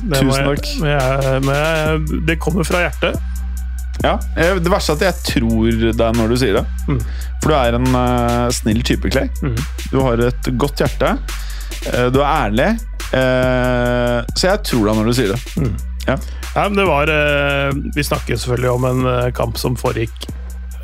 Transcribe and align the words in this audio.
Det 0.00 0.22
Tusen 0.22 0.48
takk. 0.48 0.70
Jeg, 0.80 1.42
men 1.44 1.54
jeg, 1.56 2.20
det 2.28 2.38
kommer 2.42 2.66
fra 2.66 2.84
hjertet. 2.86 3.18
ja. 4.04 4.16
Det 4.36 4.72
verste 4.72 4.94
er 4.94 5.00
at 5.00 5.06
jeg 5.08 5.26
tror 5.34 5.92
deg 6.00 6.18
når 6.18 6.32
du 6.32 6.36
sier 6.40 6.60
det. 6.60 6.64
Mm. 6.88 7.00
For 7.42 7.52
du 7.52 7.56
er 7.58 7.78
en 7.78 7.88
uh, 7.94 8.48
snill 8.54 8.82
type, 8.86 9.12
Clay. 9.12 9.30
Du 9.92 10.00
har 10.04 10.20
et 10.30 10.50
godt 10.60 10.82
hjerte. 10.82 11.14
Uh, 11.88 12.08
du 12.12 12.20
er 12.22 12.28
ærlig. 12.30 12.70
Uh, 13.10 14.20
så 14.36 14.52
jeg 14.52 14.64
tror 14.70 14.90
deg 14.90 15.00
når 15.00 15.10
du 15.10 15.16
sier 15.18 15.34
det. 15.34 15.70
Ja. 16.08 16.16
Ja, 16.50 16.64
men 16.66 16.74
det 16.74 16.86
var 16.88 17.10
Vi 17.94 18.02
snakker 18.02 18.34
selvfølgelig 18.40 18.70
om 18.72 18.86
en 18.88 19.32
kamp 19.36 19.58
som 19.60 19.76
foregikk 19.78 20.24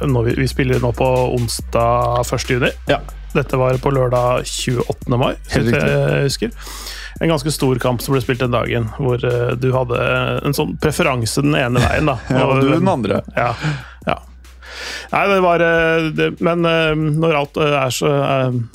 når 0.04 0.26
vi, 0.28 0.34
vi 0.42 0.46
spiller 0.46 0.82
nå 0.82 0.92
på 0.94 1.06
onsdag 1.34 2.20
1. 2.20 2.50
juni. 2.52 2.70
Ja. 2.90 3.00
Dette 3.34 3.58
var 3.60 3.76
på 3.82 3.92
lørdag 3.92 4.44
28. 4.44 5.18
mai, 5.18 5.34
hvis 5.52 5.72
jeg 5.72 6.22
husker. 6.28 6.52
En 7.20 7.28
ganske 7.28 7.52
stor 7.52 7.78
kamp 7.80 8.02
som 8.04 8.12
ble 8.12 8.20
spilt 8.20 8.42
den 8.44 8.52
dagen, 8.52 8.90
hvor 9.00 9.22
eh, 9.24 9.54
du 9.56 9.70
hadde 9.72 10.00
en 10.44 10.56
sånn 10.56 10.74
preferanse 10.82 11.44
den 11.44 11.56
ene 11.56 11.80
veien. 11.80 12.10
da. 12.10 12.18
Ja, 12.36 12.44
og 12.44 12.60
du 12.60 12.68
den 12.74 12.90
andre. 12.92 13.22
Ja. 13.36 13.54
ja. 14.04 14.18
Nei, 15.14 15.22
det 15.30 15.38
var 15.44 15.64
eh, 15.64 16.10
det, 16.12 16.28
Men 16.44 16.68
eh, 16.68 16.92
når 16.92 17.38
alt 17.40 17.60
er 17.62 17.94
så, 17.94 18.12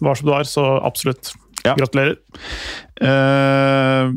var 0.02 0.18
som 0.18 0.32
det 0.32 0.34
var, 0.34 0.50
så 0.50 0.66
absolutt. 0.82 1.36
Ja. 1.66 1.76
Gratulerer. 1.78 2.18
Uh, 3.02 4.14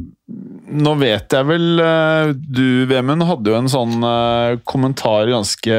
nå 0.74 0.92
vet 0.96 1.32
jeg 1.32 1.46
vel 1.46 1.80
eh, 1.80 2.30
Du, 2.36 2.84
Vemund, 2.88 3.24
hadde 3.28 3.50
jo 3.52 3.56
en 3.56 3.68
sånn 3.70 4.04
uh, 4.04 4.56
kommentar 4.68 5.28
ganske 5.28 5.78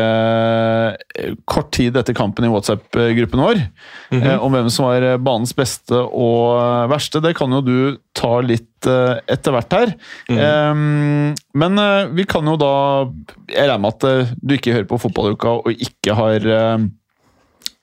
kort 1.50 1.72
tid 1.74 1.98
etter 1.98 2.16
kampen 2.18 2.46
i 2.46 2.52
WhatsApp-gruppen 2.54 3.42
vår 3.42 3.62
eh, 4.14 4.36
om 4.38 4.54
hvem 4.54 4.70
som 4.74 4.88
var 4.88 5.06
banens 5.24 5.56
beste 5.58 5.98
og 5.98 6.90
verste. 6.92 7.22
Det 7.26 7.34
kan 7.38 7.54
jo 7.58 7.62
du 7.66 7.78
ta 8.18 8.38
litt 8.46 8.86
etter 8.86 9.56
hvert 9.56 9.74
her. 9.74 9.96
Eh, 10.30 10.74
men 11.64 11.82
vi 12.14 12.28
kan 12.30 12.46
jo 12.46 12.54
da 12.62 12.74
Jeg 13.50 13.66
regner 13.66 13.82
med 13.82 13.98
at 13.98 14.36
du 14.38 14.56
ikke 14.58 14.76
hører 14.76 14.90
på 14.90 15.02
fotballuka 15.08 15.58
og 15.64 15.74
ikke 15.88 16.18
har 16.20 16.46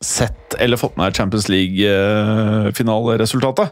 sett 0.02 0.54
eller 0.58 0.76
fått 0.80 0.96
med 0.98 1.14
Champions 1.16 1.46
League-finaleresultatet. 1.52 3.68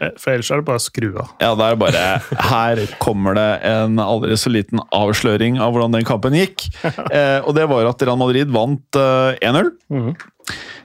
Eh, 0.00 0.12
For 0.20 0.30
ellers 0.30 0.50
er 0.54 0.60
det 0.60 0.66
bare 0.68 0.78
å 0.78 0.82
skru 0.84 1.08
av. 1.18 1.28
Ja, 1.42 1.48
det 1.58 1.64
er 1.72 1.76
bare 1.80 2.02
Her 2.50 2.76
kommer 3.02 3.34
det 3.38 3.48
en 3.66 3.98
aldri 4.02 4.36
så 4.38 4.50
liten 4.54 4.78
avsløring 4.94 5.58
av 5.62 5.72
hvordan 5.74 5.96
den 5.98 6.06
kampen 6.06 6.34
gikk. 6.38 6.58
Eh, 6.84 7.40
og 7.42 7.50
det 7.58 7.66
var 7.70 7.88
at 7.90 8.02
Real 8.06 8.18
Madrid 8.20 8.48
vant 8.54 8.94
eh, 9.00 9.34
1-0. 9.42 9.72
Mhm. 9.90 10.12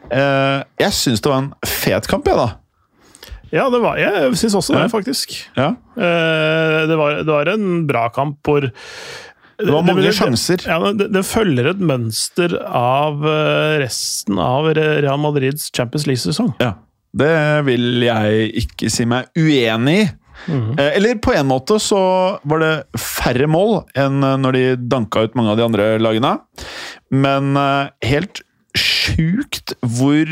eh, 0.10 0.60
jeg 0.82 0.92
syns 0.98 1.22
det 1.22 1.30
var 1.30 1.40
en 1.44 1.54
fet 1.68 2.08
kamp, 2.10 2.26
jeg, 2.28 2.38
da. 2.42 2.50
Ja, 3.54 3.68
det 3.70 3.84
var, 3.84 4.00
jeg 4.02 4.34
syns 4.42 4.56
også 4.58 4.74
det, 4.80 4.88
faktisk. 4.90 5.36
Ja. 5.60 5.76
Eh, 5.94 6.80
Det 6.90 6.98
var, 6.98 7.20
det 7.22 7.30
var 7.30 7.46
en 7.54 7.86
bra 7.86 8.08
kamp 8.10 8.42
hvor 8.50 8.66
Det 9.66 9.74
var 9.74 9.86
mange 9.88 10.06
det- 10.06 10.16
sjanser. 10.18 10.64
Ja, 10.68 10.80
det, 10.94 11.10
det 11.14 11.24
følger 11.28 11.70
et 11.74 11.84
mønster 11.84 12.56
av 12.68 13.24
eh, 13.28 13.78
resten 13.84 14.40
av 14.42 14.72
Real 14.78 15.22
Madrids 15.22 15.70
Champions 15.76 16.08
League-sesong. 16.10 16.54
Ja. 16.64 16.76
Det 17.14 17.34
vil 17.68 18.02
jeg 18.08 18.48
ikke 18.64 18.90
si 18.90 19.06
meg 19.06 19.30
uenig 19.38 19.98
i. 20.02 20.06
Mm. 20.50 20.72
Eller 20.82 21.20
på 21.24 21.32
en 21.38 21.46
måte 21.48 21.78
så 21.80 22.00
var 22.50 22.60
det 22.60 22.72
færre 23.00 23.46
mål 23.48 23.84
enn 23.96 24.18
eh, 24.26 24.40
når 24.42 24.58
de 24.58 24.64
danka 24.92 25.28
ut 25.28 25.38
mange 25.40 25.54
av 25.54 25.62
de 25.62 25.68
andre 25.68 25.86
lagene. 26.02 26.34
Men 27.14 27.54
helt 28.02 28.42
sjukt 28.74 29.76
hvor 29.86 30.26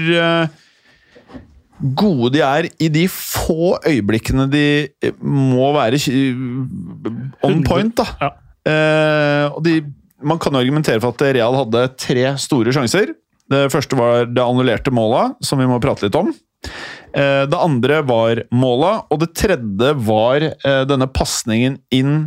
gode 1.82 2.32
de 2.36 2.42
er 2.46 2.68
i 2.82 2.90
de 2.94 3.08
få 3.12 3.76
øyeblikkene 3.88 4.48
de 4.52 4.66
må 5.22 5.72
være 5.76 6.00
on 7.46 7.64
point, 7.66 7.94
da. 7.98 8.32
Eh, 8.68 9.48
og 9.50 9.62
de, 9.66 9.80
man 10.22 10.40
kan 10.42 10.54
jo 10.54 10.62
argumentere 10.62 11.02
for 11.02 11.16
at 11.16 11.36
Real 11.38 11.58
hadde 11.58 11.88
tre 12.00 12.26
store 12.42 12.74
sjanser. 12.76 13.16
Det 13.52 13.66
første 13.74 13.98
var 14.00 14.30
det 14.30 14.44
annullerte 14.44 14.94
målet, 14.96 15.36
som 15.44 15.60
vi 15.60 15.68
må 15.70 15.82
prate 15.84 16.08
litt 16.08 16.18
om. 16.18 16.32
Eh, 17.12 17.44
det 17.50 17.58
andre 17.58 18.02
var 18.08 18.44
målet, 18.54 19.08
og 19.12 19.24
det 19.24 19.34
tredje 19.36 19.96
var 20.08 20.46
eh, 20.52 20.84
denne 20.88 21.10
pasningen 21.12 21.82
inn 21.94 22.22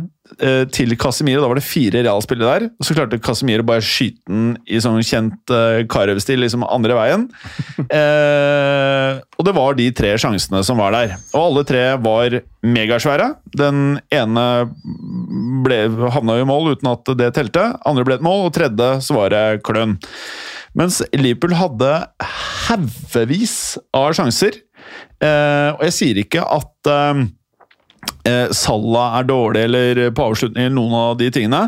til 0.71 0.95
Casemiro. 0.99 1.41
Da 1.43 1.49
var 1.51 1.59
det 1.59 1.65
fire 1.65 2.01
Real-spillere 2.03 2.59
der, 2.59 2.67
og 2.75 2.87
så 2.87 2.95
klarte 2.97 3.19
Casemiro 3.23 3.65
bare 3.67 3.83
å 3.83 3.85
skyte 3.85 4.21
den 4.27 4.55
i 4.67 4.79
sånn 4.83 4.99
kjent 5.05 5.53
uh, 5.53 5.83
Karev-stil, 5.91 6.41
liksom 6.43 6.67
andre 6.67 6.97
veien. 6.97 7.27
Eh, 7.95 9.19
og 9.37 9.45
det 9.47 9.53
var 9.55 9.75
de 9.77 9.85
tre 9.95 10.09
sjansene 10.19 10.59
som 10.65 10.79
var 10.81 10.93
der. 10.95 11.13
Og 11.35 11.41
alle 11.41 11.63
tre 11.67 11.83
var 12.01 12.33
megasvære. 12.65 13.27
Den 13.57 13.99
ene 14.13 14.45
ble, 15.65 15.79
havna 16.15 16.37
i 16.41 16.47
mål 16.47 16.73
uten 16.73 16.89
at 16.91 17.11
det 17.19 17.31
telte. 17.37 17.67
Andre 17.87 18.05
ble 18.07 18.17
et 18.17 18.25
mål, 18.25 18.47
og 18.47 18.55
tredje 18.57 18.89
så 19.05 19.17
var 19.17 19.31
det 19.33 19.43
kløn. 19.67 19.97
Mens 20.75 20.99
Liverpool 21.15 21.55
hadde 21.59 21.91
haugevis 22.65 23.77
av 23.95 24.11
sjanser. 24.17 24.59
Eh, 25.23 25.69
og 25.75 25.85
jeg 25.87 25.95
sier 25.95 26.21
ikke 26.25 26.43
at 26.43 26.91
eh, 26.91 27.25
eh, 28.27 28.51
Salah 28.55 29.17
er 29.19 29.27
dårlig 29.29 29.63
eller 29.67 30.01
på 30.15 30.25
avslutning 30.29 30.65
eller 30.67 30.75
noen 30.77 30.95
av 30.99 31.17
de 31.19 31.29
tingene, 31.33 31.63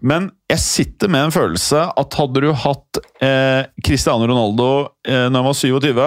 men 0.00 0.30
jeg 0.52 0.62
sitter 0.64 1.12
med 1.12 1.28
en 1.28 1.34
følelse 1.34 1.84
at 2.02 2.18
hadde 2.20 2.42
du 2.44 2.50
hatt 2.64 3.00
eh, 3.24 3.64
Cristiano 3.84 4.28
Ronaldo 4.28 4.70
eh, 5.08 5.28
når 5.28 5.38
han 5.38 5.48
var 5.48 5.58
27, 5.58 6.02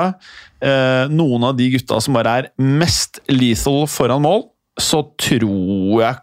eh, 0.66 1.14
noen 1.14 1.48
av 1.50 1.56
de 1.58 1.70
gutta 1.76 2.00
som 2.04 2.18
bare 2.18 2.38
er 2.42 2.52
mest 2.62 3.22
lethal 3.32 3.86
foran 3.92 4.24
mål, 4.26 4.48
så 4.82 5.04
tror 5.22 6.02
jeg 6.04 6.22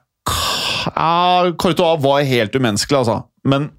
ja, 0.93 1.53
Courtois 1.59 2.01
var 2.03 2.25
helt 2.27 2.55
umenneskelig, 2.59 2.99
altså. 3.05 3.21
Men 3.47 3.71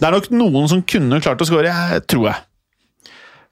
det 0.00 0.06
er 0.08 0.14
nok 0.14 0.30
noen 0.32 0.68
som 0.70 0.82
kunne 0.88 1.18
klart 1.20 1.40
å 1.44 1.46
skåre, 1.48 1.72
tror 2.08 2.30
jeg. 2.30 2.38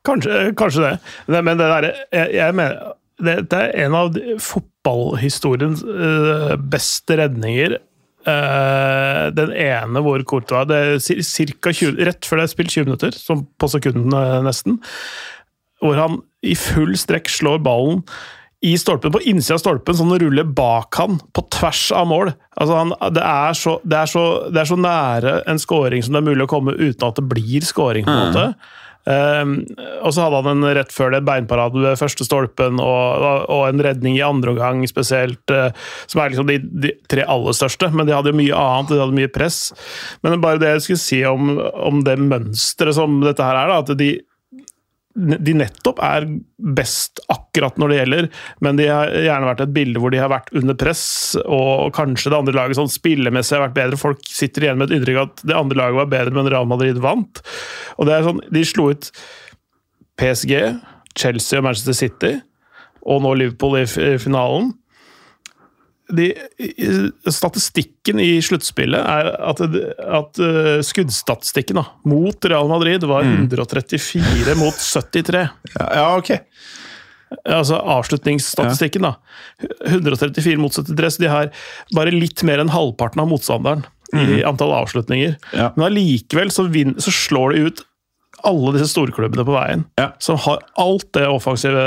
Kanskje, 0.09 0.39
kanskje 0.57 0.85
det. 0.85 0.93
Men 1.35 1.51
det 1.59 1.67
derre 1.69 1.91
jeg, 2.15 2.31
jeg 2.39 2.57
mener 2.57 2.95
det, 3.19 3.35
det 3.51 3.59
er 3.61 3.73
en 3.85 3.97
av 3.99 4.13
de- 4.15 4.37
fotballhistoriens 4.87 5.83
eh, 5.83 6.57
beste 6.57 7.19
redninger. 7.19 7.79
Eh, 8.29 9.27
den 9.33 9.53
ene 9.53 10.03
hvor 10.05 10.23
Courtois 10.29 10.67
det 10.69 10.79
er 10.79 11.23
cirka 11.25 11.73
20, 11.73 12.01
Rett 12.05 12.27
før 12.27 12.43
det 12.43 12.49
er 12.49 12.55
spilt 12.55 12.75
20 12.75 12.89
minutter, 12.89 13.13
som 13.13 13.47
på 13.59 13.69
sekundene 13.69 14.43
nesten, 14.45 14.81
hvor 15.81 15.97
han 15.99 16.21
i 16.43 16.55
full 16.59 16.97
strekk 16.99 17.29
slår 17.31 17.63
ballen 17.63 18.03
i 18.67 18.73
stolpen, 18.79 19.13
på 19.15 19.21
innsida 19.31 19.55
av 19.55 19.63
stolpen, 19.63 19.95
sånn 19.95 20.11
den 20.11 20.25
ruller 20.25 20.47
bak 20.51 20.97
han, 20.99 21.21
på 21.31 21.45
tvers 21.55 21.93
av 21.95 22.09
mål. 22.11 22.33
Altså 22.59 22.75
han, 22.75 22.95
det, 23.15 23.23
er 23.23 23.55
så, 23.55 23.77
det, 23.85 24.01
er 24.01 24.11
så, 24.11 24.25
det 24.51 24.65
er 24.65 24.71
så 24.73 24.79
nære 24.83 25.35
en 25.47 25.63
scoring 25.63 26.03
som 26.03 26.17
det 26.17 26.25
er 26.25 26.27
mulig 26.33 26.49
å 26.49 26.51
komme 26.51 26.75
uten 26.75 27.07
at 27.07 27.21
det 27.21 27.27
blir 27.31 27.67
scoring, 27.67 28.09
på 28.09 28.17
en 28.17 28.33
måte. 28.33 28.49
Um, 28.49 28.88
og 29.09 30.13
så 30.13 30.25
hadde 30.25 30.43
han 30.43 30.51
en 30.53 30.77
rett 30.77 30.93
før 30.93 31.15
det 31.15 31.23
beinparade 31.27 31.81
ved 31.81 31.99
første 32.01 32.27
stolpen, 32.27 32.81
og, 32.83 33.47
og 33.49 33.63
en 33.69 33.83
redning 33.85 34.19
i 34.19 34.25
andre 34.25 34.53
omgang 34.53 34.83
spesielt, 34.91 35.43
eh, 35.55 35.71
som 36.07 36.23
er 36.23 36.35
liksom 36.35 36.51
de, 36.51 36.59
de 36.85 36.93
tre 37.11 37.25
aller 37.25 37.57
største. 37.57 37.91
Men 37.95 38.09
de 38.09 38.17
hadde 38.17 38.33
jo 38.33 38.41
mye 38.41 38.59
annet, 38.59 38.93
de 38.93 39.01
hadde 39.03 39.19
mye 39.19 39.33
press. 39.33 39.61
Men 40.25 40.43
bare 40.45 40.61
det 40.61 40.75
jeg 40.75 40.87
skulle 40.87 41.05
si 41.05 41.23
om, 41.29 41.57
om 41.59 42.03
det 42.07 42.19
mønsteret 42.21 42.99
som 42.99 43.21
dette 43.25 43.45
her 43.45 43.63
er, 43.63 43.73
da, 43.73 43.81
at 43.85 43.95
de, 44.01 44.13
de 45.19 45.55
nettopp 45.59 45.99
er 46.05 46.27
best 46.77 47.19
akkurat 47.33 47.79
når 47.81 47.91
det 47.91 47.99
gjelder, 47.99 48.29
men 48.65 48.79
de 48.79 48.87
har 48.91 49.11
gjerne 49.11 49.49
vært 49.49 49.63
et 49.65 49.75
bilde 49.75 50.03
hvor 50.03 50.15
de 50.15 50.21
har 50.23 50.31
vært 50.31 50.53
under 50.57 50.77
press, 50.79 51.05
og 51.43 51.91
kanskje 51.97 52.33
det 52.33 52.39
andre 52.39 52.57
laget 52.57 52.79
sånn 52.79 52.93
spillemessig 52.93 53.57
har 53.57 53.65
vært 53.67 53.79
bedre. 53.81 54.01
Folk 54.01 54.23
sitter 54.31 54.67
igjen 54.67 54.79
med 54.81 54.91
et 54.91 54.99
inntrykk 54.99 55.23
at 55.25 55.45
det 55.49 55.59
andre 55.59 55.81
laget 55.81 56.01
var 56.01 56.13
bedre, 56.15 56.37
men 56.39 56.51
Real 56.53 56.69
Madrid 56.71 57.01
vant. 57.03 57.43
Og 57.99 58.09
det 58.09 58.15
er 58.15 58.29
sånn, 58.29 58.43
De 58.55 58.65
slo 58.67 58.91
ut 58.95 59.11
PSG, 60.19 60.55
Chelsea 61.19 61.59
og 61.59 61.67
Manchester 61.67 61.99
City, 61.99 62.35
og 63.09 63.25
nå 63.25 63.35
Liverpool 63.39 63.81
i 63.81 63.87
finalen. 64.23 64.73
De, 66.09 66.31
statistikken 67.29 68.21
i 68.23 68.39
sluttspillet 68.45 69.01
er 69.03 69.29
at, 69.51 69.61
at 69.61 70.41
uh, 70.41 70.79
skuddstatistikken 70.87 71.77
da, 71.81 71.85
mot 72.09 72.49
Real 72.49 72.71
Madrid 72.71 73.05
var 73.09 73.27
134 73.29 74.55
mot 74.57 74.79
73. 74.81 75.43
Ja, 75.75 75.89
ja 76.01 76.07
ok. 76.17 76.33
Altså 77.45 77.77
avslutningsstatistikken, 77.77 79.05
da. 79.05 79.15
134 79.91 80.57
mot 80.61 80.73
73, 80.73 81.11
så 81.19 81.23
de 81.23 81.29
har 81.29 81.51
bare 81.97 82.15
litt 82.15 82.41
mer 82.49 82.63
enn 82.63 82.73
halvparten 82.73 83.21
av 83.21 83.29
motstanderen. 83.29 83.85
i 84.17 84.39
antall 84.49 84.71
avslutninger. 84.73 85.35
Ja. 85.53 85.67
Men 85.77 85.91
allikevel 85.91 86.49
så, 86.49 86.65
så 86.97 87.13
slår 87.13 87.53
de 87.53 87.67
ut 87.69 87.83
alle 88.47 88.73
disse 88.77 88.93
storklubbene 88.95 89.45
på 89.45 89.53
veien, 89.53 89.85
Ja. 89.99 90.13
som 90.23 90.39
har 90.39 90.63
alt 90.81 91.09
det 91.13 91.27
offensive 91.29 91.83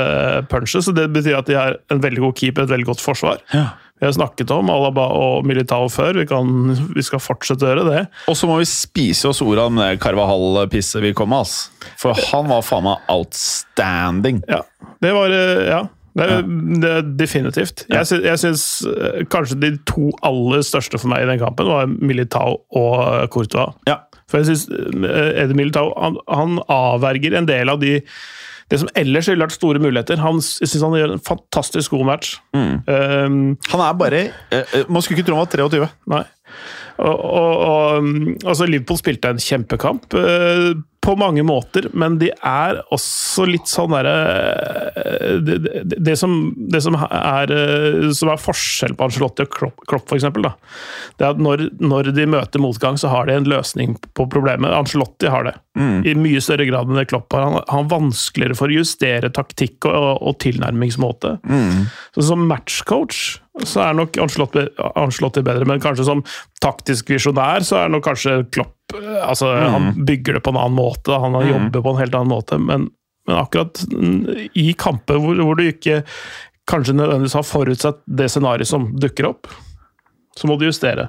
punchet. 0.50 0.84
Så 0.84 0.92
det 0.94 1.08
betyr 1.10 1.38
at 1.40 1.46
de 1.50 1.56
har 1.58 1.78
en 1.90 2.02
veldig 2.04 2.22
god 2.22 2.38
keeper, 2.38 2.62
et 2.62 2.70
veldig 2.70 2.86
godt 2.92 3.02
forsvar. 3.02 3.40
Ja. 3.52 3.72
Vi 4.02 4.06
har 4.08 4.16
snakket 4.16 4.50
om 4.50 4.66
Alaba 4.66 5.04
og 5.14 5.44
Militao 5.46 5.84
før, 5.86 6.16
vi, 6.18 6.24
kan, 6.26 6.72
vi 6.90 7.04
skal 7.06 7.20
fortsette 7.22 7.62
å 7.62 7.68
gjøre 7.70 7.84
det. 7.86 8.00
Og 8.26 8.34
så 8.34 8.48
må 8.50 8.56
vi 8.58 8.66
spise 8.66 9.30
oss 9.30 9.38
ordet 9.46 9.68
om 9.70 9.78
det 9.78 9.92
Carvahall-pisset 10.02 11.04
vi 11.04 11.12
kom 11.14 11.30
med, 11.30 11.44
ass. 11.46 11.92
For 12.02 12.18
han 12.32 12.50
var 12.50 12.64
faen 12.66 12.88
meg 12.88 13.04
outstanding. 13.14 14.42
Ja, 14.50 14.64
det 15.06 15.14
var 15.14 15.34
eh, 15.38 15.66
Ja. 15.70 15.82
Det 16.12 16.26
er, 16.28 16.42
det 16.82 16.88
er 16.92 17.06
definitivt. 17.16 17.86
Jeg, 17.88 18.04
sy 18.04 18.18
jeg 18.20 18.40
syns 18.42 18.64
eh, 18.84 19.22
kanskje 19.32 19.56
de 19.62 19.70
to 19.88 20.10
aller 20.26 20.60
største 20.66 20.98
for 21.00 21.08
meg 21.08 21.22
i 21.24 21.30
den 21.30 21.40
kampen 21.40 21.70
var 21.70 21.86
Militao 21.88 22.58
og 22.68 22.98
eh, 23.06 23.22
Courtois. 23.32 23.78
Ja. 23.88 24.02
For 24.28 24.42
jeg 24.42 24.50
syns 24.50 24.66
Ed 25.06 25.54
Militao 25.56 25.94
han, 25.94 26.18
han 26.28 26.58
avverger 26.66 27.38
en 27.38 27.48
del 27.48 27.72
av 27.72 27.80
de 27.80 28.00
det 28.72 28.78
som 28.80 28.88
ellers 28.96 29.28
ville 29.28 29.44
vært 29.44 29.54
store 29.58 29.80
muligheter. 29.82 30.20
Han, 30.24 30.38
syns 30.40 30.80
han 30.80 30.94
gjør 30.96 31.16
en 31.18 31.24
fantastisk 31.26 31.92
god 31.92 32.06
match. 32.08 32.36
Um, 32.56 33.58
Han 33.68 33.82
er 33.84 33.98
bare 34.00 34.20
eh, 34.24 34.62
eh, 34.62 34.86
Man 34.88 35.04
skulle 35.04 35.18
ikke 35.20 35.28
tro 35.28 35.36
han 35.36 35.44
var 35.44 35.52
23. 35.52 35.88
Nei. 36.12 36.22
Og, 37.02 37.18
og, 37.18 37.52
og 37.66 37.98
um, 38.04 38.32
altså 38.44 38.68
Liverpool 38.68 38.98
spilte 39.00 39.32
en 39.32 39.40
kjempekamp 39.42 40.14
eh, 40.18 40.72
på 41.02 41.14
mange 41.18 41.42
måter, 41.42 41.88
men 41.98 42.18
de 42.20 42.28
er 42.46 42.78
også 42.94 43.46
litt 43.48 43.66
sånn 43.66 43.90
derre 43.90 44.12
eh, 45.00 45.32
det, 45.42 45.56
det, 45.64 45.96
det, 45.96 46.14
som, 46.20 46.36
det 46.70 46.82
som, 46.84 46.94
er, 47.02 47.50
eh, 47.50 48.12
som 48.14 48.30
er 48.30 48.42
forskjell 48.42 48.94
på 48.98 49.08
Angelotti 49.08 49.46
og 49.46 49.56
Klopp, 49.56 49.82
Klopp 49.90 50.12
da, 50.12 50.52
det 51.18 51.26
er 51.26 51.32
at 51.32 51.42
når, 51.42 51.66
når 51.82 52.12
de 52.14 52.28
møter 52.30 52.62
motgang, 52.62 53.00
så 53.00 53.10
har 53.10 53.26
de 53.26 53.38
en 53.40 53.50
løsning 53.50 53.96
på 54.14 54.28
problemet. 54.30 54.70
Angelotti 54.70 55.32
har 55.32 55.48
det. 55.48 55.56
I 56.06 56.12
mye 56.18 56.40
større 56.44 56.68
grad 56.68 56.90
enn 56.92 57.08
Klopp 57.08 57.32
har. 57.32 57.46
Han 57.48 57.58
han 57.62 57.86
har 57.86 57.90
vanskeligere 57.90 58.56
for 58.58 58.70
å 58.70 58.76
justere 58.76 59.30
taktikk 59.34 59.88
og, 59.88 60.20
og 60.22 60.36
tilnærmingsmåte. 60.44 61.38
Så 62.14 62.26
som 62.28 62.44
matchcoach 62.50 63.41
så 63.60 63.82
er 63.84 63.96
nok 63.96 64.16
Ancelotti, 64.16 65.42
bedre, 65.44 65.66
men 65.68 65.82
kanskje 65.82 66.06
som 66.08 66.22
taktisk 66.62 67.10
visjonær 67.12 67.64
så 67.66 67.82
er 67.82 67.92
nok 67.92 68.06
kanskje 68.06 68.38
Klopp 68.52 68.94
altså 68.96 69.50
mm. 69.52 69.66
Han 69.74 69.90
bygger 70.08 70.38
det 70.38 70.44
på 70.44 70.52
en 70.52 70.60
annen 70.60 70.76
måte, 70.76 71.12
han 71.12 71.36
mm. 71.36 71.48
jobber 71.50 71.84
på 71.84 71.92
en 71.92 72.00
helt 72.00 72.16
annen 72.16 72.32
måte, 72.32 72.58
men, 72.60 72.88
men 73.28 73.40
akkurat 73.40 73.84
mm, 73.92 74.48
i 74.58 74.72
kamper 74.78 75.20
hvor, 75.20 75.36
hvor 75.40 75.60
du 75.60 75.66
ikke 75.68 76.02
kanskje 76.70 76.96
nødvendigvis 76.96 77.36
har 77.36 77.46
forutsett 77.48 78.02
det 78.06 78.30
scenarioet 78.32 78.70
som 78.70 78.90
dukker 79.00 79.28
opp, 79.32 79.50
så 80.38 80.48
må 80.48 80.56
du 80.56 80.66
justere. 80.68 81.08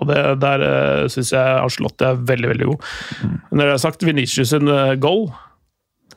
Og 0.00 0.08
det, 0.08 0.20
der 0.40 0.62
uh, 0.64 1.06
syns 1.12 1.32
jeg 1.34 1.56
Ancelotti 1.58 2.06
er 2.08 2.20
veldig, 2.30 2.52
veldig 2.52 2.68
god. 2.70 2.92
Når 3.50 3.64
det 3.64 3.72
er 3.74 3.82
sagt, 3.82 4.06
Venicius 4.06 4.54
sin 4.54 4.70
eh, 4.70 4.94
goal 5.00 5.26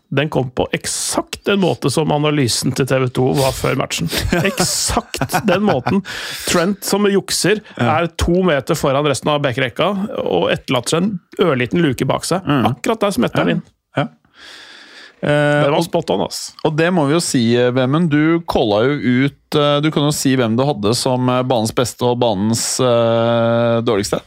den 0.10 0.30
kom 0.32 0.50
på 0.56 0.68
eksakt 0.76 1.42
den 1.48 1.60
måte 1.60 1.90
som 1.92 2.12
analysen 2.16 2.72
til 2.76 2.88
TV 2.88 3.08
2 3.12 3.26
var 3.40 3.52
før 3.56 3.76
matchen. 3.80 4.08
Eksakt 4.48 5.36
den 5.50 5.66
måten. 5.68 6.00
Trent, 6.48 6.84
som 6.88 7.08
jukser, 7.12 7.60
er 7.76 8.08
to 8.20 8.40
meter 8.48 8.78
foran 8.80 9.08
resten 9.10 9.32
av 9.34 9.42
backrekka 9.44 9.90
og 10.24 10.48
etterlater 10.54 10.96
seg 10.96 11.04
en 11.04 11.50
ørliten 11.50 11.84
luke 11.84 12.08
bak 12.08 12.24
seg. 12.28 12.46
Akkurat 12.70 13.04
der 13.08 13.16
smetter 13.18 13.44
han 13.44 13.56
inn. 13.58 13.66
Ja. 13.98 14.08
Det 15.18 15.28
Eh, 15.28 15.72
var 15.74 15.82
spot 15.82 16.12
on, 16.14 16.22
ass. 16.28 16.52
og 16.64 16.76
det 16.78 16.92
må 16.94 17.08
vi 17.10 17.16
jo 17.16 17.20
si, 17.26 17.40
eh, 17.58 17.72
Vemund. 17.74 18.12
Du 18.14 18.38
calla 18.46 18.84
jo 18.86 19.24
ut 19.26 19.56
eh, 19.58 19.80
Du 19.82 19.88
kan 19.90 20.04
jo 20.06 20.12
si 20.14 20.36
hvem 20.38 20.54
du 20.56 20.62
hadde 20.68 20.92
som 20.94 21.26
eh, 21.34 21.40
banens 21.42 21.74
beste 21.74 22.06
og 22.06 22.20
banens 22.22 22.76
eh, 22.80 23.80
dårligste. 23.82 24.20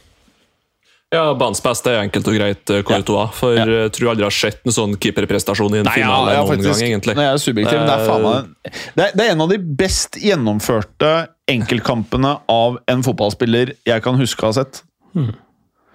Ja, 1.11 1.25
Banens 1.35 1.59
beste 1.59 1.91
er 1.91 2.05
enkelt 2.05 2.27
og 2.31 2.37
greit 2.37 2.71
eh, 2.71 2.83
Courtois. 2.87 3.33
For 3.35 3.51
Ja. 3.57 3.65
jeg 3.67 3.91
tror 3.97 4.13
aldri 4.13 4.23
har 4.23 4.31
sett 4.31 4.61
en 4.63 4.71
sånn 4.71 4.93
keeperprestasjon 4.95 5.75
i 5.75 5.81
en 5.81 5.89
finale 5.91 6.37
ja, 6.37 6.39
noen 6.45 6.53
faktisk, 6.53 6.71
gang, 6.79 6.87
egentlig. 6.87 7.15
Nei, 7.19 7.25
jeg 7.27 7.35
er 7.35 7.43
subjektiv, 7.43 7.77
men 7.81 7.89
det 7.91 7.97
er 7.97 8.07
faen 8.07 8.23
meg 8.23 8.79
det 8.95 9.03
er, 9.09 9.11
det 9.19 9.25
er 9.27 9.31
en 9.35 9.43
av 9.43 9.51
de 9.51 9.59
best 9.83 10.15
gjennomførte 10.23 11.11
enkeltkampene 11.51 12.35
av 12.47 12.79
en 12.87 13.03
fotballspiller 13.03 13.75
jeg 13.91 14.03
kan 14.07 14.15
huske 14.23 14.45
å 14.47 14.53
ha 14.53 14.59
sett. 14.63 14.83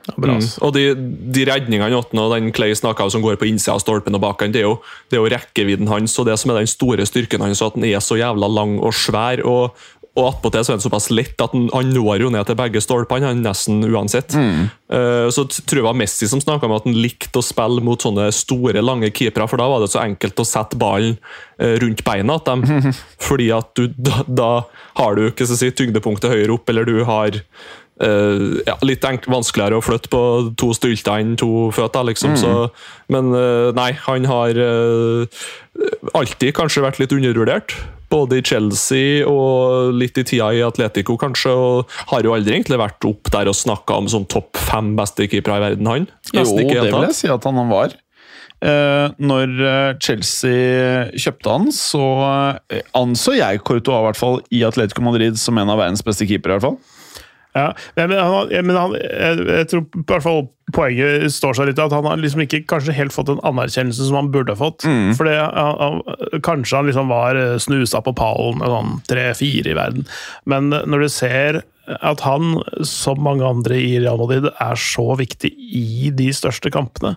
Ja, 0.06 0.14
bra, 0.22 0.36
Mm. 0.36 0.44
Og 0.62 0.70
de, 0.76 0.82
de 1.34 1.44
redningene 1.48 1.88
i 1.90 1.96
åttende 1.96 2.22
og 2.28 2.30
den 2.36 2.52
Clay 2.54 2.70
snakka 2.78 3.02
om 3.02 3.10
som 3.10 3.22
går 3.24 3.40
på 3.40 3.48
innsida 3.48 3.72
av 3.74 3.80
stolpen 3.82 4.14
og 4.14 4.20
bak 4.22 4.44
han, 4.44 4.52
det 4.54 4.60
er 4.60 4.68
jo, 4.68 4.76
det 5.10 5.16
er 5.16 5.24
jo 5.24 5.32
rekkevidden 5.32 5.88
hans 5.90 6.14
og 6.20 6.28
det 6.28 6.36
som 6.38 6.52
er 6.52 6.60
den 6.60 6.70
store 6.70 7.02
styrken 7.08 7.42
hans, 7.42 7.58
at 7.64 7.74
han 7.74 7.82
er 7.88 7.98
så 8.04 8.14
jævla 8.20 8.46
lang 8.46 8.76
og 8.78 8.94
svær. 8.94 9.42
og 9.42 9.74
og 10.16 10.30
attpåtil 10.30 10.64
så 10.64 10.72
er 10.72 10.78
det 10.80 10.84
såpass 10.86 11.10
lett 11.12 11.42
at 11.44 11.52
han, 11.52 11.66
han 11.74 11.90
når 11.92 12.22
jo 12.24 12.30
ned 12.32 12.48
til 12.48 12.56
begge 12.56 12.80
stolpene, 12.80 13.28
han 13.28 13.42
nesten 13.44 13.84
uansett. 13.84 14.32
Eh, 14.36 15.28
så 15.34 15.44
t- 15.44 15.60
tror 15.60 15.78
jeg 15.78 15.84
det 15.84 15.88
var 15.90 15.98
Messi 16.00 16.28
som 16.30 16.40
snakka 16.40 16.68
om 16.68 16.76
at 16.78 16.88
han 16.88 16.96
likte 16.96 17.42
å 17.42 17.44
spille 17.44 17.84
mot 17.84 18.00
sånne 18.00 18.30
store, 18.32 18.80
lange 18.80 19.12
keepere, 19.12 19.48
for 19.50 19.60
da 19.60 19.68
var 19.68 19.84
det 19.84 19.90
så 19.92 20.00
enkelt 20.02 20.40
å 20.40 20.48
sette 20.48 20.78
ballen 20.80 21.18
uh, 21.60 21.74
rundt 21.82 22.00
beina 22.06 22.38
til 22.40 22.64
dem. 22.64 22.92
Fordi 23.28 23.50
at 23.52 23.72
du, 23.76 23.90
da, 23.92 24.22
da 24.24 24.50
har 25.02 25.18
du 25.18 25.26
ikke 25.28 25.48
så 25.48 25.58
si, 25.60 25.68
tyngdepunktet 25.76 26.32
høyere 26.32 26.56
opp, 26.56 26.72
eller 26.72 26.88
du 26.88 27.02
har 27.08 27.42
Uh, 27.96 28.60
ja, 28.66 28.74
litt 28.84 29.00
vanskeligere 29.24 29.78
å 29.78 29.80
flytte 29.80 30.10
på 30.12 30.18
to 30.60 30.66
stylter 30.76 31.16
enn 31.16 31.30
to 31.40 31.70
føtter, 31.72 32.04
liksom. 32.04 32.34
Så, 32.36 32.50
men 33.08 33.30
uh, 33.32 33.72
nei, 33.72 33.94
han 34.04 34.26
har 34.28 34.58
uh, 34.60 35.46
alltid 36.12 36.52
kanskje 36.58 36.84
vært 36.84 37.00
litt 37.00 37.14
undervurdert. 37.16 37.72
Både 38.12 38.38
i 38.38 38.44
Chelsea 38.46 39.26
og 39.26 39.92
litt 39.98 40.18
i 40.20 40.24
tida 40.26 40.52
i 40.54 40.62
Atletico, 40.62 41.16
kanskje. 41.20 41.52
Og 41.52 41.94
har 42.12 42.26
jo 42.26 42.34
aldri 42.36 42.56
egentlig 42.56 42.80
vært 42.80 43.06
opp 43.08 43.30
der 43.34 43.50
og 43.50 43.58
snakka 43.58 43.98
om 43.98 44.10
sånn 44.10 44.28
topp 44.30 44.58
fem 44.68 44.94
beste 44.98 45.28
keepere 45.30 45.58
i 45.58 45.64
verden, 45.70 45.90
han. 45.90 46.10
Jo, 46.32 46.40
Nesten 46.40 46.64
ikke 46.64 46.82
det 46.82 46.90
vil 46.92 47.08
jeg 47.10 47.20
si 47.20 47.32
at 47.32 47.48
han 47.48 47.64
var. 47.70 47.96
Eh, 48.64 49.06
når 49.20 49.50
eh, 49.68 49.94
Chelsea 50.00 51.10
kjøpte 51.12 51.52
han, 51.52 51.66
så 51.76 52.04
eh, 52.72 52.86
anså 52.96 53.34
jeg 53.36 53.60
Courtois 53.66 54.00
i 54.00 54.06
hvert 54.06 54.20
fall 54.20 54.38
i 54.48 54.62
Atletico 54.64 55.04
Madrid 55.04 55.36
som 55.40 55.58
en 55.60 55.72
av 55.72 55.82
verdens 55.82 56.04
beste 56.06 56.24
keepere. 56.28 56.56
i 56.56 56.56
hvert 56.56 56.70
fall. 56.70 56.95
Ja, 57.56 57.70
men, 57.96 58.12
han, 58.12 58.52
men 58.68 58.76
han, 58.76 58.94
jeg, 59.00 59.46
jeg 59.48 59.68
tror 59.70 59.86
i 59.86 60.04
hvert 60.10 60.24
fall 60.26 60.42
poenget 60.74 61.30
står 61.30 61.56
seg 61.56 61.68
litt 61.70 61.80
at 61.80 61.94
han 61.94 62.06
har 62.08 62.18
liksom 62.18 62.42
ikke 62.42 62.64
kanskje 62.68 62.96
helt 62.96 63.14
fått 63.14 63.30
den 63.30 63.42
anerkjennelse 63.46 64.08
som 64.08 64.18
han 64.18 64.32
burde 64.34 64.56
fått. 64.58 64.86
Mm. 64.86 65.14
Fordi 65.18 65.36
han, 65.38 66.02
kanskje 66.46 66.80
han 66.80 66.90
liksom 66.90 67.12
var 67.12 67.38
eh, 67.38 67.54
snusa 67.62 68.02
på 68.04 68.14
pallen 68.18 68.64
sånn 68.64 68.98
tre-fire 69.08 69.72
i 69.72 69.78
verden. 69.78 70.06
Men 70.50 70.70
når 70.74 71.06
du 71.06 71.08
ser 71.12 71.62
at 71.86 72.22
han, 72.26 72.56
som 72.82 73.20
mange 73.22 73.46
andre 73.46 73.78
i 73.78 73.94
Real 74.00 74.18
Madrid, 74.18 74.48
er 74.50 74.80
så 74.80 75.12
viktig 75.18 75.52
i 75.54 76.10
de 76.14 76.28
største 76.34 76.72
kampene. 76.74 77.14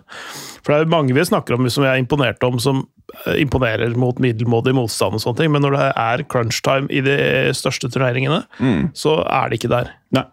For 0.62 0.72
det 0.72 0.84
er 0.84 0.92
mange 0.92 1.16
vi 1.16 1.26
snakker 1.26 1.56
om 1.56 1.66
som 1.66 1.84
vi 1.84 1.90
er 1.90 1.98
imponert 1.98 2.42
om, 2.46 2.60
som 2.62 2.84
eh, 3.26 3.40
imponerer 3.42 3.96
mot 3.98 4.22
middelmådig 4.22 4.76
motstand 4.78 5.18
og 5.18 5.24
sånne 5.24 5.42
ting, 5.42 5.54
men 5.54 5.66
når 5.66 5.76
det 5.76 5.88
er 6.06 6.26
crunch 6.30 6.62
time 6.66 6.86
i 6.86 7.02
de 7.02 7.16
største 7.56 7.90
turneringene, 7.90 8.44
så 8.94 9.20
er 9.26 9.50
det 9.50 9.58
ikke 9.60 9.74
der. 9.74 9.96
Nei. 10.14 10.28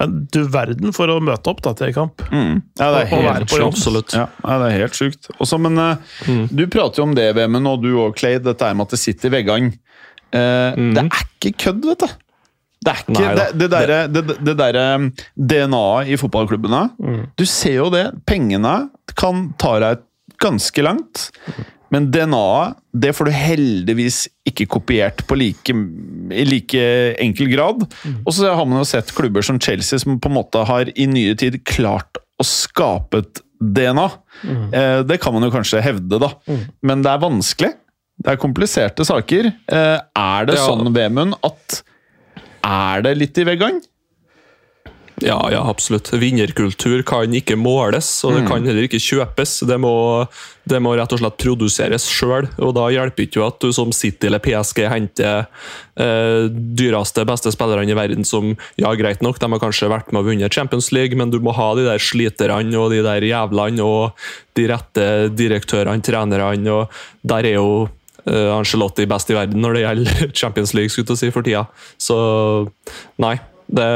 Men 0.00 0.14
du 0.34 0.40
verden 0.50 0.92
for 0.96 1.10
å 1.12 1.20
møte 1.22 1.52
opp 1.52 1.62
da 1.62 1.72
til 1.78 1.92
kamp. 1.94 2.24
Ja, 2.30 2.88
det 2.90 3.04
er 3.04 3.14
Og- 3.14 3.28
helt 3.28 3.54
sjukt. 3.54 3.66
Absolutt. 3.68 4.14
Ja, 4.16 4.26
det 4.44 4.72
er 4.72 4.78
helt 4.82 4.98
sjukt. 4.98 5.30
Også, 5.38 5.60
men 5.60 5.78
mm. 5.78 6.48
du 6.50 6.66
prater 6.66 7.02
jo 7.02 7.08
om 7.08 7.14
det, 7.14 7.28
Vemund, 7.36 7.68
og 7.70 7.82
du 7.82 7.92
og 8.02 8.16
Clay, 8.18 8.38
dette 8.42 8.66
her 8.66 8.74
med 8.74 8.88
at 8.88 8.96
det 8.96 9.02
sitter 9.04 9.30
i 9.30 9.36
veggene. 9.38 9.72
Eh, 10.34 10.74
Det 10.74 11.04
er 11.04 11.26
ikke 11.30 11.54
kødd, 11.66 11.84
vet 11.92 12.02
du. 12.02 12.06
Det 12.84 12.92
er 12.92 12.98
ikke 13.00 13.14
Nei 13.14 13.34
det, 13.38 13.44
det 13.56 13.68
derre 13.72 13.98
det, 14.12 14.22
det 14.44 14.54
derre 14.58 14.86
DNA-et 15.40 16.10
i 16.12 16.18
fotballklubbene. 16.20 16.82
Du 17.38 17.46
ser 17.48 17.78
jo 17.78 17.86
det. 17.94 18.10
Pengene 18.28 18.90
kan 19.16 19.46
ta 19.56 19.78
deg 19.80 20.02
ganske 20.42 20.84
langt. 20.84 21.30
Men 21.94 22.08
DNA-et 22.14 22.80
det 23.04 23.12
får 23.14 23.28
du 23.28 23.34
heldigvis 23.34 24.18
ikke 24.48 24.66
kopiert 24.70 25.22
på 25.28 25.36
like, 25.38 25.74
i 26.34 26.44
like 26.46 26.82
enkel 27.22 27.48
grad. 27.52 27.86
Og 28.24 28.30
så 28.34 28.50
har 28.54 28.66
man 28.70 28.80
jo 28.82 28.86
sett 28.88 29.10
klubber 29.14 29.42
som 29.46 29.58
Chelsea 29.62 29.98
som 30.02 30.18
på 30.22 30.30
en 30.30 30.36
måte 30.40 30.62
har 30.68 30.90
i 30.94 31.06
nye 31.10 31.34
tid 31.38 31.60
klart 31.66 32.18
å 32.42 32.46
skape 32.46 33.22
et 33.22 33.40
DNA. 33.64 34.06
Eh, 34.74 35.00
det 35.06 35.20
kan 35.22 35.34
man 35.36 35.46
jo 35.46 35.52
kanskje 35.54 35.82
hevde, 35.84 36.18
da. 36.22 36.32
Men 36.84 37.02
det 37.06 37.12
er 37.14 37.22
vanskelig. 37.22 37.72
Det 38.24 38.30
er 38.34 38.40
kompliserte 38.42 39.06
saker. 39.06 39.50
Eh, 39.66 39.98
er 39.98 40.46
det 40.46 40.54
Ja. 40.58 40.66
sånn, 40.68 40.92
Vemund, 40.94 41.34
at 41.42 41.82
er 42.64 43.02
det 43.02 43.16
litt 43.18 43.38
i 43.38 43.46
veggene? 43.46 43.82
Ja, 45.22 45.38
ja, 45.52 45.70
absolutt. 45.70 46.08
Vinnerkultur 46.12 47.02
kan 47.06 47.34
ikke 47.34 47.54
måles, 47.56 48.08
og 48.26 48.34
det 48.34 48.48
kan 48.48 48.64
heller 48.66 48.88
ikke 48.88 48.98
kjøpes. 48.98 49.60
Det 49.68 49.76
må, 49.78 49.92
det 50.66 50.80
må 50.82 50.96
rett 50.98 51.14
og 51.14 51.20
slett 51.20 51.38
produseres 51.38 52.08
sjøl, 52.10 52.48
og 52.58 52.74
da 52.74 52.88
hjelper 52.90 53.28
ikke 53.28 53.38
jo 53.38 53.46
at 53.46 53.60
du 53.62 53.70
som 53.76 53.94
City 53.94 54.26
eller 54.26 54.42
PSG 54.42 54.82
henter 54.90 55.46
eh, 56.02 56.50
dyreste, 56.50 57.22
beste 57.30 57.54
spillerne 57.54 57.94
i 57.94 57.98
verden 57.98 58.26
som 58.26 58.56
Ja, 58.80 58.90
greit 58.98 59.22
nok, 59.22 59.38
de 59.38 59.52
har 59.54 59.62
kanskje 59.62 59.92
vært 59.92 60.10
med 60.10 60.24
å 60.24 60.26
vunnet 60.26 60.54
Champions 60.54 60.90
League, 60.90 61.14
men 61.18 61.30
du 61.30 61.38
må 61.38 61.54
ha 61.54 61.70
de 61.78 61.86
der 61.86 62.02
sliterne 62.02 62.74
og 62.80 62.90
de 62.90 63.04
der 63.06 63.22
jævlene 63.22 63.86
og 63.86 64.26
de 64.58 64.66
rette 64.70 65.08
direktørene, 65.38 66.02
trenerne, 66.02 66.74
og 66.74 67.02
der 67.22 67.52
er 67.54 67.60
jo 67.60 67.86
uh, 67.86 68.50
Angelotti 68.58 69.06
best 69.10 69.30
i 69.30 69.38
verden 69.38 69.62
når 69.62 69.78
det 69.78 69.86
gjelder 69.86 70.30
Champions 70.42 70.74
League, 70.74 70.90
skulle 70.90 71.06
jeg 71.14 71.22
si, 71.22 71.34
for 71.34 71.46
tida. 71.46 71.68
Så 72.02 72.16
nei. 73.22 73.36
Det, 73.66 73.86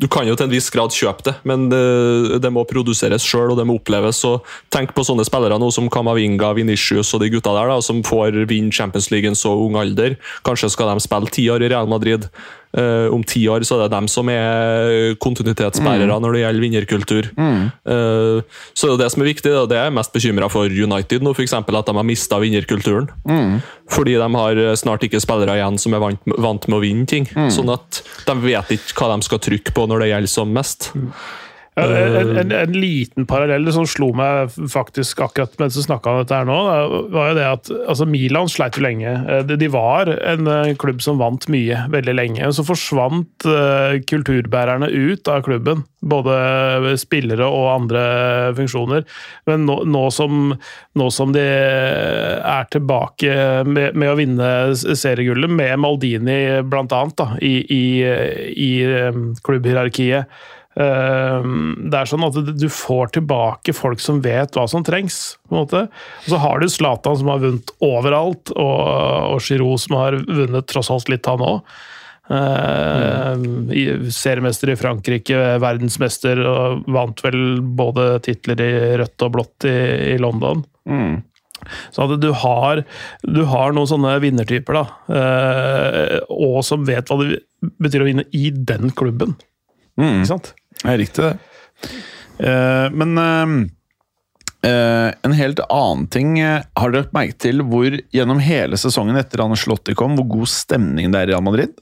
du 0.00 0.06
kan 0.08 0.28
jo 0.28 0.36
til 0.36 0.46
en 0.46 0.52
viss 0.52 0.70
grad 0.72 0.94
kjøpe 0.94 1.26
det, 1.26 1.34
men 1.48 1.68
det, 1.72 2.40
det 2.40 2.52
må 2.52 2.64
produseres 2.68 3.26
sjøl 3.26 3.52
og 3.52 3.58
det 3.60 3.66
må 3.68 3.76
oppleves. 3.80 4.22
Så 4.24 4.38
tenk 4.72 4.94
på 4.96 5.04
sånne 5.06 5.26
spillere 5.28 5.58
nå 5.60 5.68
som 5.74 5.90
Kamavinga, 5.92 6.54
Vinicius 6.56 7.12
og 7.16 7.24
de 7.24 7.32
gutta 7.34 7.54
der, 7.56 7.72
da, 7.74 7.80
som 7.84 8.00
får 8.06 8.42
vinne 8.50 8.72
Champions 8.74 9.10
League 9.12 9.28
i 9.28 9.32
en 9.32 9.38
så 9.38 9.52
ung 9.52 9.76
alder. 9.80 10.16
Kanskje 10.46 10.72
skal 10.72 10.94
de 10.94 11.04
spille 11.04 11.34
ti 11.34 11.46
år 11.52 11.66
i 11.66 11.70
Real 11.72 11.90
Madrid. 11.90 12.30
Uh, 12.70 13.10
om 13.10 13.24
ti 13.26 13.40
år 13.50 13.64
så 13.66 13.74
er 13.76 13.88
det 13.88 13.96
dem 13.96 14.06
som 14.06 14.28
er 14.30 15.16
kontinuitetsbærere 15.18 16.06
mm. 16.06 16.22
når 16.22 16.36
det 16.36 16.42
gjelder 16.44 16.64
vinnerkultur. 16.64 17.30
Mm. 17.34 17.64
Uh, 17.82 18.62
så 18.78 18.92
det 19.00 19.10
som 19.10 19.24
er 19.24 19.30
viktig. 19.32 19.54
Det 19.70 19.78
er 19.78 19.88
jeg 19.88 19.96
mest 19.96 20.14
bekymra 20.14 20.50
for 20.52 20.70
United 20.70 21.26
nå, 21.26 21.34
f.eks. 21.34 21.56
At 21.58 21.90
de 21.90 21.96
har 21.98 22.06
mista 22.06 22.38
vinnerkulturen. 22.42 23.10
Mm. 23.26 23.58
Fordi 23.90 24.14
de 24.20 24.30
har 24.36 24.62
snart 24.78 25.02
ikke 25.06 25.22
spillere 25.22 25.58
igjen 25.58 25.82
som 25.82 25.98
er 25.98 26.04
vant, 26.04 26.34
vant 26.38 26.70
med 26.70 26.78
å 26.78 26.82
vinne 26.84 27.10
ting. 27.10 27.26
Mm. 27.34 27.50
Sånn 27.54 27.74
at 27.74 28.04
de 28.28 28.38
vet 28.44 28.74
ikke 28.76 29.02
hva 29.02 29.16
de 29.16 29.26
skal 29.26 29.42
trykke 29.42 29.74
på 29.74 29.90
når 29.90 30.04
det 30.04 30.12
gjelder 30.12 30.34
som 30.38 30.54
mest. 30.54 30.92
En, 31.78 32.36
en, 32.36 32.52
en, 32.52 32.72
liten 32.72 33.26
parallell 33.30 33.68
som 33.72 33.86
slo 33.86 34.08
meg 34.16 34.50
faktisk 34.72 35.20
akkurat 35.22 35.52
mens 35.60 35.76
du 35.78 35.84
snakka 35.84 36.10
om 36.10 36.18
dette 36.24 36.34
her 36.34 36.48
nå, 36.48 36.56
var 37.14 37.30
jo 37.30 37.36
det 37.38 37.46
at 37.46 37.70
altså 37.78 38.08
Milan 38.10 38.50
sleit 38.50 38.74
jo 38.74 38.82
lenge. 38.84 39.12
Eh, 39.30 39.44
de 39.54 39.68
var 39.70 40.10
en 40.10 40.50
eh, 40.50 40.72
klubb 40.80 40.98
som 41.04 41.20
vant 41.22 41.46
mye 41.52 41.84
veldig 41.94 42.16
lenge. 42.16 42.50
Så 42.56 42.66
forsvant 42.66 43.46
eh, 43.46 44.00
kulturbærerne 44.10 44.90
ut 44.90 45.30
av 45.30 45.44
klubben. 45.46 45.86
Både 46.00 46.96
spillere 46.98 47.46
og 47.46 47.70
andre 47.74 48.04
funksjoner. 48.56 49.06
Men 49.46 49.66
nå, 49.68 49.82
nå, 49.86 50.04
som, 50.14 50.54
nå 50.98 51.10
som, 51.14 51.34
de 51.36 51.44
er 51.44 52.70
tilbake 52.72 53.34
med, 53.68 53.94
med 53.94 54.10
å 54.10 54.16
vinne 54.18 54.48
seriegullet, 54.74 55.52
med 55.52 55.76
Maldini 55.78 56.40
bl.a. 56.66 57.04
i, 57.44 57.54
i, 57.62 57.84
i 58.56 58.72
klubbhierarkiet 59.44 60.40
det 60.80 61.98
er 61.98 62.08
sånn 62.08 62.24
at 62.24 62.38
du 62.56 62.66
får 62.72 63.14
tilbake 63.18 63.74
folk 63.76 64.00
som 64.02 64.22
vet 64.24 64.56
hva 64.56 64.66
som 64.70 64.84
trengs. 64.86 65.36
på 65.48 65.54
en 65.54 65.62
måte. 65.62 65.84
Og 66.24 66.32
så 66.32 66.40
har 66.40 66.60
du 66.60 66.68
Zlatan 66.72 67.18
som 67.20 67.30
har 67.32 67.42
vunnet 67.42 67.72
overalt, 67.84 68.52
og, 68.56 68.82
og 69.36 69.40
Giroud 69.44 69.82
som 69.82 69.98
har 70.00 70.18
vunnet 70.24 70.68
tross 70.70 70.92
alt 70.92 71.12
litt, 71.12 71.28
han 71.28 71.44
òg. 71.44 71.64
Mm. 72.30 73.72
seriemester 74.14 74.70
i 74.70 74.76
Frankrike, 74.78 75.38
verdensmester, 75.58 76.38
og 76.46 76.84
vant 76.94 77.24
vel 77.24 77.58
både 77.60 78.20
titler 78.22 78.62
i 78.62 78.70
rødt 79.00 79.26
og 79.26 79.32
blått 79.34 79.66
i, 79.66 79.74
i 80.14 80.16
London. 80.22 80.62
Mm. 80.86 81.18
Så 81.90 82.06
at 82.06 82.14
du 82.22 82.30
har, 82.42 82.84
du 83.26 83.42
har, 83.50 83.74
noen 83.76 83.90
sånne 83.90 84.14
vinnertyper, 84.22 84.78
da, 84.78 84.84
uh, 85.12 86.16
og 86.32 86.62
som 86.66 86.86
vet 86.88 87.10
hva 87.10 87.18
det 87.20 87.42
betyr 87.82 88.04
å 88.04 88.08
vinne 88.08 88.26
i 88.32 88.48
den 88.54 88.94
klubben. 88.96 89.36
Mm. 90.00 90.22
Ikke 90.22 90.30
sant? 90.32 90.54
Det 90.80 90.92
er 90.92 91.00
riktig, 91.00 91.28
det. 91.28 91.90
Uh, 92.40 92.88
men 92.96 93.18
uh, 93.20 95.10
en 95.24 95.34
helt 95.36 95.60
annen 95.72 96.06
ting 96.12 96.34
Har 96.40 96.92
dere 96.92 97.06
lagt 97.06 97.14
merke 97.16 97.36
til 97.40 97.62
hvor 97.64 97.94
gjennom 98.12 98.40
hele 98.44 98.76
sesongen 98.80 99.16
etter 99.20 99.40
Anne 99.44 99.56
kom, 99.96 100.16
hvor 100.18 100.28
god 100.28 100.50
stemning 100.52 101.12
det 101.12 101.20
er 101.20 101.28
i 101.28 101.32
Real 101.32 101.44
Madrid? 101.44 101.76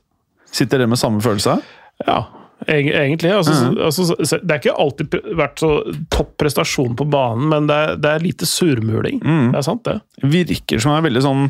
Sitter 0.50 0.78
dere 0.78 0.90
med 0.90 1.00
samme 1.00 1.21
følelse? 1.23 1.59
Ja, 2.07 2.21
egentlig. 2.67 3.33
Altså, 3.35 3.52
mm. 3.52 3.81
altså, 3.85 4.38
det 4.38 4.52
har 4.55 4.62
ikke 4.62 4.76
alltid 4.78 5.17
vært 5.38 5.62
så 5.62 5.73
topp 6.14 6.37
prestasjon 6.40 6.95
på 6.99 7.07
banen, 7.11 7.49
men 7.50 7.67
det 7.69 7.76
er, 7.76 7.97
det 7.99 8.12
er 8.12 8.25
lite 8.25 8.49
surmuling. 8.49 9.19
Mm. 9.23 9.50
Det 9.52 9.59
er 9.59 9.67
sant, 9.67 9.83
det. 9.88 9.99
Virker 10.23 10.83
som 10.83 10.95
det 10.95 11.00
er 11.00 11.09
veldig 11.11 11.25
sånn 11.26 11.49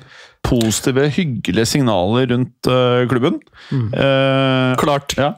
positive, 0.48 1.10
hyggelige 1.12 1.68
signaler 1.76 2.28
rundt 2.32 2.72
uh, 2.72 3.04
klubben. 3.10 3.38
Mm. 3.68 3.92
Klart. 4.80 5.16
Ja 5.20 5.34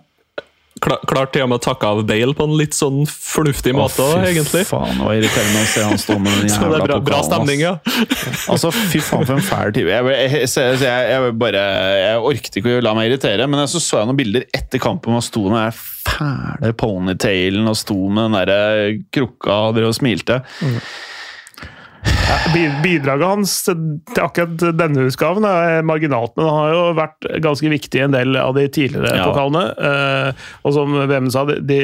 klart 0.81 1.33
til 1.35 1.45
og 1.45 1.51
med 1.53 1.61
å 1.61 1.63
takke 1.65 1.89
av 1.91 2.03
Bale 2.09 2.35
på 2.37 2.47
en 2.49 2.57
litt 2.59 2.77
sånn 2.77 3.03
fornuftig 3.09 3.75
måte 3.77 4.05
òg, 4.05 4.25
egentlig. 4.31 4.65
Fy 4.65 4.73
faen, 4.73 4.97
det 4.97 5.07
var 5.07 5.19
irriterende 5.19 5.63
å 5.63 5.69
se 5.73 5.85
han 5.87 6.01
stå 6.01 6.17
med 6.19 6.39
den 6.39 6.49
jævla 6.53 6.81
pokalen. 6.81 6.87
Bra, 6.89 6.99
bra 7.11 7.21
stemning, 7.27 7.65
ja. 7.65 7.75
altså, 8.53 8.73
fy 8.73 9.03
faen 9.05 9.29
for 9.29 9.37
en 9.37 9.47
fæl 9.47 9.75
type. 9.77 9.93
Jeg, 9.93 10.09
jeg, 10.17 10.49
jeg, 10.57 11.13
jeg, 11.13 11.37
bare 11.41 11.65
Jeg 12.01 12.25
orket 12.33 12.61
ikke 12.61 12.79
å 12.79 12.85
la 12.85 12.97
meg 12.97 13.11
irritere, 13.11 13.49
men 13.51 13.67
så 13.71 13.83
så 13.83 14.01
jeg 14.01 14.11
noen 14.11 14.21
bilder 14.21 14.49
etter 14.57 14.83
kampen 14.83 15.13
hvor 15.13 15.21
han 15.21 15.27
sto 15.27 15.45
med 15.49 15.61
den 15.61 15.79
fæle 16.11 16.75
ponytailen 16.81 17.71
og 17.71 17.79
sto 17.79 17.99
med 18.09 18.31
den 18.31 18.39
der 18.41 19.01
krukka 19.15 19.63
og 19.69 19.79
drev 19.79 19.93
og 19.93 19.97
smilte. 19.97 20.41
Mm. 20.65 20.81
Bidraget 22.83 23.27
hans 23.27 23.55
til 23.67 24.23
akkurat 24.23 24.63
denne 24.79 25.07
utgaven 25.11 25.45
er 25.47 25.85
marginalt, 25.87 26.33
men 26.39 26.47
han 26.47 26.59
har 26.61 26.73
jo 26.73 26.83
vært 26.99 27.29
ganske 27.45 27.73
viktig 27.73 28.01
i 28.01 28.05
en 28.07 28.15
del 28.15 28.39
av 28.41 28.55
de 28.57 28.67
tidligere 28.73 29.19
ja. 29.19 29.27
pokalene. 29.29 29.65
Eh, 29.77 30.47
og 30.65 30.77
som 30.77 30.95
VM 31.11 31.31
sa, 31.33 31.45
de, 31.47 31.81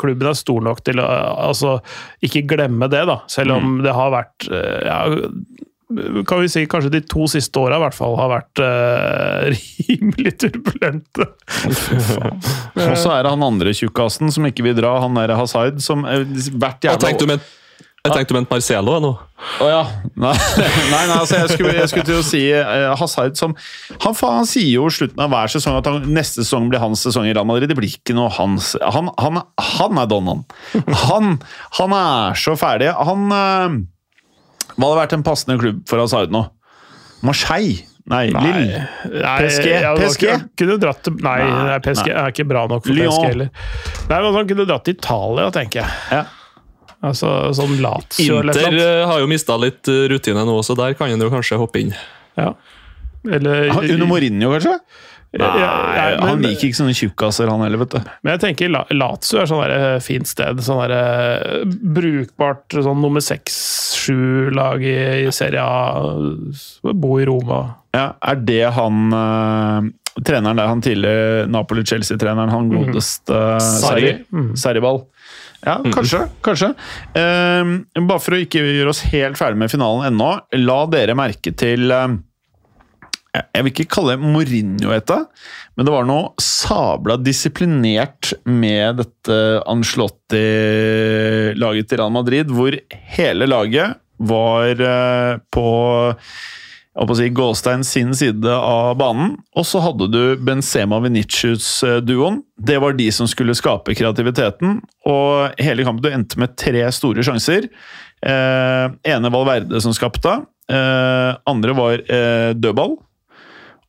klubben 0.00 0.32
er 0.32 0.38
stor 0.38 0.64
nok 0.64 0.82
til 0.86 1.02
å 1.02 1.08
altså, 1.50 1.78
ikke 2.24 2.46
glemme 2.54 2.88
det, 2.92 3.04
da. 3.10 3.20
Selv 3.30 3.58
om 3.58 3.76
mm. 3.76 3.84
det 3.86 3.94
har 3.96 4.16
vært 4.16 4.48
eh, 4.50 4.80
ja, 4.88 5.00
kan 6.28 6.40
vi 6.40 6.48
si 6.48 6.64
kanskje 6.70 6.92
de 6.94 7.02
to 7.04 7.26
siste 7.30 7.60
åra 7.60 7.76
i 7.76 7.82
hvert 7.82 7.96
fall 7.96 8.14
har 8.16 8.30
vært 8.32 8.62
uh, 8.64 9.48
rimelig 9.88 10.36
turbulente. 10.40 11.26
og 12.88 12.94
så 12.96 13.12
er 13.12 13.26
det 13.26 13.34
han 13.34 13.44
andre 13.44 13.74
tjukkasen 13.76 14.32
som 14.32 14.48
ikke 14.48 14.64
vil 14.70 14.78
dra, 14.78 14.96
han 15.04 15.18
der 15.20 15.36
Hasaid, 15.36 15.82
som 15.84 16.06
hvert 16.06 16.88
jævla 16.88 17.12
jeg 18.02 18.16
tenkte 18.16 18.34
du 18.34 18.36
mente 18.40 18.50
Marcelo 18.50 18.96
nå. 18.98 19.10
Å 19.14 19.62
oh, 19.62 19.68
ja. 19.70 19.82
Nei, 20.18 20.32
nei, 20.58 21.02
nei 21.06 21.14
altså 21.14 21.38
jeg, 21.38 21.52
skulle, 21.52 21.74
jeg, 21.76 21.90
skulle, 21.92 22.06
til 22.08 22.18
å 22.18 22.24
si 22.26 22.40
uh, 22.50 22.94
Hazard 22.98 23.38
som 23.38 23.54
han, 24.02 24.16
han, 24.18 24.48
sier 24.50 24.72
jo 24.72 24.88
i 24.90 24.94
slutten 24.96 25.22
av 25.22 25.30
hver 25.30 25.52
sesong 25.54 25.78
at 25.78 25.86
han, 25.86 26.08
neste 26.10 26.42
sesong 26.42 26.66
blir 26.72 26.82
hans 26.82 27.04
sesong 27.06 27.28
i 27.30 27.34
Real 27.34 27.46
Madrid. 27.46 27.70
Det 27.70 27.78
blir 27.78 27.94
ikke 27.94 28.16
noe 28.18 28.32
hans 28.34 28.72
Han, 28.82 29.12
han, 29.22 29.38
han 29.78 30.02
er 30.02 30.10
don, 30.10 30.32
han. 30.32 30.42
han. 31.04 31.94
Er 32.00 32.42
så 32.42 32.56
ferdig. 32.58 32.90
Han 32.90 33.30
uh, 33.30 33.78
Hva 34.74 34.82
hadde 34.82 34.98
vært 35.04 35.16
en 35.20 35.24
passende 35.30 35.60
klubb 35.62 35.86
for 35.86 36.02
Hazard 36.02 36.34
nå? 36.34 36.42
Marseille? 37.22 37.86
Nei, 38.10 38.26
nei. 38.34 38.46
Lille. 38.50 38.84
PSG. 39.06 39.72
Ja, 39.78 39.94
PSG. 39.94 40.28
Kunne 40.58 40.82
dratt 40.82 41.04
til, 41.06 41.20
nei, 41.22 41.38
nei, 41.46 41.78
PSG 41.86 42.08
nei. 42.10 42.18
er 42.18 42.34
ikke 42.34 42.50
bra 42.50 42.66
nok 42.66 42.82
for 42.82 42.98
Lyon. 42.98 43.14
PSG 43.14 43.30
heller. 43.30 43.52
Nei, 44.10 44.22
men 44.26 44.32
Han 44.42 44.48
kunne 44.50 44.66
dratt 44.66 44.90
til 44.90 44.98
Italia, 44.98 45.52
tenker 45.54 45.84
jeg. 45.84 46.00
Ja. 46.10 46.24
Altså 47.02 47.30
sånn 47.56 47.80
Lazio 47.82 48.42
Inter 48.44 48.76
eh, 48.78 49.04
har 49.10 49.22
jo 49.22 49.30
mista 49.30 49.56
litt 49.58 49.90
eh, 49.90 50.04
rutine 50.12 50.44
nå, 50.46 50.58
så 50.62 50.76
der 50.78 50.94
kan 50.98 51.10
han 51.10 51.22
jo 51.22 51.32
kanskje 51.32 51.58
hoppe 51.58 51.82
inn. 51.82 51.96
Ja. 52.38 52.52
Eller 53.26 53.72
Under 53.74 54.06
Mourinho, 54.06 54.52
kanskje? 54.54 54.76
Nei, 55.32 55.48
ja, 55.62 55.68
ja, 55.96 56.06
men, 56.20 56.28
han 56.28 56.42
liker 56.44 56.68
ikke 56.68 56.76
sånne 56.76 56.94
tjukkaser, 56.96 57.48
han 57.48 57.62
heller, 57.64 57.80
vet 57.80 57.94
du. 57.94 58.10
Men 58.20 58.34
jeg 58.34 58.42
tenker 58.42 58.72
Lazio 58.92 59.40
er 59.40 59.48
sånn 59.48 59.62
der, 59.64 59.72
eh, 59.78 60.00
fint 60.04 60.28
sted. 60.28 60.60
Sånn 60.62 60.82
der, 60.84 61.64
brukbart 61.96 62.76
sånn 62.76 63.00
nummer 63.00 63.24
seks-sju-lag 63.24 64.84
i, 64.84 64.98
i 65.24 65.32
Serie 65.32 65.64
A. 65.64 66.04
Bo 66.92 67.16
i 67.16 67.26
Roma. 67.28 67.62
Ja, 67.96 68.12
Er 68.20 68.44
det 68.44 68.60
han 68.76 69.08
uh, 69.12 69.88
treneren 70.20 70.60
der, 70.60 70.68
han 70.68 70.84
tidligere 70.84 71.48
Napoli-Chelsea-treneren, 71.52 72.52
han 72.52 72.68
mhm. 72.68 72.92
godeste 72.92 73.32
uh, 73.56 73.56
Sarri? 73.64 74.18
Mm. 74.28 74.52
Sarriball. 74.60 75.06
Ja, 75.62 75.76
kanskje. 75.94 76.24
kanskje. 76.42 76.72
Uh, 77.14 77.86
bare 78.02 78.18
for 78.22 78.34
å 78.34 78.38
ikke 78.42 78.58
gjøre 78.64 78.90
oss 78.90 79.02
helt 79.12 79.38
ferdig 79.38 79.58
med 79.62 79.70
finalen 79.70 80.06
ennå, 80.10 80.30
la 80.58 80.80
dere 80.90 81.14
merke 81.18 81.50
til 81.54 81.92
uh, 81.94 82.08
Jeg 83.30 83.62
vil 83.62 83.70
ikke 83.70 83.92
kalle 83.94 84.16
det 84.16 84.22
Mourinho, 84.24 84.90
etter, 84.96 85.20
men 85.76 85.84
det 85.86 85.94
var 85.94 86.04
noe 86.08 86.24
sabla 86.42 87.16
disiplinert 87.22 88.32
med 88.48 88.96
dette 89.04 89.36
Ancelotti-laget 89.70 91.86
til 91.88 91.98
Real 92.02 92.14
Madrid, 92.18 92.46
hvor 92.50 92.72
hele 93.14 93.44
laget 93.48 93.88
var 94.22 94.74
uh, 94.82 95.38
på 96.92 97.14
si, 97.16 97.28
Gåstein 97.32 97.84
sin 97.84 98.12
side 98.16 98.52
av 98.52 98.96
banen. 99.00 99.36
Og 99.56 99.64
så 99.68 99.80
hadde 99.80 100.10
du 100.12 100.20
Benzema 100.44 100.98
Venicius-duoen. 101.00 102.42
Det 102.60 102.76
var 102.82 102.96
de 102.98 103.08
som 103.14 103.28
skulle 103.30 103.56
skape 103.56 103.96
kreativiteten. 103.96 104.80
Og 105.08 105.62
hele 105.62 105.86
kampen 105.88 106.04
du 106.04 106.10
endte 106.12 106.40
med 106.42 106.56
tre 106.60 106.84
store 106.92 107.24
sjanser. 107.24 107.70
Eh, 108.22 108.84
ene 109.08 109.32
Valverde 109.32 109.80
som 109.82 109.96
skapte. 109.96 110.42
Eh, 110.68 111.30
andre 111.48 111.78
var 111.78 112.04
eh, 112.04 112.52
dødball. 112.58 112.98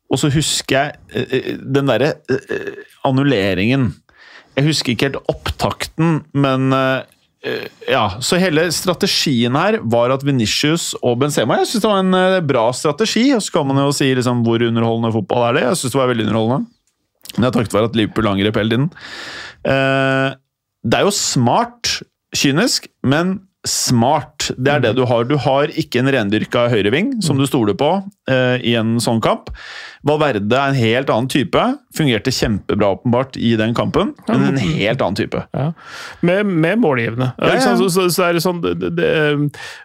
Og 0.08 0.20
så 0.20 0.30
husker 0.32 0.78
jeg 0.78 0.96
eh, 1.12 1.36
eh, 1.40 1.52
den 1.60 1.92
derre 1.92 2.14
eh, 2.32 2.72
annulleringen. 3.04 3.90
Jeg 4.54 4.70
husker 4.70 4.94
ikke 4.94 5.10
helt 5.10 5.28
opptakten, 5.28 6.22
men 6.32 6.72
Eh, 6.72 7.02
ja, 7.90 8.04
så 8.24 8.38
hele 8.40 8.64
strategien 8.72 9.56
her 9.58 9.76
var 9.92 10.14
at 10.14 10.22
Venitius 10.24 10.94
og 11.04 11.18
Benzema 11.20 11.58
Jeg 11.60 11.68
syns 11.68 11.84
det 11.84 11.90
var 11.90 12.00
en 12.00 12.16
eh, 12.16 12.38
bra 12.46 12.64
strategi. 12.76 13.26
Og 13.36 13.42
så 13.44 13.58
kan 13.58 13.68
man 13.68 13.82
jo 13.82 13.92
si 13.96 14.08
liksom, 14.16 14.44
hvor 14.46 14.64
underholdende 14.64 15.12
fotball 15.14 15.48
er 15.48 15.58
det. 15.58 15.66
Jeg 15.66 15.80
syns 15.82 15.96
det 15.96 16.00
var 16.00 16.12
veldig 16.12 16.28
underholdende. 16.28 16.70
Men 17.34 17.48
jeg 17.48 17.56
takket 17.56 17.76
være 17.76 17.90
at 17.90 17.98
Liverpool 17.98 18.30
angrep 18.30 18.60
hele 18.60 18.72
tiden. 18.72 18.88
Eh, 19.68 20.28
det 20.84 21.00
er 21.00 21.06
jo 21.06 21.16
smart, 21.16 21.98
kynisk, 22.36 22.88
men 23.04 23.38
smart. 23.64 24.50
Det 24.60 24.72
er 24.74 24.82
det 24.84 24.92
du 24.98 25.04
har. 25.08 25.24
Du 25.28 25.36
har 25.40 25.72
ikke 25.72 26.02
en 26.02 26.10
rendyrka 26.12 26.66
høyreving 26.72 27.16
som 27.24 27.40
du 27.40 27.46
stoler 27.48 27.76
på 27.80 27.90
eh, 28.30 28.60
i 28.60 28.76
en 28.80 28.98
sånn 29.02 29.22
kamp. 29.24 29.52
Valverde 30.04 30.52
er 30.52 30.72
en 30.72 30.76
helt 30.76 31.10
annen 31.12 31.30
type. 31.32 31.62
Fungerte 31.96 32.32
kjempebra 32.34 32.90
åpenbart 32.96 33.38
i 33.40 33.54
den 33.56 33.72
kampen, 33.76 34.10
men 34.28 34.42
en 34.50 34.58
helt 34.60 35.00
annen 35.00 35.16
type. 35.16 35.40
Ja. 35.54 35.70
Med, 36.26 36.46
med 36.50 36.80
målgivende. 36.82 37.30
Ja, 37.38 37.54
ja. 37.54 37.76
Så, 37.78 37.88
så, 37.94 38.08
så 38.12 38.26
er 38.26 38.36
det 38.36 38.42
sånn 38.44 38.58
det, 38.64 38.90
det, 38.98 39.08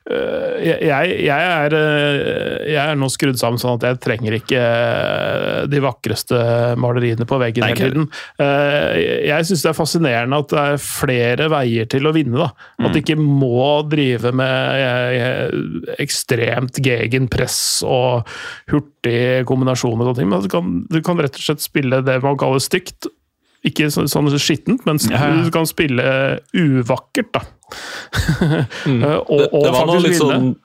øh, 0.10 0.58
jeg, 0.66 1.14
jeg, 1.24 1.30
er, 1.30 1.76
øh, 1.78 2.18
jeg 2.68 2.82
er 2.84 3.00
nå 3.00 3.10
skrudd 3.14 3.40
sammen 3.40 3.62
sånn 3.62 3.78
at 3.78 3.86
jeg 3.88 4.02
trenger 4.04 4.36
ikke 4.40 4.60
øh, 4.60 5.62
de 5.72 5.82
vakreste 5.86 6.42
maleriene 6.82 7.28
på 7.30 7.40
veggen 7.42 7.64
Nei, 7.66 7.72
hele 7.76 7.92
tiden. 7.94 8.10
Eh, 8.42 9.00
Jeg 9.30 9.48
syns 9.48 9.64
det 9.64 9.72
er 9.72 9.78
fascinerende 9.78 10.42
at 10.44 10.52
det 10.52 10.66
er 10.74 10.84
flere 10.84 11.50
veier 11.54 11.88
til 11.92 12.10
å 12.10 12.14
vinne. 12.16 12.42
da. 12.42 12.50
At 12.84 12.96
du 12.96 13.00
ikke 13.02 13.18
må 13.20 13.80
drive 13.90 14.34
med 14.36 14.84
eh, 14.84 15.96
ekstremt 16.02 16.80
gegenpress 16.84 17.60
og 17.88 18.28
hurtig 18.72 19.46
kombinasjoner 19.50 20.09
sånne 20.10 20.20
ting. 20.24 20.30
Men 20.34 20.42
du 20.46 20.50
kan, 20.52 20.74
du 20.90 21.00
kan 21.06 21.18
rett 21.22 21.36
og 21.40 21.46
slett 21.46 21.62
spille 21.64 22.02
det 22.06 22.20
man 22.24 22.38
kaller 22.38 22.60
stygt. 22.64 23.08
Ikke 23.68 23.90
så- 23.92 24.06
sånn 24.08 24.30
skittent, 24.40 24.86
men 24.88 24.98
Ja, 25.12 25.28
ja. 25.36 25.44
du 25.44 25.50
kan 25.52 25.66
spille 25.68 26.40
uvakkert, 26.56 27.34
da. 27.34 27.42
og, 29.28 29.40
Det, 29.40 29.50
og 29.52 29.64
det 29.66 29.72
var 29.76 29.86
noe 29.90 30.00
litt 30.04 30.20
vinne. 30.20 30.56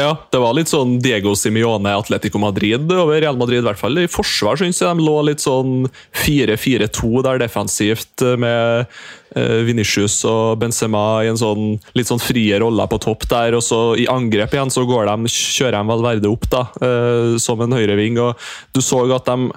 Ja, 0.00 0.12
det 0.32 0.40
var 0.42 0.54
litt 0.56 0.70
sånn 0.70 0.96
Diego 1.02 1.34
Simione, 1.38 1.92
Atletico 1.98 2.40
Madrid 2.42 2.90
over 2.92 3.20
Real 3.20 3.38
Madrid. 3.38 3.62
I 3.62 3.66
hvert 3.68 3.80
fall 3.80 4.00
i 4.02 4.08
forsvar 4.10 4.60
synes 4.60 4.80
jeg 4.82 4.98
de 4.98 5.06
lå 5.06 5.16
litt 5.28 5.42
sånn 5.44 5.88
4-4-2 6.24 7.24
der 7.26 7.42
defensivt 7.42 8.24
med 8.40 8.86
eh, 9.34 9.58
Vinicius 9.68 10.20
og 10.28 10.58
Benzema 10.62 11.24
i 11.24 11.32
en 11.32 11.40
sånn 11.40 11.76
litt 11.98 12.10
sånn 12.10 12.22
frie 12.22 12.60
roller 12.62 12.90
på 12.90 13.00
topp 13.04 13.28
der. 13.30 13.58
Og 13.58 13.64
så 13.64 13.82
i 13.98 14.08
angrep 14.10 14.56
igjen 14.56 14.72
så 14.72 14.86
de, 14.86 15.34
kjører 15.34 15.80
de 15.80 15.92
Valverde 15.92 16.32
opp 16.32 16.48
da, 16.52 16.64
eh, 16.82 17.36
som 17.42 17.60
en 17.64 17.76
høyreving. 17.78 18.20
og 18.22 18.48
Du 18.72 18.82
så 18.84 19.04
at 19.14 19.28
de 19.28 19.52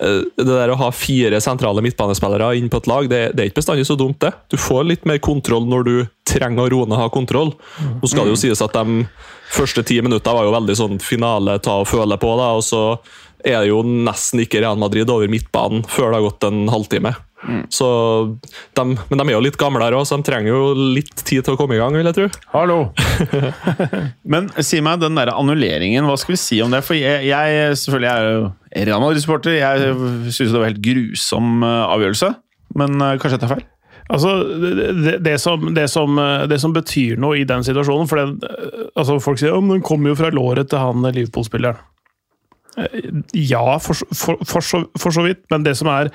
det 0.00 0.46
der 0.48 0.72
å 0.72 0.78
ha 0.80 0.88
fire 0.94 1.38
sentrale 1.42 1.82
midtbanespillere 1.84 2.50
inn 2.58 2.70
på 2.70 2.80
et 2.82 2.88
lag, 2.90 3.08
det, 3.10 3.20
det 3.34 3.42
er 3.42 3.50
ikke 3.50 3.60
bestandig 3.60 3.86
så 3.86 3.96
dumt, 3.98 4.18
det. 4.24 4.32
Du 4.50 4.56
får 4.58 4.88
litt 4.88 5.04
mer 5.06 5.20
kontroll 5.22 5.68
når 5.70 5.86
du 5.86 5.94
trenger 6.26 6.64
å 6.64 6.72
roe 6.72 6.88
ned 6.90 6.98
ha 6.98 7.10
kontroll. 7.14 7.52
Nå 8.00 8.10
skal 8.10 8.26
det 8.26 8.34
jo 8.34 8.40
sies 8.40 8.64
at 8.64 8.74
de 8.74 9.04
første 9.54 9.84
ti 9.86 10.00
minutter 10.02 10.34
var 10.34 10.48
jo 10.48 10.56
veldig 10.56 10.76
sånn 10.78 10.98
finale 11.02 11.60
ta 11.62 11.78
og 11.84 11.90
føle 11.90 12.18
på, 12.18 12.32
da, 12.40 12.50
og 12.58 12.66
så 12.66 12.82
er 13.44 13.60
det 13.60 13.70
jo 13.70 13.84
nesten 13.84 14.42
ikke 14.42 14.64
Real 14.64 14.80
Madrid 14.80 15.10
over 15.12 15.30
midtbanen 15.30 15.84
før 15.86 16.10
det 16.10 16.18
har 16.18 16.26
gått 16.26 16.48
en 16.48 16.64
halvtime. 16.72 17.14
Så 17.72 17.88
de, 18.76 18.84
men 18.84 19.20
de 19.20 19.26
er 19.26 19.34
jo 19.34 19.42
litt 19.44 19.58
gamlere 19.60 19.98
òg, 19.98 20.06
så 20.08 20.18
de 20.18 20.26
trenger 20.26 20.52
jo 20.52 20.72
litt 20.96 21.12
tid 21.22 21.44
til 21.44 21.54
å 21.54 21.60
komme 21.60 21.76
i 21.76 21.80
gang, 21.80 21.96
vil 21.96 22.08
jeg 22.08 22.16
tro. 22.16 22.28
Hallo! 22.54 22.78
Men 24.32 24.48
si 24.64 24.80
meg, 24.84 25.02
den 25.02 25.18
der 25.18 25.32
annulleringen, 25.34 26.08
hva 26.08 26.16
skal 26.20 26.34
vi 26.34 26.40
si 26.40 26.60
om 26.64 26.72
det? 26.72 26.82
For 26.86 26.96
jeg, 26.98 27.26
jeg 27.28 27.76
selvfølgelig 27.80 28.10
er 28.10 28.28
jo 28.30 28.48
Real 28.88 29.04
Madrid-supporter. 29.04 29.58
Jeg 29.58 29.94
syns 30.32 30.50
det 30.50 30.58
var 30.58 30.70
helt 30.70 30.82
grusom 30.84 31.62
eh, 31.62 31.84
avgjørelse. 31.94 32.32
Men 32.80 32.98
eh, 32.98 33.16
kanskje 33.20 33.36
jeg 33.36 33.44
tar 33.44 33.54
feil? 33.54 33.64
Altså, 34.14 34.34
det, 34.60 34.72
det, 34.76 35.16
det, 35.24 35.38
som, 35.40 35.64
det, 35.74 35.88
som, 35.88 36.18
det 36.50 36.58
som 36.60 36.74
betyr 36.76 37.20
noe 37.20 37.38
i 37.40 37.46
den 37.48 37.62
situasjonen 37.64 38.10
For 38.10 38.20
den, 38.20 38.34
altså 38.92 39.16
folk 39.24 39.40
sier 39.40 39.56
at 39.56 39.64
den 39.64 39.80
kommer 39.86 40.12
jo 40.12 40.18
fra 40.18 40.28
låret 40.34 40.68
til 40.68 40.82
han 40.82 41.06
Liverpool-spilleren. 41.08 41.80
Eh, 42.78 43.10
Ja, 43.38 43.78
for, 43.78 43.94
for, 44.14 44.40
for, 44.44 44.60
så, 44.64 44.82
for 44.98 45.14
så 45.14 45.22
vidt, 45.26 45.44
men 45.50 45.62
det 45.66 45.76
som 45.78 45.88
er 45.92 46.10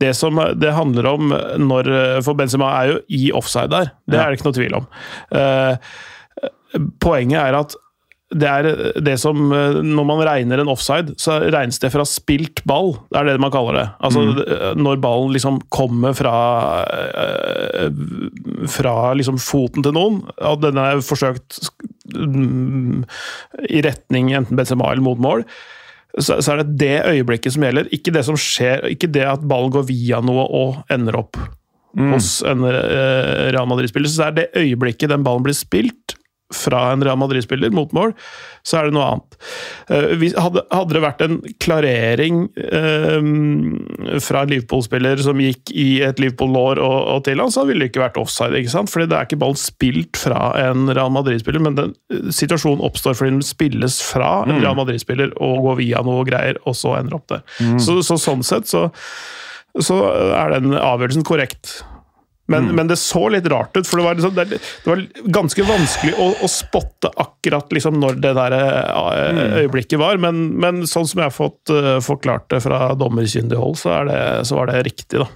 Det 0.00 0.14
som 0.16 0.38
det 0.58 0.72
handler 0.74 1.06
om 1.12 1.34
når 1.60 1.90
For 2.26 2.34
Benzema 2.38 2.72
er 2.80 2.94
jo 2.94 2.98
i 3.08 3.30
offside 3.32 3.70
der, 3.70 3.92
det 4.10 4.18
er 4.18 4.30
det 4.30 4.38
ikke 4.40 4.48
noe 4.50 4.58
tvil 4.58 4.80
om. 4.80 4.90
Eh, 5.30 5.76
Poenget 7.02 7.40
er 7.42 7.56
at 7.58 7.78
det 8.30 8.46
er 8.46 8.66
det 9.02 9.16
som 9.18 9.34
Når 9.50 10.04
man 10.06 10.20
regner 10.22 10.60
en 10.62 10.68
offside, 10.70 11.16
så 11.18 11.40
regnes 11.50 11.80
det 11.82 11.90
fra 11.90 12.04
spilt 12.06 12.60
ball. 12.62 12.92
Det 13.10 13.18
er 13.18 13.26
det 13.26 13.40
man 13.42 13.50
kaller 13.50 13.74
det. 13.74 13.86
Altså 14.06 14.22
når 14.78 15.00
ballen 15.02 15.32
liksom 15.34 15.58
kommer 15.74 16.14
fra 16.14 16.84
øh, 16.94 17.90
Fra 18.70 18.94
liksom 19.18 19.40
foten 19.42 19.82
til 19.82 19.96
noen, 19.98 20.20
og 20.46 20.60
den 20.62 20.78
er 20.78 21.02
forsøkt 21.02 21.58
mm, 22.14 23.02
i 23.66 23.82
retning 23.82 24.30
enten 24.38 24.56
Benzema 24.58 24.92
eller 24.92 25.02
mot 25.10 25.18
mål. 25.18 25.42
Så, 26.18 26.40
så 26.42 26.54
er 26.54 26.62
det 26.62 26.78
det 26.80 26.96
øyeblikket 27.06 27.54
som 27.54 27.64
gjelder, 27.64 27.90
ikke 27.94 28.14
det 28.14 28.24
som 28.26 28.38
skjer, 28.40 28.82
ikke 28.90 29.10
det 29.14 29.26
at 29.30 29.44
ballen 29.46 29.70
går 29.74 29.86
via 29.90 30.18
noe 30.24 30.46
og 30.48 30.80
ender 30.90 31.18
opp 31.20 31.38
hos 31.98 32.40
en 32.46 32.62
uh, 32.66 33.50
Real 33.50 33.68
Madrid-spiller. 33.70 34.10
Så 34.10 34.22
det 34.22 34.28
er 34.28 34.36
det 34.38 34.64
øyeblikket 34.64 35.10
den 35.10 35.26
ballen 35.26 35.46
blir 35.46 35.56
spilt 35.56 36.16
fra 36.54 36.90
en 36.92 37.04
Real 37.04 37.18
Madrid-spiller 37.20 37.72
mot 37.74 37.92
mål, 37.96 38.14
så 38.66 38.80
er 38.80 38.88
det 38.88 38.94
noe 38.96 39.06
annet. 39.06 39.36
Eh, 39.94 40.24
hadde, 40.40 40.64
hadde 40.74 40.96
det 40.96 41.02
vært 41.04 41.24
en 41.24 41.38
klarering 41.62 42.42
eh, 42.60 44.18
fra 44.24 44.44
en 44.44 44.52
Liverpool-spiller 44.52 45.22
som 45.24 45.40
gikk 45.40 45.72
i 45.72 45.88
et 46.06 46.20
Liverpool-lår 46.22 46.82
og, 46.82 46.98
og 47.14 47.24
til 47.28 47.42
han, 47.42 47.54
så 47.54 47.64
ville 47.68 47.86
det 47.86 47.92
ikke 47.92 48.04
vært 48.04 48.20
offside. 48.20 48.58
ikke 48.58 48.74
sant? 48.74 48.92
Fordi 48.92 49.08
det 49.10 49.18
er 49.18 49.28
ikke 49.28 49.40
ballen 49.40 49.60
spilt 49.60 50.20
fra 50.20 50.52
en 50.60 50.90
Real 50.90 51.12
Madrid-spiller, 51.14 51.64
men 51.64 51.78
den 51.78 51.96
eh, 52.12 52.30
situasjonen 52.34 52.84
oppstår 52.86 53.18
fordi 53.18 53.36
den 53.38 53.46
spilles 53.46 54.00
fra 54.04 54.40
en 54.46 54.58
Real 54.58 54.78
Madrid-spiller 54.78 55.36
og 55.40 55.68
går 55.68 55.80
via 55.84 56.04
noe 56.06 56.26
greier, 56.28 56.60
og 56.66 56.76
så 56.78 56.98
ender 56.98 57.20
opp 57.20 57.30
der. 57.30 57.46
Så, 57.80 58.00
så 58.06 58.18
sånn 58.20 58.42
sett 58.46 58.68
så 58.70 58.88
så 59.78 59.96
er 60.34 60.56
den 60.56 60.74
avgjørelsen 60.74 61.22
korrekt. 61.26 61.80
Men, 62.50 62.70
men 62.74 62.90
det 62.90 62.96
så 62.98 63.22
litt 63.30 63.46
rart 63.50 63.76
ut, 63.76 63.86
for 63.86 64.00
det 64.00 64.06
var, 64.08 64.18
liksom, 64.18 64.34
det, 64.34 64.58
det 64.58 64.88
var 64.90 65.04
ganske 65.38 65.66
vanskelig 65.68 66.16
å, 66.18 66.26
å 66.42 66.50
spotte 66.50 67.12
akkurat 67.22 67.70
liksom, 67.72 68.00
når 68.02 68.18
det 68.24 68.34
der 68.38 68.56
eh, 68.56 69.62
øyeblikket 69.62 70.00
var. 70.02 70.18
Men, 70.22 70.42
men 70.60 70.82
sånn 70.90 71.06
som 71.06 71.22
jeg 71.22 71.30
har 71.30 71.36
fått 71.36 71.72
eh, 71.74 71.96
forklart 72.04 72.48
det 72.50 72.62
fra 72.66 72.90
dommerkyndig 72.98 73.60
hold, 73.60 73.78
så, 73.78 74.00
det, 74.08 74.20
så 74.50 74.58
var 74.58 74.72
det 74.72 74.82
riktig, 74.90 75.22
da. 75.22 75.30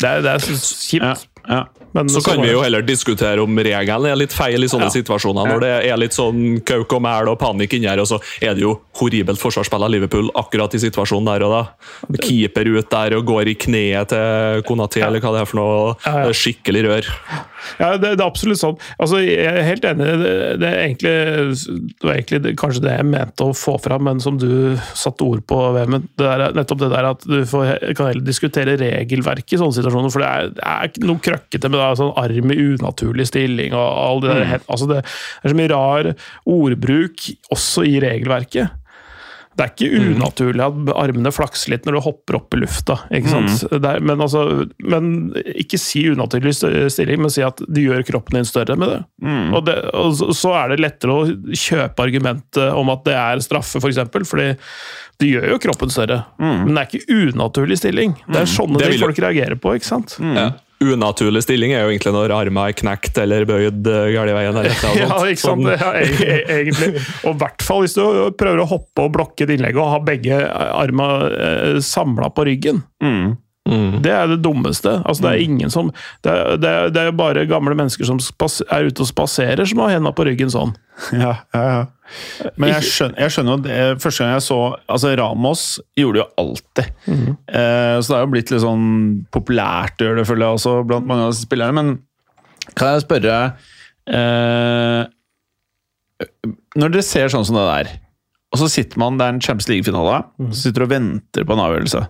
Det 0.00 0.08
er, 0.08 0.22
det 0.24 0.30
er 0.36 0.38
så 0.46 0.56
kjipt. 0.56 1.04
Ja, 1.04 1.14
ja. 1.48 1.62
Men 1.92 2.08
Så 2.08 2.22
kan 2.24 2.40
vi 2.40 2.48
jo 2.48 2.62
heller 2.64 2.80
diskutere 2.80 3.42
om 3.42 3.58
regelen 3.60 4.06
er 4.08 4.16
litt 4.16 4.32
feil 4.32 4.64
i 4.64 4.68
sånne 4.70 4.86
Ja. 4.88 4.94
situasjoner. 4.94 5.44
Når 5.50 5.60
det 5.60 5.72
er 5.90 5.98
litt 6.00 6.14
sånn 6.16 6.62
kauk 6.64 6.94
og 6.96 7.02
mæl 7.04 7.28
og 7.28 7.36
panikk 7.38 7.74
inni 7.76 7.84
her, 7.90 8.00
og 8.00 8.06
så 8.08 8.16
er 8.40 8.54
det 8.56 8.62
jo 8.64 8.80
horribelt 8.96 9.36
forsvarsspill 9.36 9.84
av 9.84 9.90
Liverpool 9.92 10.30
akkurat 10.34 10.72
i 10.72 10.80
situasjonen 10.80 11.28
der 11.28 11.44
og 11.44 11.52
da. 11.52 11.62
Keeper 12.24 12.64
ut 12.78 12.88
der 12.88 13.12
og 13.18 13.26
går 13.28 13.50
i 13.52 13.54
kneet 13.60 14.08
til 14.08 14.62
Konaté, 14.64 15.04
eller 15.04 15.20
hva 15.20 15.34
det 15.36 15.42
er 15.42 15.50
for 15.50 15.60
noe. 15.60 16.32
Skikkelig 16.32 16.82
rør. 16.88 17.10
Ja, 17.78 17.90
det, 17.98 18.16
det 18.16 18.24
er 18.24 18.24
absolutt 18.24 18.58
sånn. 18.58 18.80
Altså, 18.98 19.20
jeg 19.20 19.44
er 19.52 19.60
helt 19.62 19.84
enig. 19.84 20.08
Det, 20.24 20.32
det, 20.64 20.72
egentlig, 20.86 21.12
det 21.92 22.08
var 22.08 22.14
egentlig 22.16 22.42
det, 22.42 22.56
kanskje 22.56 22.82
det 22.88 22.96
jeg 22.96 23.04
mente 23.12 23.44
å 23.44 23.52
få 23.52 23.76
fram, 23.84 24.08
men 24.08 24.18
som 24.18 24.40
du 24.40 24.78
satte 24.96 25.28
ord 25.28 25.44
på, 25.44 25.60
Vemund. 25.76 26.08
Nettopp 26.16 26.80
det 26.80 26.90
der 26.96 27.10
at 27.12 27.20
du 27.28 27.44
får, 27.44 27.76
kan 27.92 28.08
heller 28.14 28.24
diskutere 28.24 28.80
regelverket 28.80 29.52
i 29.52 29.60
sånne 29.60 29.76
situasjoner. 29.76 29.81
For 29.90 30.22
det 30.22 30.28
er, 30.28 30.52
det 30.54 30.66
er 31.02 31.08
noe 31.08 31.22
krøkkete 31.22 31.70
med 31.72 31.80
det, 31.80 31.88
sånn 32.00 32.14
arm 32.20 32.52
i 32.54 32.60
unaturlig 32.72 33.26
stilling 33.30 33.74
og 33.76 33.86
all 33.86 34.22
det 34.24 34.36
der. 34.36 34.54
Altså, 34.66 34.88
det 34.90 35.00
er 35.02 35.52
så 35.52 35.58
mye 35.58 35.72
rar 35.72 36.12
ordbruk 36.48 37.26
også 37.54 37.86
i 37.88 37.98
regelverket. 38.02 38.81
Det 39.56 39.64
er 39.66 39.72
ikke 39.74 40.14
unaturlig 40.16 40.62
at 40.64 40.92
armene 40.96 41.32
flakser 41.34 41.74
litt 41.74 41.84
når 41.84 41.98
du 41.98 42.00
hopper 42.06 42.38
opp 42.38 42.54
i 42.56 42.60
lufta. 42.62 42.96
ikke 43.12 43.28
sant? 43.28 43.64
Det 43.68 43.90
er, 43.90 44.00
men, 44.00 44.22
altså, 44.24 44.44
men 44.80 45.10
ikke 45.60 45.78
si 45.80 46.06
unaturlig 46.08 46.54
stilling, 46.56 47.20
men 47.20 47.30
si 47.34 47.42
at 47.44 47.60
du 47.68 47.80
gjør 47.82 48.00
kroppen 48.08 48.38
din 48.40 48.48
større 48.48 48.76
med 48.80 48.88
det. 48.94 49.00
Og, 49.52 49.60
det 49.68 49.76
og 49.92 50.16
så- 50.32 50.54
er 50.62 50.68
det 50.72 50.80
lettere 50.80 51.12
å 51.12 51.28
kjøpe 51.52 52.00
argumentet 52.06 52.72
om 52.72 52.88
at 52.94 53.04
det 53.04 53.14
er 53.14 53.44
straffe, 53.44 53.76
f.eks. 53.76 53.82
For 53.84 53.92
eksempel, 53.92 54.24
fordi 54.24 54.48
du 55.20 55.26
gjør 55.28 55.48
jo 55.52 55.58
kroppen 55.68 55.90
større. 55.92 56.22
Men 56.40 56.72
det 56.74 56.82
er 56.82 56.88
ikke 56.90 57.32
unaturlig 57.34 57.78
stilling. 57.78 58.16
Det 58.32 58.40
er 58.42 58.48
sånne 58.48 58.78
Det 58.80 58.90
ting 58.94 59.00
folk 59.04 59.20
reagerer 59.20 59.60
på. 59.60 59.76
ikke 59.76 59.84
sant? 59.92 60.16
Ja. 60.20 60.50
Unaturlig 60.82 61.44
stilling 61.44 61.74
er 61.76 61.84
jo 61.84 61.92
egentlig 61.92 62.12
når 62.14 62.34
armen 62.34 62.60
er 62.64 62.74
knekt 62.76 63.18
eller 63.22 63.46
bøyd 63.48 63.82
galt 63.86 64.32
i 64.32 64.36
veien. 64.36 64.58
Eller 64.62 64.76
noe 64.82 64.96
Ja, 65.02 65.20
ikke 65.30 65.44
sant? 65.44 65.68
Ja, 65.70 65.92
e- 65.98 66.26
e- 66.26 66.42
egentlig. 66.58 66.90
Og 67.22 67.36
i 67.36 67.38
hvert 67.44 67.64
fall 67.66 67.84
hvis 67.84 67.96
du 67.98 68.02
prøver 68.38 68.64
å 68.64 68.68
hoppe 68.70 69.06
og 69.06 69.14
blokke 69.16 69.46
et 69.46 69.54
innlegg 69.56 69.78
og 69.78 69.90
ha 69.94 70.02
begge 70.04 70.42
armene 70.52 71.80
samla 71.84 72.32
på 72.34 72.46
ryggen. 72.50 72.82
Mm. 73.02 73.36
Det 74.02 74.10
er 74.10 74.26
det 74.26 74.40
dummeste. 74.42 74.90
Altså, 75.06 75.22
det 75.22 75.30
er 75.30 75.42
ingen 75.44 75.70
som 75.70 75.92
Det 76.24 76.32
er, 76.32 76.56
det 76.58 76.68
er, 76.68 76.88
det 76.90 77.02
er 77.06 77.12
bare 77.14 77.44
gamle 77.46 77.76
mennesker 77.78 78.04
som 78.08 78.18
spas, 78.20 78.56
er 78.66 78.88
ute 78.90 79.04
og 79.04 79.08
spaserer, 79.08 79.62
som 79.70 79.78
har 79.84 79.92
henda 79.94 80.10
på 80.12 80.26
ryggen 80.26 80.50
sånn. 80.52 80.74
Ja, 81.14 81.36
ja, 81.54 81.62
ja. 81.62 81.84
Men 82.60 82.68
jeg 82.74 82.84
skjønner, 82.90 83.16
jeg 83.22 83.32
skjønner 83.32 83.62
det, 83.64 83.76
Første 84.02 84.20
gang 84.24 84.34
jeg 84.34 84.42
så 84.44 84.58
altså 84.92 85.12
Ramos 85.16 85.62
gjorde 85.96 86.18
det 86.18 86.24
jo 86.24 86.26
alltid. 86.42 86.90
eh, 87.48 87.94
så 88.02 88.12
det 88.12 88.18
er 88.18 88.26
jo 88.26 88.32
blitt 88.34 88.52
litt 88.52 88.64
sånn 88.66 88.84
populært 89.32 90.02
å 90.02 90.08
gjøre 90.10 90.20
det, 90.20 90.26
føler 90.28 90.44
jeg 90.48 90.58
også, 90.58 90.74
blant 90.90 91.08
mange 91.08 91.30
av 91.30 91.32
spillerne. 91.38 91.78
Men 91.78 92.74
kan 92.78 92.92
jeg 92.96 93.06
spørre 93.06 93.38
eh, 94.10 95.00
Når 96.78 96.92
dere 96.94 97.06
ser 97.06 97.32
sånn 97.32 97.46
som 97.48 97.56
det 97.58 97.64
der, 97.70 97.94
og 98.52 98.60
så 98.60 98.68
sitter 98.68 99.00
man, 99.00 99.16
det 99.16 99.24
er 99.24 99.32
en 99.38 99.40
Champions 99.42 99.70
League-finale, 99.70 100.18
så 100.50 100.66
sitter 100.66 100.82
du 100.84 100.88
og 100.90 100.92
venter 100.92 101.46
på 101.48 101.56
en 101.56 101.62
avgjørelse. 101.64 102.02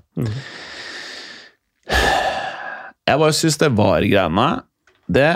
Jeg 3.08 3.18
bare 3.18 3.34
syns 3.34 3.58
det 3.58 3.72
var-greiene 3.74 4.48
Det 5.10 5.30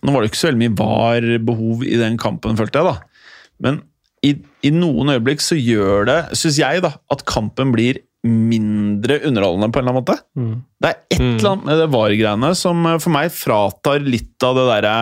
Nå 0.00 0.12
var 0.14 0.22
det 0.22 0.30
ikke 0.30 0.40
så 0.40 0.48
veldig 0.48 0.62
mye 0.62 0.76
var-behov 0.78 1.82
i 1.84 1.96
den 2.00 2.14
kampen, 2.20 2.56
følte 2.56 2.80
jeg, 2.80 2.88
da. 2.88 3.34
Men 3.60 3.82
i, 4.24 4.30
i 4.64 4.70
noen 4.72 5.12
øyeblikk 5.12 5.42
så 5.44 5.58
gjør 5.58 6.06
det, 6.08 6.16
syns 6.40 6.56
jeg, 6.56 6.80
da, 6.80 6.94
at 7.12 7.24
kampen 7.28 7.74
blir 7.74 8.00
mindre 8.24 9.18
underholdende 9.28 9.68
på 9.72 9.80
en 9.80 9.84
eller 9.84 9.92
annen 9.92 10.00
måte. 10.00 10.16
Mm. 10.40 10.54
Det 10.80 10.88
er 10.88 10.98
et 11.12 11.20
eller 11.20 11.50
annet 11.50 11.68
med 11.68 11.78
det 11.82 11.90
var-greiene 11.92 12.50
som 12.56 12.88
eh, 12.88 12.98
for 13.00 13.12
meg 13.12 13.28
fratar 13.32 14.00
litt 14.04 14.48
av 14.48 14.56
det 14.56 14.66
derre 14.70 14.96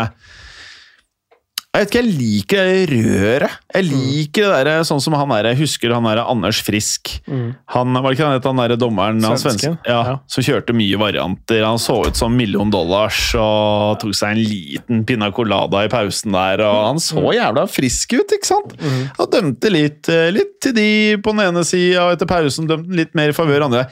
jeg 1.77 1.85
vet 1.85 1.91
ikke, 1.93 2.01
jeg 2.01 2.15
liker 2.17 2.69
det 2.69 2.85
røret. 2.91 3.57
Jeg 3.77 3.85
liker 3.87 4.47
det 4.49 4.61
der, 4.67 4.85
sånn 4.89 5.03
som 5.05 5.15
han 5.19 5.29
der, 5.35 5.51
jeg 5.51 5.59
husker 5.61 5.93
han 5.93 6.07
der 6.09 6.23
Anders 6.25 6.63
Frisk. 6.65 7.11
Han, 7.29 7.93
var 7.93 8.15
ikke 8.17 8.25
han 8.25 8.39
het, 8.39 8.49
han 8.49 8.63
der 8.63 8.75
dommeren 8.81 9.21
han 9.23 9.37
svenske, 9.39 9.75
ja, 9.85 9.99
ja. 10.09 10.15
som 10.33 10.47
kjørte 10.47 10.73
mye 10.75 10.99
varianter. 10.99 11.61
Han 11.67 11.79
så 11.83 11.99
ut 12.09 12.19
som 12.19 12.33
million 12.35 12.73
dollars 12.73 13.21
og 13.37 14.01
tok 14.01 14.17
seg 14.17 14.33
en 14.35 14.41
liten 14.41 15.05
pinna-colada 15.07 15.85
i 15.85 15.93
pausen 15.93 16.33
der. 16.35 16.65
og 16.65 16.81
Han 16.89 17.03
så 17.05 17.23
jævla 17.37 17.67
frisk 17.71 18.17
ut, 18.17 18.37
ikke 18.39 18.49
sant? 18.49 18.73
Og 19.21 19.29
dømte 19.37 19.71
litt, 19.71 20.09
eh, 20.09 20.33
litt 20.35 20.57
til 20.65 20.75
de 20.75 20.91
på 21.21 21.37
den 21.37 21.51
ene 21.51 21.67
sida, 21.69 22.09
og 22.09 22.17
etter 22.17 22.33
pausen 22.33 22.67
dømte 22.67 22.89
han 22.89 23.03
litt 23.05 23.13
mer 23.19 23.31
i 23.31 23.37
favør 23.37 23.69
andre. 23.69 23.85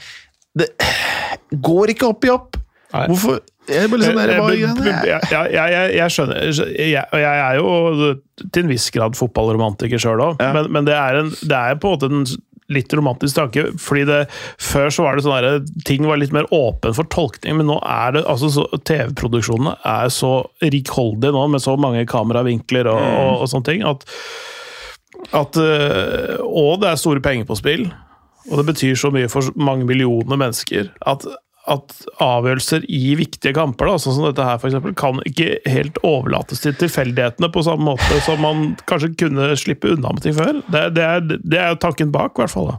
Det 0.56 0.72
går 1.60 1.92
ikke 1.92 2.08
opp 2.08 2.24
i 2.24 2.32
opp. 2.32 2.56
Hvorfor? 2.96 3.44
Jeg 3.68 3.90
sånn 3.90 4.18
der, 4.18 4.30
Eh, 4.30 4.40
er 4.40 5.14
eh, 5.16 5.30
jeg, 5.30 5.52
jeg, 5.56 5.94
jeg, 5.96 6.12
skjønner 6.14 6.50
og 7.12 7.20
jeg 7.22 7.38
er 7.46 7.56
jo 7.58 8.10
til 8.52 8.62
en 8.62 8.70
viss 8.70 8.90
grad 8.94 9.16
fotballromantiker 9.18 9.98
sjøl 10.02 10.22
òg, 10.22 10.42
Ja. 10.42 10.52
men, 10.54 10.70
men 10.72 10.86
det, 10.88 10.94
er 10.94 11.22
en, 11.22 11.32
det 11.40 11.56
er 11.56 11.80
på 11.80 11.90
en 11.90 11.96
måte 11.96 12.10
en 12.12 12.26
litt 12.72 12.90
romantisk 12.98 13.36
tanke. 13.38 13.64
fordi 13.78 14.04
det, 14.08 14.20
Før 14.58 14.90
så 14.90 15.04
var 15.06 15.16
det 15.16 15.22
sånn 15.26 15.36
der, 15.38 15.60
ting 15.86 16.06
var 16.06 16.18
litt 16.18 16.34
mer 16.34 16.48
åpen 16.54 16.96
for 16.96 17.06
tolkning, 17.14 17.58
men 17.60 17.68
nå 17.70 17.78
er 17.82 18.16
det 18.16 18.24
altså 18.26 18.66
TV-produksjonene 18.86 19.76
er 19.86 20.10
så 20.14 20.32
rikholdige 20.62 21.34
nå, 21.34 21.46
med 21.54 21.62
så 21.62 21.76
mange 21.78 22.06
kameravinkler 22.10 22.90
og, 22.90 22.98
og, 23.02 23.32
og 23.44 23.50
sånne 23.52 23.70
ting, 23.70 23.86
at, 23.86 24.02
at 25.32 25.56
øh, 25.62 26.36
Og 26.46 26.82
det 26.82 26.90
er 26.90 27.00
store 27.00 27.22
penger 27.22 27.46
på 27.48 27.58
spill, 27.58 27.86
og 28.50 28.60
det 28.60 28.66
betyr 28.68 28.98
så 28.98 29.10
mye 29.14 29.30
for 29.30 29.46
mange 29.58 29.86
millioner 29.86 30.38
mennesker 30.38 30.90
at, 31.06 31.26
at 31.68 31.94
avgjørelser 32.22 32.84
i 32.88 33.14
viktige 33.18 33.52
kamper, 33.56 33.88
da, 33.90 33.96
sånn 33.98 34.14
som 34.14 34.26
dette 34.28 34.44
her 34.46 34.58
for 34.62 34.70
eksempel, 34.70 34.94
kan 34.98 35.18
ikke 35.26 35.56
helt 35.66 35.98
overlates 36.06 36.60
til 36.62 36.76
tilfeldighetene 36.78 37.48
på 37.52 37.64
samme 37.66 37.88
måte 37.88 38.20
som 38.26 38.38
man 38.44 38.76
kanskje 38.86 39.12
kunne 39.18 39.48
slippe 39.58 39.90
unna 39.96 40.12
med 40.14 40.22
ting 40.22 40.36
før. 40.36 40.60
Det, 40.70 40.84
det, 40.94 41.02
er, 41.02 41.26
det 41.42 41.58
er 41.62 41.74
tanken 41.82 42.12
bak, 42.14 42.36
i 42.38 42.44
hvert 42.44 42.54
fall. 42.54 42.70
da. 42.72 42.76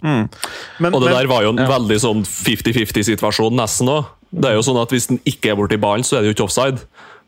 Men- 0.80 0.94
Og 0.94 1.02
det 1.04 1.10
men- 1.12 1.18
der 1.20 1.28
var 1.28 1.44
jo 1.44 1.50
en 1.56 1.64
veldig 1.68 2.00
sånn 2.00 2.24
50-50-situasjon 2.24 3.58
nesten 3.60 3.92
òg. 3.92 4.06
Det 4.32 4.50
er 4.52 4.58
jo 4.58 4.64
sånn 4.66 4.82
at 4.82 4.90
Hvis 4.92 5.08
den 5.08 5.20
ikke 5.26 5.52
er 5.52 5.56
borti 5.60 5.78
ballen, 5.80 6.04
så 6.04 6.18
er 6.18 6.22
det 6.26 6.32
jo 6.32 6.36
ikke 6.38 6.48
offside. 6.50 6.82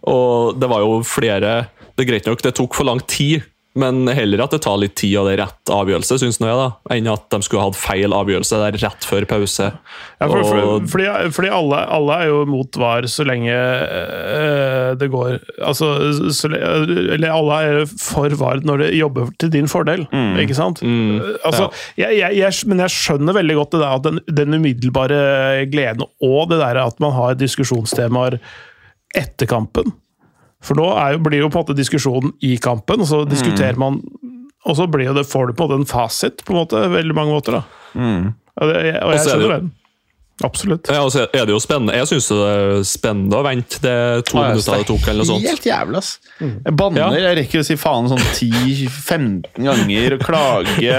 Og 0.07 0.59
det 0.59 0.69
var 0.69 0.79
jo 0.83 1.01
flere 1.03 1.67
Det 1.97 2.05
er 2.07 2.11
greit 2.13 2.25
nok, 2.27 2.41
det 2.41 2.55
tok 2.55 2.73
for 2.77 2.87
lang 2.87 3.01
tid, 3.11 3.43
men 3.77 4.07
heller 4.09 4.41
at 4.43 4.51
det 4.55 4.63
tar 4.65 4.79
litt 4.81 4.95
tid 4.97 5.13
og 5.19 5.27
det 5.29 5.35
er 5.35 5.41
rett 5.43 5.69
avgjørelse, 5.71 6.17
syns 6.19 6.39
jeg, 6.41 6.49
da, 6.57 6.71
enn 6.95 7.05
at 7.11 7.27
de 7.29 7.37
skulle 7.45 7.61
hatt 7.67 7.77
feil 7.77 8.15
avgjørelse 8.17 8.57
der 8.63 8.77
rett 8.81 9.05
før 9.05 9.27
pause. 9.29 9.67
Ja, 10.19 10.25
for, 10.27 10.41
for, 10.43 10.61
Og- 10.63 10.87
fordi 10.89 11.05
fordi 11.35 11.51
alle, 11.53 11.83
alle 11.99 12.17
er 12.23 12.31
jo 12.31 12.39
mot 12.49 12.79
VAR 12.81 13.05
så 13.07 13.23
lenge 13.29 13.53
øh, 13.53 14.95
det 14.99 15.09
går 15.13 15.37
Altså 15.61 15.89
så, 16.33 16.49
Eller 16.49 17.29
alle 17.31 17.59
er 17.69 17.85
for 17.99 18.33
VAR 18.41 18.63
når 18.65 18.83
det 18.83 18.89
jobber 18.97 19.29
til 19.39 19.53
din 19.53 19.69
fordel, 19.71 20.07
ikke 20.41 20.57
sant? 20.57 20.81
Mm, 20.83 21.19
altså, 21.45 21.69
jeg, 21.99 22.17
jeg, 22.19 22.35
jeg, 22.41 22.59
men 22.71 22.83
jeg 22.83 22.95
skjønner 22.97 23.37
veldig 23.37 23.55
godt 23.61 23.71
det 23.77 23.83
der 23.85 23.95
at 23.99 24.03
den, 24.09 24.19
den 24.41 24.57
umiddelbare 24.59 25.21
gleden 25.71 26.03
og 26.25 26.49
det 26.51 26.59
der 26.61 26.81
at 26.87 26.99
man 27.03 27.13
har 27.15 27.37
diskusjonstemaer 27.39 28.39
etter 29.17 29.49
kampen. 29.49 29.93
For 30.65 30.75
nå 30.75 30.89
er 30.99 31.15
jo, 31.15 31.21
blir 31.23 31.39
jo 31.39 31.49
på 31.51 31.59
en 31.59 31.63
måte 31.63 31.77
diskusjonen 31.77 32.33
i 32.43 32.57
kampen, 32.59 33.03
og 33.05 33.07
så 33.07 33.21
diskuterer 33.29 33.79
man 33.79 34.01
Og 34.67 34.75
så 34.75 34.89
blir 34.91 35.07
jo 35.07 35.13
det, 35.15 35.23
får 35.29 35.47
du 35.47 35.53
på 35.55 35.63
en 35.63 35.69
måte 35.69 35.79
en 35.79 35.87
fasit, 35.87 36.43
på 36.43 36.51
en 36.51 36.59
måte, 36.59 36.81
veldig 36.91 37.15
mange 37.15 37.31
måter. 37.31 37.55
da. 37.59 37.61
Og, 38.59 38.67
det, 38.67 38.75
og 38.75 38.81
jeg 38.83 38.99
er 38.99 39.13
det 39.13 39.21
skjønner 39.23 39.53
den. 39.55 39.69
Absolutt. 40.43 40.87
Ja, 40.87 41.01
og 41.03 41.11
så 41.11 41.25
er 41.35 41.45
det 41.45 41.51
jo 41.51 41.59
spennende. 41.59 41.93
Jeg 41.99 42.07
syns 42.07 42.29
det 42.31 42.37
er 42.47 42.83
spennende 42.87 43.35
å 43.39 43.43
vente 43.43 43.81
det 43.83 43.95
to 44.29 44.37
Ja, 44.39 44.45
minutter 44.53 44.77
det 44.79 44.85
tok. 44.87 45.07
eller 45.11 45.19
noe 45.25 45.27
sånt. 45.27 45.47
Helt 45.49 45.65
jævlig, 45.67 45.97
ass. 45.99 46.11
Jeg 46.39 46.75
banner. 46.79 47.01
Ja. 47.01 47.09
Jeg 47.27 47.37
rekker 47.41 47.59
å 47.59 47.65
si 47.67 47.75
faen 47.79 48.07
sånn 48.07 48.23
10-15 48.37 49.65
ganger 49.67 50.15
og 50.15 50.23
klage. 50.23 50.95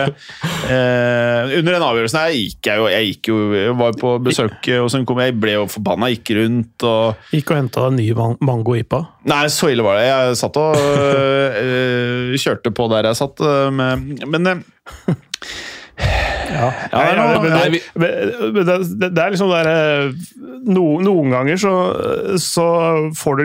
Eh, 0.71 1.55
under 1.59 1.73
den 1.79 1.87
avgjørelsen 1.87 2.21
her 2.21 2.35
gikk 2.37 2.69
jeg 2.69 2.79
jo 2.83 2.87
Jeg 2.93 3.07
gikk 3.09 3.31
jo, 3.33 3.39
jeg 3.57 3.77
var 3.81 3.97
på 3.99 4.13
besøk 4.23 4.69
hos 4.83 4.95
en 4.99 5.07
kompis. 5.09 5.31
Jeg 5.31 5.39
ble 5.41 5.57
jo 5.57 5.65
forbanna, 5.73 6.11
gikk 6.13 6.35
rundt 6.41 6.87
og 6.91 7.33
Gikk 7.33 7.55
og 7.55 7.61
henta 7.63 7.87
en 7.89 7.97
ny 7.97 8.11
mango-ipa. 8.45 9.01
Nei, 9.31 9.43
så 9.53 9.71
ille 9.73 9.85
var 9.87 9.97
det. 10.01 10.07
Jeg 10.11 10.37
satt 10.41 10.61
og 10.61 10.77
øh, 10.77 12.37
kjørte 12.41 12.73
på 12.77 12.89
der 12.93 13.09
jeg 13.11 13.21
satt, 13.21 13.41
med 13.73 14.25
Men 14.29 14.53
øh, 14.53 14.63
Ja, 16.51 16.69
Ja, 16.93 17.03
ja, 17.15 17.25
men, 17.41 17.53
det, 17.55 17.81
men 17.95 18.67
det, 18.67 18.77
det, 19.01 19.11
det 19.15 19.23
er 19.23 19.35
liksom 19.35 19.53
der 19.53 19.69
eh, 19.71 20.13
no, 20.67 20.85
Noen 21.05 21.31
ganger 21.33 21.61
så, 21.63 21.73
så 22.43 22.67
får 23.17 23.41
du 23.41 23.45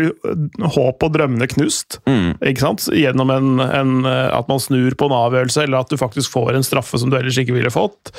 håp 0.76 1.06
og 1.06 1.14
drømmene 1.16 1.48
knust. 1.52 2.00
Ikke 2.42 2.66
sant? 2.66 2.88
Gjennom 2.96 3.32
en, 3.34 3.52
en, 3.66 3.96
eh, 4.10 4.30
at 4.36 4.50
man 4.52 4.62
snur 4.64 4.98
på 4.98 5.10
en 5.10 5.18
avgjørelse, 5.20 5.66
eller 5.68 5.84
at 5.86 5.92
du 5.94 6.00
faktisk 6.02 6.34
får 6.34 6.56
en 6.58 6.66
straffe 6.66 7.00
som 7.02 7.12
du 7.14 7.20
ellers 7.20 7.38
ikke 7.42 7.56
ville 7.56 7.72
fått. 7.74 8.12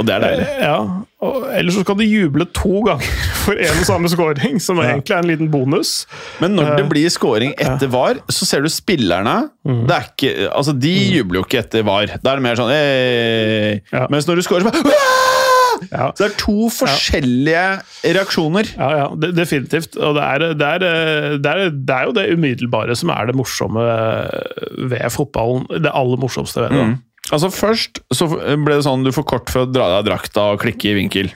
Og 0.00 0.06
det 0.08 0.14
er 0.16 0.22
deilig. 0.24 0.46
Ja, 0.64 0.76
og, 1.20 1.42
Eller 1.52 1.74
så 1.76 1.82
skal 1.84 1.98
du 2.00 2.04
juble 2.06 2.46
to 2.56 2.80
ganger 2.86 3.10
for 3.44 3.52
en 3.60 3.80
og 3.82 3.86
samme 3.88 4.08
scoring, 4.08 4.56
som 4.64 4.80
egentlig 4.80 5.12
er 5.16 5.20
en 5.20 5.28
liten 5.28 5.50
bonus. 5.52 6.06
Men 6.40 6.56
når 6.56 6.70
det 6.80 6.86
blir 6.88 7.12
scoring 7.12 7.52
etter 7.60 7.90
VAR, 7.92 8.22
så 8.32 8.48
ser 8.48 8.64
du 8.64 8.70
spillerne 8.72 9.36
det 9.60 9.92
er 9.94 10.06
ikke, 10.08 10.30
altså 10.56 10.72
De 10.80 10.90
jubler 11.18 11.42
jo 11.42 11.44
ikke 11.46 11.60
etter 11.60 11.84
VAR. 11.86 12.16
Da 12.24 12.32
er 12.32 12.40
det 12.40 12.46
mer 12.48 12.56
sånn 12.58 12.72
Ja. 13.92 14.06
Mens 14.10 14.26
når 14.28 14.40
du 14.40 14.46
scorer, 14.48 14.64
så 14.64 14.72
bare! 14.88 14.96
Ja. 15.90 16.10
Så 16.12 16.26
det 16.26 16.26
er 16.26 16.34
to 16.40 16.66
forskjellige 16.76 17.60
reaksjoner. 18.16 18.68
Ja, 18.76 18.88
ja, 18.98 19.06
de- 19.16 19.30
definitivt. 19.36 19.96
Og 19.96 20.16
det 20.18 20.24
er, 20.26 20.42
det, 20.60 20.66
er, 20.66 20.82
det, 21.40 21.52
er, 21.54 21.70
det 21.72 21.94
er 21.96 22.04
jo 22.08 22.12
det 22.18 22.26
umiddelbare 22.36 22.96
som 23.00 23.08
er 23.14 23.30
det 23.30 23.36
morsomme 23.38 23.84
ved 24.90 25.06
fotballen. 25.14 25.64
Det 25.80 25.92
aller 25.94 26.20
morsomste 26.20 26.60
ved 26.66 26.74
det. 26.74 26.80
da. 26.80 26.88
Altså 27.30 27.50
Først 27.54 28.00
så 28.14 28.26
ble 28.30 28.76
det 28.76 28.84
sånn 28.86 29.04
du 29.06 29.12
får 29.14 29.26
kort 29.30 29.50
for 29.52 29.64
å 29.64 29.70
dra 29.70 29.86
deg 29.92 29.98
av 30.00 30.06
drakta 30.08 30.46
og 30.54 30.62
klikke 30.64 30.90
i 30.90 30.96
vinkel. 30.98 31.30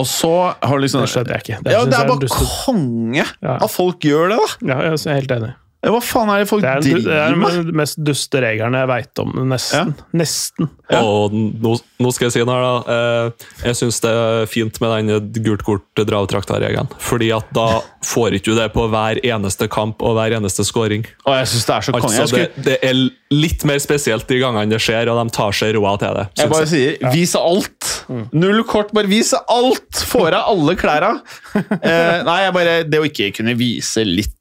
Og 0.00 0.06
så 0.08 0.30
har 0.56 0.78
du 0.78 0.84
liksom 0.86 1.02
Det 1.04 1.10
skjønner 1.12 1.36
jeg 1.36 1.44
ikke. 1.44 1.58
Det 1.66 1.74
ja, 1.74 1.82
det 1.84 1.98
er 1.98 2.06
er 2.06 2.12
bare 2.14 2.44
konge 2.64 3.26
Ja. 3.44 3.56
at 3.58 3.70
folk 3.70 4.00
gjør 4.08 4.32
det, 4.32 4.38
da! 4.40 4.70
Ja, 4.72 4.78
jeg 4.88 5.00
er 5.04 5.18
helt 5.20 5.34
enig. 5.36 5.52
Hva 5.82 5.98
faen 5.98 6.28
er 6.30 6.44
det 6.44 6.46
folk 6.46 6.62
Det 6.62 6.70
er, 6.70 7.00
det 7.02 7.14
er 7.18 7.32
den 7.34 7.72
mest 7.74 7.96
duste 8.06 8.38
regelen 8.44 8.76
jeg 8.78 8.86
veit 8.86 9.18
om, 9.18 9.32
nesten. 9.50 9.88
Nesten. 10.14 10.68
Ja. 10.92 11.00
Og 11.02 11.32
nå, 11.34 11.72
nå 11.98 12.12
skal 12.14 12.28
jeg 12.28 12.34
si 12.36 12.42
noe 12.46 12.54
her, 12.54 12.66
da. 12.66 12.96
Eh, 13.32 13.46
Jeg 13.66 13.78
syns 13.80 13.98
det 14.04 14.12
er 14.14 14.46
fint 14.46 14.78
med 14.82 15.08
den 15.08 15.42
gult 15.42 15.64
kort 15.66 15.82
dra-av-trakta-regelen. 15.98 16.86
Fordi 17.02 17.32
at 17.34 17.48
da 17.56 17.64
får 18.06 18.36
ikke 18.38 18.52
du 18.52 18.60
det 18.60 18.68
på 18.76 18.84
hver 18.92 19.18
eneste 19.26 19.66
kamp 19.72 20.04
og 20.06 20.14
hver 20.20 20.36
eneste 20.38 20.62
scoring. 20.68 21.02
Og 21.26 21.34
jeg 21.40 21.50
synes 21.50 21.66
det 21.66 21.74
er 21.74 21.86
så 21.88 21.94
konge. 21.96 22.04
Altså, 22.22 22.38
Jeg, 22.42 22.52
det, 22.52 22.52
skulle, 22.52 22.66
det 22.68 22.76
er 22.92 23.34
litt 23.42 23.64
mer 23.72 23.80
spesielt 23.82 24.28
de 24.30 24.38
gangene 24.42 24.70
det 24.70 24.78
skjer, 24.84 25.10
og 25.10 25.18
de 25.18 25.34
tar 25.34 25.56
seg 25.56 25.74
råd 25.80 25.98
til 26.04 26.18
det. 26.20 26.26
jeg 26.44 26.52
bare 26.52 26.68
sier 26.70 27.10
vis 27.16 27.34
alt! 27.40 27.90
Null 28.36 28.62
kort, 28.70 28.94
bare 28.94 29.10
vis 29.10 29.32
alt! 29.40 30.04
Får 30.12 30.38
av 30.38 30.52
alle 30.54 30.76
klærne! 30.78 31.18
Eh, 31.82 32.22
nei, 32.24 32.36
jeg 32.44 32.52
bare 32.54 32.72
Det 32.86 32.98
å 33.00 33.04
ikke 33.08 33.26
kunne 33.36 33.52
vise 33.58 34.04
litt 34.06 34.36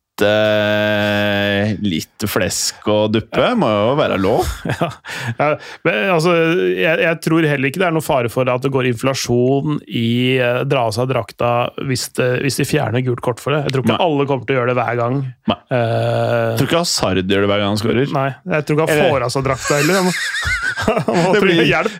Litt 1.82 2.26
flesk 2.30 2.86
og 2.92 3.12
duppe 3.16 3.48
må 3.60 3.70
jo 3.72 3.94
være 4.00 4.18
lov. 4.22 4.46
Ja. 4.72 4.88
Ja, 5.38 5.48
men 5.86 5.96
altså, 6.14 6.32
jeg, 6.76 7.00
jeg 7.04 7.18
tror 7.24 7.46
heller 7.48 7.70
ikke 7.70 7.80
det 7.82 7.88
er 7.88 7.94
noe 7.96 8.04
fare 8.06 8.30
for 8.32 8.48
at 8.52 8.64
det 8.64 8.72
går 8.74 8.88
inflasjon 8.90 9.78
i 9.88 10.38
eh, 10.42 10.62
dra 10.70 10.84
av 10.88 10.94
seg 10.96 11.10
drakta 11.12 11.50
hvis, 11.88 12.08
det, 12.18 12.28
hvis 12.46 12.58
de 12.62 12.66
fjerner 12.68 13.04
gult 13.06 13.22
kort 13.26 13.42
for 13.44 13.54
det. 13.56 13.62
Jeg 13.68 13.74
tror 13.76 13.86
ikke 13.86 13.96
Nei. 13.96 14.06
alle 14.08 14.26
kommer 14.30 14.46
til 14.50 14.56
å 14.56 14.60
gjøre 14.62 14.72
det 14.74 14.78
hver 14.80 15.00
gang. 15.02 15.16
Nei. 15.52 15.58
Eh, 15.72 15.78
Jeg 16.52 16.58
tror 16.62 16.70
ikke 16.70 16.82
Hazard 16.84 17.22
gjør 17.22 17.46
det 17.46 17.52
hver 17.52 17.62
gang 17.64 17.70
han 17.74 17.82
skårer. 17.82 18.14
nei, 18.16 18.28
jeg 18.56 18.68
tror 18.68 18.76
ikke 18.78 18.88
han 18.88 19.12
får 19.14 19.28
av 19.28 19.34
seg 19.36 19.48
drakta 19.50 19.80
heller. 19.82 19.96
Han 20.00 20.06
må, 20.08 20.14
han 21.08 21.22
må 21.22 21.34
Det 21.36 21.44
blir- 21.46 21.70
hjelp. 21.72 21.94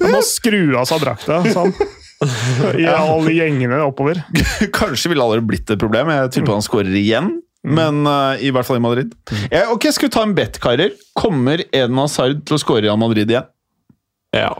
Han 0.00 0.12
må 0.14 0.22
skru 0.26 0.62
av 0.80 0.86
seg 0.90 1.02
drakta. 1.04 1.40
Sånn. 1.54 1.74
I 2.20 2.86
alle 2.90 3.32
gjengene 3.32 3.78
oppover. 3.86 4.20
Kanskje 4.78 5.12
ville 5.12 5.24
aldri 5.24 5.44
blitt 5.52 5.70
et 5.72 5.80
problem. 5.80 6.12
Jeg 6.12 6.34
tipper 6.36 6.58
han 6.58 6.64
skårer 6.64 6.96
igjen. 7.00 7.38
Men 7.60 8.06
uh, 8.08 8.40
i 8.40 8.52
hvert 8.54 8.64
fall 8.64 8.78
i 8.78 8.84
Madrid. 8.84 9.12
Ja, 9.52 9.66
ok, 9.72 9.90
Skal 9.92 10.08
vi 10.08 10.14
ta 10.14 10.24
en 10.24 10.34
bet, 10.36 10.56
karer? 10.62 10.94
Kommer 11.18 11.60
Eden 11.68 11.98
Hazard 12.00 12.40
til 12.48 12.56
å 12.56 12.60
skåre 12.60 12.88
i 12.88 12.98
Madrid 13.00 13.32
igjen? 13.32 13.48
Ja. 14.36 14.54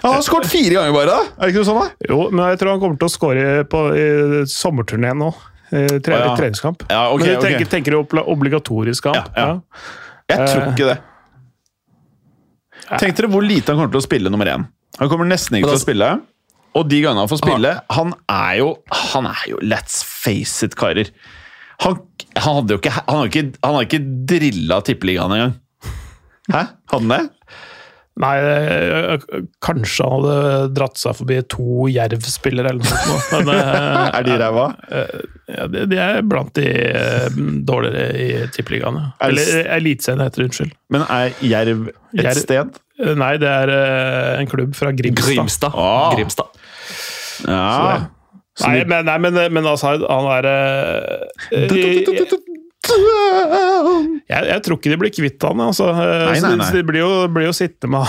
Han 0.00 0.16
har 0.16 0.24
skåret 0.26 0.48
fire 0.50 0.72
ganger 0.78 0.94
bare! 0.94 1.12
da 1.12 1.18
Er 1.36 1.50
det 1.50 1.52
ikke 1.52 1.66
sånn, 1.68 1.78
da? 1.78 2.08
Jo, 2.08 2.24
men 2.32 2.48
jeg 2.50 2.60
tror 2.60 2.72
han 2.72 2.80
kommer 2.82 2.98
til 3.00 3.06
å 3.10 3.12
skåre 3.12 3.44
på 3.70 3.82
i 3.94 4.06
sommerturneen 4.50 5.20
nå. 5.20 5.30
Tre, 5.70 6.16
ah, 6.16 6.24
ja. 6.24 6.30
treningskamp. 6.34 6.82
Ja, 6.90 7.02
okay, 7.14 7.22
men 7.22 7.28
jeg 7.28 7.42
tenker, 7.44 7.68
tenker, 7.70 7.94
tenker 8.00 8.18
du 8.18 8.24
obligatorisk 8.32 9.06
kamp? 9.06 9.28
Ja, 9.36 9.52
ja. 9.52 9.84
Jeg 10.32 10.48
tror 10.48 10.72
ikke 10.72 10.88
det. 10.88 10.96
Tenk 12.98 13.20
dere 13.20 13.30
hvor 13.30 13.44
lite 13.46 13.70
han 13.70 13.78
kommer 13.78 13.92
til 13.92 14.00
å 14.00 14.06
spille 14.08 14.32
nummer 14.32 14.50
én. 14.50 14.66
Han 14.98 15.10
kommer 15.12 15.28
nesten 15.30 15.60
ikke 15.60 15.68
til 15.68 15.70
å 15.70 15.76
altså- 15.76 15.86
spille. 15.86 16.10
Og 16.78 16.86
de 16.90 17.00
gangene 17.02 17.24
han 17.24 17.30
får 17.32 17.40
spille 17.42 17.70
Han 17.96 18.12
er 18.30 18.52
jo 18.60 18.68
Han 19.14 19.26
er 19.26 19.40
jo 19.50 19.56
Let's 19.64 20.00
face 20.06 20.62
it, 20.66 20.76
karer. 20.78 21.08
Han, 21.82 21.96
han 22.36 22.60
hadde 22.60 22.76
jo 22.76 22.80
ikke 22.82 22.92
Han 23.00 23.22
hadde 23.22 23.30
ikke, 23.32 23.44
han 23.64 23.74
hadde 23.78 23.88
ikke 23.88 24.02
drilla 24.34 24.80
tippeligaen 24.86 25.34
engang. 25.38 25.54
Hæ? 26.50 26.62
Hadde 26.92 27.00
han 27.00 27.12
det? 27.14 27.22
Nei, 28.20 28.34
eh, 28.44 29.22
kanskje 29.64 30.04
han 30.04 30.24
hadde 30.26 30.72
dratt 30.76 30.98
seg 31.00 31.14
forbi 31.16 31.38
to 31.48 31.86
Jerv-spillere 31.88 32.72
eller 32.74 32.82
noe 32.84 32.98
sånt. 33.06 33.30
Men 33.46 33.52
eh, 33.54 34.10
Er 34.18 34.26
de 34.26 34.34
ræva? 34.42 34.64
ja, 35.54 35.64
de, 35.72 35.84
de 35.88 36.00
er 36.04 36.18
blant 36.28 36.50
de 36.58 36.66
eh, 36.68 37.38
dårligere 37.70 38.10
i 38.20 38.28
tippeligaen. 38.52 38.98
Er 39.22 39.30
Eller 39.32 39.70
Eliteserien 39.78 40.20
heter 40.26 40.42
det, 40.42 40.48
unnskyld. 40.50 40.74
Men 40.92 41.06
er 41.06 41.32
Jerv 41.48 41.86
et 41.94 42.24
Jerv- 42.26 42.42
sted? 42.44 42.76
Eh, 43.00 43.14
Nei, 43.16 43.30
det 43.40 43.48
er 43.54 43.72
eh, 43.78 44.42
en 44.42 44.50
klubb 44.52 44.76
fra 44.76 44.92
Grimstad. 44.92 45.30
Grimstad. 45.38 45.78
Ah. 45.80 46.10
Grimstad. 46.18 46.59
Ja. 47.46 48.06
Så 48.60 48.66
Nei, 48.68 48.82
men, 48.84 49.06
nei, 49.06 49.16
men, 49.22 49.36
men 49.54 49.64
altså, 49.70 49.94
han 50.10 50.26
er 50.34 50.48
eh, 50.50 51.68
jeg, 54.30 54.44
jeg 54.50 54.62
tror 54.64 54.78
ikke 54.78 54.90
de 54.92 54.98
blir 55.00 55.12
kvitt 55.14 55.44
han. 55.46 55.60
Altså. 55.62 55.88
Nei, 55.94 56.36
Så 56.38 56.46
nei, 56.46 56.50
de- 56.50 56.60
nei. 56.60 56.70
De 56.76 56.82
blir 56.88 57.02
jo, 57.04 57.10
blir 57.32 57.46
jo 57.48 57.54
sittende 57.56 57.92
med 57.94 58.06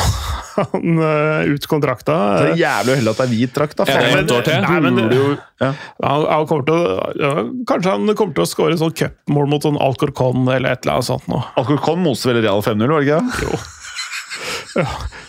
han 0.52 1.02
eh, 1.10 1.52
ut 1.54 1.68
kontrakta. 1.72 2.16
Det 2.42 2.50
er 2.54 2.62
jævlig 2.62 2.96
uheldig 2.98 3.14
at 3.14 3.22
det 3.22 3.26
er 3.28 3.32
hvit 3.36 3.54
drakt. 3.56 3.78
da. 3.80 3.86
Det 3.88 3.96
Faen, 3.98 4.18
ett 4.24 4.34
år 4.36 4.48
til? 4.48 4.62
Nei, 4.66 4.80
men 4.88 4.96
det- 4.98 5.06
burde 5.06 5.20
jo- 5.20 5.38
ja. 5.62 5.72
Han, 6.04 6.26
han 6.34 6.48
kommer 6.50 6.66
til 6.68 6.80
å, 6.80 6.80
ja, 7.22 7.32
kanskje 7.72 7.94
han 7.96 8.16
kommer 8.16 8.34
til 8.40 8.46
å 8.46 8.50
skåre 8.52 8.80
sånn 8.82 8.96
cupmål 8.98 9.52
mot 9.54 9.68
sånn 9.68 9.80
Alcorcon 9.82 10.48
eller 10.50 10.74
et 10.76 10.84
eller 10.86 10.98
annet 11.00 11.10
sånt. 11.12 11.28
Nå. 11.32 11.44
Alcorcon 11.62 12.02
moser 12.04 12.34
vel 12.34 12.44
Real 12.48 12.64
5-0, 12.66 12.88
var 12.92 13.06
det 13.06 13.08
ikke 13.08 13.22
det? 13.22 13.46
Jo. 13.48 13.62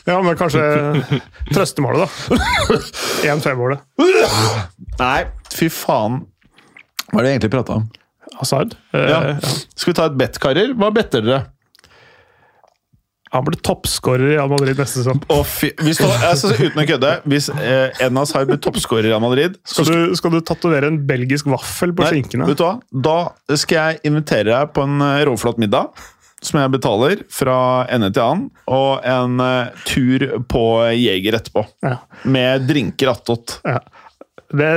Ja, 0.06 0.18
men 0.22 0.36
kanskje 0.38 0.62
trøstemålet, 1.52 2.04
da. 2.04 2.76
1-5-målet. 3.32 3.82
Nei, 5.00 5.18
fy 5.54 5.68
faen. 5.72 6.20
Hva 7.12 7.20
er 7.20 7.26
det 7.26 7.32
jeg 7.32 7.40
egentlig 7.40 7.54
prata 7.56 7.80
om? 7.80 7.88
Hazard. 8.38 8.76
Eh, 8.96 9.08
Ja. 9.10 9.22
Skal 9.76 9.92
vi 9.92 9.96
ta 9.98 10.06
et 10.10 10.16
bet, 10.20 10.38
karer? 10.42 10.72
Hva 10.78 10.92
better 10.94 11.24
dere? 11.26 11.42
Han 13.32 13.46
blir 13.46 13.56
toppskårer 13.64 14.34
i 14.34 14.36
Al 14.36 14.50
Madrid 14.52 14.76
neste 14.76 15.00
sesong. 15.00 15.22
Fy, 15.48 15.70
hvis 15.80 16.02
altså, 16.04 16.50
uten 16.52 16.82
å 16.82 16.84
kødde, 16.84 17.12
hvis 17.32 17.46
eh, 17.54 18.02
Enas 18.04 18.34
har 18.36 18.44
blitt 18.48 18.60
toppskårer 18.64 19.08
i 19.08 19.14
Al 19.16 19.22
Madrid 19.24 19.54
så 19.64 19.86
Skal 19.86 20.10
du, 20.10 20.16
skal 20.20 20.34
du 20.34 20.40
tatovere 20.44 20.90
en 20.92 20.98
belgisk 21.08 21.48
vaffel 21.48 21.94
på 21.96 22.04
skinkene? 22.10 22.44
vet 22.50 22.60
du 22.60 22.64
hva? 22.66 22.74
Da 22.92 23.56
skal 23.56 23.78
jeg 23.94 24.02
invitere 24.10 24.50
deg 24.52 24.74
på 24.76 24.84
en 24.84 25.00
eh, 25.00 25.22
råflott 25.30 25.56
middag. 25.64 25.88
Som 26.42 26.58
jeg 26.58 26.72
betaler 26.74 27.20
fra 27.30 27.56
ende 27.92 28.10
til 28.10 28.24
annen. 28.24 28.48
Og 28.66 29.04
en 29.06 29.38
uh, 29.38 29.84
tur 29.86 30.24
på 30.50 30.62
Jeger 30.98 31.38
etterpå. 31.38 31.64
Ja. 31.86 31.96
Med 32.26 32.66
drinker 32.66 33.12
attåt. 33.14 33.60
Ja. 33.66 33.78
Det, 34.52 34.70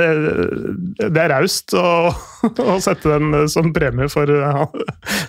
det 1.12 1.22
er 1.22 1.32
raust 1.34 1.74
å, 1.76 2.12
å 2.46 2.76
sette 2.82 3.16
den 3.16 3.48
som 3.52 3.72
premie 3.76 4.08
for 4.12 4.30
han, 4.30 4.84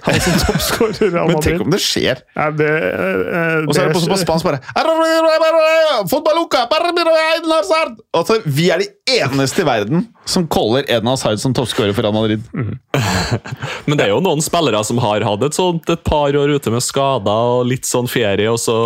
han 0.07 0.19
som 0.23 0.38
toppskårer 0.45 1.17
Men 1.17 1.41
tenk 1.43 1.65
om 1.65 1.73
det 1.73 1.81
skjer! 1.83 2.21
Ja, 2.38 2.49
det, 2.55 2.69
eh, 2.69 3.65
Og 3.65 3.73
så 3.75 3.83
er 3.83 3.91
det 3.91 3.97
på, 3.97 4.03
på 4.07 4.19
spansk 4.21 4.47
bare! 4.47 4.62
Altså, 8.17 8.39
vi 8.45 8.69
er 8.73 8.83
de 8.83 8.89
eneste 9.17 9.63
i 9.63 9.67
verden 9.67 10.07
som 10.27 10.43
caller 10.51 10.83
Eden 10.91 11.07
Hazard 11.07 11.39
som 11.39 11.53
toppskårer 11.55 11.93
for 11.95 12.03
Real 12.03 12.15
Madrid. 12.15 12.43
Men 13.88 13.95
det 13.95 14.07
er 14.07 14.12
jo 14.12 14.19
noen 14.23 14.43
spillere 14.43 14.81
som 14.88 14.99
har 14.99 15.23
hatt 15.23 15.45
et 15.47 15.55
sånt 15.55 15.88
et 15.93 16.03
par 16.07 16.36
år 16.36 16.51
ute 16.57 16.73
med 16.73 16.83
skader 16.83 17.53
og 17.57 17.67
litt 17.69 17.88
sånn 17.88 18.10
ferie, 18.12 18.49
og 18.51 18.60
så 18.62 18.77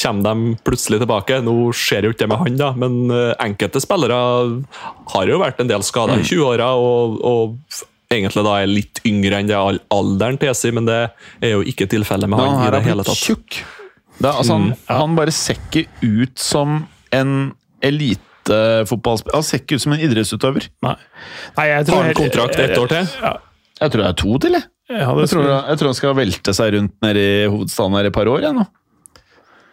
kommer 0.00 0.26
de 0.26 0.56
plutselig 0.66 1.00
tilbake. 1.02 1.40
Nå 1.46 1.54
skjer 1.76 2.08
jo 2.08 2.14
ikke 2.14 2.24
det 2.24 2.30
med 2.32 2.42
han, 2.42 2.58
da, 2.60 2.72
men 2.78 2.98
eh, 3.14 3.32
enkelte 3.46 3.82
spillere 3.82 4.18
har 5.08 5.26
jo 5.26 5.38
vært 5.40 5.60
en 5.60 5.68
del 5.70 5.82
skada 5.82 6.14
i 6.20 6.22
20-åra, 6.26 6.68
og, 6.78 7.16
og 7.24 7.82
egentlig 8.10 8.44
da 8.46 8.54
er 8.62 8.66
litt 8.70 9.00
yngre 9.06 9.38
enn 9.40 9.48
det 9.50 9.56
al- 9.56 9.80
alderen 9.94 10.38
tilsier, 10.38 10.72
men 10.76 10.86
det 10.86 11.00
er 11.40 11.50
jo 11.56 11.62
ikke 11.62 11.86
tilfellet 11.90 12.28
med 12.30 12.38
han, 12.38 12.62
i 12.66 12.70
det 12.74 12.82
hele 12.86 13.04
tatt. 13.06 13.16
tjukk. 13.16 13.60
Da, 14.20 14.34
altså, 14.36 14.52
han, 14.58 14.72
han 14.88 15.14
bare 15.16 15.32
ser 15.32 15.56
ikke 15.56 15.86
ut 16.04 16.38
som 16.38 16.82
en 17.16 17.52
elitefotballspiller. 17.82 19.36
Han 19.38 19.46
ser 19.46 19.62
ikke 19.62 19.78
ut 19.78 19.84
som 19.86 19.94
en 19.96 20.02
idrettsutøver. 20.04 20.66
Nei. 20.84 20.96
Nei, 21.56 21.66
jeg 21.70 21.86
tror 21.88 21.96
Har 22.00 22.10
han 22.10 22.18
kontrakt 22.18 22.58
ett 22.60 22.76
år 22.78 22.92
til? 22.92 23.08
Ja, 23.22 23.32
Jeg 23.80 23.90
tror 23.94 24.02
det 24.04 24.10
er 24.10 24.18
to 24.20 24.38
til, 24.44 24.52
jeg. 24.58 24.66
jeg 24.90 24.98
Jeg 25.00 25.30
tror, 25.32 25.46
jeg 25.48 25.78
tror 25.80 25.88
han 25.92 25.94
skal 25.98 26.14
velte 26.18 26.54
seg 26.56 26.74
rundt 26.76 26.94
nede 27.06 27.22
i 27.24 27.46
hovedstaden 27.48 27.96
her 27.96 28.08
i 28.08 28.12
et 28.12 28.16
par 28.18 28.28
år. 28.28 28.42
Jeg, 28.44 28.52
nå. 28.58 28.66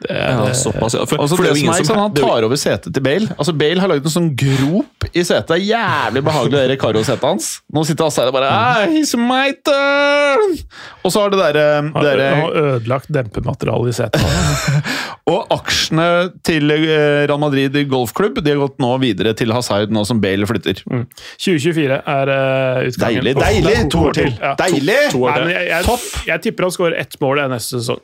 Ja, 0.06 0.54
såpass, 0.54 0.94
ja. 0.94 1.06
For, 1.10 1.18
for 1.26 1.42
det 1.42 1.56
det 1.56 1.62
som 1.64 1.70
er, 1.74 1.86
som 1.88 1.98
han 1.98 2.12
det 2.14 2.22
er 2.22 2.28
jo- 2.28 2.34
tar 2.36 2.46
over 2.46 2.60
setet 2.62 2.94
til 2.94 3.02
Bale. 3.04 3.28
Altså, 3.34 3.54
Bale 3.58 3.82
har 3.82 3.90
laget 3.90 4.06
en 4.06 4.14
sånn 4.14 4.28
grop 4.38 5.08
i 5.10 5.24
setet. 5.26 5.48
Det 5.50 5.56
er 5.58 5.64
Jævlig 5.68 6.22
behagelig, 6.28 6.54
det 6.54 6.66
Recaro-setet 6.76 7.26
hans. 7.26 7.48
Nå 7.74 7.84
sitter 7.88 8.06
Hazard 8.06 8.30
og 8.30 8.36
bare 8.38 8.52
ah, 8.54 8.84
He's 8.92 9.16
my 9.18 9.50
turn! 9.66 10.54
Og 11.02 11.12
så 11.14 11.24
har 11.24 11.34
det 11.34 11.40
derre 11.42 11.66
Han 11.82 12.06
der, 12.06 12.22
har 12.42 12.60
ødelagt 12.62 13.10
dempematerialet 13.14 13.90
i 13.90 13.98
setet. 13.98 14.84
Og 15.34 15.50
aksjene 15.52 16.06
til 16.46 16.72
eh, 16.72 17.26
Real 17.28 17.40
Madrid 17.42 17.76
golfklubb 17.92 18.38
De 18.46 18.54
har 18.54 18.62
gått 18.62 18.78
nå 18.80 18.94
videre 19.02 19.34
til 19.36 19.52
Hazard, 19.56 19.92
nå 19.92 20.06
som 20.08 20.22
Bale 20.24 20.48
flytter. 20.48 20.84
2024 20.86 21.98
er 22.06 22.32
uh, 22.32 22.86
utgangen. 22.88 23.26
Deilig! 23.26 23.34
Deilig! 23.42 23.78
To 23.92 24.06
år 24.08 24.16
til! 24.22 24.30
Ja. 24.40 24.54
Deilig! 24.62 25.00
to 25.12 25.24
år 25.26 25.34
Nei, 25.34 25.42
til. 25.42 25.52
jeg, 25.58 25.68
jeg, 25.74 25.88
Topp! 25.90 26.08
jeg 26.30 26.46
tipper 26.46 26.68
han 26.70 26.78
skårer 26.78 27.02
ett 27.02 27.20
mål 27.24 27.44
i 27.44 27.50
neste 27.58 27.82
sesong. 27.82 28.04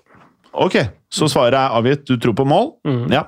Ok, 0.53 0.75
så 1.09 1.25
svaret 1.31 1.55
er 1.57 1.73
avgitt. 1.73 2.03
Du 2.05 2.17
tror 2.21 2.35
på 2.37 2.43
mål? 2.45 2.67
Ja. 3.09 3.23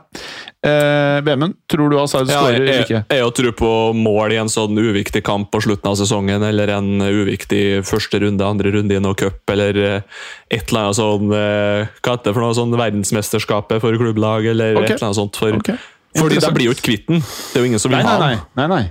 Eh, 0.65 1.21
Vemund, 1.25 1.55
tror 1.69 1.89
du 1.89 1.97
Hazard 1.97 2.29
Ja, 2.29 2.43
skårer 2.43 2.59
eller 2.59 2.83
ikke? 2.83 2.99
jeg, 3.01 3.17
jeg 3.17 3.33
tror 3.39 3.55
på 3.57 3.71
mål 3.97 4.35
i 4.35 4.37
en 4.41 4.51
sånn 4.51 4.77
uviktig 4.77 5.23
kamp 5.25 5.49
på 5.53 5.61
slutten 5.65 5.89
av 5.89 5.97
sesongen, 5.97 6.45
eller 6.45 6.69
en 6.75 7.01
uviktig 7.01 7.81
første 7.85 8.21
runde, 8.21 8.45
andre 8.45 8.75
runde 8.77 8.97
i 8.97 9.01
noe 9.01 9.17
cup, 9.17 9.41
eller 9.53 9.81
eh, 9.81 10.21
et 10.53 10.69
eller 10.69 10.87
annet 10.87 10.99
sånn 10.99 11.33
eh, 11.33 11.89
Hva 12.01 12.15
heter 12.15 12.29
det 12.29 12.35
for 12.35 12.45
noe 12.45 12.57
sånn 12.57 12.77
verdensmesterskapet 12.77 13.81
for 13.81 13.97
klubblag, 14.01 14.51
eller 14.53 14.77
okay. 14.77 14.93
et 14.93 14.95
eller 14.99 15.09
annet 15.09 15.21
sånt. 15.23 15.41
For, 15.41 15.57
okay. 15.61 15.81
Fordi 16.15 16.39
de 16.45 16.53
blir 16.55 16.69
jo 16.69 16.77
ikke 16.77 16.87
kvitt 16.91 17.09
den. 17.09 17.25
Det 17.25 17.57
er 17.57 17.65
jo 17.65 17.73
ingen 17.73 17.81
som 17.81 17.93
vil 17.93 17.99
Nei, 17.99 18.05
nei, 18.05 18.13
ha 18.13 18.21
nei. 18.21 18.37
den. 18.37 18.47
nei, 18.61 18.69
nei. 18.77 18.85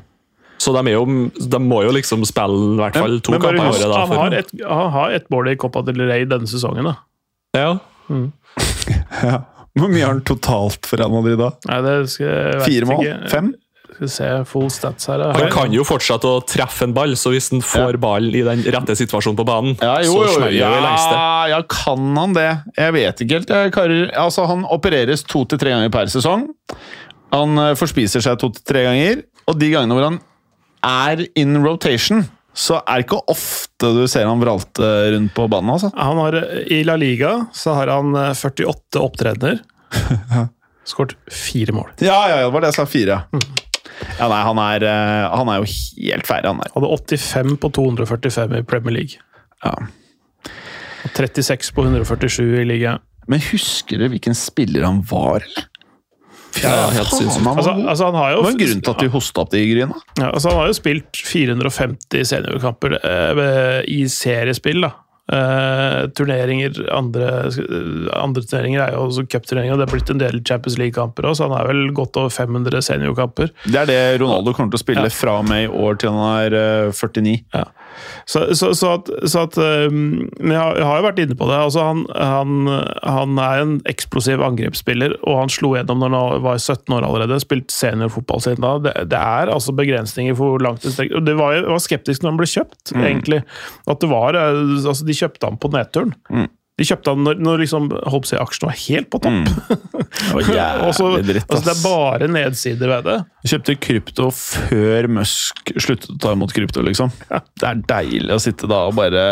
Så 0.64 0.73
de, 0.75 0.85
er 0.87 0.94
jo, 0.94 1.07
de 1.35 1.59
må 1.61 1.81
jo 1.85 1.90
liksom 1.94 2.23
spille 2.27 2.75
i 2.75 2.77
hvert 2.79 2.97
fall 2.97 3.18
to 3.25 3.35
kamper 3.35 3.59
i 3.59 3.64
året. 3.64 3.83
Han 3.85 4.14
har 4.14 4.38
har 4.94 5.11
et, 5.11 5.18
ett 5.23 5.27
mål 5.35 5.51
i 5.51 5.59
Copa 5.61 5.83
del 5.87 6.07
Rey 6.07 6.27
denne 6.31 6.49
sesongen. 6.51 6.87
da. 6.92 6.94
ja. 7.59 7.75
Ja. 9.25 9.38
Hvor 9.75 9.90
mye 9.90 10.05
har 10.05 10.12
han 10.14 10.21
totalt 10.27 10.87
for 10.87 11.01
Real 11.01 11.11
Madrid 11.11 11.38
da? 11.40 11.49
Nei, 11.67 11.79
det 11.83 11.95
skal 12.12 12.29
jeg 12.31 12.59
Fire 12.62 12.87
mål? 12.90 13.01
ikke. 13.03 13.31
Fem? 13.33 13.49
Skal 13.95 14.05
vi 14.05 14.11
se 14.11 14.29
full 14.51 14.69
stats 14.75 15.09
her. 15.11 15.23
Han 15.35 15.51
kan 15.55 15.75
jo 15.75 15.85
fortsette 15.87 16.27
å 16.31 16.40
treffe 16.47 16.87
en 16.87 16.95
ball, 16.95 17.12
så 17.19 17.31
hvis 17.35 17.49
han 17.53 17.62
får 17.62 17.99
ballen 18.03 18.35
i 18.35 18.43
den 18.47 18.62
rette 18.75 18.95
situasjonen 18.99 19.38
på 19.38 19.47
banen, 19.47 19.75
Ja, 19.83 19.97
jo, 20.03 20.17
så 20.31 20.45
det 20.45 20.53
ja, 20.57 20.71
jo 20.75 20.83
lengste. 20.83 21.19
ja, 21.53 21.61
kan 21.71 22.09
han 22.19 22.35
det? 22.38 22.47
Jeg 22.79 22.95
vet 22.97 23.23
ikke 23.25 23.38
helt. 23.40 23.53
jeg, 23.55 23.75
karer. 23.75 24.05
Altså, 24.25 24.47
han 24.51 24.64
opereres 24.67 25.23
to 25.31 25.45
til 25.51 25.59
tre 25.62 25.75
ganger 25.75 25.90
per 25.95 26.11
sesong. 26.11 26.49
Han 27.35 27.59
eh, 27.59 27.75
forspiser 27.79 28.23
seg 28.23 28.38
to 28.43 28.51
til 28.55 28.67
tre 28.71 28.83
ganger, 28.87 29.23
og 29.51 29.59
de 29.62 29.71
gangene 29.75 29.95
hvor 29.99 30.07
han 30.11 30.21
er 30.87 31.27
in 31.38 31.59
rotation, 31.64 32.25
så 32.55 32.79
er 32.81 33.01
det 33.01 33.07
ikke 33.09 33.21
ofte 33.35 33.90
du 33.97 34.05
ser 34.11 34.29
han 34.31 34.43
vralte 34.43 34.88
rundt 35.14 35.35
på 35.35 35.47
banen. 35.51 35.75
altså. 35.75 35.90
Han 35.99 36.21
har, 36.23 36.37
I 36.71 36.83
La 36.87 36.95
Liga 37.01 37.37
så 37.55 37.75
har 37.81 37.90
han 37.90 38.14
eh, 38.14 38.31
48 38.35 39.03
opptredener. 39.03 39.61
Skåret 40.88 41.17
fire 41.33 41.75
mål. 41.75 41.90
Ja, 42.05 42.19
ja, 42.29 42.38
ja, 42.38 42.47
det 42.47 42.55
var 42.55 42.64
det 42.64 42.71
jeg 42.71 42.79
sa. 42.79 42.87
Fire. 42.88 43.21
Ja, 44.19 44.29
nei, 44.31 44.40
han 44.47 44.61
er, 44.61 44.87
eh, 44.87 45.27
han 45.35 45.51
er 45.51 45.61
jo 45.62 45.69
helt 45.71 46.29
ferdig, 46.29 46.53
han 46.53 46.62
der. 46.62 46.73
Hadde 46.77 46.93
85 46.95 47.59
på 47.62 47.71
245 47.79 48.59
i 48.61 48.64
Premier 48.69 48.99
League. 49.01 49.23
Ja. 49.64 49.75
Og 51.05 51.11
36 51.19 51.73
på 51.75 51.85
147 51.88 52.43
i 52.62 52.67
ligaen. 52.69 53.03
Men 53.31 53.40
husker 53.40 54.01
du 54.01 54.11
hvilken 54.12 54.37
spiller 54.37 54.85
han 54.85 55.01
var, 55.09 55.43
eller? 55.47 55.71
Ja, 56.62 56.71
ja, 56.77 56.88
helt 56.99 57.11
sinnssykt. 57.11 57.47
Altså, 57.51 57.73
altså 57.88 58.05
han 58.11 58.14
har 58.21 58.31
jo 58.35 58.37
Det 58.43 58.45
var 58.45 58.53
en 58.55 58.61
grunn 58.62 58.83
til 58.87 58.93
at 58.95 59.03
vi 59.03 59.09
hosta 59.14 59.40
opp 59.43 59.51
de 59.55 59.62
gryene. 59.73 59.97
Ja, 60.21 60.29
altså 60.31 60.53
han 60.53 60.61
har 60.62 60.69
jo 60.71 60.77
spilt 60.79 61.23
450 61.33 62.29
seniorkamper 62.31 62.99
eh, 63.01 63.81
i 63.90 64.05
seriespill. 64.12 64.85
da. 64.87 64.93
Eh, 65.33 66.03
turneringer, 66.12 66.77
andre, 66.93 67.29
andre 68.12 68.43
turneringer 68.45 68.83
er 68.85 68.93
jo 68.93 69.07
også 69.07 69.25
cupturneringer, 69.33 69.73
og 69.73 69.81
det 69.81 69.87
er 69.88 69.93
blitt 69.95 70.11
en 70.12 70.21
del 70.21 70.43
Champions 70.45 70.77
League-kamper 70.77 71.25
òg, 71.31 71.38
så 71.38 71.49
han 71.49 71.55
er 71.57 71.71
vel 71.71 71.87
godt 71.97 72.19
over 72.21 72.29
500 72.35 72.83
seniorkamper. 72.85 73.49
Det 73.64 73.81
er 73.81 73.88
det 73.88 74.01
Ronaldo 74.21 74.53
kommer 74.53 74.75
til 74.75 74.83
å 74.83 74.85
spille 74.85 75.07
Ja. 75.09 75.14
fra 75.17 75.38
og 75.40 75.49
med 75.49 75.64
i 75.64 75.73
år 75.73 75.97
til 75.99 76.12
han 76.12 76.45
er 76.45 76.59
eh, 76.61 76.93
49. 76.93 77.38
Ja. 77.57 77.64
Så, 78.26 78.46
så, 78.59 78.72
så 78.76 78.94
at, 78.98 79.11
så 79.30 79.44
at 79.48 79.59
um, 79.59 80.24
jeg 80.40 80.59
har, 80.59 80.78
jeg 80.80 80.88
har 80.88 81.00
jo 81.00 81.07
vært 81.09 81.22
inne 81.24 81.38
på 81.38 81.48
det. 81.50 81.59
altså 81.66 81.87
Han, 81.88 82.04
han, 82.14 82.70
han 83.02 83.38
er 83.42 83.62
en 83.62 83.76
eksplosiv 83.90 84.42
angrepsspiller, 84.44 85.16
og 85.22 85.42
han 85.42 85.52
slo 85.52 85.74
gjennom 85.76 86.02
når 86.02 86.16
han 86.16 86.44
var 86.44 86.61
17 86.61 86.96
år 86.96 87.07
allerede. 87.07 87.40
Spilt 87.42 87.74
seniorfotball 87.74 88.44
siden 88.44 88.64
da. 88.64 88.74
Det, 88.85 88.94
det 89.12 89.20
er 89.20 89.52
altså 89.52 89.74
begrensninger 89.76 90.37
for 90.38 90.54
hvor 90.54 90.66
langt 90.66 90.85
det 90.85 90.94
strekker. 90.94 91.24
Det 91.24 91.37
var, 91.38 91.61
var 91.68 91.83
skeptisk 91.83 92.24
når 92.24 92.35
han 92.35 92.42
ble 92.42 92.50
kjøpt, 92.50 92.94
egentlig. 92.94 93.42
At 93.90 94.02
det 94.02 94.11
var, 94.12 94.38
eh, 94.38 94.61
altså 94.85 95.07
De 95.07 95.16
kjøpte 95.16 95.50
han 95.50 95.61
på 95.61 95.72
nedturen. 95.74 96.14
Mm. 96.30 96.50
De 96.75 96.83
kjøpte 96.89 97.13
han 97.13 97.21
når, 97.23 97.37
når 97.39 97.61
liksom, 97.63 97.85
holdt 98.11 98.27
på 98.27 98.35
å 98.35 98.41
aksjen 98.43 98.67
var 98.67 98.79
helt 98.81 99.07
på 99.13 99.21
topp. 99.23 99.45
Det 99.47 100.31
var 100.35 100.49
Og 100.89 100.95
så- 100.97 101.11
jævlig 101.13 101.27
dritt, 101.29 101.47
altså, 101.47 101.65
det 101.69 101.75
er 101.75 101.83
bare 101.85 102.29
nedsider 102.35 102.91
ved 102.91 103.05
det. 103.07 103.17
De 103.45 103.51
kjøpte 103.53 103.77
krypto 103.87 104.27
før 104.35 105.09
Musk 105.21 105.71
sluttet 105.79 106.11
å 106.17 106.19
ta 106.25 106.33
imot 106.35 106.55
krypto, 106.57 106.83
liksom. 106.83 107.13
Det 107.31 107.69
er 107.69 107.85
deilig 107.95 108.35
å 108.35 108.41
sitte 108.43 108.67
da 108.71 108.81
og 108.89 108.97
bare 108.99 109.23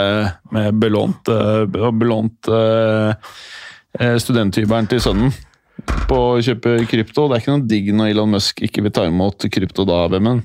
med 0.55 0.79
belånt, 0.83 1.33
eh, 1.35 1.91
belånt 1.91 2.47
eh, 2.47 3.35
eh, 3.99 4.15
studenthybelen 4.23 4.87
til 4.93 5.03
sønnen 5.03 5.35
på 6.07 6.21
å 6.37 6.41
kjøpe 6.47 6.77
krypto. 6.87 7.27
Det 7.27 7.41
er 7.41 7.43
ikke 7.43 7.57
noe 7.57 7.67
digg 7.75 7.91
når 7.97 8.13
Elon 8.15 8.37
Musk 8.37 8.63
ikke 8.63 8.87
vil 8.87 8.95
ta 8.95 9.09
imot 9.11 9.51
krypto 9.51 9.83
da, 9.89 10.05
Vemmen. 10.15 10.45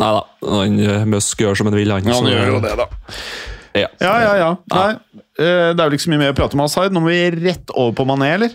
Nei 0.00 0.10
da, 0.16 0.24
Musk 1.12 1.44
gjør 1.44 1.60
som 1.60 1.68
han 1.68 1.76
vil, 1.76 1.92
han. 1.92 2.08
gjør 2.08 2.54
jo 2.54 2.60
det, 2.64 2.76
da. 2.80 2.88
Ja. 3.76 3.86
Ja, 4.02 4.14
ja, 4.18 4.30
ja. 4.40 4.50
Nei, 4.72 5.24
det 5.40 5.80
er 5.80 5.86
vel 5.88 5.96
ikke 5.96 6.06
så 6.06 6.12
mye 6.12 6.22
mer 6.26 6.34
å 6.34 6.38
prate 6.38 6.56
om 6.58 6.64
Aside. 6.66 6.92
Nå 6.94 7.00
må 7.04 7.10
vi 7.12 7.24
rett 7.48 7.72
over 7.74 7.96
på 7.96 8.06
Mané, 8.08 8.34
eller? 8.36 8.54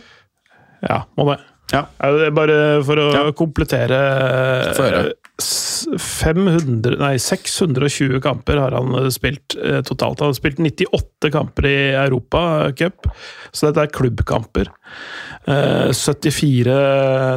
Ja, 0.85 1.03
må 1.17 1.25
det. 1.33 1.39
Ja. 1.73 1.85
Bare 2.29 2.57
for 2.85 2.99
å 3.01 3.05
Ja. 3.15 3.31
komplettere 3.33 3.99
Få 4.77 4.85
500, 5.99 6.95
nei, 7.01 7.15
620 7.19 8.21
kamper 8.23 8.59
har 8.61 8.71
han 8.77 8.93
eh, 8.95 9.09
spilt 9.11 9.55
eh, 9.59 9.81
totalt. 9.83 10.21
Han 10.23 10.31
har 10.31 10.37
spilt 10.37 10.61
98 10.63 11.31
kamper 11.33 11.67
i 11.67 11.75
Europacup, 12.05 13.09
så 13.51 13.67
dette 13.67 13.83
er 13.83 13.91
klubbkamper. 13.97 14.69
Eh, 15.51 15.91
74 15.91 16.77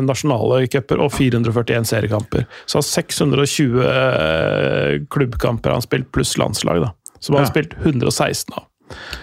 nasjonale 0.06 0.60
cuper 0.70 1.02
og 1.02 1.10
441 1.16 1.88
seriekamper. 1.90 2.46
Så 2.70 2.78
han 2.78 2.86
har 2.86 2.90
620 2.92 3.82
eh, 3.88 4.94
klubbkamper 5.10 5.74
han 5.74 5.82
har 5.82 5.88
spilt, 5.88 6.12
pluss 6.14 6.36
landslag. 6.38 6.84
da. 6.86 6.92
Som 7.18 7.34
han 7.34 7.42
har 7.44 7.50
Ja. 7.50 7.54
spilt 7.56 7.74
116 7.82 8.54
av. 8.54 8.67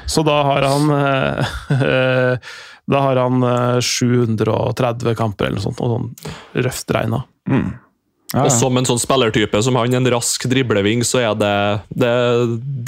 Så 0.09 0.23
da 0.27 0.35
har 0.47 0.65
han 0.67 0.89
eh, 0.95 2.37
Da 2.91 2.99
har 3.01 3.17
han 3.17 3.41
eh, 3.43 3.79
730 3.81 5.15
kamper 5.17 5.47
eller 5.47 5.57
noe 5.57 5.65
sånt, 5.65 5.79
og 5.81 5.95
sånn 5.95 6.63
røft 6.67 6.91
regna. 6.93 7.23
Ja, 7.49 8.43
Og 8.43 8.51
som 8.53 8.77
en 8.77 8.85
sånn 8.85 8.99
spillertype 9.01 9.61
som 9.65 9.77
han, 9.79 9.93
en 9.97 10.09
rask 10.13 10.45
dribleving, 10.51 11.01
så 11.07 11.21
er 11.23 11.35
det 11.39 11.53
Det, 11.93 12.11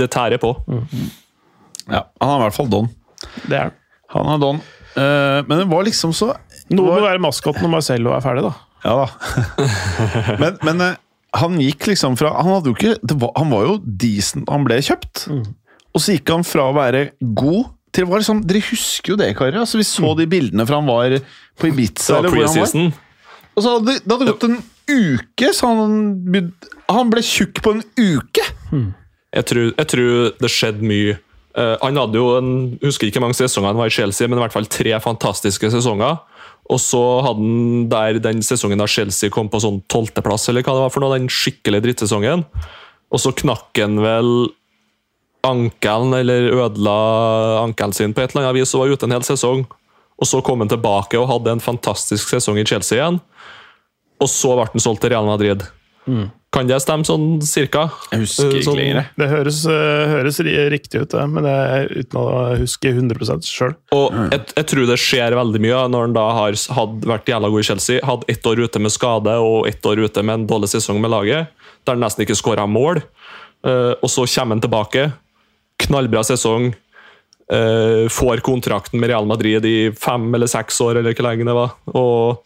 det 0.02 0.10
tærer 0.14 0.42
på. 0.42 0.54
ja. 1.88 2.04
Han 2.22 2.34
er 2.34 2.38
i 2.38 2.44
hvert 2.46 2.58
fall 2.58 2.70
don. 2.70 2.90
Det 3.48 3.58
er 3.58 3.70
han. 3.70 3.74
Han 4.14 4.34
er 4.36 4.44
don. 4.44 4.62
Eh, 4.98 5.40
men 5.48 5.64
det 5.64 5.68
var 5.72 5.86
liksom 5.88 6.14
så 6.18 6.34
Noe 6.74 6.84
må 6.98 7.04
være 7.06 7.22
maskoten 7.24 7.64
når 7.64 7.72
Marcello 7.78 8.12
er 8.12 8.24
ferdig, 8.26 8.44
da. 8.44 8.54
Ja 8.84 8.96
da. 9.02 9.06
men 10.42 10.58
men 10.68 10.82
eh, 10.84 10.98
han 11.38 11.58
gikk 11.62 11.86
liksom 11.90 12.16
fra 12.20 12.32
Han, 12.42 12.50
hadde 12.56 12.72
jo 12.72 12.76
ikke, 12.78 12.94
det 13.04 13.16
var, 13.22 13.32
han 13.38 13.50
var 13.52 13.66
jo 13.68 13.78
decent 13.84 14.46
da 14.48 14.56
han 14.58 14.66
ble 14.68 14.78
kjøpt. 14.84 15.28
Og 15.98 16.04
så 16.04 16.14
gikk 16.14 16.30
han 16.30 16.46
fra 16.46 16.70
å 16.70 16.78
være 16.78 17.08
god 17.20 17.74
til 17.96 18.06
å 18.06 18.12
være 18.12 18.26
sånn 18.28 18.44
Dere 18.46 18.62
husker 18.68 19.16
jo 19.16 19.20
det, 19.20 19.32
karer. 19.38 19.58
Altså, 19.64 19.80
vi 19.80 19.88
så 19.88 20.14
de 20.20 20.28
bildene 20.30 20.66
fra 20.70 20.78
han 20.78 20.90
var 20.90 21.18
på 21.58 21.72
Ibiza. 21.72 22.20
Det 22.22 22.30
var 22.30 22.36
hvor 22.36 22.44
han 22.46 22.54
var. 22.54 22.66
preseason. 22.68 22.92
Og 23.58 23.64
så 23.66 23.74
hadde 23.74 23.96
det 23.98 24.14
hadde 24.14 24.28
gått 24.30 24.46
en 24.46 24.60
uke, 24.88 25.50
så 25.58 25.72
han, 25.74 26.52
han 26.94 27.10
ble 27.12 27.24
tjukk 27.26 27.64
på 27.66 27.74
en 27.74 27.82
uke! 27.98 28.46
Jeg 29.38 29.46
tror, 29.50 29.72
jeg 29.74 29.90
tror 29.92 30.12
det 30.40 30.52
skjedde 30.54 30.88
mye. 30.88 31.18
Uh, 31.58 31.74
han 31.82 31.98
hadde 31.98 32.20
jo 32.20 32.28
en, 32.38 32.52
husker 32.84 33.10
ikke 33.10 33.18
hvor 33.18 33.26
mange 33.26 33.40
sesonger 33.40 33.74
han 33.74 33.80
var 33.80 33.90
i 33.90 33.96
Chelsea, 33.98 34.30
men 34.30 34.38
i 34.38 34.44
hvert 34.44 34.54
fall 34.54 34.70
tre 34.70 34.94
fantastiske 35.02 35.72
sesonger. 35.74 36.22
Og 36.70 36.80
så 36.84 37.02
hadde 37.26 37.42
han 37.42 37.88
der 37.90 38.22
den 38.22 38.46
sesongen 38.46 38.80
da 38.80 38.88
Chelsea 38.92 39.34
kom 39.34 39.50
på 39.50 39.62
sånn 39.64 39.82
tolvteplass, 39.90 40.48
eller 40.52 40.62
hva 40.62 40.78
det 40.78 40.86
var 40.86 40.94
for 40.94 41.04
noe, 41.04 41.18
den 41.18 41.32
skikkelig 41.32 41.82
drittsesongen. 41.88 42.46
Og 43.10 43.24
så 43.24 43.34
knakk 43.42 43.82
han 43.82 43.98
vel 44.04 44.32
ankelen, 45.50 46.14
eller 46.20 46.52
ødela 46.54 46.98
ankelen 47.64 47.94
sin 47.96 48.14
på 48.14 48.22
et 48.24 48.34
eller 48.36 48.48
annet 48.50 48.62
vis 48.62 48.76
og 48.76 48.86
var 48.86 48.94
ute 48.96 49.08
en 49.10 49.16
hel 49.18 49.26
sesong. 49.28 49.66
Og 50.18 50.26
så 50.26 50.42
kom 50.46 50.64
han 50.64 50.72
tilbake 50.72 51.18
og 51.20 51.28
hadde 51.30 51.52
en 51.58 51.62
fantastisk 51.64 52.32
sesong 52.34 52.58
i 52.62 52.66
Chelsea 52.66 52.98
igjen. 52.98 53.20
Og 54.22 54.30
så 54.34 54.56
ble 54.58 54.66
han 54.72 54.82
solgt 54.82 55.04
til 55.06 55.14
Real 55.14 55.28
Madrid. 55.30 55.62
Kan 56.56 56.70
det 56.70 56.78
stemme 56.80 57.04
sånn 57.06 57.42
cirka? 57.44 57.90
Jeg 58.14 58.22
husker 58.24 58.48
ikke 58.56 58.64
Sånn- 58.66 58.78
lenger. 58.80 59.10
Det 59.20 59.28
høres, 59.30 59.58
eh, 59.68 60.08
høres 60.14 60.40
riktig 60.72 61.02
ut, 61.04 61.14
men 61.30 61.44
det 61.44 61.52
er 61.52 61.88
uten 61.92 62.18
å 62.22 62.58
huske 62.58 62.94
100 62.96 63.44
sjøl. 63.44 63.76
Og 63.92 64.14
jeg, 64.32 64.42
jeg 64.56 64.66
tror 64.72 64.88
det 64.88 64.98
skjer 65.04 65.36
veldig 65.36 65.62
mye 65.62 65.82
når 65.92 66.02
han 66.08 66.14
da 66.16 66.24
har 66.32 66.56
hadde 66.80 67.12
vært 67.12 67.26
jævla 67.28 67.52
god 67.52 67.60
i 67.60 67.68
Chelsea, 67.68 68.00
hadde 68.08 68.26
ett 68.32 68.48
år 68.48 68.64
ute 68.64 68.80
med 68.80 68.92
skade 68.96 69.36
og 69.44 69.68
ett 69.68 69.84
år 69.86 70.00
ute 70.08 70.24
med 70.24 70.34
en 70.34 70.48
dårlig 70.48 70.70
sesong 70.72 71.02
med 71.04 71.12
laget, 71.12 71.48
der 71.86 71.94
han 71.94 72.00
nesten 72.02 72.24
ikke 72.26 72.40
skåra 72.40 72.66
mål. 72.66 73.04
Eh, 73.68 73.94
og 74.02 74.08
så 74.10 74.24
kommer 74.26 74.56
han 74.56 74.62
tilbake, 74.64 75.12
knallbra 75.86 76.26
sesong, 76.28 76.74
Uh, 77.48 78.10
får 78.12 78.42
kontrakten 78.44 79.00
med 79.00 79.08
Real 79.08 79.24
Madrid 79.24 79.64
i 79.66 79.92
fem 79.96 80.26
eller 80.36 80.50
seks 80.52 80.82
år, 80.84 80.98
eller 81.00 81.14
hvor 81.16 81.24
lenge 81.30 81.46
det 81.48 81.54
var. 81.56 81.78
Og 81.96 82.42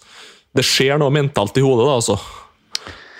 det 0.53 0.61
skjer 0.67 0.99
noe 1.01 1.09
mentalt 1.09 1.57
i 1.57 1.63
hodet, 1.65 1.87
da, 1.87 1.95
altså. 1.97 2.17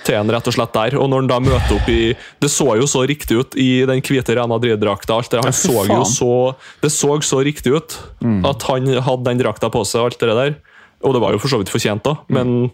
Til 0.05 0.19
en 0.19 0.29
rett 0.29 0.45
og 0.45 0.53
slett 0.53 0.75
der. 0.75 0.97
Og 1.01 1.09
når 1.09 1.23
han 1.23 1.31
da 1.31 1.39
møter 1.41 1.73
opp 1.79 1.89
i 1.89 2.13
Det 2.41 2.51
så 2.53 2.67
jo 2.77 2.85
så 2.89 3.01
riktig 3.09 3.37
ut 3.37 3.57
i 3.57 3.81
den 3.89 4.01
hvite 4.05 4.35
Real 4.37 4.49
Madrid-drakta. 4.49 5.17
alt 5.17 5.33
det. 5.33 5.41
Han 5.41 5.53
så 5.57 5.87
jo 5.89 6.03
så 6.05 6.31
Det 6.81 6.89
så 6.93 7.17
så 7.21 7.41
riktig 7.41 7.73
ut 7.73 7.97
at 8.45 8.67
han 8.69 8.85
hadde 9.01 9.25
den 9.25 9.41
drakta 9.41 9.69
på 9.73 9.81
seg, 9.81 10.01
og 10.01 10.11
alt 10.11 10.19
det 10.21 10.37
der. 10.37 10.55
Og 11.01 11.13
det 11.17 11.21
var 11.21 11.33
jo 11.33 11.41
for 11.41 11.49
så 11.49 11.57
vidt 11.57 11.73
fortjent, 11.73 12.03
da, 12.05 12.13
men 12.29 12.69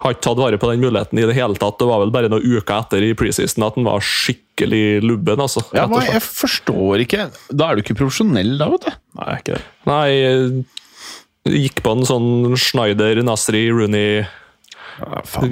har 0.00 0.16
ikke 0.16 0.24
tatt 0.30 0.40
vare 0.40 0.56
på 0.56 0.72
den 0.72 0.80
muligheten 0.80 1.20
i 1.20 1.26
det 1.28 1.36
hele 1.36 1.60
tatt. 1.60 1.76
Det 1.76 1.88
var 1.88 2.00
vel 2.00 2.12
bare 2.14 2.32
noen 2.32 2.40
uker 2.56 2.78
etter 2.80 3.04
i 3.04 3.12
preseason 3.12 3.68
at 3.68 3.76
han 3.76 3.84
var 3.84 4.00
skikkelig 4.00 4.45
lubben, 4.64 5.40
altså. 5.42 5.60
Ja, 5.76 5.84
slett. 5.90 6.08
jeg 6.14 6.22
forstår 6.24 7.02
ikke 7.04 7.28
Da 7.50 7.68
er 7.68 7.76
du 7.76 7.82
ikke 7.84 7.98
profesjonell, 7.98 8.56
da, 8.56 8.70
vet 8.72 8.88
du. 8.88 8.96
Nei, 9.20 9.36
ikke 9.42 9.54
det. 9.58 9.62
Nei, 9.86 10.08
jeg 10.16 11.60
gikk 11.68 11.84
på 11.84 11.92
en 11.94 12.08
sånn 12.08 12.56
Schneider, 12.58 13.20
Nasri, 13.22 13.66
Rooney 13.70 14.24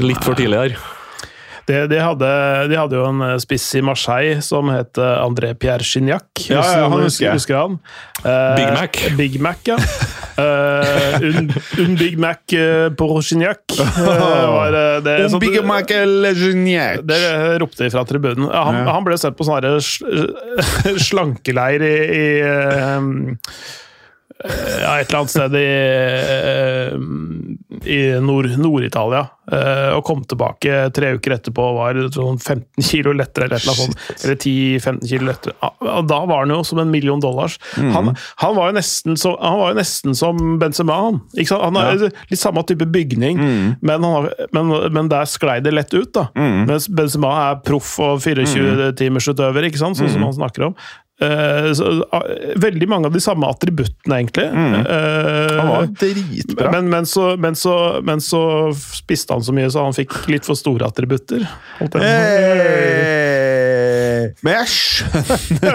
litt 0.00 0.24
for 0.24 0.34
tidlig 0.38 0.56
der. 0.56 0.76
De, 1.64 1.86
de, 1.88 1.96
hadde, 2.00 2.30
de 2.68 2.76
hadde 2.76 2.96
jo 2.98 3.04
en 3.08 3.22
eh, 3.24 3.38
spiss 3.40 3.64
i 3.78 3.80
Marseille 3.84 4.42
som 4.44 4.68
het 4.72 5.00
eh, 5.00 5.14
André 5.24 5.54
Pierre 5.56 5.84
Gignac. 5.84 6.28
Ja, 6.50 6.60
ja, 6.60 6.88
han 6.92 7.06
husker 7.06 7.32
husker 7.32 7.56
han. 7.56 7.78
Eh, 8.20 8.50
Big 8.58 8.74
Mac. 8.76 9.00
Big 9.16 9.40
Mac, 9.40 9.64
ja. 9.68 9.78
Eh, 10.36 11.28
un, 11.30 11.50
un 11.84 11.94
Big 11.98 12.18
Mac 12.18 12.52
eh, 12.52 12.88
på 12.96 13.08
Gignac. 13.22 13.62
Uh, 13.78 14.98
un 15.34 15.38
Big 15.38 15.60
Mac 15.64 15.90
Geniac. 16.34 17.04
det 17.06 17.20
ropte 17.62 17.84
de 17.84 17.90
fra 17.94 18.04
tribunen. 18.08 18.48
Han, 18.50 18.82
han 18.88 19.06
ble 19.06 19.18
sett 19.20 19.36
på 19.38 19.46
sånn 19.46 19.64
sl- 19.84 20.34
slankeleir 21.08 21.84
i, 21.86 21.94
i 22.18 22.28
eh, 22.42 23.10
ja, 24.42 24.96
et 25.00 25.08
eller 25.08 25.20
annet 25.20 25.30
sted 25.30 25.54
i, 25.54 25.68
eh, 26.34 26.92
i 27.94 27.98
Nord- 28.20 28.58
Nord-Italia. 28.58 29.22
Nord 29.24 29.32
og 29.92 30.00
kom 30.08 30.22
tilbake 30.24 30.86
tre 30.96 31.10
uker 31.18 31.34
etterpå 31.36 31.60
og 31.68 31.74
var 31.76 31.98
sånn 32.14 32.38
15 32.40 32.84
kilo 32.86 33.12
lettere. 33.12 33.44
Eller, 33.50 33.60
et 33.60 33.66
eller, 33.68 33.92
eller 34.24 34.38
10-15 34.40 35.08
kilo 35.10 35.28
lettere. 35.28 35.52
Og 35.84 36.08
da 36.08 36.20
var 36.24 36.44
han 36.46 36.54
jo 36.54 36.62
som 36.64 36.80
en 36.80 36.90
million 36.92 37.20
dollars. 37.20 37.58
Han, 37.76 38.14
han, 38.40 38.56
var 38.56 38.70
jo 38.70 38.76
nesten 38.78 39.18
så, 39.20 39.34
han 39.40 39.58
var 39.60 39.74
jo 39.74 39.78
nesten 39.82 40.16
som 40.16 40.40
Benzema. 40.62 40.96
Han, 41.10 41.20
han 41.60 41.76
har 41.76 42.06
litt 42.30 42.40
samme 42.40 42.64
type 42.64 42.88
bygning, 42.94 43.38
men, 43.80 43.94
han 43.94 44.04
har, 44.08 44.30
men, 44.56 44.72
men 44.96 45.12
der 45.12 45.28
sklei 45.28 45.60
det 45.64 45.74
lett 45.76 45.92
ut. 45.94 46.12
da. 46.16 46.28
Mens 46.64 46.88
Benzema 46.88 47.34
er 47.50 47.60
proff 47.68 47.98
og 48.02 48.22
24-timersutøver, 48.24 49.68
ikke 49.68 49.82
sant? 49.82 50.00
sånn 50.00 50.10
som 50.12 50.24
han 50.26 50.36
snakker 50.40 50.70
om. 50.70 50.78
Eh, 51.22 51.72
så, 51.72 51.90
uh, 52.02 52.22
veldig 52.56 52.88
mange 52.90 53.06
av 53.06 53.14
de 53.14 53.20
samme 53.22 53.46
attributtene, 53.46 54.16
egentlig. 54.18 54.46
Eh, 54.50 55.58
Han 55.60 55.68
var 55.70 55.86
dritbra. 56.00 56.70
men, 56.74 56.90
men, 56.90 57.06
så, 57.06 57.36
men, 57.38 57.54
så, 57.54 58.00
men 58.02 58.20
så 58.20 58.72
spiste 58.74 59.32
han 59.36 59.44
så 59.46 59.54
mye, 59.54 59.70
så 59.70 59.84
han 59.86 59.94
fikk 59.94 60.28
litt 60.32 60.46
for 60.48 60.58
store 60.58 60.86
attributter. 60.90 61.46
Hey! 61.94 63.24
Men 64.44 64.56
jeg 64.56 64.68
skjønner 64.72 65.74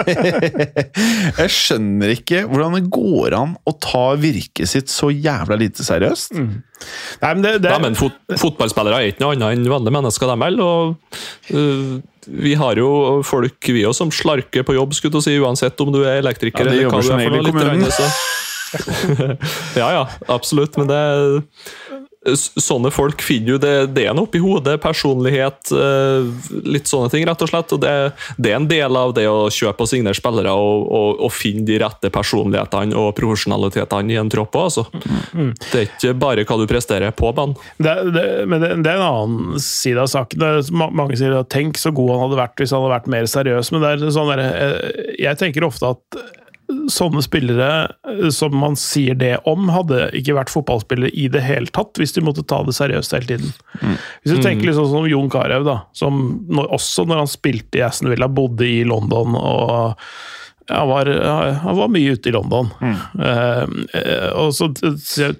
Jeg 1.40 1.52
skjønner 1.54 2.12
ikke 2.16 2.42
hvordan 2.50 2.76
det 2.76 2.82
går 2.92 3.36
an 3.38 3.52
å 3.62 3.72
ta 3.80 4.06
virket 4.20 4.68
sitt 4.70 4.90
så 4.92 5.10
jævla 5.12 5.56
lite 5.60 5.86
seriøst. 5.86 6.34
Nei, 6.36 7.30
men 7.30 7.42
det, 7.44 7.52
det, 7.64 7.70
Nei, 7.70 7.80
men 7.88 7.98
fot 7.98 8.16
fotballspillere 8.40 9.00
er 9.00 9.12
ikke 9.12 9.24
noe 9.24 9.36
annet 9.36 9.56
enn 9.56 9.70
vanlige 9.70 9.96
mennesker, 9.96 10.30
dem 10.30 10.44
heller. 10.46 10.64
Og, 10.66 11.60
vi 12.26 12.54
har 12.58 12.80
jo 12.80 12.90
folk 13.26 13.70
vi 13.70 13.86
også 13.88 14.04
som 14.04 14.12
slarker 14.14 14.66
på 14.66 14.76
jobb, 14.76 14.94
skulle 14.96 15.16
du 15.16 15.24
si, 15.24 15.38
uansett 15.40 15.80
om 15.80 15.92
du 15.94 16.02
er 16.04 16.20
elektriker 16.20 16.66
Ja, 16.66 16.72
eller 16.72 16.90
hva 16.92 17.00
du 17.00 17.12
er 17.14 17.24
for 17.24 17.36
noe. 17.36 17.46
litt 17.48 17.64
regnet, 17.70 17.96
så. 17.96 18.10
ja, 19.80 19.88
ja, 19.92 20.02
absolutt. 20.30 20.76
Men 20.78 20.90
det 20.90 21.00
Sånne 22.20 22.90
folk 22.92 23.22
finner 23.24 23.54
jo 23.54 23.58
det, 23.60 23.74
det 23.96 24.02
er 24.04 24.12
noe 24.12 24.26
oppi 24.26 24.42
hodet. 24.42 24.74
Personlighet, 24.82 25.70
øh, 25.72 26.26
litt 26.68 26.90
sånne 26.90 27.08
ting, 27.08 27.24
rett 27.24 27.40
og 27.40 27.48
slett. 27.48 27.72
Og 27.72 27.80
det, 27.80 27.92
det 28.36 28.52
er 28.52 28.58
en 28.58 28.68
del 28.68 28.98
av 29.00 29.14
det 29.16 29.24
å 29.30 29.46
kjøpe 29.48 29.86
og 29.86 29.88
signere 29.88 30.18
spillere 30.18 30.52
og, 30.52 30.84
og, 30.84 31.22
og 31.24 31.32
finne 31.32 31.64
de 31.64 31.78
rette 31.80 32.10
personlighetene 32.12 32.96
og 33.00 33.14
profesjonalitetene 33.16 34.12
i 34.12 34.18
en 34.20 34.32
tropp 34.32 34.58
òg, 34.60 34.68
altså. 34.68 34.84
Mm. 35.32 35.54
Det 35.62 35.80
er 35.80 35.86
ikke 35.86 36.12
bare 36.20 36.44
hva 36.44 36.58
du 36.60 36.66
presterer 36.68 37.16
på 37.16 37.32
banen. 37.36 37.56
det, 37.80 37.96
det, 38.12 38.26
men 38.44 38.60
det, 38.60 38.74
det 38.84 38.92
er 38.92 39.00
en 39.00 39.06
annen 39.06 39.64
side 39.64 40.04
av 40.04 40.12
saken. 40.12 40.44
Mange 40.76 41.16
sier 41.16 41.38
at 41.38 41.48
'tenk 41.48 41.80
så 41.80 41.94
god 41.94 42.12
han 42.12 42.22
hadde 42.26 42.42
vært 42.42 42.60
hvis 42.60 42.76
han 42.76 42.84
hadde 42.84 42.98
vært 42.98 43.10
mer 43.16 43.32
seriøs', 43.32 43.72
men 43.72 43.86
det 43.86 43.94
er 43.94 44.12
sånn 44.12 44.28
der, 44.34 44.44
eh, 44.44 45.16
jeg 45.24 45.40
tenker 45.40 45.64
ofte 45.64 45.94
at 45.96 46.20
sånne 46.92 47.22
spillere 47.24 47.70
eh, 48.08 48.26
som 48.34 48.56
man 48.56 48.76
sier 48.78 49.18
det 49.18 49.36
om, 49.48 49.70
hadde 49.72 50.08
ikke 50.16 50.36
vært 50.38 50.52
fotballspillere 50.52 51.12
i 51.12 51.28
det 51.32 51.44
hele 51.44 51.70
tatt, 51.74 51.94
hvis 52.00 52.16
de 52.16 52.24
måtte 52.24 52.46
ta 52.46 52.62
det 52.66 52.76
seriøst 52.78 53.16
hele 53.16 53.30
tiden. 53.30 53.54
Hvis 54.22 54.36
du 54.36 54.42
tenker 54.44 54.68
litt 54.68 54.78
sånn 54.78 54.90
som 54.92 55.08
Jon 55.10 55.30
Carew, 55.32 55.64
da, 55.66 55.80
som 55.96 56.20
når, 56.48 56.70
også 56.78 57.06
når 57.08 57.24
han 57.24 57.30
spilte 57.30 57.80
i 57.80 57.86
Aston 57.86 58.12
Villa, 58.12 58.30
bodde 58.30 58.68
i 58.68 58.82
London 58.88 59.38
og 59.38 59.96
han 60.70 60.88
var, 60.88 61.08
han 61.64 61.76
var 61.76 61.88
mye 61.90 62.12
ute 62.14 62.30
i 62.30 62.32
London. 62.32 62.68
Mm. 62.78 62.96
eh, 63.98 64.28
og 64.38 64.52
så 64.54 64.68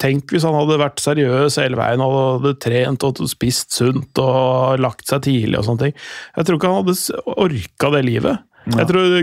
Tenk 0.00 0.32
hvis 0.32 0.46
han 0.46 0.56
hadde 0.56 0.78
vært 0.80 1.02
seriøs 1.02 1.58
hele 1.60 1.78
veien 1.78 2.02
og 2.02 2.16
hadde 2.16 2.56
trent 2.62 3.06
og 3.06 3.20
spist 3.30 3.76
sunt 3.78 4.18
og 4.18 4.80
lagt 4.82 5.06
seg 5.10 5.22
tidlig 5.28 5.60
og 5.60 5.68
sånne 5.68 5.86
ting. 5.86 5.96
Jeg 6.34 6.48
tror 6.48 6.58
ikke 6.58 6.72
han 6.72 6.80
hadde 6.82 7.22
orka 7.46 7.92
det 7.94 8.04
livet. 8.08 8.46
Jeg 8.68 8.88
tror 8.90 9.14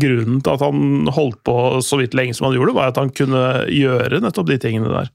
Grunnen 0.00 0.42
til 0.44 0.52
at 0.52 0.62
han 0.62 1.08
holdt 1.12 1.40
på 1.46 1.56
så 1.84 1.98
vidt 2.00 2.14
lenge 2.14 2.36
som 2.36 2.48
han 2.48 2.54
gjorde, 2.56 2.76
var 2.76 2.92
at 2.92 3.00
han 3.00 3.10
kunne 3.14 3.64
gjøre 3.72 4.22
nettopp 4.22 4.52
de 4.52 4.60
tingene 4.62 4.92
der. 4.92 5.10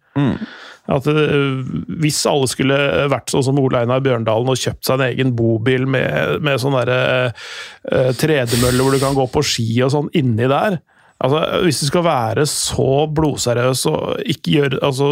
At 0.90 1.08
eh, 1.08 1.64
Hvis 2.02 2.20
alle 2.30 2.50
skulle 2.50 2.78
vært 3.12 3.32
sånn 3.32 3.46
som 3.46 3.60
Ole 3.62 3.84
Einar 3.84 4.04
Bjørndalen 4.06 4.50
og 4.52 4.60
kjøpt 4.60 4.88
seg 4.88 5.00
en 5.00 5.08
egen 5.10 5.34
bobil 5.38 5.86
med, 5.90 6.40
med 6.46 6.62
sånn 6.62 6.78
derre 6.80 7.02
uh, 7.32 8.12
tredemølle 8.18 8.82
hvor 8.82 8.96
du 8.96 9.02
kan 9.02 9.18
gå 9.18 9.28
på 9.32 9.46
ski 9.46 9.68
og 9.86 9.94
sånn 9.96 10.10
inni 10.18 10.50
der 10.50 10.80
Altså, 11.20 11.40
Hvis 11.66 11.82
du 11.82 11.88
skal 11.90 12.06
være 12.06 12.46
så 12.48 12.92
blodseriøs 13.12 13.82
og 13.92 14.22
ikke 14.24 14.54
gjøre 14.54 14.80
altså, 14.88 15.10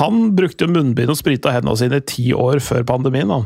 Han 0.00 0.30
brukte 0.38 0.70
munnbind 0.70 1.12
og 1.12 1.18
sprita 1.20 1.52
hendene 1.52 1.76
sine 1.76 2.00
i 2.00 2.06
ti 2.08 2.30
år 2.32 2.62
før 2.64 2.86
pandemien. 2.88 3.28
han. 3.28 3.44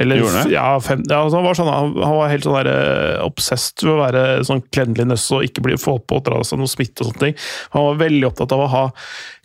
Eller, 0.00 0.22
ja, 0.48 0.80
fem, 0.80 1.02
ja, 1.04 1.18
altså, 1.20 1.36
han, 1.36 1.44
var 1.44 1.58
sånn, 1.58 1.68
han, 1.68 1.92
han 2.00 2.16
var 2.16 2.30
helt 2.32 2.46
sånn 2.46 2.56
der, 2.56 2.70
eh, 2.72 3.18
obsessed 3.26 3.84
ved 3.84 3.92
å 3.92 4.00
være 4.00 4.22
sånn 4.48 4.62
cleanliness 4.72 5.26
og 5.36 5.44
ikke 5.44 5.64
bli 5.66 5.76
få 5.80 5.98
dra 6.24 6.40
seg 6.48 6.62
noe 6.62 6.70
smitte 6.70 7.04
og 7.04 7.10
sånne 7.10 7.26
ting. 7.26 7.38
Han 7.76 7.90
var 7.90 8.02
veldig 8.06 8.28
opptatt 8.30 8.56
av 8.56 8.64
å 8.64 8.72
ha 8.72 8.82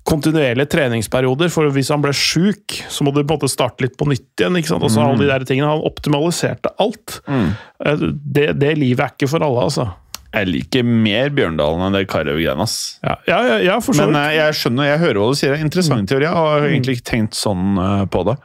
kontinuerlige 0.08 0.72
treningsperioder, 0.72 1.52
for 1.52 1.68
hvis 1.76 1.92
han 1.92 2.04
ble 2.04 2.14
sjuk, 2.16 2.78
så 2.88 3.04
må 3.04 3.12
du 3.12 3.20
på 3.20 3.26
en 3.28 3.34
måte 3.36 3.52
starte 3.52 3.84
litt 3.84 3.98
på 4.00 4.08
nytt 4.08 4.40
igjen. 4.40 4.56
ikke 4.56 4.72
sant? 4.72 4.88
Og 4.88 4.94
så 4.94 5.04
alle 5.04 5.20
de 5.20 5.28
der 5.28 5.44
tingene. 5.48 5.74
Han 5.74 5.84
optimaliserte 5.88 6.72
alt. 6.80 7.20
Mm. 7.28 7.50
Det, 8.24 8.52
det 8.56 8.76
livet 8.80 9.04
er 9.04 9.16
ikke 9.18 9.32
for 9.34 9.44
alle, 9.44 9.68
altså. 9.68 9.90
Jeg 10.38 10.50
liker 10.50 10.84
mer 10.88 11.32
Bjørndalen 11.36 11.86
enn 11.88 11.96
det 11.96 12.06
Carew-greiene. 12.12 12.68
Ja, 13.04 13.16
ja, 13.30 13.40
ja, 13.48 13.58
ja 13.64 13.78
for 13.84 13.96
så 13.96 14.06
Men 14.06 14.16
vidt. 14.16 14.24
eh, 14.24 14.36
jeg 14.38 14.58
skjønner, 14.60 14.90
jeg 14.92 15.02
hører 15.04 15.20
hva 15.22 15.28
du 15.32 15.40
sier. 15.40 15.56
Er 15.56 15.64
Interessant 15.66 16.12
teori. 16.12 16.28
Jeg 16.28 16.36
har 16.36 16.68
egentlig 16.68 16.98
ikke 16.98 17.10
tenkt 17.12 17.40
sånn 17.40 17.80
eh, 17.80 18.04
på 18.12 18.24
det. 18.28 18.38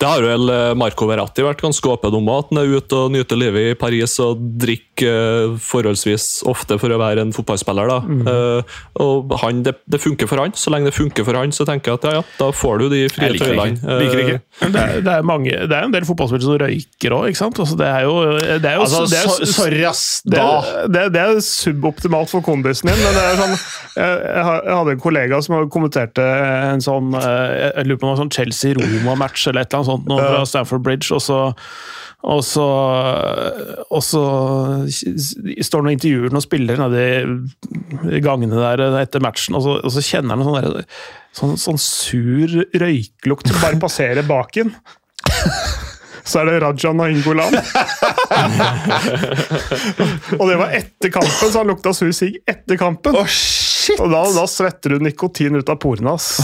Det 0.00 0.08
har 0.10 0.24
vel 0.26 0.50
eh, 0.52 0.72
Marco 0.76 1.06
Verratti 1.08 1.44
vært 1.46 1.62
ganske 1.64 1.88
åpen 1.88 2.12
om, 2.18 2.26
at 2.34 2.50
han 2.50 2.58
er 2.60 2.72
ute 2.76 2.98
og 2.98 3.12
nyter 3.14 3.38
livet 3.40 3.70
i 3.70 3.76
Paris 3.78 4.16
og 4.20 4.40
drikker 4.60 5.06
eh, 5.06 5.54
forholdsvis 5.64 6.26
ofte 6.50 6.76
for 6.82 6.92
å 6.92 6.98
være 7.00 7.22
en 7.24 7.30
fotballspiller. 7.32 7.88
da. 7.88 8.00
Eh, 8.34 8.74
og 9.04 9.32
han, 9.40 9.62
det, 9.64 9.76
det 9.90 10.00
funker 10.02 10.28
for 10.30 10.42
han. 10.42 10.52
Så 10.58 10.72
lenge 10.74 10.90
det 10.90 10.96
funker 10.98 11.24
for 11.24 11.38
han, 11.38 11.54
så 11.56 11.64
tenker 11.68 11.92
jeg 11.94 12.00
at 12.02 12.08
ja, 12.10 12.12
ja, 12.18 12.24
da 12.40 12.50
får 12.54 12.82
du 12.82 12.86
de 12.92 13.00
frie 13.14 13.30
tøylene. 13.38 13.78
Det 13.80 14.40
Det 14.74 14.82
er, 14.82 15.00
det, 15.06 15.14
er 15.14 15.24
mange, 15.26 15.50
det 15.54 15.78
er 15.78 15.86
en 15.88 15.94
del 15.94 16.04
fotballspillere 16.08 16.46
som 16.50 16.58
røyker 16.64 17.16
òg, 17.16 17.28
ikke 17.30 17.40
sant? 17.40 17.62
Altså, 17.64 17.78
det 17.80 17.88
er 17.88 18.04
jo, 18.08 18.14
det 18.60 18.70
er 18.70 18.76
jo 18.78 18.84
Altså, 18.84 19.04
det 19.10 19.22
er, 19.22 19.48
sorry, 19.54 19.80
ass! 19.88 20.04
Da 20.26 20.42
er, 20.42 20.90
det, 20.90 21.00
er- 21.06 21.14
det 21.14 21.22
er 21.24 21.40
suboptimalt 21.46 22.30
for 22.34 22.44
kondisen 22.44 22.90
din, 22.90 23.00
men 23.00 23.16
det 23.16 23.24
er 23.30 23.40
sånn 23.40 23.54
Jeg, 23.54 24.20
jeg 24.34 24.74
hadde 24.74 24.94
en 24.98 25.02
kollega 25.02 25.40
som 25.46 25.56
kommenterte 25.70 26.24
en 26.74 26.82
sånn 26.84 27.12
Jeg 27.14 27.86
lurer 27.88 28.00
på 28.02 28.10
om 28.10 28.18
sånn 28.24 28.32
Chelsea-Roma-match 28.34 29.46
eller 29.50 29.62
et 29.64 29.68
eller 29.70 29.80
annet 29.80 29.83
sånt 29.88 30.08
nå 30.10 30.18
fra 30.20 30.46
Stamford 30.48 30.84
Bridge, 30.86 31.12
og 31.14 31.22
så 31.24 31.42
og 32.24 32.40
så, 32.40 32.64
og 33.92 34.00
så 34.00 34.20
står 34.88 35.82
han 35.82 35.84
noen 35.84 35.96
intervjuer 35.98 36.32
noen 36.32 36.44
spillere 36.44 36.80
nedi 36.80 38.20
gangene 38.24 38.56
der 38.56 39.02
etter 39.02 39.20
matchen, 39.24 39.58
og 39.58 39.66
så, 39.66 39.74
og 39.84 39.92
så 39.92 40.04
kjenner 40.06 40.32
han 40.32 40.46
sånn, 40.46 40.56
der, 40.64 41.02
sånn, 41.36 41.58
sånn 41.60 41.80
sur 41.84 42.56
røyklukt 42.80 43.52
som 43.52 43.60
bare 43.60 43.80
passerer 43.82 44.24
baken. 44.24 44.72
Så 46.24 46.40
er 46.40 46.48
det 46.48 46.60
Raja 46.64 46.92
Nainggolan. 46.96 47.54
og 50.40 50.44
det 50.48 50.56
var 50.60 50.72
etter 50.76 51.12
kampen, 51.12 51.50
så 51.52 51.58
han 51.60 51.68
lukta 51.68 51.92
sur 51.96 52.12
sigg 52.16 52.38
etter 52.48 52.78
kampen. 52.80 53.16
Oh, 53.20 53.28
shit! 53.28 54.00
Og 54.00 54.08
da, 54.12 54.22
da 54.32 54.46
svetter 54.48 54.94
du 54.94 55.04
nikotin 55.04 55.60
ut 55.60 55.68
av 55.68 55.76
porene 55.82 56.14
hans. 56.14 56.38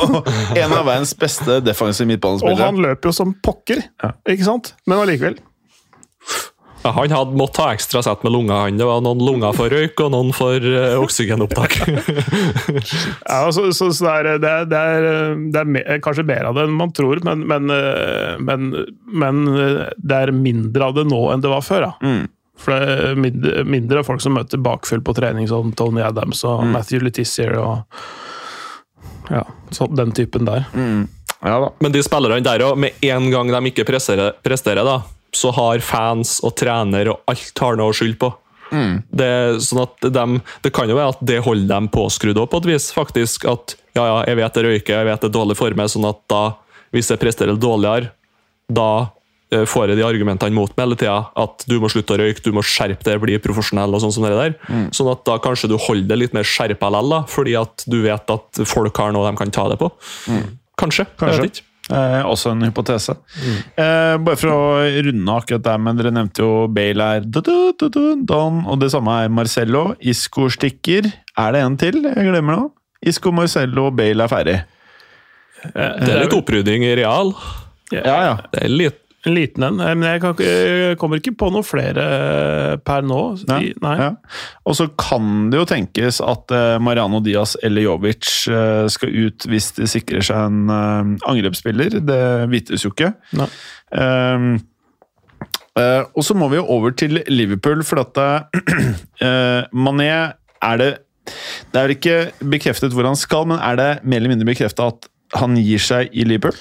En 0.62 0.72
av 0.76 0.84
verdens 0.84 1.14
beste 1.18 1.60
defensive 1.64 2.18
Og 2.22 2.60
han 2.60 2.76
løper 2.82 3.08
jo 3.08 3.14
som 3.16 3.32
pokker, 3.44 3.80
ikke 4.28 4.46
sant? 4.46 4.74
Men 4.86 5.02
allikevel. 5.06 5.40
Ja, 6.82 6.90
han 6.90 7.12
hadde 7.14 7.38
måttet 7.38 7.60
ta 7.60 7.68
ekstra 7.72 8.02
sett 8.02 8.24
med 8.26 8.32
lunger. 8.34 8.54
han. 8.54 8.78
Det 8.78 8.86
var 8.86 9.02
noen 9.04 9.22
lunger 9.22 9.54
for 9.54 9.70
røyk 9.70 10.00
og 10.02 10.10
noen 10.14 10.32
for 10.34 10.58
uh, 10.58 10.98
oksygenopptak. 11.02 11.78
Ja, 13.32 13.52
så, 13.52 13.68
så, 13.72 13.90
så 13.94 14.04
det, 14.04 14.12
er, 14.12 14.38
det, 14.42 14.50
er, 14.50 14.66
det, 14.66 14.78
er, 14.78 15.42
det 15.54 15.82
er 15.94 16.00
kanskje 16.02 16.24
mer 16.26 16.48
av 16.48 16.56
det 16.56 16.66
enn 16.66 16.74
man 16.76 16.92
tror, 16.94 17.20
men, 17.24 17.44
men, 17.48 17.70
eh, 17.72 18.34
men, 18.42 18.72
men 19.06 19.40
eh, 19.52 19.84
det 19.96 20.18
er 20.18 20.32
mindre 20.34 20.88
av 20.88 20.96
det 20.96 21.04
nå 21.08 21.20
enn 21.32 21.44
det 21.44 21.52
var 21.52 21.64
før. 21.64 21.86
Da. 21.86 22.12
For 22.62 22.74
det 22.74 22.96
er 23.12 23.20
mindre, 23.20 23.64
mindre 23.68 24.04
folk 24.06 24.22
som 24.24 24.36
møter 24.36 24.60
bakfyll 24.62 25.02
på 25.04 25.14
trening, 25.16 25.48
som 25.50 25.72
Tony 25.78 26.02
Adams 26.04 26.42
og 26.48 26.66
Matthew 26.72 27.06
Letizier 27.06 27.56
og 27.62 28.02
ja, 29.30 29.44
så 29.72 29.88
den 29.90 30.12
typen 30.16 30.46
der. 30.48 30.66
Ja 31.42 31.56
da. 31.62 31.72
Men 31.82 31.94
de 31.94 32.02
spillerne 32.04 32.44
der 32.44 32.66
òg, 32.66 32.76
med 32.78 33.02
en 33.06 33.30
gang 33.32 33.50
de 33.54 33.72
ikke 33.72 33.86
presterer, 33.88 34.36
presterer 34.44 34.86
da, 34.86 35.00
så 35.34 35.50
har 35.56 35.78
fans 35.80 36.40
og 36.44 36.54
trener 36.60 37.08
og 37.14 37.20
alt 37.32 37.58
har 37.64 37.76
noe 37.80 37.90
å 37.92 37.96
skylde 37.96 38.18
på. 38.20 38.32
Det, 38.72 39.26
er 39.26 39.58
sånn 39.60 39.82
at 39.82 40.06
dem- 40.12 40.40
det 40.64 40.72
kan 40.72 40.88
jo 40.88 40.96
være 40.96 41.12
at 41.12 41.20
det 41.28 41.42
holder 41.44 41.68
dem 41.68 41.88
påskrudd 41.92 42.38
opp 42.40 42.50
på 42.54 42.60
et 42.62 42.68
vis. 42.72 42.90
faktisk, 42.92 43.44
At 43.50 43.74
ja, 43.94 44.04
ja, 44.06 44.24
jeg 44.30 44.36
vet 44.38 44.54
det 44.54 44.64
røyker, 44.64 44.94
jeg 44.96 45.04
vet 45.10 45.20
det 45.20 45.28
er 45.28 45.34
dårlig 45.38 45.56
for 45.58 45.70
meg, 45.76 45.90
sånn 45.92 46.08
at 46.08 46.20
da, 46.32 46.54
hvis 46.92 47.10
jeg 47.12 47.20
presterer 47.20 47.56
dårligere, 47.60 48.10
da 48.72 48.86
eh, 49.52 49.66
får 49.68 49.88
jeg 49.92 49.98
de 50.00 50.06
argumentene 50.08 50.56
mot 50.56 50.72
meg 50.76 50.86
hele 50.86 50.96
tida. 50.96 51.18
At 51.36 51.66
du 51.68 51.74
må 51.80 51.90
slutte 51.92 52.16
å 52.16 52.20
røyke, 52.22 52.40
du 52.40 52.52
må 52.56 52.62
skjerpe 52.64 53.04
deg, 53.04 53.20
bli 53.20 53.36
profesjonell. 53.44 53.92
og 53.92 54.00
sånn 54.00 54.12
som 54.16 54.24
det 54.24 54.32
der. 54.32 54.56
Sånn 54.96 55.10
at 55.12 55.24
da 55.28 55.36
kanskje 55.44 55.68
du 55.68 55.76
holder 55.76 56.08
det 56.08 56.18
litt 56.22 56.32
mer 56.32 56.48
skjerpa 56.48 56.88
likevel, 56.88 57.26
fordi 57.28 57.58
at 57.60 57.84
du 57.86 58.00
vet 58.06 58.30
at 58.32 58.62
folk 58.64 58.96
har 58.96 59.12
noe 59.12 59.28
de 59.30 59.36
kan 59.36 59.50
ta 59.52 59.68
det 59.68 59.76
på. 59.84 59.92
Kanskje. 60.80 61.04
Kanskje. 61.20 61.28
Jeg 61.28 61.40
vet 61.44 61.52
ikke. 61.60 61.68
Eh, 61.92 62.20
også 62.24 62.54
en 62.54 62.64
hypotese. 62.64 63.14
Eh, 63.76 64.14
bare 64.24 64.38
for 64.40 64.52
å 64.52 64.60
runde 65.06 65.34
akkurat 65.36 65.64
der, 65.66 65.80
men 65.82 65.98
dere 65.98 66.12
nevnte 66.14 66.44
jo 66.44 66.52
Bale 66.72 67.08
er 67.18 67.26
du, 67.26 67.40
du, 67.44 67.56
du, 67.76 67.88
du, 67.92 68.02
Don, 68.28 68.62
og 68.64 68.80
det 68.80 68.92
samme 68.94 69.18
er 69.24 69.32
Marcello. 69.32 69.90
Isco 70.00 70.48
stikker. 70.52 71.10
Er 71.38 71.56
det 71.56 71.64
en 71.66 71.76
til? 71.80 72.00
Jeg 72.06 72.30
glemmer 72.30 72.56
noe. 72.56 72.70
Isco, 73.04 73.32
Marcello 73.34 73.90
og 73.90 73.98
Bale 73.98 74.24
er 74.24 74.32
ferdig. 74.32 74.58
Det 75.62 76.08
er 76.08 76.24
litt 76.24 76.34
opprydding 76.34 76.86
i 76.86 76.94
real. 76.98 77.34
Ja, 77.92 78.16
ja. 78.24 78.34
Det 78.54 78.64
er 78.64 78.72
litt 78.72 79.01
En 79.22 79.36
liten 79.36 79.62
en, 79.62 79.78
men 79.78 80.02
jeg, 80.02 80.20
kan, 80.24 80.40
jeg 80.42 80.96
kommer 80.98 81.20
ikke 81.20 81.34
på 81.38 81.48
noe 81.54 81.62
flere 81.62 82.04
per 82.82 83.04
nå. 83.06 83.20
Nei. 83.46 83.60
Nei. 83.84 83.92
Ja. 84.00 84.08
Og 84.66 84.74
så 84.78 84.88
kan 84.98 85.52
det 85.52 85.60
jo 85.60 85.66
tenkes 85.70 86.18
at 86.24 86.50
eh, 86.50 86.78
Mariano 86.82 87.20
Diaz 87.22 87.54
eller 87.62 87.86
Jovic 87.86 88.26
eh, 88.50 88.88
skal 88.90 89.14
ut 89.14 89.46
hvis 89.46 89.70
de 89.78 89.86
sikrer 89.90 90.26
seg 90.26 90.48
en 90.48 90.74
eh, 90.74 91.14
angrepsspiller. 91.30 92.00
Det 92.02 92.20
vites 92.50 92.82
jo 92.82 92.90
ikke. 92.90 93.12
Ehm, 93.94 94.50
eh, 95.78 96.02
og 96.02 96.26
så 96.26 96.36
må 96.38 96.50
vi 96.50 96.58
jo 96.58 96.66
over 96.74 96.94
til 96.98 97.22
Liverpool, 97.30 97.86
for 97.86 98.02
at 98.02 98.18
uh, 98.18 99.70
Mané 99.86 100.10
er 100.62 100.78
det 100.82 100.92
Det 101.72 101.78
er 101.78 101.92
ikke 101.94 102.16
bekreftet 102.50 102.94
hvor 102.94 103.06
han 103.06 103.16
skal, 103.18 103.46
men 103.46 103.62
er 103.62 103.78
det 103.78 103.90
mer 104.02 104.18
eller 104.18 104.34
mindre 104.34 104.50
bekreftet 104.50 104.82
at 104.82 105.06
han 105.38 105.54
gir 105.56 105.80
seg 105.80 106.10
i 106.10 106.26
Liverpool? 106.26 106.58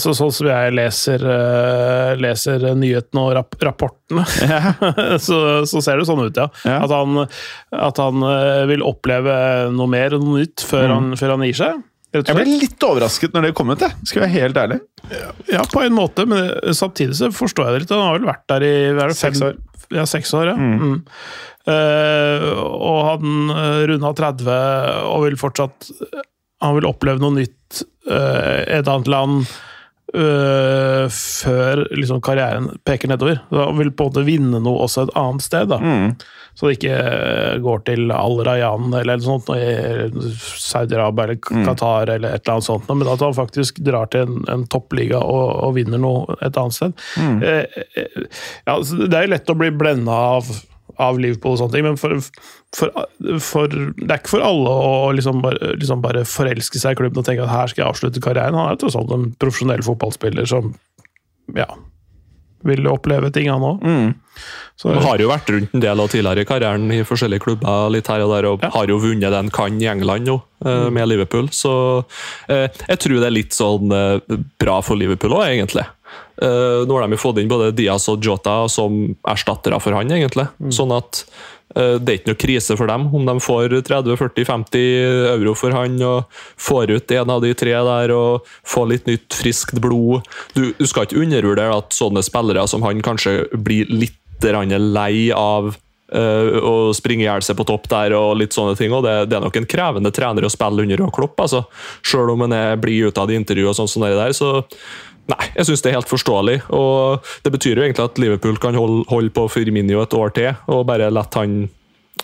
Så, 0.00 0.14
sånn 0.16 0.30
som 0.32 0.46
jeg 0.48 0.72
leser, 0.72 1.20
eh, 1.28 2.12
leser 2.16 2.62
nyhetene 2.78 3.20
og 3.20 3.32
rap 3.36 3.56
rapportene, 3.60 4.24
så, 5.26 5.38
så 5.68 5.82
ser 5.84 6.00
det 6.00 6.06
sånn 6.08 6.22
ut, 6.24 6.38
ja. 6.40 6.46
Ja. 6.64 6.78
At 6.86 6.94
han, 6.94 7.18
at 7.76 8.00
han 8.00 8.24
eh, 8.30 8.62
vil 8.70 8.84
oppleve 8.86 9.34
noe 9.74 9.90
mer 9.92 10.16
og 10.16 10.24
noe 10.24 10.40
nytt 10.44 10.64
før, 10.64 10.88
han, 10.94 11.12
før 11.20 11.34
han 11.36 11.44
gir 11.44 11.58
seg. 11.60 11.82
Jeg 12.14 12.30
ble 12.38 12.46
litt 12.46 12.84
overrasket 12.86 13.32
når 13.34 13.48
det 13.48 13.54
kom 13.58 13.72
ut, 13.74 13.80
jeg. 13.82 13.90
skal 14.06 14.22
jeg 14.22 14.28
være 14.28 14.34
helt 14.46 14.58
ærlig. 14.62 14.80
Ja, 15.50 15.64
på 15.68 15.82
en 15.82 15.96
måte, 15.96 16.24
men 16.30 16.46
samtidig 16.78 17.16
så 17.18 17.28
forstår 17.34 17.66
jeg 17.68 17.74
det 17.74 17.80
litt. 17.84 17.94
Han 17.96 18.04
har 18.06 18.20
vel 18.20 18.28
vært 18.30 18.44
der 18.54 18.64
i 18.68 18.74
det, 18.94 19.08
Seks 19.18 19.42
fem- 19.42 19.48
år. 19.50 19.58
Ja, 19.92 20.04
seks 20.08 20.30
år, 20.38 20.52
ja. 20.52 20.54
Mm. 20.56 21.02
Eh, 21.68 22.46
og 22.62 22.98
han 23.08 23.50
uh, 23.50 23.82
runda 23.88 24.10
30 24.16 24.48
og 25.08 25.22
vil 25.24 25.36
fortsatt 25.40 25.86
Han 26.60 26.74
vil 26.76 26.86
oppleve 26.90 27.22
noe 27.22 27.32
nytt, 27.38 27.80
eh, 28.04 28.58
et 28.78 28.88
annet 28.88 29.08
land, 29.10 29.46
eh, 30.14 31.04
før 31.10 31.84
liksom, 31.94 32.22
karrieren 32.24 32.70
peker 32.86 33.10
nedover. 33.10 33.42
Da 33.50 33.68
vil 33.78 33.90
på 33.92 34.06
en 34.06 34.12
måte 34.12 34.24
vinne 34.26 34.60
noe 34.62 34.86
også 34.86 35.06
et 35.08 35.14
annet 35.18 35.44
sted. 35.44 35.68
da. 35.72 35.78
Mm. 35.82 36.14
Så 36.54 36.68
det 36.70 36.76
ikke 36.78 36.98
eh, 36.98 37.56
går 37.64 37.80
til 37.88 38.12
Al 38.14 38.38
Rayan 38.46 38.92
eller 38.94 39.18
noe 39.18 39.26
sånt, 39.26 39.48
Saudi-Arabia 40.62 41.24
eller 41.24 41.40
Mm. 41.54 41.64
Qatar 41.66 42.08
eller 42.14 42.34
et 42.34 42.44
eller 42.46 42.54
annet 42.54 42.64
sånt, 42.64 42.88
men 42.88 43.08
at 43.10 43.20
han 43.20 43.34
faktisk 43.34 43.78
drar 43.84 44.06
til 44.10 44.24
en, 44.26 44.44
en 44.48 44.62
toppliga 44.70 45.18
og, 45.20 45.50
og 45.66 45.74
vinner 45.76 46.00
noe 46.00 46.36
et 46.42 46.56
annet 46.56 46.76
sted. 46.76 46.94
Mm. 47.20 47.42
Eh, 47.42 47.82
eh, 47.98 48.22
ja, 48.66 48.78
det 48.80 49.18
er 49.18 49.26
jo 49.26 49.32
lett 49.34 49.50
å 49.52 49.58
bli 49.58 49.70
blenda 49.74 50.14
av 50.38 50.48
av 51.00 51.18
Liverpool 51.18 51.56
og 51.56 51.62
sånne 51.62 51.74
ting, 51.74 51.86
men 51.86 51.98
for, 51.98 52.18
for, 52.76 53.06
for, 53.42 53.72
det 53.72 54.08
er 54.08 54.20
ikke 54.20 54.36
for 54.36 54.44
alle 54.46 54.74
å 54.74 55.12
liksom 55.16 55.40
bare, 55.44 55.72
liksom 55.80 56.04
bare, 56.04 56.26
forelske 56.28 56.80
seg 56.80 56.94
i 56.94 57.00
klubben 57.00 57.22
og 57.22 57.26
tenke 57.26 57.46
at 57.46 57.52
her 57.52 57.72
skal 57.72 57.84
jeg 57.84 57.90
avslutte 57.90 58.22
karrieren. 58.24 58.58
Han 58.58 58.70
er 58.70 58.78
tross 58.80 58.98
alt 58.98 59.14
en 59.14 59.32
profesjonell 59.40 59.82
fotballspiller 59.86 60.46
som 60.50 60.74
ja, 61.56 61.66
vil 62.64 62.86
oppleve 62.88 63.30
ting, 63.34 63.50
han 63.52 63.64
òg. 63.64 63.82
Mm. 63.84 64.14
Har 65.04 65.20
jo 65.22 65.30
vært 65.30 65.50
rundt 65.52 65.74
en 65.76 65.82
del 65.84 66.00
av 66.02 66.08
tidligere 66.10 66.42
i 66.42 66.48
karrieren 66.48 66.86
i 66.94 67.02
forskjellige 67.06 67.44
klubber, 67.44 67.90
litt 67.94 68.08
her 68.10 68.24
og 68.24 68.32
der, 68.34 68.48
og 68.50 68.64
Ja. 68.64 68.70
har 68.74 68.90
jo 68.90 68.98
vunnet 69.02 69.30
det 69.30 69.40
han 69.40 69.50
kan 69.50 69.80
i 69.80 69.86
England 69.90 70.26
nå, 70.26 70.42
eh, 70.64 70.90
med 70.90 71.08
Liverpool. 71.08 71.48
Så 71.48 72.04
eh, 72.48 72.68
jeg 72.88 72.98
tror 72.98 73.20
det 73.20 73.28
er 73.28 73.36
litt 73.36 73.54
sånn 73.54 73.92
eh, 73.92 74.38
bra 74.58 74.80
for 74.82 74.96
Liverpool 74.96 75.36
òg, 75.36 75.46
egentlig. 75.52 75.86
Eh, 76.42 76.82
nå 76.86 76.94
har 76.96 77.06
de 77.06 77.14
jo 77.14 77.22
fått 77.22 77.38
inn 77.38 77.50
både 77.50 77.72
Diaz 77.76 78.08
og 78.10 78.24
Jota 78.24 78.64
som 78.72 79.14
erstattere 79.30 79.78
for 79.82 79.94
han, 79.94 80.10
egentlig. 80.10 80.48
Sånn 80.74 80.92
at 80.94 81.22
uh, 81.76 81.94
det 82.00 82.10
er 82.10 82.18
ikke 82.18 82.32
noe 82.32 82.40
krise 82.42 82.76
for 82.78 82.90
dem 82.90 83.06
om 83.14 83.28
de 83.28 83.36
får 83.42 83.76
30-40-50 83.86 84.82
euro 85.34 85.54
for 85.58 85.76
han 85.76 85.94
og 86.02 86.40
får 86.60 86.96
ut 86.96 87.14
en 87.14 87.36
av 87.36 87.44
de 87.44 87.54
tre 87.58 87.76
der 87.86 88.14
og 88.16 88.50
får 88.66 88.90
litt 88.90 89.08
nytt, 89.10 89.28
friskt 89.38 89.78
blod. 89.82 90.26
Du, 90.58 90.66
du 90.74 90.86
skal 90.90 91.06
ikke 91.06 91.22
undervurdere 91.22 91.78
at 91.78 91.94
sånne 91.94 92.24
spillere 92.26 92.66
som 92.70 92.84
han 92.86 93.04
kanskje 93.04 93.44
blir 93.54 93.90
litt 93.92 94.20
lei 94.44 95.30
av 95.32 95.70
å 96.14 96.92
springe 96.92 97.24
i 97.24 97.24
hjel 97.24 97.40
seg 97.42 97.56
på 97.56 97.64
topp 97.64 97.86
der 97.88 98.12
og 98.12 98.34
litt 98.36 98.52
sånne 98.52 98.74
ting. 98.76 98.92
og 98.92 99.06
Det, 99.06 99.14
det 99.30 99.38
er 99.38 99.44
nok 99.46 99.56
en 99.56 99.66
krevende 99.70 100.12
trener 100.12 100.44
å 100.44 100.50
spille 100.52 100.84
under 100.84 101.00
og 101.06 101.14
Klopp, 101.16 101.40
altså. 101.40 101.62
Selv 102.04 102.34
om 102.34 102.44
han 102.44 102.52
blir 102.82 103.08
ute 103.08 103.22
av 103.22 103.32
i 103.32 103.38
intervju 103.38 103.70
og 103.70 103.78
sånn 103.78 103.88
som 103.88 104.04
det 104.04 104.12
der, 104.18 104.34
så 104.36 104.60
Nei, 105.30 105.46
jeg 105.54 105.68
syns 105.70 105.80
det 105.84 105.90
er 105.90 105.96
helt 105.98 106.10
forståelig. 106.10 106.58
og 106.76 107.24
Det 107.44 107.52
betyr 107.54 107.78
jo 107.78 107.86
egentlig 107.86 108.04
at 108.04 108.18
Liverpool 108.20 108.58
kan 108.60 108.76
holde, 108.76 109.06
holde 109.08 109.32
på 109.32 109.46
Firmino 109.48 110.02
et 110.02 110.16
år 110.18 110.34
til 110.36 110.52
og 110.68 110.84
bare 110.88 111.08
la 111.12 111.24
han 111.38 111.64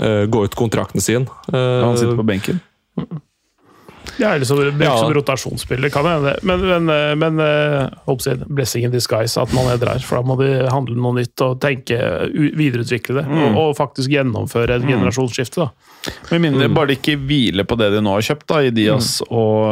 uh, 0.01 0.25
gå 0.29 0.45
ut 0.45 0.55
kontrakten 0.59 1.01
sin. 1.01 1.25
Uh, 1.49 1.81
Han 1.87 1.97
sitter 1.97 2.19
på 2.19 2.27
benken. 2.29 2.61
Ja, 4.21 4.35
eller 4.35 4.45
så, 4.45 4.57
det 4.57 4.75
er 4.75 4.85
Ja. 4.85 4.97
som 4.99 5.13
rotasjonsspiller, 5.15 5.89
kan 5.93 6.05
hende. 6.05 6.35
Men, 6.43 6.61
men, 6.61 6.89
eh, 6.93 7.15
men 7.17 7.41
uh, 7.41 8.45
blessing 8.49 8.85
in 8.85 8.91
disguise 8.93 9.41
at 9.41 9.53
man 9.55 9.71
er 9.73 9.79
der, 9.81 9.99
for 10.05 10.21
da 10.21 10.27
må 10.27 10.37
de 10.41 10.69
handle 10.69 10.97
noe 10.97 11.17
nytt 11.21 11.41
og 11.45 11.61
tenke, 11.63 11.97
videreutvikle 12.35 13.21
det. 13.21 13.25
Og, 13.29 13.57
og 13.57 13.77
faktisk 13.79 14.11
gjennomføre 14.13 14.77
et 14.77 14.85
generasjonsskifte. 14.89 15.65
da. 15.65 15.90
Med 16.31 16.41
mindre 16.47 16.69
bare 16.73 16.93
de 16.93 16.97
ikke 16.97 17.19
hviler 17.21 17.67
på 17.69 17.77
det 17.81 17.91
de 17.93 18.01
nå 18.01 18.15
har 18.17 18.25
kjøpt, 18.25 18.47
da, 18.49 18.61
i 18.65 18.73
Diaz 18.75 19.19
og 19.29 19.67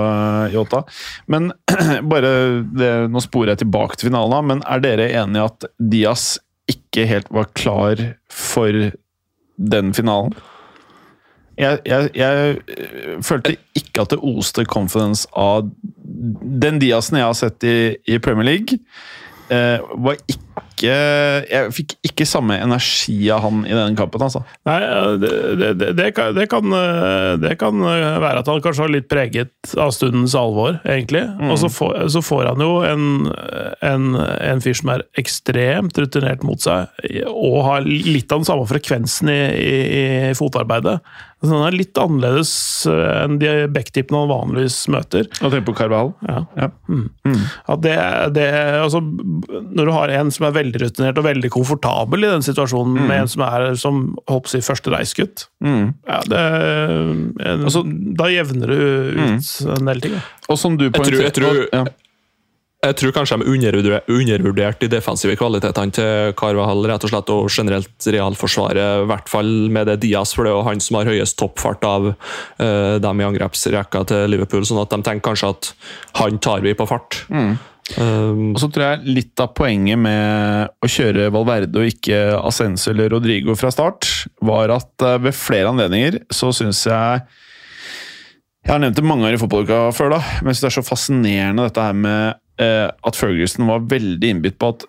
Yota. 0.53 0.59
Jota. 0.59 0.83
Men 1.27 1.53
bare 2.13 2.33
det, 2.77 2.93
Nå 3.13 3.23
sporer 3.25 3.55
jeg 3.55 3.63
tilbake 3.65 3.99
til 3.99 4.11
finalen, 4.11 4.49
men 4.51 4.63
er 4.69 4.85
dere 4.85 5.11
enige 5.23 5.49
at 5.49 5.69
Diaz 5.79 6.37
ikke 6.69 7.07
helt 7.09 7.31
var 7.33 7.49
klar 7.57 8.03
for 8.33 8.91
den 9.57 9.95
finalen? 9.97 10.37
Jeg, 11.59 11.81
jeg, 11.89 12.11
jeg 12.15 12.59
øh, 12.79 13.23
følte 13.27 13.57
ikke 13.75 14.05
at 14.05 14.13
det 14.13 14.21
oste 14.23 14.63
confidence 14.69 15.27
av 15.35 15.67
den 16.63 16.79
Diazen 16.79 17.19
jeg 17.19 17.27
har 17.27 17.39
sett 17.39 17.67
i, 17.67 17.79
i 18.07 18.21
Premier 18.23 18.47
League. 18.47 18.79
Eh, 19.49 19.81
var 20.05 20.19
ikke 20.29 20.45
Jeg 20.79 21.73
fikk 21.75 21.95
ikke 22.07 22.27
samme 22.29 22.55
energi 22.63 23.17
av 23.35 23.41
han 23.43 23.65
i 23.67 23.73
denne 23.73 23.97
kampen, 23.99 24.23
altså. 24.23 24.45
Nei, 24.69 24.77
det, 25.19 25.31
det, 25.59 25.89
det, 25.99 26.07
kan, 26.15 26.37
det, 26.37 26.45
kan, 26.53 26.75
eh, 26.77 27.55
kan 27.59 27.83
eh, 27.83 28.19
være 28.23 28.45
at 28.45 28.51
han 28.53 28.61
kanskje 28.63 28.85
var 28.85 28.93
litt 28.95 29.09
preget 29.11 29.73
av 29.75 29.91
stundens 29.97 30.37
alvor, 30.39 30.79
egentlig. 30.87 31.25
Og 31.49 31.59
så 31.59 31.73
får, 31.73 31.97
så 32.15 32.23
får 32.23 32.53
han 32.53 32.63
jo 32.63 32.77
en, 32.87 33.09
en, 33.89 34.07
en 34.21 34.63
fyr 34.63 34.79
som 34.79 34.93
er 34.95 35.07
ekstremt 35.19 35.99
rutinert 35.99 36.47
mot 36.47 36.63
seg, 36.63 36.95
og 37.27 37.59
har 37.67 37.89
litt 37.89 38.31
av 38.31 38.45
den 38.45 38.51
samme 38.53 38.69
frekvensen 38.71 39.33
i, 39.35 39.41
i, 39.59 39.75
i 40.31 40.37
fotarbeidet. 40.39 41.01
Så 41.39 41.53
den 41.53 41.63
er 41.69 41.75
litt 41.77 41.95
annerledes 42.03 42.51
eh, 42.91 43.23
enn 43.25 43.37
de 43.39 43.51
backtippene 43.71 44.25
han 44.25 44.31
vanligvis 44.33 44.79
møter. 44.91 45.29
Og 45.39 45.53
tenk 45.53 45.69
på 45.69 45.75
Carvahall. 45.79 46.11
Ja. 46.27 46.41
Ja. 46.59 46.69
At 47.71 47.83
det, 47.85 47.95
det, 48.35 48.47
altså, 48.83 48.99
når 49.05 49.87
du 49.87 49.93
har 49.95 50.09
en 50.19 50.33
som 50.35 50.49
er 50.49 50.57
veldig 50.57 50.81
rutinert 50.83 51.21
og 51.23 51.29
veldig 51.29 51.51
komfortabel 51.55 52.27
i 52.27 52.33
den 52.33 52.43
situasjonen, 52.43 53.07
med 53.07 53.21
en 53.23 53.31
som 53.31 53.45
er 53.47 53.69
som 53.79 54.03
hopps 54.27 54.57
i 54.59 54.61
si, 54.63 54.67
første 54.73 54.91
reisgutt 54.95 55.47
Mm. 55.63 55.95
ja, 56.07 56.19
det, 56.31 56.43
en, 57.47 57.65
Altså- 57.67 57.83
Da 58.19 58.29
jevner 58.31 58.67
du 58.71 58.79
ut 59.19 59.79
en 59.79 59.89
del 59.91 60.01
ting. 60.01 60.13
ja. 60.15 60.21
Og 60.49 60.59
som 60.59 60.77
du 60.77 60.89
tror- 60.91 61.23
jeg 61.23 61.33
tror- 61.35 61.67
ja. 61.73 61.85
Jeg 62.79 62.95
tror 62.95 63.11
kanskje 63.11 63.41
de 63.41 63.49
undervurder- 63.51 64.05
undervurdert 64.07 64.79
de 64.79 64.87
defensive 64.93 65.35
kvalitetene 65.35 65.91
til 65.97 66.35
Carvahall, 66.39 66.85
rett 66.87 67.03
og 67.03 67.11
slett, 67.11 67.33
og 67.35 67.49
generelt 67.51 68.07
realforsvaret, 68.07 69.03
i 69.03 69.09
hvert 69.11 69.29
fall 69.33 69.51
med 69.75 69.91
det 69.91 69.97
Diaz, 70.05 70.31
for 70.37 70.47
det 70.47 70.53
er 70.53 70.59
jo 70.61 70.69
han 70.69 70.81
som 70.85 71.01
har 71.01 71.11
høyest 71.11 71.39
toppfart 71.41 71.83
av 71.89 72.07
uh, 72.13 72.99
dem 73.03 73.19
i 73.21 73.27
angrepsrekka 73.27 74.05
til 74.13 74.31
Liverpool, 74.31 74.63
sånn 74.69 74.79
at 74.85 74.95
de 74.95 75.01
tenker 75.03 75.27
kanskje 75.33 75.51
at 75.57 75.73
han 76.23 76.39
tar 76.39 76.63
vi 76.63 76.77
på 76.79 76.87
fart. 76.87 77.19
Um, 77.99 78.53
Og 78.53 78.61
så 78.63 78.69
tror 78.71 78.85
jeg 78.85 79.15
litt 79.17 79.41
av 79.41 79.55
poenget 79.57 79.99
med 79.99 80.71
å 80.85 80.87
kjøre 80.93 81.31
Valverde 81.35 81.81
og 81.83 81.89
ikke 81.89 82.19
Ascenso 82.37 82.93
eller 82.93 83.11
Rodrigo 83.11 83.55
fra 83.59 83.71
start, 83.75 84.07
var 84.45 84.71
at 84.75 85.03
eh, 85.03 85.19
ved 85.25 85.35
flere 85.35 85.71
anledninger 85.73 86.19
så 86.31 86.53
syns 86.53 86.85
jeg 86.87 87.23
Jeg 88.67 88.75
har 88.75 88.83
nevnt 88.83 88.99
det 88.99 89.05
mange 89.07 89.25
ganger 89.25 89.39
i 89.39 89.41
fotballuka 89.41 89.79
før, 89.97 90.11
da, 90.19 90.19
men 90.43 90.53
jeg 90.53 90.59
synes 90.59 90.67
det 90.67 90.69
er 90.69 90.77
så 90.83 90.85
fascinerende 90.85 91.65
dette 91.65 91.81
her 91.89 91.97
med 91.97 92.37
at 92.59 93.15
Ferguson 93.17 93.69
var 93.69 93.85
veldig 93.87 94.33
innbitt 94.35 94.57
på 94.59 94.73
at 94.75 94.87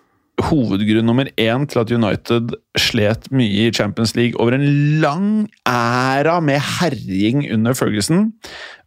hovedgrunn 0.48 1.06
nummer 1.06 1.28
én 1.40 1.66
til 1.68 1.82
at 1.82 1.92
United 1.92 2.54
slet 2.78 3.28
mye 3.34 3.68
i 3.68 3.74
Champions 3.74 4.14
League 4.16 4.38
over 4.40 4.56
en 4.56 4.66
lang 5.02 5.30
æra 5.68 6.38
med 6.44 6.60
herjing 6.78 7.44
under 7.52 7.76
Ferguson, 7.76 8.30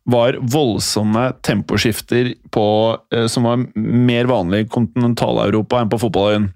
var 0.09 0.35
voldsomme 0.41 1.29
temposkifter 1.45 2.33
på, 2.51 2.65
eh, 3.13 3.27
som 3.31 3.47
var 3.47 3.63
mer 3.75 4.27
vanlig 4.27 4.65
i 4.65 4.69
kontinentaleuropa 4.71 5.79
enn 5.79 5.91
på 5.91 6.01
fotballøyen. 6.01 6.49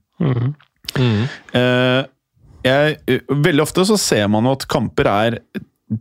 mm. 0.97 1.23
Eh, 1.53 2.03
jeg, 2.67 2.97
eh, 3.07 3.21
veldig 3.29 3.63
ofte 3.63 3.85
så 3.87 3.97
ser 4.01 4.27
man 4.27 4.43
jo 4.43 4.57
at 4.57 4.67
kamper 4.67 5.07
er 5.07 5.39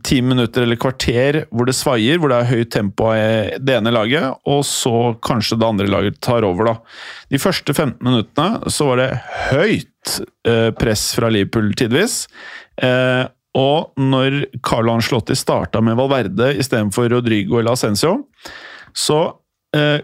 ti 0.03 0.19
minutter 0.23 0.65
eller 0.65 0.79
kvarter 0.79 1.39
hvor 1.47 1.67
det 1.67 1.75
svaier, 1.77 2.19
hvor 2.19 2.31
det 2.31 2.41
er 2.41 2.49
høyt 2.49 2.71
tempo 2.75 3.07
i 3.15 3.55
det 3.63 3.77
ene 3.77 3.93
laget, 3.95 4.35
og 4.49 4.65
så 4.67 5.13
kanskje 5.23 5.59
det 5.59 5.67
andre 5.67 5.87
laget 5.91 6.19
tar 6.23 6.47
over, 6.47 6.73
da. 6.73 6.75
De 7.31 7.39
første 7.39 7.71
15 7.73 8.03
minuttene 8.03 8.73
så 8.73 8.89
var 8.89 9.01
det 9.01 9.09
høyt 9.53 10.17
eh, 10.47 10.69
press 10.75 11.09
fra 11.15 11.31
Liverpool 11.31 11.71
tidvis. 11.79 12.25
Eh, 12.83 13.23
og 13.57 13.95
når 13.97 14.43
Carlo 14.65 14.93
Ancelotti 14.93 15.37
starta 15.39 15.81
med 15.81 15.97
Valverde 15.97 16.51
istedenfor 16.59 17.09
Rodrigo 17.15 17.57
eller 17.61 17.73
Ascencio, 17.73 18.19
så 18.97 19.21
eh, 19.75 20.03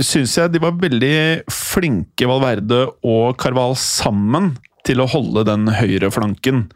syns 0.00 0.36
jeg 0.38 0.54
de 0.54 0.62
var 0.62 0.78
veldig 0.80 1.14
flinke, 1.52 2.26
Valverde 2.30 2.86
og 3.06 3.36
Carval 3.42 3.76
sammen, 3.78 4.54
til 4.88 5.02
å 5.04 5.08
holde 5.12 5.44
den 5.48 5.68
høyre 5.78 6.10
flanken. 6.14 6.66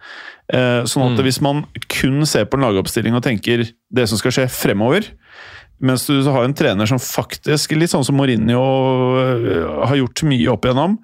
Eh, 0.53 0.85
sånn 0.89 1.09
at 1.09 1.19
Mm. 1.19 1.25
hvis 1.25 1.41
man 1.45 1.65
kun 1.89 2.27
ser 2.29 2.45
på 2.45 2.59
en 2.59 2.67
lagoppstilling 2.69 3.17
og 3.17 3.25
tenker 3.25 3.65
det 3.93 4.09
som 4.09 4.21
skal 4.21 4.35
skje 4.37 4.47
fremover, 4.53 5.09
mens 5.83 6.05
du 6.07 6.23
har 6.31 6.45
en 6.47 6.55
trener 6.55 6.87
som 6.87 7.01
faktisk, 7.03 7.73
litt 7.75 7.91
sånn 7.91 8.05
som 8.07 8.15
Mourinho 8.15 8.61
øh, 9.19 9.87
har 9.89 9.97
gjort 9.99 10.23
mye 10.31 10.53
opp 10.53 10.69
igjennom, 10.69 10.95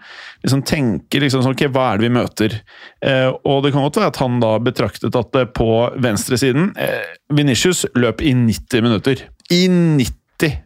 liksom 0.45 0.63
tenker 0.69 1.25
liksom 1.25 1.43
sånn, 1.43 1.57
ok, 1.57 1.65
hva 1.75 1.89
er 1.95 1.99
det 1.99 2.07
vi 2.07 2.15
møter? 2.15 2.55
Eh, 3.03 3.33
og 3.43 3.65
det 3.65 3.73
kan 3.75 3.83
godt 3.83 3.99
være 3.99 4.13
at 4.13 4.21
han 4.23 4.39
da 4.45 4.53
betraktet 4.63 5.19
at 5.19 5.33
det 5.35 5.49
på 5.59 5.67
venstresiden 5.99 6.71
eh, 6.79 7.11
Vinicius 7.35 7.87
løp 7.99 8.23
i 8.23 8.37
90 8.39 8.87
minutter. 8.87 9.25
I 9.51 9.65
90 9.67 10.15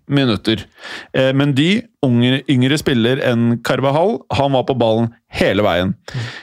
minutter! 0.06 0.66
Eh, 1.12 1.32
men 1.34 1.54
de, 1.54 1.82
yngre, 2.04 2.42
yngre 2.50 2.78
spiller 2.80 3.22
enn 3.24 3.58
Carvahall, 3.64 4.18
han 4.34 4.52
var 4.52 4.66
på 4.68 4.76
ballen 4.78 5.10
hele 5.32 5.64
veien. 5.64 5.94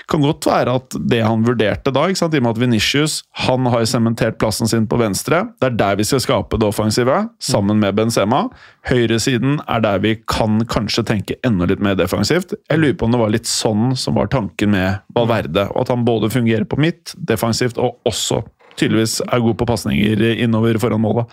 Kan 0.10 0.24
godt 0.26 0.48
være 0.50 0.74
at 0.80 0.98
det 1.12 1.22
han 1.26 1.46
vurderte 1.46 1.94
da, 1.94 2.08
i 2.10 2.18
og 2.18 2.36
med 2.40 2.52
at 2.52 2.62
Vinicius 2.62 3.20
han 3.46 3.70
har 3.70 3.86
sementert 3.90 4.40
plassen 4.42 4.70
sin 4.70 4.88
på 4.90 4.98
venstre, 5.02 5.44
det 5.62 5.70
er 5.70 5.80
der 5.80 6.00
vi 6.00 6.08
skal 6.10 6.24
skape 6.24 6.60
det 6.60 6.70
offensive, 6.70 7.22
sammen 7.40 7.82
med 7.84 7.98
Benzema. 8.00 8.48
Høyresiden 8.90 9.60
er 9.68 9.84
der 9.86 10.02
vi 10.04 10.16
kan 10.26 10.64
kanskje 10.70 11.06
tenke 11.12 11.38
enda 11.46 11.70
litt 11.70 11.84
mer 11.84 11.98
defensivt. 12.00 12.56
Jeg 12.70 12.82
lurer 12.82 12.98
på 12.98 13.10
om 13.10 13.16
det 13.16 13.22
var 13.22 13.36
litt 13.36 13.50
sånn 13.50 13.94
som 14.00 14.18
var 14.18 14.32
tanken 14.34 14.74
med 14.74 15.04
Valverde, 15.16 15.70
og 15.74 15.84
at 15.86 15.94
han 15.94 16.08
både 16.08 16.32
fungerer 16.34 16.66
på 16.70 16.80
midt, 16.82 17.14
defensivt, 17.30 17.78
og 17.78 18.00
også 18.10 18.42
tydeligvis 18.80 19.20
er 19.26 19.44
god 19.44 19.58
på 19.60 19.68
pasninger 19.70 20.24
innover 20.46 20.80
foran 20.82 21.04
målet. 21.04 21.30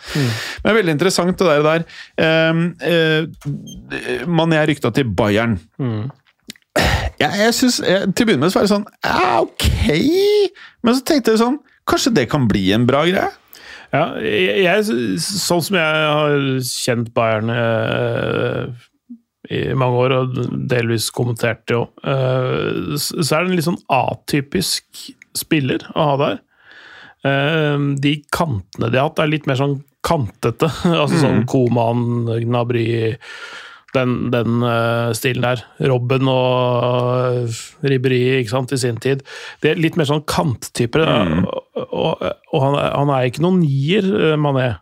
Men 0.65 0.79
veldig 0.79 0.97
interessant 0.97 1.39
det 1.39 1.49
der. 1.49 1.65
der. 1.67 1.87
Um, 2.51 2.63
eh, 2.81 4.27
Mané 4.27 4.61
er 4.61 4.71
rykta 4.71 4.93
til 4.95 5.09
Bayern. 5.17 5.59
Ja, 7.17 7.31
jeg 7.33 7.55
synes, 7.57 7.79
jeg, 7.81 8.13
Til 8.13 8.27
å 8.27 8.29
begynne 8.29 8.45
med 8.45 8.53
så 8.53 8.59
var 8.59 8.67
det 8.67 8.73
sånn 8.75 8.83
Ja, 9.01 9.39
ok! 9.41 9.65
Men 10.85 10.99
så 10.99 11.05
tenkte 11.09 11.33
jeg 11.33 11.41
sånn 11.41 11.57
Kanskje 11.89 12.13
det 12.13 12.27
kan 12.29 12.45
bli 12.51 12.67
en 12.77 12.85
bra 12.85 13.07
greie? 13.07 13.31
Ja, 13.95 14.03
jeg, 14.21 14.65
jeg, 14.67 15.21
sånn 15.23 15.63
som 15.65 15.79
jeg 15.79 16.03
har 16.11 16.35
kjent 16.67 17.13
Bayern 17.17 17.53
eh, 17.55 18.87
i 19.55 19.61
mange 19.79 20.01
år, 20.03 20.15
og 20.17 20.41
delvis 20.71 21.07
kommentert 21.15 21.63
det 21.71 21.79
òg, 21.79 21.93
eh, 22.03 22.97
så 22.99 23.23
så 23.23 23.39
er 23.39 23.45
det 23.45 23.53
en 23.53 23.55
litt 23.55 23.69
sånn 23.69 23.79
atypisk 23.95 25.07
spiller 25.39 25.87
å 25.95 26.11
ha 26.11 26.19
der. 26.25 26.43
Eh, 27.27 27.77
de 28.03 28.17
kantene 28.35 28.91
de 28.93 29.01
har 29.01 29.11
hatt, 29.11 29.23
er 29.23 29.33
litt 29.33 29.47
mer 29.51 29.59
sånn 29.61 29.79
kantete. 30.07 30.71
altså 31.03 31.23
sånn 31.23 31.47
Koman, 31.51 32.27
Gnabry 32.45 32.89
den, 33.97 34.17
den 34.33 34.65
uh, 34.65 35.13
stilen 35.17 35.45
der. 35.47 35.63
Robben 35.89 36.29
og 36.29 37.47
uh, 37.47 37.61
Ribberi 37.87 38.41
ikke 38.41 38.53
sant, 38.53 38.75
i 38.75 38.81
sin 38.81 38.99
tid. 39.03 39.23
Det 39.63 39.73
er 39.73 39.81
litt 39.81 39.97
mer 39.97 40.09
sånn 40.09 40.25
kanttyper. 40.29 41.07
Mm. 41.07 41.47
Og, 41.47 41.87
og, 41.87 42.27
og 42.53 42.67
han, 42.67 42.81
er, 42.81 42.91
han, 42.93 43.13
er, 43.15 43.31
ikke 43.31 43.47
noen 43.47 43.63
nier, 43.65 44.11
Mané. 44.41 44.75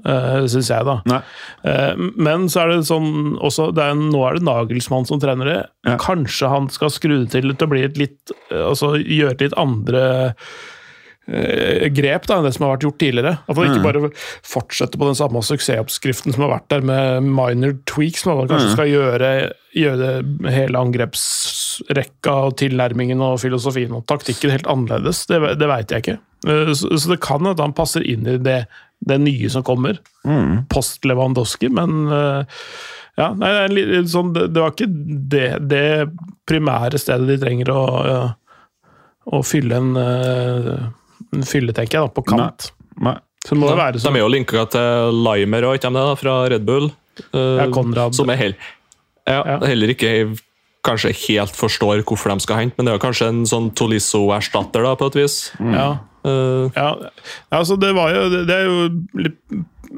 Uh, 0.00 0.46
Syns 0.48 0.70
jeg, 0.72 0.84
da. 0.88 1.20
Uh, 1.60 2.10
men 2.16 2.46
så 2.52 2.62
er 2.62 2.70
det 2.72 2.88
sånn 2.88 3.34
også, 3.36 3.68
det 3.76 3.84
er, 3.84 3.98
Nå 4.00 4.22
er 4.24 4.38
det 4.38 4.46
Nagelsmann 4.48 5.08
som 5.08 5.20
trener 5.20 5.50
det. 5.50 5.60
Ja. 5.88 5.96
Kanskje 6.00 6.48
han 6.52 6.68
skal 6.72 6.92
skru 6.92 7.18
det 7.18 7.32
til 7.34 7.52
til 7.52 7.68
å 7.68 7.72
bli 7.72 7.84
et 7.84 8.00
litt 8.00 8.32
Altså 8.48 8.94
gjøre 8.96 9.36
litt 9.42 9.56
andre 9.60 10.04
Eh, 10.08 10.78
grep 11.94 12.26
da, 12.26 12.38
enn 12.38 12.46
det 12.46 12.52
som 12.56 12.66
har 12.66 12.74
vært 12.74 12.86
gjort 12.88 12.98
tidligere. 13.02 13.34
At 13.46 13.56
man 13.56 13.68
ikke 13.68 13.80
mm. 13.80 13.86
bare 13.86 14.10
fortsetter 14.46 15.00
på 15.00 15.08
den 15.08 15.18
samme 15.18 15.42
suksessoppskriften 15.46 16.34
som 16.34 16.46
har 16.46 16.54
vært 16.56 16.68
der, 16.72 16.86
med 16.86 17.28
minor 17.28 17.76
tweaks. 17.90 18.24
Men 18.26 18.40
man 18.42 18.50
kanskje 18.50 18.70
mm. 18.70 18.74
skal 18.74 18.90
gjøre, 18.90 19.30
gjøre 19.78 20.10
hele 20.56 20.84
angrepsrekka 20.86 22.36
og 22.48 22.58
tilnærmingen 22.62 23.22
og 23.24 23.38
filosofien 23.44 23.94
og 23.96 24.06
taktikken 24.10 24.54
helt 24.54 24.70
annerledes. 24.70 25.24
Det, 25.30 25.40
det 25.60 25.70
veit 25.70 25.94
jeg 25.94 26.04
ikke. 26.04 26.18
Eh, 26.48 26.72
så, 26.74 26.92
så, 26.96 27.12
det 27.12 27.20
kan 27.24 27.46
at 27.50 27.60
han 27.62 27.76
passer 27.76 28.06
inn 28.06 28.26
i 28.28 28.38
det, 28.40 28.64
det 29.06 29.20
nye 29.22 29.50
som 29.52 29.66
kommer. 29.66 30.00
Mm. 30.24 30.66
Post 30.72 31.06
Lewandowski, 31.08 31.70
men 31.72 32.06
eh, 32.10 32.60
ja, 33.20 33.32
nei, 33.36 33.68
sånn, 34.08 34.32
det, 34.32 34.54
var 34.56 34.72
ikke 34.72 34.88
det, 34.88 35.48
det, 35.68 35.86
primære 36.48 36.98
stedet 36.98 37.28
de 37.28 37.36
trenger 37.42 37.70
å, 37.74 37.82
å 39.28 39.40
fylle 39.44 39.76
en 39.76 39.90
fylle, 41.46 41.74
tenker 41.76 41.98
jeg, 41.98 42.08
da, 42.08 42.14
på 42.14 42.24
kant. 42.26 42.70
Nei. 42.96 43.10
Nei. 43.10 43.18
Så 43.46 43.56
må 43.56 43.70
det 43.70 43.78
være 43.78 44.00
sånn. 44.00 44.12
De 44.12 44.20
er 44.20 44.26
jo 44.26 44.32
linka 44.34 44.66
til 44.68 45.22
Limer 45.24 45.64
og, 45.68 45.78
ikke 45.78 45.88
det, 45.94 46.04
det, 46.10 46.18
fra 46.20 46.36
Red 46.52 46.68
Bull. 46.68 46.90
Uh, 47.32 47.56
ja, 47.62 47.66
Konrad. 47.72 48.16
Som 48.16 48.32
er 48.32 48.40
heller, 48.40 48.70
ja, 49.28 49.40
ja. 49.40 49.56
heller 49.64 49.94
ikke 49.94 50.12
kanskje 50.86 51.12
helt 51.26 51.56
forstår 51.56 52.04
hvorfor 52.08 52.32
de 52.32 52.44
skal 52.44 52.62
hente, 52.62 52.76
men 52.76 52.86
det 52.86 52.92
er 52.92 52.98
jo 52.98 53.02
kanskje 53.02 53.28
en 53.32 53.42
sånn 53.48 53.68
Tolisso-erstatter, 53.76 54.84
da, 54.86 54.94
på 54.96 55.10
et 55.10 55.18
vis. 55.22 55.40
Mm. 55.60 55.74
Ja. 55.76 55.88
Uh, 56.20 56.68
ja. 56.76 56.88
altså 57.48 57.78
det 57.80 57.94
var 57.96 58.10
jo 58.12 58.42
Det 58.44 58.52
er 58.52 58.66
jo 58.66 58.80
litt 59.16 59.38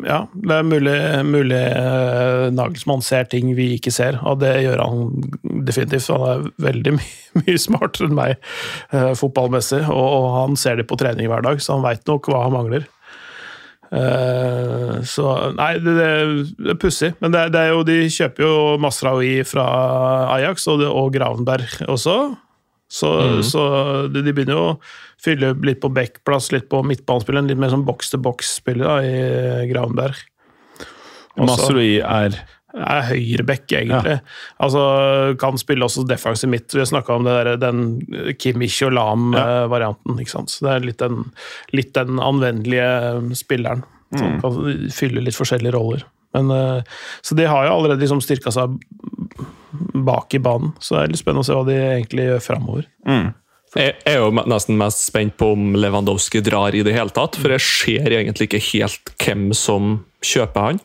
ja, 0.01 0.23
det 0.33 0.57
er 0.57 0.65
mulig, 0.65 0.95
mulig 1.29 1.61
uh, 1.77 2.49
Nagelsmann 2.55 3.05
ser 3.05 3.27
ting 3.29 3.51
vi 3.59 3.75
ikke 3.77 3.93
ser, 3.93 4.17
og 4.25 4.41
det 4.41 4.55
gjør 4.65 4.81
han 4.81 5.29
definitivt. 5.67 6.09
Han 6.15 6.25
er 6.31 6.47
veldig 6.65 6.95
my 6.97 7.05
mye 7.43 7.61
smartere 7.61 8.09
enn 8.09 8.17
meg 8.17 8.35
uh, 8.95 9.13
fotballmessig, 9.19 9.83
og, 9.93 10.07
og, 10.07 10.27
han 10.39 10.59
ser 10.61 10.81
det 10.81 10.89
på 10.89 10.99
trening 11.01 11.29
hver 11.29 11.45
dag, 11.45 11.61
så 11.61 11.77
han 11.77 11.85
veit 11.85 12.09
nok 12.09 12.31
hva 12.33 12.47
han 12.47 12.57
mangler. 12.57 12.89
Uh, 13.93 15.03
så 15.05 15.35
Nei, 15.59 15.75
det, 15.85 15.93
det, 15.99 16.13
det 16.57 16.73
er 16.73 16.81
pussig. 16.81 17.13
Men 17.21 17.35
det, 17.35 17.51
det, 17.53 17.67
er 17.67 17.75
jo, 17.77 17.85
de 17.85 17.99
kjøper 18.09 18.47
jo 18.47 18.55
Masraoui 18.81 19.35
fra 19.49 19.67
Ajax, 20.39 20.65
og, 20.73 20.87
og 20.89 21.13
Gravenberg 21.13 21.85
også. 21.93 22.17
Så, 22.93 23.09
mm. 23.09 23.43
så 23.49 23.63
de, 24.13 24.21
de, 24.21 24.35
begynner 24.37 24.59
jo 24.59 24.65
å 24.73 24.79
fylle 25.23 25.55
litt 25.65 25.81
på 25.81 25.91
backplass, 25.95 26.51
litt 26.53 26.69
på 26.73 26.83
midtbanespilleren. 26.85 27.49
Litt 27.49 27.61
mer 27.61 27.73
sånn 27.73 27.87
boks-til-boks-spiller 27.89 29.07
i 29.07 29.15
Gravenberg. 29.71 30.27
Masroi 31.41 32.03
er 32.05 32.43
er 32.73 33.03
høyreback, 33.05 33.67
egentlig. 33.69 34.15
Ja. 34.17 34.21
Altså, 34.65 34.83
kan 35.41 35.59
spille 35.61 35.85
også 35.85 36.07
defensiv 36.09 36.49
midt. 36.53 36.73
Vi 36.73 36.81
har 36.81 36.89
snakka 36.89 37.19
om 37.19 37.27
der, 37.27 37.55
den 37.61 37.83
Kimmich 38.41 38.79
og 38.87 38.95
Lam-varianten. 38.97 40.21
Ja. 40.23 40.45
Så 40.49 40.67
det 40.67 40.73
er 40.73 40.87
litt 40.87 41.03
den, 41.03 41.27
litt 41.77 41.93
den 41.99 42.21
anvendelige 42.23 43.37
spilleren. 43.39 43.85
Som 44.17 44.39
mm. 44.39 44.41
kan 44.41 44.89
fylle 44.93 45.25
litt 45.25 45.37
forskjellige 45.37 45.75
roller. 45.77 46.07
Men, 46.33 46.51
eh, 46.53 47.01
så 47.25 47.37
de 47.37 47.45
har 47.49 47.67
jo 47.67 47.75
allerede 47.77 48.01
liksom 48.01 48.23
styrka 48.25 48.53
seg 48.55 48.79
bak 50.07 50.35
i 50.37 50.43
banen, 50.43 50.75
så 50.81 50.97
det 50.97 51.03
er 51.03 51.15
litt 51.15 51.23
spennende 51.23 51.45
å 51.45 51.49
se 51.49 51.57
hva 51.57 51.67
de 51.69 51.79
egentlig 51.79 52.29
gjør 52.29 52.45
framover. 52.45 52.89
Mm. 53.09 53.33
Jeg 53.73 53.95
er 54.05 54.19
jo 54.21 54.33
nesten 54.37 54.77
mest 54.77 55.07
spent 55.07 55.39
på 55.41 55.55
om 55.55 55.73
Lewandowski 55.81 56.43
drar 56.45 56.77
i 56.77 56.83
det 56.85 56.93
hele 56.93 57.13
tatt, 57.15 57.39
for 57.41 57.55
jeg 57.55 57.65
ser 57.65 58.13
egentlig 58.13 58.51
ikke 58.51 58.67
helt 58.69 59.15
hvem 59.25 59.53
som 59.57 59.95
kjøper 60.21 60.67
han. 60.69 60.83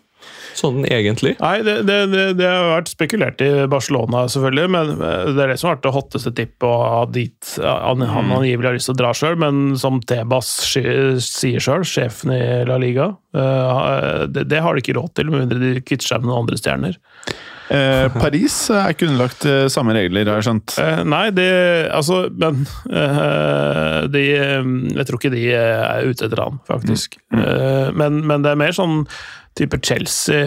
Sånn 0.57 0.85
egentlig. 0.87 1.35
Nei, 1.37 1.59
det, 1.65 1.75
det, 1.85 1.97
det, 2.09 2.23
det 2.39 2.47
har 2.47 2.71
vært 2.71 2.89
spekulert 2.89 3.41
i 3.45 3.49
Barcelona, 3.69 4.23
selvfølgelig, 4.31 4.71
men 4.73 4.93
det 4.97 5.43
er 5.43 5.51
det 5.51 5.57
som 5.59 5.69
har 5.69 5.77
vært 5.77 5.83
det 5.85 5.93
hotteste 5.93 6.33
tippet. 6.39 7.11
dit 7.13 7.51
han, 7.61 8.01
han 8.01 8.29
mm. 8.29 8.33
angivelig 8.39 8.69
har 8.69 8.77
lyst 8.79 8.89
til 8.89 8.95
å 8.95 9.01
dra 9.03 9.11
sjøl, 9.17 9.37
men 9.43 9.75
som 9.79 9.99
Tebas 10.01 10.49
sier 10.65 11.61
sjøl, 11.61 11.85
sjefen 11.85 12.33
i 12.33 12.41
La 12.69 12.79
Liga, 12.81 13.11
eh, 13.37 14.23
det, 14.33 14.63
har 14.63 14.73
de 14.73 14.83
ikke 14.83 14.97
råd 14.97 15.13
til, 15.19 15.29
med 15.29 15.45
mindre 15.45 15.61
de 15.61 15.85
kvitter 15.85 16.09
seg 16.09 16.23
med 16.23 16.31
noen 16.31 16.45
andre 16.45 16.59
stjerner. 16.61 16.97
Eh, 17.67 18.07
Paris 18.15 18.55
er 18.71 18.93
ikke 18.93 19.09
underlagt 19.09 19.47
eh, 19.47 19.65
samme 19.71 19.95
regler, 19.97 20.29
har 20.29 20.39
jeg 20.39 20.47
skjønt? 20.47 20.77
Eh, 20.79 21.01
nei, 21.07 21.25
det 21.35 21.49
Altså, 21.91 22.27
men 22.31 22.63
eh, 22.87 24.05
de 24.11 24.23
Jeg 24.95 25.07
tror 25.07 25.19
ikke 25.19 25.33
de 25.33 25.49
er 25.57 26.07
ute 26.07 26.29
etter 26.29 26.43
han, 26.45 26.61
faktisk. 26.69 27.19
Mm. 27.33 27.41
Mm. 27.41 27.99
Men, 27.99 28.23
men, 28.29 28.45
det 28.45 28.53
er 28.53 28.63
mer 28.63 28.75
sånn 28.75 29.03
type 29.57 29.79
Chelsea, 29.81 30.37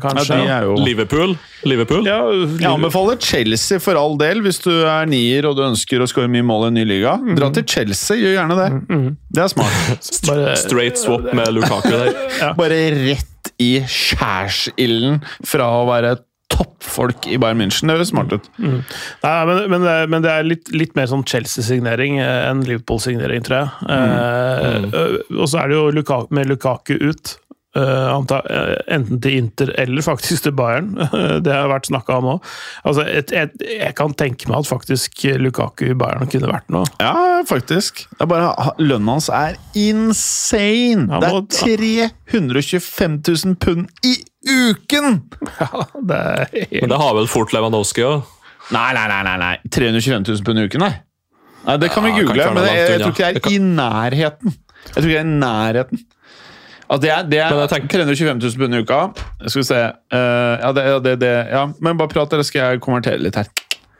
kanskje. 0.00 0.38
Ja, 0.48 0.62
jo... 0.64 0.78
Liverpool? 0.80 1.34
Liverpool? 1.68 2.06
Ja, 2.08 2.22
Liverpool. 2.24 2.62
Jeg 2.62 2.70
anbefaler 2.70 3.18
Chelsea 3.20 3.82
for 3.84 4.00
all 4.00 4.16
del, 4.20 4.40
hvis 4.46 4.62
du 4.64 4.72
er 4.72 5.08
nier 5.10 5.44
og 5.44 5.58
du 5.58 5.66
ønsker 5.66 6.00
å 6.00 6.08
skåre 6.08 6.30
mye 6.32 6.46
mål 6.48 6.68
i 6.68 6.70
en 6.70 6.78
ny 6.80 6.86
liga. 6.88 7.18
Mm. 7.20 7.34
Dra 7.36 7.50
til 7.52 7.66
Chelsea, 7.68 8.16
gjør 8.22 8.38
gjerne 8.38 8.56
det. 8.62 8.68
Mm. 8.88 9.08
Det 9.28 9.44
er 9.44 9.52
smart. 9.52 10.12
Bare... 10.30 10.56
Straight 10.64 11.00
swap 11.00 11.28
med 11.36 11.52
Lukaku 11.52 11.92
der. 11.92 12.14
ja. 12.40 12.54
Bare 12.56 12.80
rett 12.96 13.34
i 13.62 13.72
skjærsilden 13.90 15.22
fra 15.46 15.68
å 15.80 15.86
være 15.88 16.16
toppfolk 16.52 17.26
i 17.28 17.36
Bayern 17.40 17.60
München. 17.60 17.90
Det 17.90 17.98
høres 17.98 18.12
smart 18.12 18.32
ut. 18.32 18.46
Mm. 18.56 18.78
Nei, 19.24 19.34
men, 19.50 19.60
men, 19.72 19.84
det, 19.84 19.96
men, 20.10 20.24
det, 20.24 20.32
er 20.32 20.48
litt, 20.48 20.70
litt 20.74 20.94
mer 20.98 21.10
sånn 21.10 21.26
Chelsea-signering 21.28 22.18
enn 22.22 22.64
Liverpool-signering, 22.66 23.44
tror 23.46 23.58
jeg. 23.58 23.90
Mm. 23.90 24.86
Mm. 24.86 24.88
Eh, 24.88 25.36
og 25.36 25.50
så 25.50 25.62
er 25.62 25.70
det 25.70 25.78
jo 25.78 25.84
Lukaku, 25.98 26.32
med 26.38 26.50
Lukaku 26.50 26.96
ut. 27.02 27.36
Uh, 27.76 28.24
enten 28.88 29.18
til 29.20 29.34
Inter 29.36 29.68
eller 29.76 30.02
faktisk 30.02 30.46
til 30.46 30.54
Bayern. 30.56 30.94
det 31.44 31.52
har 31.52 31.68
vært 31.68 31.90
snakka 31.90 32.16
om 32.16 32.30
òg. 32.32 32.46
Altså, 32.88 33.04
jeg 33.04 33.92
kan 33.98 34.14
tenke 34.16 34.48
meg 34.48 34.62
at 34.62 34.70
faktisk 34.70 35.20
Lukaku 35.36 35.90
i 35.90 35.98
Bayern 35.98 36.30
kunne 36.32 36.48
vært 36.50 36.72
noe. 36.72 36.88
Ja, 37.02 37.42
faktisk. 37.48 38.06
Det 38.14 38.24
er 38.24 38.30
bare 38.32 38.72
lønnen 38.80 39.12
hans 39.12 39.28
er 39.28 39.58
insane! 39.76 41.06
Ja, 41.12 41.20
det 41.20 41.76
er 41.76 42.16
325 42.32 43.20
000 43.28 43.60
pund 43.60 43.92
i 44.06 44.16
uken! 44.48 45.22
Ja, 45.58 45.84
det 45.92 46.16
er 46.16 46.44
helt... 46.52 46.80
Men 46.80 46.92
det 46.92 47.00
har 47.00 47.14
vel 47.16 47.28
fort 47.30 47.52
Lewandowski 47.52 48.04
òg? 48.06 48.26
Nei, 48.74 48.90
nei, 48.96 49.06
nei, 49.10 49.36
nei, 49.40 49.54
325 49.72 50.24
000 50.28 50.44
pund 50.46 50.60
i 50.60 50.66
uken, 50.68 50.84
nei. 50.84 50.92
nei 51.66 51.76
det 51.80 51.88
kan 51.92 52.04
ja, 52.04 52.10
vi 52.10 52.22
google, 52.22 52.48
men 52.56 52.68
jeg, 52.68 52.78
jeg, 52.78 53.00
tror 53.02 53.14
ikke 53.14 53.32
det 53.32 53.42
er 53.42 53.56
i 53.56 53.60
nærheten. 53.64 54.56
Jeg 54.88 54.94
tror 54.94 55.08
ikke 55.08 55.14
det 55.14 55.20
er 55.20 55.28
i 55.28 55.40
nærheten. 55.42 56.06
Altså 56.88 57.02
det 57.04 57.10
er, 57.12 57.24
det 57.28 57.40
er 57.44 57.66
tenker... 57.68 58.00
325 58.00 58.38
000 58.40 58.60
pund 58.62 58.74
i 58.74 58.82
uka. 58.82 58.98
Skal 59.44 59.60
vi 59.60 59.66
se 59.68 59.78
uh, 59.78 60.54
ja, 60.56 60.72
det, 60.72 60.84
det, 61.04 61.16
det, 61.20 61.32
ja, 61.52 61.66
Men 61.84 61.98
bare 62.00 62.08
prat, 62.08 62.32
eller 62.32 62.46
skal 62.48 62.64
jeg 62.64 62.84
konvertere 62.84 63.20
litt 63.20 63.36
her. 63.36 63.50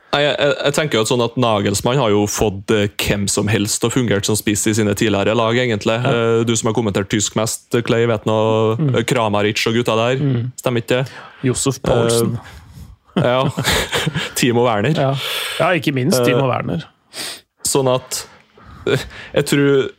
Jeg, 0.09 0.25
jeg, 0.25 0.53
jeg, 0.57 0.73
tenker 0.73 0.97
jo 0.97 1.03
at 1.05 1.11
sånn 1.11 1.21
at 1.21 1.35
Nagelsmann 1.37 1.99
har 2.01 2.15
jo 2.15 2.23
fått 2.33 2.73
uh, 2.73 2.87
hvem 2.89 3.27
som 3.29 3.51
helst 3.53 3.85
og 3.85 3.93
fungert 3.93 4.25
som 4.25 4.39
spiss 4.41 4.65
i 4.71 4.73
sine 4.79 4.95
tidligere 4.97 5.37
lag. 5.37 5.59
egentlig. 5.61 5.99
Ja. 6.01 6.15
Uh, 6.15 6.47
du 6.49 6.55
som 6.57 6.71
har 6.71 6.79
kommentert 6.79 7.11
tysk 7.13 7.37
mest, 7.37 7.69
Clay, 7.85 8.09
vet 8.09 8.25
nå 8.29 8.39
mm. 8.81 8.97
Kramaric 9.11 9.67
og 9.69 9.77
gutta 9.77 9.99
der. 10.01 10.25
Mm. 10.25 10.49
Stemmer 10.57 10.85
ikke 10.85 11.03
det? 11.03 11.21
Josef 11.45 11.83
Paulsen. 11.85 12.39
ja. 13.21 13.43
Timo 14.39 14.65
Werner. 14.65 14.97
Ja. 14.97 15.13
ja, 15.61 15.71
ikke 15.77 15.93
minst 15.93 16.25
Timo 16.25 16.49
Werner. 16.49 16.89
Sånn 17.69 17.91
at 17.93 18.25
Jeg 18.89 19.45
tror 19.51 19.91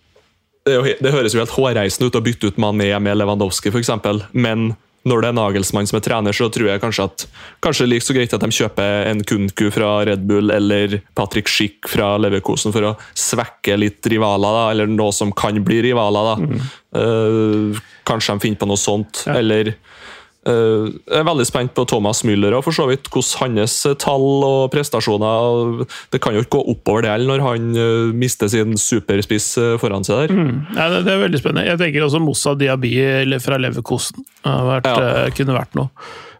det, 0.69 0.77
jo, 0.77 0.99
det, 1.01 1.15
høres 1.15 1.35
jo 1.35 1.41
helt 1.41 1.55
hårreisende 1.55 2.09
ut 2.09 2.19
å 2.19 2.23
bytte 2.23 2.51
ut 2.51 2.61
Mané 2.61 2.93
med 3.01 3.19
Lewandowski, 3.19 3.73
f.eks., 3.73 3.91
men 4.31 4.71
når 5.07 5.23
det 5.23 5.29
er 5.29 5.35
Nagelsmann 5.37 5.87
som 5.87 5.97
er 5.97 6.03
trener, 6.03 6.35
så 6.35 6.49
tror 6.51 6.67
jeg 6.69 6.81
kanskje 6.83 7.05
at 7.07 7.23
kanskje 7.63 7.87
like 7.87 8.03
så 8.03 8.15
greit 8.17 8.33
at 8.35 8.43
de 8.43 8.49
kjøper 8.51 9.07
en 9.07 9.23
Kunku 9.27 9.69
fra 9.73 9.93
Red 10.09 10.25
Bull 10.27 10.51
eller 10.53 10.99
Patrick 11.17 11.47
Schick 11.49 11.87
fra 11.89 12.11
Leverkosen 12.19 12.75
for 12.75 12.91
å 12.91 12.95
svekke 13.17 13.77
litt 13.79 14.09
rivaler, 14.11 14.57
da, 14.57 14.65
eller 14.73 14.91
noe 14.91 15.15
som 15.15 15.31
kan 15.31 15.57
bli 15.65 15.81
rivaler. 15.87 16.33
da. 16.33 16.35
Mm. 16.43 16.67
Uh, 16.99 17.79
kanskje 18.09 18.35
de 18.35 18.45
finner 18.47 18.59
på 18.59 18.69
noe 18.69 18.81
sånt, 18.81 19.23
ja. 19.25 19.37
eller 19.39 19.71
jeg 20.47 21.19
er 21.19 21.25
veldig 21.27 21.45
spent 21.47 21.73
på 21.75 21.83
Thomas 21.89 22.21
Müller 22.23 22.55
og 22.55 22.63
for 22.63 22.75
så 22.75 22.85
vidt 22.87 23.09
hvordan 23.11 23.57
hans 23.59 23.73
eh, 23.89 23.97
tall 23.99 24.45
og 24.47 24.69
prestasjoner 24.71 25.83
Det 26.13 26.21
kan 26.23 26.33
jo 26.33 26.45
ikke 26.45 26.55
gå 26.55 26.61
oppover 26.75 27.03
det 27.03 27.17
når 27.27 27.43
han 27.43 27.67
eh, 27.75 28.13
mister 28.15 28.47
sin 28.51 28.77
superspiss 28.79 29.51
foran 29.81 30.07
seg 30.07 30.29
der. 30.29 30.33
Mm. 30.37 30.55
Ja, 30.77 30.87
det 31.03 31.11
er 31.11 31.21
veldig 31.25 31.41
spennende. 31.41 31.67
Jeg 31.67 31.81
tenker 31.81 32.07
også 32.07 32.23
Moussa 32.23 32.55
Diaby 32.55 32.95
fra 33.43 33.59
Leverkosten 33.59 34.25
ja. 34.45 34.79
kunne 35.35 35.57
vært 35.57 35.77
noe, 35.77 35.91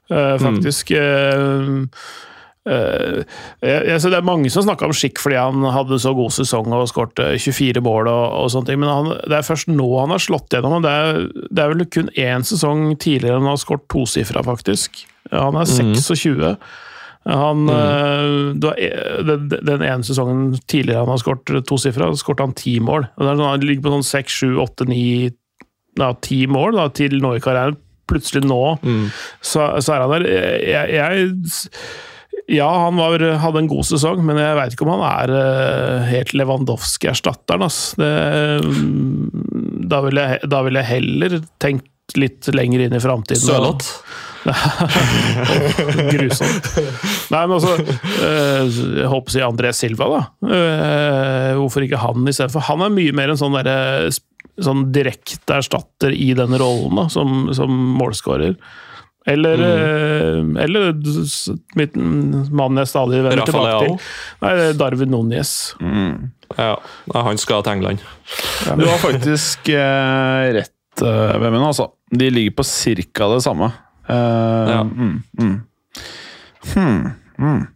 faktisk. 0.10 0.95
Mm. 0.95 1.86
Eh, 2.70 3.22
jeg, 3.66 3.86
jeg, 3.90 4.02
Det 4.06 4.18
er 4.20 4.28
mange 4.28 4.52
som 4.54 4.66
snakka 4.66 4.90
om 4.90 4.96
Schick 4.96 5.22
fordi 5.22 5.40
han 5.40 5.66
hadde 5.74 6.00
så 6.02 6.14
god 6.18 6.34
sesong 6.36 6.72
og 6.76 6.90
skåret 6.92 7.22
24 7.42 7.84
mål 7.86 8.10
og, 8.12 8.26
og 8.42 8.52
sånne 8.54 8.72
ting, 8.72 8.82
men 8.84 8.92
han, 8.92 9.14
det 9.26 9.40
er 9.40 9.48
først 9.48 9.72
nå 9.72 9.88
han 9.98 10.14
har 10.16 10.24
slått 10.24 10.54
gjennom. 10.54 10.80
og 10.80 10.86
Det 10.86 10.94
er, 10.94 11.24
det 11.50 11.64
er 11.64 11.74
vel 11.74 11.88
kun 11.98 12.14
én 12.16 12.46
sesong 12.48 12.92
tidligere 13.02 13.42
han 13.42 13.50
har 13.52 13.60
skåret 13.62 13.88
tosifra, 13.92 14.46
faktisk. 14.46 15.04
Han 15.34 15.60
er 15.60 15.68
26. 15.70 16.56
Han, 17.30 17.68
eh, 17.70 18.56
da, 18.64 18.72
den, 19.28 19.50
den 19.52 19.84
ene 19.84 20.06
sesongen 20.08 20.56
tidligere 20.72 21.04
han 21.04 21.12
har 21.12 21.20
skåret 21.22 21.68
tosifra, 21.68 22.10
skåret 22.18 22.46
han 22.46 22.56
ti 22.58 22.78
mål. 22.84 23.10
Sånn, 23.20 23.44
han 23.44 23.66
ligger 23.66 23.86
på 23.86 23.94
sånn 23.98 24.08
seks, 24.08 24.40
sju, 24.42 24.56
åtte, 24.64 24.88
ni 24.90 25.04
ti 26.24 26.44
mål 26.48 26.78
da, 26.80 26.88
til 26.96 27.20
nå 27.20 27.36
i 27.36 27.44
karrieren. 27.44 27.78
Plutselig 28.10 28.48
nå 28.50 28.80
så, 29.46 29.68
så 29.84 29.94
er 29.94 30.02
han 30.02 30.14
der. 30.16 30.24
Jeg, 30.66 30.96
jeg 30.96 31.28
ja, 32.50 32.70
han 32.86 32.97
var, 32.97 33.24
hadde 33.43 33.64
en 33.64 33.70
god 33.70 33.86
sesong, 33.88 34.24
men 34.26 34.39
jeg 34.41 34.58
veit 34.58 34.74
ikke 34.76 34.88
om 34.88 34.95
han 34.95 35.06
er 35.08 35.34
uh, 35.36 36.08
helt 36.10 36.34
Lewandowski-erstatteren. 36.38 37.66
mm, 38.66 39.86
da 39.89 40.02
ville 40.06 40.26
jeg, 40.26 40.50
da 40.50 40.64
vil 40.66 40.80
jeg 40.80 40.89
heller 40.89 41.39
tenkt 41.62 42.18
litt 42.18 42.50
lenger 42.56 42.88
inn 42.88 42.95
i 42.97 43.02
framtiden. 43.04 43.43
Sørloth. 43.43 43.91
Grusomt. 46.14 46.70
Nei, 47.30 47.41
men 47.43 47.56
altså 47.58 47.74
uh, 47.76 48.64
Jeg 48.72 49.10
håper 49.12 49.28
å 49.28 49.34
si 49.34 49.43
André 49.43 49.74
Silva, 49.76 50.08
da. 50.14 50.22
Uh, 50.47 51.52
Hvorfor 51.60 51.86
ikke 51.86 52.02
han 52.02 52.26
istedenfor? 52.30 52.66
Han 52.72 52.86
er 52.88 52.95
mye 52.95 53.16
mer 53.16 53.34
en 53.34 53.41
sånn 53.41 53.58
derre 53.60 54.10
sånn 54.60 54.89
direkte 54.95 55.60
erstatter 55.60 56.12
i 56.16 56.34
den 56.36 56.56
rollen, 56.60 56.95
da, 56.97 57.06
som, 57.12 57.47
som 57.56 57.72
målskårer. 58.00 58.58
Eller, 59.30 59.58
Mm. 59.62 60.58
eh, 60.58 60.64
eller 60.64 60.94
mitt 61.78 61.96
mannen 61.96 62.78
jeg 62.82 62.90
stadig 62.92 63.22
vender 63.24 63.46
tilbake 63.46 63.80
til. 63.86 63.96
Nei, 64.42 64.52
det 64.58 64.66
er 64.72 64.78
Darwin 64.80 65.12
Núñez. 65.14 65.52
Ja, 66.58 66.72
ja, 67.14 67.22
han 67.28 67.38
skal 67.38 67.62
til 67.64 67.74
England. 67.78 68.00
Du 68.80 68.86
har 68.90 68.98
faktisk 69.04 69.70
eh, 69.70 70.54
rett, 70.58 71.04
uh, 71.04 71.38
Vemund, 71.40 71.68
altså. 71.70 71.92
De 72.10 72.30
ligger 72.34 72.56
på 72.58 72.66
cirka 72.66 73.28
det 73.36 73.44
samme. 73.46 73.70
Uh, 74.10 74.70
Ja. 74.74 74.84
mm, 74.84 75.24
mm. 75.40 75.58
Hmm, 76.74 77.12
mm. 77.38 77.68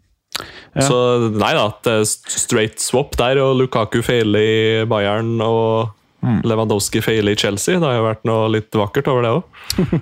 Ja. 0.75 0.81
Så 0.81 0.95
nei 1.37 1.51
da, 1.53 1.67
straight 2.09 2.79
swap 2.81 3.13
der, 3.19 3.37
og 3.43 3.59
Lukaku 3.59 4.01
feiler 4.01 4.39
i 4.41 4.85
Bayern 4.89 5.35
og 5.41 5.91
Mm. 6.23 6.37
Lewandowski 6.47 7.01
feiler 7.03 7.33
i 7.33 7.35
Chelsea. 7.35 7.75
Det 7.75 7.83
har 7.83 7.97
jo 7.97 8.03
vært 8.05 8.21
noe 8.23 8.45
litt 8.47 8.71
vakkert 8.71 9.09
over 9.11 9.25
det 9.25 9.31
òg. 9.35 9.43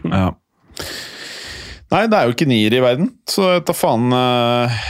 Ja. 0.06 0.28
Nei, 1.92 2.06
det 2.08 2.18
er 2.18 2.28
jo 2.28 2.36
ikke 2.36 2.48
nier 2.48 2.74
i 2.74 2.82
verden, 2.84 3.12
så 3.28 3.58
jeg 3.58 3.66
tar 3.68 3.76
faen 3.76 4.14
uh, 4.16 4.84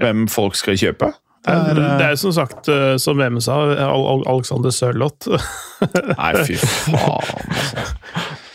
hvem 0.00 0.26
folk 0.30 0.58
skal 0.58 0.78
kjøpe. 0.80 1.12
Det 1.40 1.54
er, 1.54 1.74
Det 1.74 1.84
er, 1.86 2.10
er 2.10 2.18
som 2.20 2.32
sagt, 2.36 2.68
eh, 2.68 2.98
som 3.00 3.16
VM 3.16 3.38
sa, 3.40 3.54
Al 3.72 4.02
Al 4.12 4.24
Alexander 4.28 4.72
Sørloth. 4.74 5.30
Nei, 6.20 6.32
fy 6.44 6.58
faen. 6.60 7.46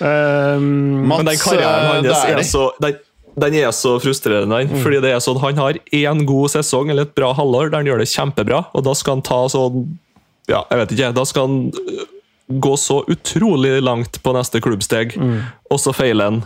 um, 0.05 0.67
Mats, 1.09 1.23
Men 1.23 1.31
den 1.31 1.39
karrieren 1.41 1.81
eh, 1.81 1.93
hans 1.95 2.27
er 2.27 2.37
er 2.37 2.45
så 2.45 2.67
den, 2.83 2.99
den 3.41 3.57
er 3.63 3.73
så 3.73 3.95
frustrerende. 4.03 4.67
mm. 4.69 4.83
fordi 4.83 5.01
det 5.01 5.15
er 5.15 5.23
sånn, 5.23 5.41
Han 5.41 5.57
har 5.57 5.79
én 5.89 6.25
god 6.29 6.53
sesong 6.53 6.93
eller 6.93 7.09
et 7.09 7.15
bra 7.17 7.33
halvår 7.33 7.71
der 7.71 7.81
han 7.81 7.89
gjør 7.89 8.03
det 8.03 8.11
kjempebra, 8.13 8.67
og 8.71 8.85
da 8.85 8.93
skal 8.93 9.17
han 9.17 9.25
ta 9.25 9.41
sånn 9.49 9.87
ja, 10.45 10.61
jeg 10.69 10.77
vet 10.83 10.91
ikke, 10.93 11.13
Da 11.17 11.25
skal 11.25 11.49
han 11.49 11.71
gå 12.61 12.75
så 12.77 12.99
utrolig 13.09 13.79
langt 13.81 14.21
på 14.21 14.35
neste 14.37 14.61
klubbsteg, 14.61 15.15
og 15.73 15.79
så 15.81 15.89
feiler 15.97 16.29
han. 16.29 16.43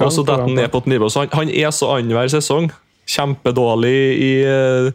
Og 0.00 0.12
så 0.14 0.24
detter 0.24 0.46
han 0.46 0.56
ned 0.56 0.70
på 0.72 0.82
et 0.82 0.88
nivå. 0.94 1.10
Så 1.12 1.24
han, 1.24 1.32
han 1.36 1.52
er 1.52 1.70
så 1.74 1.90
annenhver 1.96 2.30
sesong. 2.32 2.70
Kjempedårlig 3.12 3.98
i, 4.22 4.32
øh, 4.46 4.92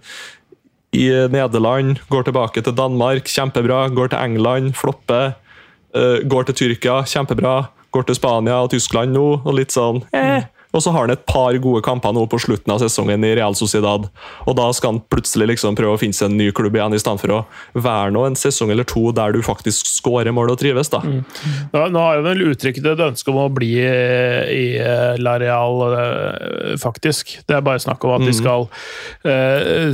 i 0.96 1.06
Nederland, 1.34 2.00
går 2.10 2.30
tilbake 2.30 2.64
til 2.64 2.76
Danmark, 2.78 3.28
kjempebra. 3.30 3.88
Går 3.94 4.14
til 4.14 4.24
England, 4.24 4.74
flopper. 4.80 5.36
Uh, 5.96 6.20
går 6.30 6.50
til 6.50 6.56
Tyrkia, 6.56 7.02
kjempebra. 7.08 7.70
Går 7.92 8.08
til 8.08 8.18
Spania 8.18 8.60
og 8.64 8.72
Tyskland 8.74 9.16
nå, 9.16 9.28
og 9.46 9.56
litt 9.56 9.74
sånn 9.74 10.04
eh. 10.14 10.44
Og 10.78 10.84
så 10.86 10.94
har 10.94 11.08
han 11.08 11.16
et 11.16 11.26
par 11.26 11.58
gode 11.64 11.82
kamper 11.86 12.14
nå 12.14 12.28
på 12.30 12.38
slutten 12.44 12.74
av 12.74 12.82
sesongen 12.84 13.26
i 13.26 13.34
Real 13.40 13.58
Sociedad. 13.58 14.06
Og 14.46 14.58
da 14.60 14.68
skal 14.78 14.94
han 14.94 15.02
plutselig 15.10 15.50
liksom 15.56 15.78
prøve 15.78 15.98
å 15.98 16.02
finne 16.02 16.14
seg 16.14 16.30
en 16.30 16.38
ny 16.38 16.52
klubb 16.56 16.78
igjen, 16.78 16.94
i 16.94 17.02
stedet 17.02 17.24
for 17.24 17.34
å 17.34 17.40
være 17.74 18.14
nå 18.14 18.28
en 18.28 18.38
sesong 18.38 18.70
eller 18.74 18.86
to 18.88 19.10
der 19.18 19.34
du 19.34 19.42
faktisk 19.46 19.90
skårer 19.90 20.36
mål 20.36 20.54
og 20.54 20.62
trives. 20.62 20.92
da. 20.94 21.02
Nå, 21.02 21.82
nå 21.94 22.04
har 22.04 22.20
jeg 22.20 22.28
vel 22.28 22.46
uttrykt 22.52 22.92
et 22.94 23.04
ønske 23.08 23.34
om 23.34 23.42
å 23.42 23.50
bli 23.54 23.74
i, 23.82 23.88
i 23.88 24.68
eh, 24.82 25.18
La 25.22 25.38
Real, 25.42 25.82
eh, 25.98 26.78
faktisk. 26.82 27.40
Det 27.48 27.58
er 27.58 27.66
bare 27.66 27.82
snakk 27.82 28.06
om 28.06 28.16
at 28.18 28.28
de 28.28 28.36
skal 28.36 28.68
eh, 29.26 29.90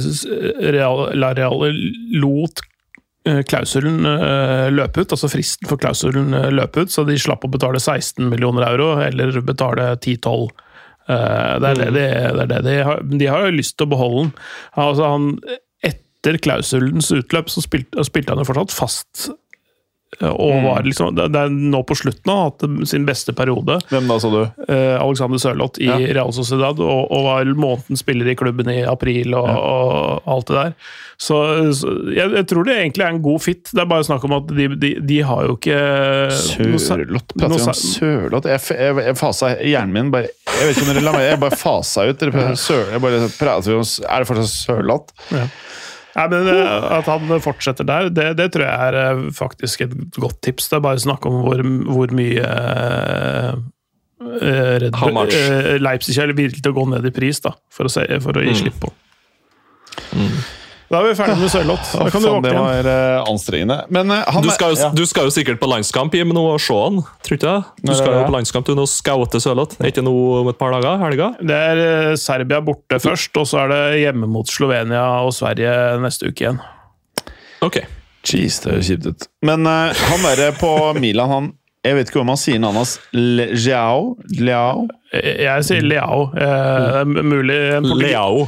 Real, 0.73 1.07
La 1.19 1.33
Real 1.37 1.63
lot 2.19 2.63
eh, 3.27 3.41
klausulen 3.47 4.03
løp 4.75 4.99
ut, 4.99 5.15
altså 5.15 5.31
fristen 5.31 5.69
for 5.69 5.81
klausulen 5.81 6.35
løp 6.55 6.77
ut, 6.79 6.91
så 6.91 7.05
de 7.07 7.17
slapp 7.19 7.45
å 7.47 7.51
betale 7.53 7.81
16 7.81 8.27
millioner 8.27 8.67
euro, 8.73 8.93
eller 9.03 9.39
betale 9.45 9.93
10-12. 9.95 10.51
Eh, 10.51 10.69
Det 11.07 11.69
er 11.69 11.77
det, 11.79 11.89
de, 11.91 11.93
det, 11.97 12.07
er 12.45 12.49
det 12.51 12.61
de 12.65 12.77
har. 12.87 13.03
De 13.03 13.29
har 13.29 13.45
jo 13.47 13.57
lyst 13.57 13.77
til 13.77 13.87
å 13.87 13.93
beholde 13.93 14.25
den. 14.25 14.33
Altså 14.85 15.09
han, 15.11 15.29
etter 15.83 16.39
klausulens 16.43 17.11
utløp 17.11 17.51
så 17.51 17.63
spilte, 17.65 18.05
spilte 18.07 18.31
han 18.31 18.43
jo 18.43 18.47
fortsatt 18.47 18.75
fast 18.75 19.25
og 20.31 20.53
var 20.63 20.83
liksom, 20.87 21.15
det 21.17 21.29
det 21.33 21.41
er 21.47 21.53
nå 21.53 21.81
på 21.89 21.95
slutten 21.97 22.29
han 22.31 22.39
har 22.39 22.51
hatt 22.51 22.87
sin 22.89 23.05
beste 23.07 23.33
periode. 23.35 23.79
Hvem 23.91 24.07
da, 24.11 24.17
sa 24.21 24.29
du? 24.31 24.41
Eh, 24.67 24.95
Alexander 25.01 25.41
Sørloth 25.41 25.81
i 25.81 25.89
Ja. 25.89 25.97
Real 26.19 26.33
Sociedad, 26.35 26.79
og, 26.79 27.07
og 27.11 27.25
var 27.27 27.49
månedens 27.57 28.03
spiller 28.05 28.29
i 28.31 28.35
klubben 28.39 28.69
i 28.71 28.81
april 28.87 29.33
og, 29.39 29.49
og 29.49 30.29
alt 30.35 30.47
det 30.51 30.59
der. 30.59 30.75
Så, 31.23 31.37
så 31.77 31.91
jeg, 32.11 32.31
jeg 32.35 32.47
tror 32.49 32.65
det 32.67 32.73
egentlig 32.79 33.03
er 33.05 33.13
en 33.13 33.21
god 33.23 33.39
fit. 33.45 33.69
Det 33.71 33.79
er 33.83 33.89
bare 33.89 34.03
snakk 34.03 34.23
om 34.27 34.33
at 34.39 34.49
de, 34.57 34.65
de, 34.81 34.93
de 35.07 35.19
har 35.23 35.45
jo 35.47 35.53
ikke 35.57 35.77
Sørloth? 36.33 37.35
Prater 37.37 37.53
vi 37.55 37.67
om 37.69 37.77
Sørloth? 37.79 38.49
Jeg, 38.49 38.63
jeg, 38.79 38.97
jeg 39.07 39.17
fasa 39.19 39.53
hjernen 39.61 39.93
min 39.95 40.09
bare 40.13 40.31
Jeg 40.31 40.67
vet 40.67 40.75
ikke 40.77 40.87
om 40.87 40.91
dere 40.93 41.05
la 41.05 41.13
meg 41.15 41.27
Jeg 41.29 41.41
bare 41.43 41.59
fasa 41.59 42.07
ut. 42.09 42.19
Dere 42.23 42.55
sør, 42.59 42.83
jeg 42.95 43.03
bare 43.03 43.29
prater 43.37 43.77
om 43.77 43.85
Er 43.85 44.23
det 44.25 44.29
fortsatt 44.29 44.51
Sørloth? 44.53 45.15
Nei, 46.13 46.25
men 46.29 46.47
eh, 46.51 46.97
At 46.99 47.07
han 47.09 47.31
fortsetter 47.41 47.87
der, 47.89 48.09
det, 48.13 48.25
det 48.37 48.51
tror 48.53 48.65
jeg 48.67 48.89
er 48.89 48.97
eh, 49.01 49.21
faktisk 49.33 49.81
et 49.87 49.93
godt 50.21 50.41
tips. 50.45 50.67
Det 50.69 50.77
er 50.77 50.83
bare 50.85 51.01
snakk 51.01 51.25
om 51.25 51.39
hvor, 51.45 51.63
hvor 51.89 52.13
mye 52.13 52.43
eh, 52.43 53.53
Red 54.23 54.93
Leipzig 55.83 56.17
er 56.21 56.31
villig 56.37 56.61
til 56.63 56.71
å 56.71 56.77
gå 56.77 56.85
ned 56.93 57.05
i 57.09 57.13
pris 57.15 57.41
da, 57.43 57.51
for 57.73 57.89
å, 57.89 57.91
se, 57.91 58.05
for 58.23 58.37
å 58.39 58.43
gi 58.45 58.53
Mm. 58.53 58.59
slipp 58.61 58.77
på. 58.85 58.93
Da 60.93 60.99
er 61.01 61.07
vi 61.09 61.13
ferdig 61.17 61.39
med 61.41 61.49
Sørloth. 61.49 61.93
Da 61.97 62.05
kan 62.13 62.21
du 62.21 62.27
våkne 62.29 62.43
det 62.45 62.51
igjen. 62.51 62.65
var 62.67 62.87
uh, 62.93 63.29
anstrengende. 63.31 63.77
Men 63.95 64.13
uh, 64.13 64.19
han 64.35 64.45
Du 64.45 64.49
skal, 64.53 64.75
jo, 64.75 64.77
ja. 64.77 64.89
du 64.93 65.01
skal 65.09 65.25
jo 65.25 65.33
sikkert 65.33 65.57
på 65.57 65.69
landskamp 65.71 66.13
Jim, 66.13 66.29
nå 66.37 66.43
og 66.51 66.61
se 66.61 66.75
han, 66.77 66.99
tror 67.25 67.39
ikke 67.39 67.49
jeg? 67.49 67.63
Du 67.81 67.93
skal 67.95 68.11
jo 68.11 68.19
det? 68.19 68.27
på 68.27 68.35
landskamp 68.35 68.69
du 68.69 68.75
nå 68.77 68.85
scoute 68.91 69.41
Sørloth. 69.41 69.79
Er 69.81 69.89
ikke 69.89 70.03
noe 70.05 70.43
om 70.43 70.51
et 70.51 70.59
par 70.59 70.75
dager? 70.75 71.01
Helga? 71.01 71.31
Det 71.41 71.57
er 71.71 71.81
uh, 71.81 72.11
Serbia 72.21 72.61
borte 72.61 73.01
først, 73.01 73.33
og 73.41 73.49
så 73.49 73.63
er 73.63 73.73
det 73.73 73.81
hjemme 74.03 74.29
mot 74.29 74.53
Slovenia 74.53 75.01
og 75.25 75.33
Sverige 75.33 75.73
neste 76.03 76.29
uke 76.29 76.45
igjen. 76.45 76.61
Ok. 77.65 77.81
Jeez, 78.29 78.61
det 78.61 78.75
høres 78.75 78.93
kjipt 78.93 79.09
ut. 79.09 79.29
Men 79.49 79.65
han 79.65 80.27
derre 80.29 80.53
på 80.55 80.69
Milan, 81.01 81.33
han 81.33 81.51
Jeg 81.83 81.97
vet 81.97 82.13
ikke 82.13 82.21
om 82.21 82.29
han 82.31 82.39
sier 82.39 82.61
navnet 82.61 82.85
hans. 82.85 82.93
Le, 83.17 83.49
Leao? 84.37 84.85
Jeg 85.13 85.63
sier 85.67 85.83
Leao. 85.85 86.23
Eh, 86.33 87.03
Det 87.05 87.21
er 87.21 87.27
mulig 87.29 87.57
en, 87.77 87.83
Leao. 87.99 88.47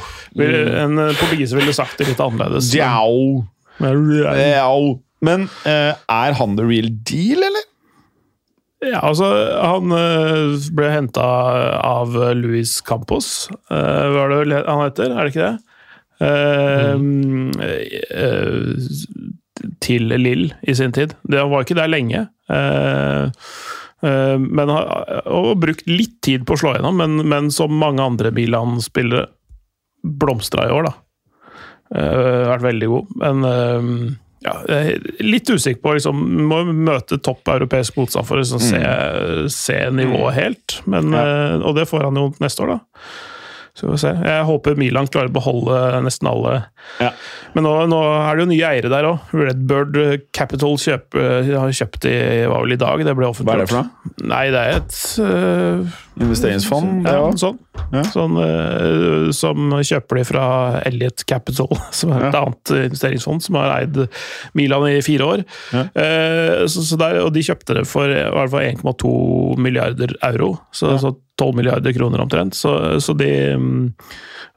en 0.85 0.97
eh, 1.03 1.11
portugiser 1.19 1.59
ville 1.61 1.73
sagt 1.77 1.97
det 2.01 2.07
litt 2.09 2.19
annerledes. 2.23 2.71
Men- 3.79 4.09
Leao. 4.39 4.99
Men 5.21 5.47
eh, 5.65 5.93
er 6.09 6.33
han 6.37 6.55
the 6.57 6.65
real 6.65 6.89
deal, 7.07 7.43
eller? 7.43 7.65
Ja, 8.85 8.99
altså, 9.07 9.25
han 9.61 9.91
eh, 9.95 10.57
ble 10.77 10.89
henta 10.91 11.23
av 11.79 12.13
Luis 12.37 12.75
Campos, 12.85 13.47
eh, 13.71 14.09
hva 14.13 14.25
er 14.27 14.45
det 14.51 14.59
han 14.67 14.83
heter? 14.83 15.13
Er 15.15 15.23
det 15.23 15.31
ikke 15.33 15.47
det? 15.47 15.57
Eh, 16.25 16.95
eh, 18.15 18.59
til 19.81 20.11
Lill 20.19 20.49
i 20.67 20.73
sin 20.77 20.91
tid. 20.95 21.15
Det 21.27 21.39
han 21.41 21.49
var 21.53 21.65
ikke 21.65 21.77
der 21.79 21.89
lenge. 21.91 22.25
Eh, 22.51 22.55
eh, 22.55 23.29
men 24.03 24.69
har 24.69 25.23
og 25.31 25.53
brukt 25.63 25.87
litt 25.87 26.17
tid 26.25 26.43
på 26.45 26.53
å 26.53 26.59
slå 26.59 26.73
gjennom, 26.75 26.97
men, 26.99 27.21
men 27.31 27.47
som 27.53 27.71
mange 27.79 28.03
andre 28.03 28.29
Milan-spillere 28.35 29.23
blomstra 30.05 30.67
i 30.67 30.73
år, 30.75 30.89
da. 30.89 30.93
Eh, 31.95 32.45
vært 32.49 32.65
veldig 32.65 32.89
god. 32.91 33.13
Men 33.21 33.45
eh, 33.49 33.89
ja, 34.45 34.55
litt 35.25 35.49
usikker 35.49 35.81
på 35.81 35.95
liksom, 35.97 36.19
Må 36.49 36.59
møte 36.69 37.17
topp 37.23 37.49
europeisk 37.55 37.97
motstand 37.97 38.27
for 38.29 38.37
å 38.37 38.43
liksom, 38.43 38.61
se, 38.61 38.81
se 39.53 39.79
nivået 39.93 40.37
helt. 40.39 40.79
Men, 40.89 41.13
eh, 41.17 41.55
og 41.61 41.77
det 41.79 41.87
får 41.89 42.09
han 42.09 42.21
jo 42.21 42.27
neste 42.43 42.65
år, 42.65 42.75
da. 42.75 43.05
Så 43.75 43.89
vi 43.89 43.97
se. 43.99 44.13
Jeg 44.23 44.43
håper 44.47 44.77
Milan 44.79 45.09
klarer 45.11 45.27
å 45.27 45.35
beholde 45.35 45.79
nesten 46.05 46.29
alle. 46.31 46.53
Ja. 47.03 47.09
Men 47.57 47.65
nå, 47.67 47.73
nå 47.91 47.99
er 48.21 48.37
det 48.37 48.45
jo 48.45 48.49
nye 48.53 48.69
eiere 48.69 48.91
der 48.93 49.07
òg. 49.09 49.33
Redbird 49.35 49.99
Capital 50.35 50.77
kjøp, 50.79 51.17
har 51.19 51.75
kjøpt 51.75 52.07
i, 52.07 52.15
var 52.47 52.63
vel 52.63 52.77
i 52.77 52.79
dag. 52.79 53.03
Det 53.03 53.15
ble 53.19 53.33
Hva 53.35 53.57
er 53.57 53.65
det 53.65 53.69
for 53.73 53.81
noe? 53.81 54.13
Nei, 54.31 54.45
det 54.55 54.61
er 54.61 54.79
et 54.79 54.99
øh, 55.25 55.97
Investeringsfond? 56.21 57.03
ja, 57.07 57.25
noe. 57.27 57.81
Ja. 57.91 58.01
Sånn, 58.07 58.37
uh, 58.39 59.31
som 59.35 59.73
kjøper 59.83 60.19
de 60.19 60.23
fra 60.27 60.45
Elliot 60.87 61.25
Capital, 61.27 61.67
som 61.99 62.13
er 62.15 62.27
et 62.29 62.37
Ja. 62.37 62.43
annet 62.45 62.71
investeringsfond 62.85 63.43
som 63.43 63.57
har 63.59 63.73
eid 63.81 63.99
Milan 64.57 64.87
i 64.89 65.01
fire 65.05 65.27
år. 65.35 65.43
Ja. 65.75 65.83
Uh, 65.91 66.63
så, 66.71 66.85
så 66.87 66.99
der, 67.01 67.19
og 67.25 67.33
de 67.35 67.43
kjøpte 67.45 67.75
det 67.79 67.85
for 67.89 68.07
i 68.09 68.21
hvert 68.23 68.53
fall 68.53 68.65
1,2 68.71 69.13
milliarder 69.61 70.15
euro. 70.31 70.53
Så, 70.71 70.95
så 71.03 71.13
12 71.41 71.51
milliarder 71.59 71.91
kroner 71.97 72.23
omtrent. 72.23 72.55
Så, 72.55 72.71
så 73.03 73.13
de 73.19 73.29
mm, 73.59 73.93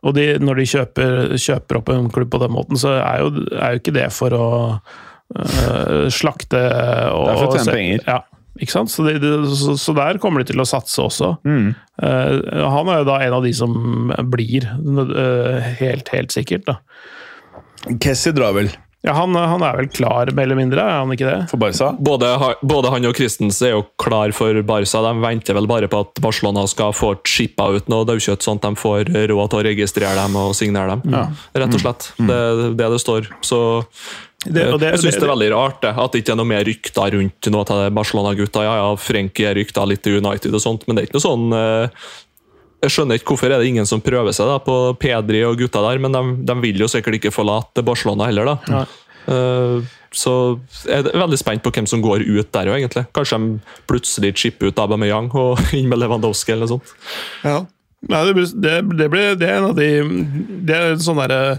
Og 0.07 0.15
de, 0.15 0.29
når 0.39 0.61
de 0.61 0.67
kjøper, 0.71 1.33
kjøper 1.43 1.81
opp 1.81 1.89
en 1.91 2.07
klubb 2.15 2.31
på 2.31 2.39
den 2.39 2.53
måten, 2.55 2.79
så 2.79 2.93
er 3.03 3.25
jo, 3.25 3.33
er 3.59 3.75
jo 3.75 3.81
ikke 3.83 3.97
det 3.99 4.09
for 4.15 4.31
å 4.37 4.49
uh, 4.79 6.07
slakte 6.15 6.61
og 7.11 7.25
Det 7.27 7.33
er 7.33 7.41
for 7.41 7.49
å 7.49 7.57
tjene 7.59 7.75
penger. 7.75 8.05
Ja, 8.07 8.21
ikke 8.59 8.75
sant? 8.75 8.91
Så, 8.93 9.07
de, 9.07 9.17
de, 9.23 9.31
så, 9.55 9.77
så 9.79 9.95
der 9.97 10.19
kommer 10.23 10.43
de 10.43 10.51
til 10.53 10.63
å 10.63 10.67
satse 10.69 10.99
også. 11.03 11.37
Mm. 11.47 11.71
Uh, 12.03 12.67
han 12.75 12.91
er 12.91 13.01
jo 13.03 13.09
da 13.09 13.21
en 13.25 13.39
av 13.39 13.47
de 13.47 13.55
som 13.57 13.73
blir, 14.33 14.67
uh, 14.67 15.73
helt, 15.81 16.11
helt 16.15 16.35
sikkert. 16.35 16.69
da. 16.69 16.79
Kessie 18.03 18.35
drar 18.35 18.57
vel 18.57 18.73
Ja, 19.07 19.13
han, 19.15 19.37
han 19.39 19.63
er 19.63 19.77
vel 19.79 19.87
klar, 19.95 20.33
mer 20.35 20.49
eller 20.49 20.59
mindre, 20.59 20.83
er 20.83 20.97
han 20.99 21.13
ikke 21.15 21.29
det? 21.29 21.37
for 21.53 21.63
Barca? 21.63 21.93
Både, 22.03 22.33
både 22.67 22.91
han 22.91 23.07
og 23.07 23.15
Christens 23.17 23.61
er 23.63 23.77
jo 23.77 23.85
klar 24.03 24.35
for 24.35 24.59
Barca. 24.67 25.03
De 25.07 25.13
venter 25.23 25.55
vel 25.55 25.71
bare 25.71 25.89
på 25.91 26.03
at 26.03 26.19
Barcelona 26.23 26.67
skal 26.69 26.91
få 26.99 27.13
chippa 27.23 27.71
ut 27.77 27.87
noe 27.89 28.07
daukjøtt, 28.09 28.43
sånn 28.43 28.59
at 28.59 28.67
de 28.67 28.83
får 28.83 29.13
råd 29.31 29.53
til 29.55 29.61
å 29.61 29.67
registrere 29.71 30.19
dem 30.19 30.35
og 30.43 30.51
signere 30.59 30.97
dem. 30.97 31.15
Ja. 31.15 31.29
Rett 31.63 31.79
og 31.79 31.85
slett. 31.85 32.11
Det 32.19 32.41
er 32.51 32.65
det 32.75 32.91
det 32.97 33.01
står. 33.05 33.31
Så 33.47 33.61
Det- 34.47 34.69
og 34.73 34.79
det- 34.81 34.93
jeg 34.93 35.01
syns 35.03 35.15
det- 35.17 35.21
det 35.21 35.29
er 35.29 35.35
veldig 35.35 35.51
rart 35.53 35.81
det, 35.83 35.91
at 35.99 36.13
det 36.13 36.23
ikke 36.25 36.33
er 36.33 36.37
noe 36.37 36.47
mer 36.47 36.65
rykter 36.65 37.11
rundt 37.17 37.51
noe 37.51 37.65
av 37.69 37.93
Barcelona-gutta. 37.93 38.63
Ja, 38.63 38.75
ja, 38.77 38.95
Frenkie 38.97 39.49
er 39.51 39.55
rykta 39.59 39.87
litt 39.87 40.03
til 40.03 40.19
United 40.25 40.55
og 40.55 40.61
sånt, 40.63 40.87
men 40.87 40.95
det 40.97 41.03
er 41.03 41.07
ikke 41.09 41.19
noe 41.19 41.29
sånn 41.29 41.53
eh, 41.53 41.89
Jeg 42.81 42.91
skjønner 42.95 43.19
ikke 43.19 43.33
hvorfor 43.35 43.51
er 43.51 43.59
det 43.59 43.67
ingen 43.67 43.85
som 43.87 44.01
prøver 44.01 44.31
seg 44.33 44.47
da 44.47 44.59
på 44.63 44.97
Pedri 44.97 45.43
og 45.43 45.59
gutta 45.59 45.83
der, 45.83 45.99
men 45.99 46.13
de, 46.13 46.23
de 46.47 46.55
vil 46.63 46.79
jo 46.79 46.87
sikkert 46.87 47.19
ikke 47.19 47.33
forlate 47.35 47.83
Barcelona 47.83 48.27
heller, 48.31 48.45
da. 48.45 48.59
Ja. 48.69 48.85
Eh, 49.27 49.83
så 50.15 50.61
jeg 50.87 51.05
er 51.05 51.19
veldig 51.19 51.37
spent 51.41 51.61
på 51.65 51.73
hvem 51.75 51.89
som 51.89 52.01
går 52.01 52.23
ut 52.23 52.53
der, 52.53 52.67
jo, 52.71 52.77
egentlig. 52.79 53.05
Kanskje 53.13 53.41
de 53.43 53.61
plutselig 53.91 54.31
chipper 54.37 54.69
ut 54.71 54.77
Aubameyang 54.79 55.29
og 55.35 55.59
inn 55.75 55.89
med 55.91 55.99
Lewandowski 55.99 56.53
eller 56.55 56.69
noe 56.69 56.79
sånt. 56.79 56.95
Ja. 57.43 57.67
Nei, 58.09 58.25
det, 58.27 58.35
blir- 58.37 58.61
det, 58.63 58.97
det, 58.97 59.11
blir, 59.11 59.35
det 59.35 59.49
er 59.51 59.57
en 59.59 59.71
av 59.73 59.75
de 59.75 59.89
Det 60.65 60.77
er 60.79 60.95
sånn 61.03 61.19
derre 61.19 61.59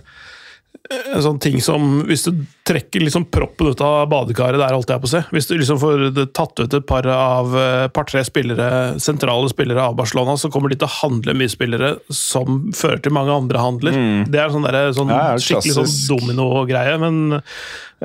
en 0.90 1.22
sånn 1.22 1.40
ting 1.42 1.60
som 1.62 2.02
Hvis 2.08 2.24
du 2.26 2.40
trekker 2.68 3.04
liksom 3.04 3.28
proppen 3.30 3.70
ut 3.72 3.82
av 3.86 4.08
badekaret 4.10 4.58
der, 4.62 4.74
holdt 4.74 4.90
jeg 4.90 5.02
på 5.04 5.10
å 5.10 5.12
si 5.12 5.22
Hvis 5.36 5.50
du 5.50 5.54
liksom 5.60 5.80
får 5.82 6.06
tatt 6.36 6.62
ut 6.64 6.78
et 6.80 6.88
par 6.90 7.06
av 7.14 7.54
par-tre 7.96 8.24
spillere, 8.26 9.00
sentrale 9.02 9.50
spillere 9.52 9.90
av 9.90 9.98
Barcelona, 10.00 10.38
så 10.40 10.50
kommer 10.54 10.72
de 10.72 10.80
til 10.80 10.90
å 10.90 10.96
handle 11.02 11.36
mye 11.38 11.52
spillere 11.52 11.92
som 12.14 12.70
fører 12.76 13.02
til 13.04 13.14
mange 13.16 13.34
andre 13.34 13.62
handler. 13.62 13.98
Det 14.30 14.42
er 14.42 14.54
sånn, 14.54 14.66
der, 14.66 14.92
sånn 14.96 15.14
Ja, 15.14 15.38
skikkelig 15.42 15.76
sånn 15.78 15.94
domino-greie, 16.10 16.98
men 17.02 17.40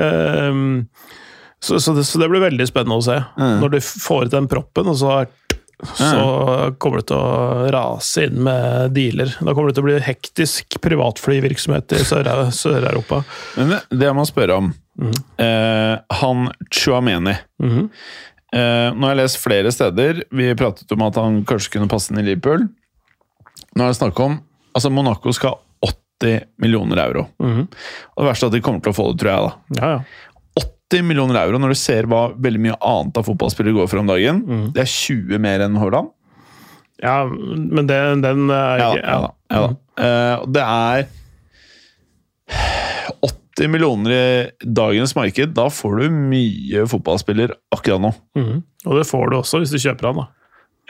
ehm, 0.00 0.74
så, 1.64 1.78
så, 1.80 1.94
det, 1.96 2.04
så 2.08 2.20
det 2.20 2.28
blir 2.32 2.44
veldig 2.44 2.66
spennende 2.68 3.00
å 3.00 3.04
se. 3.04 3.16
Når 3.40 3.76
de 3.76 3.82
får 3.84 4.28
ut 4.28 4.34
den 4.34 4.50
proppen, 4.50 4.90
og 4.92 4.98
så, 5.00 5.22
så 5.82 6.74
kommer 6.78 7.00
det 7.02 7.06
til 7.10 7.16
å 7.18 7.70
rase 7.74 8.24
inn 8.28 8.38
med 8.46 8.92
dealer. 8.94 9.32
Da 9.40 9.52
kommer 9.54 9.68
det 9.72 9.74
til 9.78 9.84
å 9.84 9.88
bli 9.88 9.96
hektisk 10.06 10.76
privatflyvirksomhet 10.84 11.92
i 11.96 12.02
Sør- 12.06 12.50
Sør-Europa. 12.54 13.22
Men 13.56 13.74
det 13.90 14.06
jeg 14.06 14.14
må 14.16 14.24
spørre 14.28 14.56
om 14.60 14.72
eh, 15.42 15.96
Han 16.20 16.48
Chuameni 16.70 17.34
Mhm. 17.62 17.90
eh, 18.54 18.90
Nå 18.94 19.00
har 19.06 19.14
jeg 19.16 19.22
lest 19.24 19.38
flere 19.42 19.72
steder 19.74 20.22
Vi 20.30 20.54
pratet 20.54 20.90
om 20.92 21.02
at 21.02 21.16
han 21.16 21.40
kanskje 21.44 21.72
kunne 21.74 21.88
passe 21.90 22.12
inn 22.12 22.18
i 22.22 22.22
Liverpool. 22.22 22.68
Nå 23.74 23.82
er 23.84 23.88
det 23.90 23.98
snakk 23.98 24.20
om 24.20 24.40
Altså, 24.74 24.90
Monaco 24.90 25.30
skal 25.32 25.50
ha 25.50 25.90
80 26.20 26.44
millioner 26.58 26.96
euro. 26.98 27.28
Mhm. 27.42 27.66
Og 28.16 28.24
Det 28.24 28.28
verste 28.30 28.44
er 28.44 28.46
at 28.46 28.52
de 28.52 28.60
kommer 28.60 28.80
til 28.82 28.92
å 28.92 28.96
få 28.96 29.10
det, 29.12 29.20
tror 29.20 29.30
jeg. 29.30 29.50
da 29.78 29.80
Ja, 29.80 29.90
ja. 29.98 30.00
80 30.92 31.02
millioner 31.08 31.38
euro 31.44 31.58
når 31.62 31.72
du 31.74 31.78
ser 31.80 32.06
hva 32.10 32.26
veldig 32.36 32.60
mye 32.66 32.76
annet 32.84 33.16
av 33.20 33.24
fotballspillere 33.28 33.74
går 33.78 33.88
for 33.90 34.02
om 34.02 34.10
dagen. 34.10 34.42
Det 34.74 34.82
er 34.84 34.90
20 34.90 35.38
mer 35.42 35.64
enn 35.64 35.76
Haaland. 35.80 36.10
ja, 37.02 37.16
men 37.28 37.86
det, 37.88 37.98
den 38.22 38.50
er 38.50 38.78
Ja, 38.82 38.90
ikke 38.92 39.04
ja, 39.04 39.18
da, 39.24 39.30
ja, 39.50 39.60
da. 39.64 39.74
Eh, 40.04 40.36
og 40.42 40.52
det 40.54 40.62
er 40.64 41.06
80 43.24 43.68
millioner 43.70 44.10
i 44.14 44.70
dagens 44.74 45.14
marked. 45.16 45.52
Da 45.56 45.68
får 45.72 46.00
du 46.02 46.08
mye 46.30 46.84
fotballspiller 46.90 47.54
akkurat 47.74 48.02
nå. 48.02 48.12
Mm. 48.38 48.62
Og 48.86 48.98
det 48.98 49.06
får 49.08 49.30
du 49.32 49.36
også 49.40 49.62
hvis 49.62 49.72
du 49.74 49.78
kjøper 49.80 50.10
han, 50.10 50.22
da. 50.24 50.26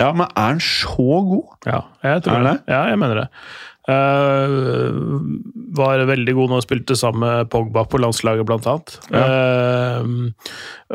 Ja, 0.00 0.08
men 0.16 0.26
er 0.34 0.48
han 0.56 0.62
så 0.64 1.04
god? 1.22 1.52
Ja, 1.68 1.82
jeg 2.02 2.24
tror 2.24 2.40
Er 2.40 2.42
det. 2.48 2.52
det? 2.64 2.72
Ja, 2.74 2.80
jeg 2.90 2.98
mener 2.98 3.20
det. 3.22 3.26
Eh, 3.84 4.52
var 5.76 6.00
veldig 6.08 6.34
god 6.38 6.48
når 6.48 6.56
han 6.56 6.64
spilte 6.64 6.96
sammen 6.96 7.24
med 7.26 7.50
Pogba 7.52 7.82
på 7.84 7.98
landslaget, 8.00 8.46
blant 8.48 8.68
annet. 8.70 8.94
Eh, 9.12 10.06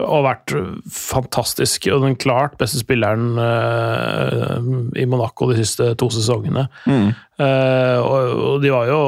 og 0.01 0.25
vært 0.25 0.55
fantastisk. 0.93 1.89
Og 1.93 2.05
den 2.07 2.17
klart 2.19 2.57
beste 2.61 2.81
spilleren 2.81 3.37
uh, 3.37 4.57
i 4.97 5.05
Monaco 5.09 5.49
de 5.51 5.59
siste 5.59 5.91
to 5.99 6.09
sesongene. 6.13 6.67
Eh, 6.89 7.97
og, 7.99 8.41
og 8.49 8.63
de 8.63 8.73
var 8.73 8.89
jo 8.89 9.01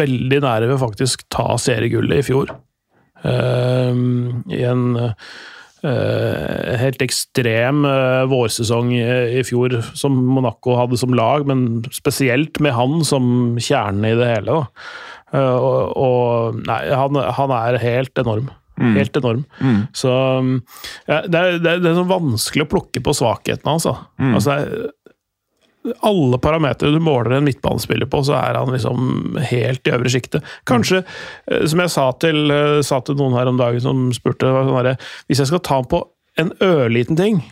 veldig 0.00 0.42
nære 0.42 0.72
ved 0.72 0.82
faktisk 0.82 1.28
ta 1.32 1.54
seriegullet 1.60 2.22
i 2.22 2.26
fjor. 2.26 2.56
I 3.20 4.60
en 4.64 4.84
helt 6.80 7.00
ekstrem 7.04 7.84
eh, 7.88 8.24
vårsesong 8.30 8.90
i, 8.98 9.42
fjor 9.48 9.78
som 9.96 10.16
Monaco 10.36 10.74
hadde 10.78 10.98
som 11.00 11.14
lag, 11.16 11.46
men 11.48 11.82
spesielt 11.94 12.60
med 12.60 12.74
han 12.76 13.00
som 13.06 13.56
kjernen 13.60 14.04
i 14.10 14.14
det 14.18 14.28
hele. 14.34 14.58
Eh, 15.32 15.56
og, 15.56 15.96
og 15.96 16.60
nei, 16.68 16.82
han, 16.92 17.16
han 17.40 17.54
er 17.62 17.80
helt 17.82 18.18
enorm. 18.20 18.50
Helt 18.80 19.16
enorm. 19.18 19.42
Så 19.92 20.08
ja, 21.08 21.18
det, 21.28 21.36
er, 21.36 21.58
det, 21.60 21.68
er, 21.74 21.82
det 21.84 21.90
er 21.90 21.98
så 21.98 22.06
vanskelig 22.08 22.64
å 22.64 22.70
plukke 22.70 23.02
på 23.04 23.12
hans. 23.68 23.84
da. 23.84 23.96
Altså, 24.38 24.54
det 24.56 24.78
er- 24.80 24.96
alle 26.06 26.40
parametere 26.42 26.94
du 26.94 27.00
måler 27.02 27.36
en 27.38 27.46
midtbanespiller 27.46 28.08
på, 28.10 28.22
så 28.26 28.36
er 28.38 28.58
han 28.58 28.72
liksom 28.74 29.38
helt 29.50 29.86
i 29.86 29.94
øvre 29.96 30.12
sjiktet. 30.12 30.46
Kanskje, 30.68 31.02
eh, 31.50 31.66
som 31.70 31.84
jeg 31.84 31.94
sa 31.94 32.10
til, 32.22 32.50
eh, 32.50 32.80
sa 32.86 33.00
til 33.00 33.18
noen 33.20 33.38
her 33.38 33.50
om 33.50 33.60
dagen 33.60 33.80
som 33.80 34.10
spurte 34.16 34.50
sånn 34.50 34.76
derre, 34.76 34.98
Hvis 35.28 35.38
jeg 35.38 35.46
skal 35.52 35.64
ta 35.64 35.80
han 35.80 35.90
på 35.90 36.04
en 36.38 36.52
ørliten 36.60 37.16
ting, 37.16 37.42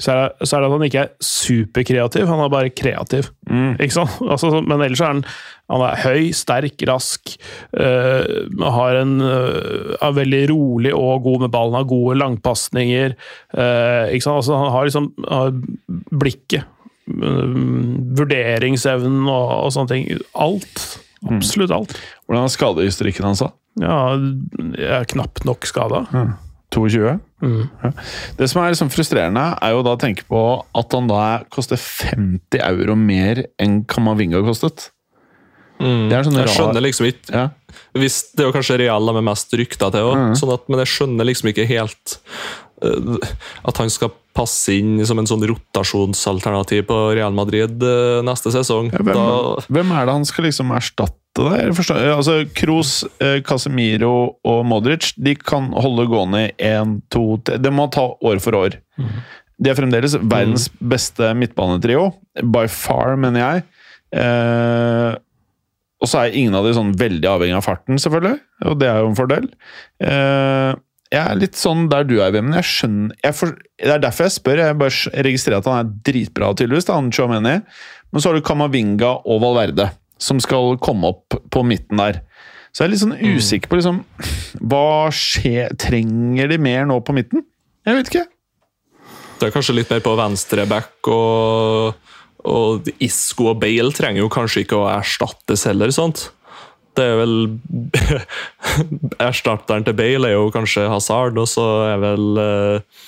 så 0.00 0.12
er, 0.12 0.20
det, 0.22 0.48
så 0.48 0.56
er 0.56 0.62
det 0.62 0.68
at 0.70 0.74
han 0.74 0.86
ikke 0.86 1.02
er 1.02 1.10
superkreativ, 1.24 2.26
han 2.30 2.40
er 2.40 2.52
bare 2.52 2.72
kreativ. 2.72 3.30
Ikke 3.76 3.96
sant? 3.98 4.16
Altså, 4.32 4.62
men 4.64 4.80
ellers 4.80 5.02
er 5.02 5.12
han, 5.12 5.22
han 5.70 5.84
er 5.84 6.00
høy, 6.04 6.30
sterk, 6.36 6.80
rask, 6.88 7.34
øh, 7.76 8.48
har 8.76 9.00
en, 9.02 9.14
øh, 9.20 9.94
er 10.00 10.16
veldig 10.16 10.42
rolig 10.52 10.94
og 10.96 11.24
god 11.26 11.44
med 11.44 11.52
ballen, 11.52 11.76
har 11.76 11.88
gode 11.90 12.16
langpasninger. 12.18 13.16
øh, 13.54 14.04
ikke 14.14 14.24
sant? 14.24 14.40
Altså, 14.40 14.56
han 14.56 14.72
har 14.72 14.88
liksom 14.88 15.12
har 15.28 15.52
blikket, 16.10 16.64
vurderingsevnen 18.18 19.24
og, 19.28 19.50
og 19.66 19.72
sånne 19.74 19.92
ting. 19.94 20.20
Alt. 20.34 20.84
Absolutt 21.30 21.72
alt. 21.74 21.96
Hvordan 22.26 22.46
er 22.46 22.54
skadehistorikken 22.54 23.26
hans? 23.28 23.42
da? 23.44 23.50
Ja, 23.80 23.98
jeg 24.76 24.94
er 25.00 25.08
knapt 25.10 25.44
nok 25.48 25.66
skada. 25.68 26.04
22? 26.74 27.02
Ja. 27.42 27.90
Det 28.38 28.46
som 28.50 28.60
er 28.62 28.70
liksom 28.72 28.90
frustrerende, 28.92 29.42
er 29.62 29.74
jo 29.74 29.82
da 29.86 29.96
å 29.96 30.00
tenke 30.00 30.24
på 30.30 30.40
at 30.78 30.94
han 30.96 31.08
da 31.10 31.22
koster 31.52 31.76
50 31.80 32.60
euro 32.62 32.94
mer 32.98 33.44
enn 33.60 33.82
Kamavinga 33.90 34.42
kostet. 34.46 34.90
Det 35.80 36.12
er 36.12 36.26
sånn 36.26 36.36
Jeg 36.36 36.44
rar- 36.44 36.52
skjønner 36.52 36.82
liksom 36.84 37.06
ikke 37.08 37.32
Ja. 37.32 37.46
hvis 37.96 38.34
Det 38.36 38.42
er 38.44 38.50
jo 38.50 38.52
kanskje 38.52 38.76
Real 38.82 39.06
de 39.06 39.14
er 39.16 39.22
mest 39.24 39.50
rykta 39.56 39.88
til 39.90 40.00
òg, 40.10 40.36
sånn 40.36 40.52
at- 40.52 40.68
men 40.68 40.78
jeg 40.84 40.88
skjønner 40.92 41.24
liksom 41.24 41.48
ikke 41.48 41.66
helt 41.66 42.18
eh, 42.20 42.69
at 42.82 43.76
han 43.80 43.90
skal 43.92 44.12
passe 44.36 44.72
inn 44.78 45.00
som 45.04 45.18
en 45.18 45.26
sånn 45.26 45.42
rotasjonsalternativ 45.50 46.84
på 46.88 46.98
Real 47.18 47.34
Madrid 47.34 47.82
eh, 47.82 48.20
neste 48.24 48.52
sesong. 48.54 48.92
Ja, 48.94 49.02
hvem, 49.02 49.64
hvem 49.74 49.90
er 49.96 50.06
det 50.06 50.14
han 50.20 50.26
skal 50.28 50.46
liksom 50.46 50.70
erstatte 50.76 51.16
der? 51.48 51.72
Forstår- 51.76 52.06
Altså, 52.14 52.36
Kroos, 52.56 52.92
eh, 53.20 53.40
Casemiro 53.46 54.36
og 54.46 54.62
Modric 54.70 55.12
de 55.18 55.34
kan 55.34 55.70
holde 55.74 56.06
gående 56.10 56.44
i 56.48 56.52
én, 56.70 57.00
to 57.10 57.38
tre 57.44 57.58
Det 57.58 57.72
må 57.74 57.88
ta 57.92 58.06
år 58.22 58.40
for 58.40 58.52
år. 58.60 58.78
De 59.60 59.68
er 59.70 59.76
fremdeles 59.76 60.14
verdens 60.16 60.68
beste 60.80 61.34
midtbanetrio. 61.36 62.14
By 62.42 62.66
far, 62.72 63.16
mener 63.20 63.40
jeg. 63.44 63.64
Eh, 64.16 65.16
og 66.00 66.08
så 66.08 66.22
er 66.24 66.32
ingen 66.38 66.54
av 66.56 66.64
de 66.64 66.72
sånn 66.72 66.94
veldig 66.96 67.28
avhengig 67.28 67.58
av 67.58 67.66
farten, 67.66 67.98
selvfølgelig. 68.00 68.38
Og 68.70 68.78
det 68.80 68.88
er 68.88 69.02
jo 69.02 69.10
en 69.10 69.18
fordel. 69.18 69.50
Eh, 70.00 70.70
jeg 71.10 71.20
er 71.26 71.38
litt 71.40 71.58
sånn 71.58 71.88
der 71.90 72.04
du 72.06 72.20
er, 72.22 72.30
Vemmen. 72.34 72.54
Jeg 72.60 72.68
skjønner 72.70 73.14
jeg 73.24 73.34
for, 73.34 73.54
Det 73.80 73.94
er 73.96 74.02
derfor 74.02 74.28
jeg 74.28 74.36
spør. 74.36 74.62
Jeg 74.62 74.78
bare 74.78 75.22
registrerer 75.26 75.58
at 75.58 75.68
han 75.70 75.80
er 75.80 75.94
dritbra, 76.06 76.52
tydeligvis. 76.54 76.86
Da, 76.86 76.98
han 77.00 77.10
Chouameni. 77.14 77.56
Men 78.10 78.22
så 78.22 78.30
har 78.30 78.38
du 78.38 78.46
Kamavinga 78.46 79.10
og 79.26 79.40
Valverde, 79.42 79.88
som 80.22 80.38
skal 80.42 80.76
komme 80.82 81.10
opp 81.10 81.34
på 81.50 81.64
midten 81.66 81.98
der. 81.98 82.20
Så 82.70 82.84
jeg 82.84 82.86
er 82.86 82.92
litt 82.92 83.02
sånn 83.02 83.18
usikker 83.18 83.70
på 83.70 83.80
liksom 83.80 83.96
Hva 84.62 85.10
skjer 85.10 85.72
Trenger 85.80 86.52
de 86.52 86.58
mer 86.62 86.84
nå 86.86 87.00
på 87.02 87.14
midten? 87.16 87.42
Jeg 87.82 87.96
vet 87.96 88.12
ikke. 88.12 88.26
det 89.40 89.48
er 89.48 89.54
kanskje 89.54 89.74
litt 89.74 89.90
mer 89.90 90.02
på 90.04 90.12
venstre 90.18 90.66
back 90.70 91.08
og, 91.10 91.96
og 92.44 92.90
Isco 93.02 93.48
og 93.50 93.58
Bale 93.62 93.90
trenger 93.96 94.22
jo 94.22 94.30
kanskje 94.30 94.62
ikke 94.62 94.78
å 94.78 94.90
erstattes 94.92 95.64
heller, 95.66 95.90
sant? 95.96 96.28
Det 96.98 97.06
er 97.06 97.20
vel 97.20 97.36
Erstatteren 99.30 99.86
til 99.86 99.96
Bale 99.98 100.30
er 100.30 100.36
jo 100.36 100.50
kanskje 100.54 100.88
Hazard, 100.90 101.38
og 101.38 101.48
så 101.50 101.66
er 101.86 102.02
vel 102.02 102.42
eh, 102.42 103.00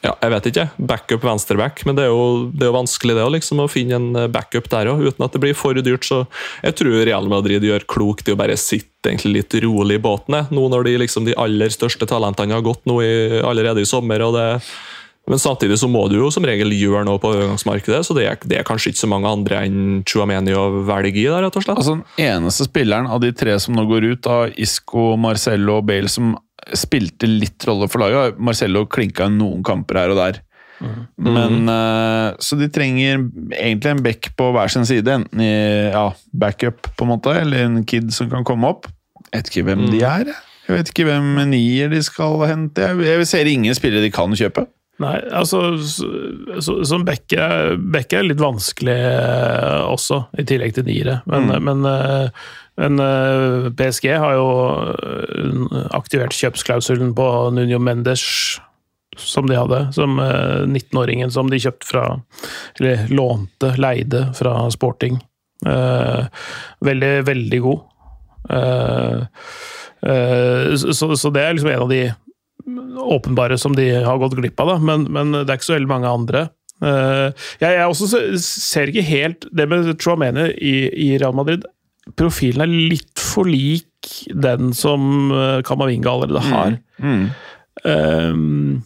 ja, 0.00 0.14
jeg 0.16 0.32
vet 0.32 0.46
ikke. 0.48 0.64
Backup 0.88 1.24
venstreback, 1.28 1.82
men 1.84 1.98
det 1.98 2.06
er 2.06 2.14
jo, 2.14 2.46
det 2.54 2.64
er 2.64 2.70
jo 2.70 2.78
vanskelig 2.78 3.16
det 3.18 3.26
liksom, 3.34 3.60
å 3.60 3.68
finne 3.68 3.98
en 3.98 4.08
eh, 4.16 4.30
backup 4.32 4.70
der 4.72 4.88
òg, 4.94 5.02
uten 5.04 5.26
at 5.26 5.36
det 5.36 5.42
blir 5.42 5.58
for 5.58 5.76
dyrt. 5.76 6.06
Så 6.08 6.22
jeg 6.64 6.78
tror 6.80 7.02
Real 7.04 7.28
Madrid 7.28 7.66
gjør 7.66 7.84
klokt 7.90 8.30
i 8.30 8.32
å 8.32 8.38
bare 8.40 8.56
sitte 8.60 9.12
litt 9.28 9.54
rolig 9.64 9.96
i 9.96 10.02
båten, 10.02 10.38
nå 10.52 10.64
når 10.72 10.88
de, 10.88 10.96
liksom, 11.04 11.28
de 11.28 11.36
aller 11.40 11.72
største 11.72 12.08
talentene 12.08 12.56
har 12.56 12.64
gått 12.64 12.82
nå 12.88 12.98
i, 13.04 13.12
allerede 13.44 13.84
i 13.84 13.88
sommer. 13.88 14.24
og 14.24 14.36
det 14.38 14.48
men 15.30 15.38
samtidig 15.38 15.78
så 15.78 15.86
må 15.86 16.02
du 16.10 16.16
jo 16.18 16.28
som 16.34 16.42
regel 16.46 16.72
gjøre 16.74 17.04
noe 17.06 17.20
på 17.22 17.30
overgangsmarkedet, 17.30 18.00
så 18.06 18.16
det 18.16 18.26
er, 18.26 18.38
det 18.50 18.56
er 18.58 18.66
kanskje 18.66 18.90
ikke 18.90 19.04
så 19.04 19.10
mange 19.12 19.30
andre 19.30 19.60
enn 19.62 20.00
Chuameni 20.08 20.56
å 20.58 20.64
velge 20.88 21.20
i. 21.22 21.28
der, 21.28 21.44
rett 21.46 21.58
og 21.60 21.62
slett. 21.62 21.78
Altså, 21.78 22.00
Den 22.00 22.26
eneste 22.26 22.66
spilleren 22.66 23.06
av 23.06 23.22
de 23.22 23.30
tre 23.36 23.54
som 23.62 23.76
nå 23.78 23.84
går 23.86 24.08
ut, 24.10 24.26
av 24.26 24.58
Isco, 24.58 25.12
Marcello 25.20 25.78
og 25.78 25.86
Bale, 25.86 26.10
som 26.10 26.34
spilte 26.74 27.30
litt 27.30 27.62
rolle 27.68 27.86
for 27.90 28.02
laget. 28.02 28.40
Marcello 28.42 28.88
klinka 28.90 29.28
noen 29.30 29.62
kamper 29.66 30.00
her 30.02 30.14
og 30.16 30.18
der. 30.18 30.40
Men 31.20 31.68
uh, 31.68 32.32
Så 32.40 32.56
de 32.56 32.70
trenger 32.72 33.20
egentlig 33.52 33.90
en 33.92 34.02
back 34.02 34.30
på 34.34 34.50
hver 34.56 34.72
sin 34.72 34.88
side. 34.88 35.14
Enten 35.20 35.44
i 35.44 35.52
ja, 35.92 36.08
backup, 36.32 36.90
på 36.96 37.06
en 37.06 37.12
måte, 37.12 37.36
eller 37.38 37.68
en 37.68 37.84
kid 37.86 38.10
som 38.16 38.30
kan 38.32 38.46
komme 38.48 38.72
opp. 38.72 38.90
Jeg 39.30 39.44
vet 39.44 39.52
ikke 39.52 39.66
hvem 39.68 39.86
de 39.92 40.02
er. 40.02 40.32
jeg. 40.32 40.42
Jeg 40.66 40.78
vet 40.78 40.90
ikke 40.92 41.06
hvem 41.06 41.30
nier 41.50 41.90
de 41.90 42.02
skal 42.06 42.36
hente. 42.46 42.82
Jeg, 42.82 42.98
jeg 43.06 43.30
ser 43.30 43.48
ingen 43.50 43.78
spillere 43.78 44.02
de 44.02 44.12
kan 44.14 44.34
kjøpe. 44.34 44.66
Nei, 45.00 45.16
altså 45.32 45.62
så, 45.80 46.08
så, 46.60 46.80
Som 46.88 47.06
Bekke 47.08 47.44
Bekke 47.92 48.20
er 48.20 48.26
litt 48.28 48.42
vanskelig 48.42 48.96
eh, 48.96 49.84
også, 49.88 50.24
i 50.38 50.44
tillegg 50.48 50.76
til 50.76 50.88
niere. 50.88 51.20
Men, 51.30 51.48
men, 51.64 51.86
eh, 51.88 52.50
men 52.80 53.00
eh, 53.04 53.70
PSG 53.76 54.10
har 54.12 54.36
jo 54.36 54.50
aktivert 55.96 56.36
kjøpsklausulen 56.36 57.14
på 57.16 57.26
Nuno 57.56 57.80
Mendes, 57.82 58.24
som 59.16 59.48
de 59.48 59.56
hadde. 59.56 59.82
Som 59.96 60.20
eh, 60.22 60.68
19-åringen 60.68 61.32
som 61.32 61.48
de 61.52 61.60
kjøpte 61.64 61.88
fra 61.88 62.06
Eller 62.78 63.08
lånte, 63.08 63.74
leide 63.80 64.28
fra 64.36 64.62
Sporting. 64.72 65.20
Veldig, 65.60 67.14
veldig 67.26 67.58
god. 67.60 67.80
Så, 70.80 71.08
så 71.20 71.32
det 71.34 71.42
er 71.44 71.52
liksom 71.52 71.68
en 71.68 71.82
av 71.84 71.90
de 71.92 71.98
åpenbare 73.00 73.58
som 73.60 73.74
de 73.76 73.88
har 74.04 74.20
gått 74.22 74.36
glipp 74.38 74.60
av, 74.62 74.74
da. 74.74 74.78
Men, 74.90 75.06
men 75.12 75.34
det 75.34 75.48
er 75.48 75.58
ikke 75.58 75.70
så 75.72 75.76
veldig 75.78 75.90
mange 75.90 76.14
andre. 76.20 76.46
Uh, 76.80 77.28
jeg, 77.60 77.74
jeg 77.76 77.84
også 77.84 78.22
ser 78.40 78.88
ikke 78.88 79.04
helt 79.04 79.44
det 79.52 79.66
med 79.68 79.90
Chouameni 80.00 80.48
i, 80.56 80.74
i 80.88 81.10
Real 81.20 81.36
Madrid. 81.36 81.66
Profilen 82.16 82.64
er 82.64 82.72
litt 82.90 83.20
for 83.20 83.48
lik 83.48 83.86
den 84.32 84.72
som 84.74 85.30
eh, 85.30 85.60
Kamavinga 85.66 86.10
allerede 86.10 86.40
har. 86.46 86.78
Mm. 86.98 87.26
Um, 87.84 88.80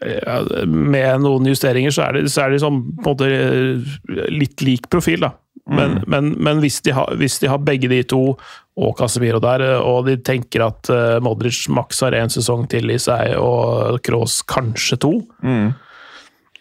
ja, 0.00 0.40
med 0.68 1.22
noen 1.24 1.48
justeringer 1.48 1.94
så 1.94 2.06
er 2.08 2.18
det, 2.18 2.30
så 2.32 2.44
er 2.44 2.52
det 2.52 2.62
sånn, 2.64 2.82
på 2.98 3.12
en 3.12 3.14
måte 3.14 3.28
eh, 3.30 4.30
litt 4.32 4.64
lik 4.64 4.88
profil, 4.92 5.28
da. 5.28 5.34
Men, 5.66 5.96
men, 6.06 6.30
men 6.38 6.60
hvis, 6.62 6.80
de 6.86 6.92
har, 6.94 7.10
hvis 7.18 7.40
de 7.42 7.48
har 7.50 7.58
begge 7.58 7.88
de 7.90 8.02
to 8.06 8.36
og 8.76 8.92
Casemiro 8.98 9.40
der, 9.42 9.64
eh, 9.64 9.80
og 9.80 10.04
de 10.06 10.18
tenker 10.22 10.62
at 10.66 10.90
eh, 10.92 11.16
Modric 11.24 11.64
maks 11.72 12.04
har 12.04 12.14
én 12.14 12.30
sesong 12.30 12.68
til 12.70 12.92
i 12.92 12.98
seg, 13.02 13.34
og 13.40 13.98
Kroos 14.06 14.42
kanskje 14.46 15.00
to, 15.02 15.14
Mm. 15.42 15.72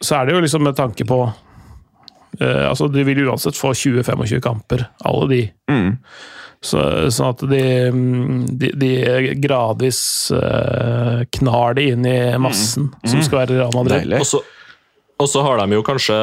så 0.01 0.21
er 0.21 0.25
det 0.25 0.33
jo 0.35 0.41
liksom 0.45 0.63
med 0.63 0.75
tanke 0.79 1.05
på 1.05 1.25
Uh, 2.35 2.67
Altså, 2.67 2.89
de 2.91 3.03
vil 3.07 3.21
uansett 3.29 3.55
få 3.55 3.69
20-25 3.71 4.41
kamper, 4.43 4.81
alle 5.07 5.27
de. 5.29 5.37
Mm. 5.71 5.93
Så, 6.59 6.81
sånn 7.13 7.29
at 7.31 7.43
de, 7.47 7.61
mm, 7.93 8.41
de, 8.59 8.71
de 8.75 8.89
gradvis 9.39 10.01
uh, 10.35 11.21
knar 11.37 11.77
det 11.77 11.85
inn 11.93 12.03
i 12.09 12.17
massen 12.41 12.89
som 13.05 13.21
skal 13.23 13.45
være 13.45 13.59
Real 13.59 13.71
Madrid. 13.77 14.11
Og 14.19 14.27
så, 14.27 14.41
og 15.19 15.29
så 15.31 15.41
har 15.45 15.61
de 15.61 15.75
jo 15.77 15.83
kanskje 15.87 16.15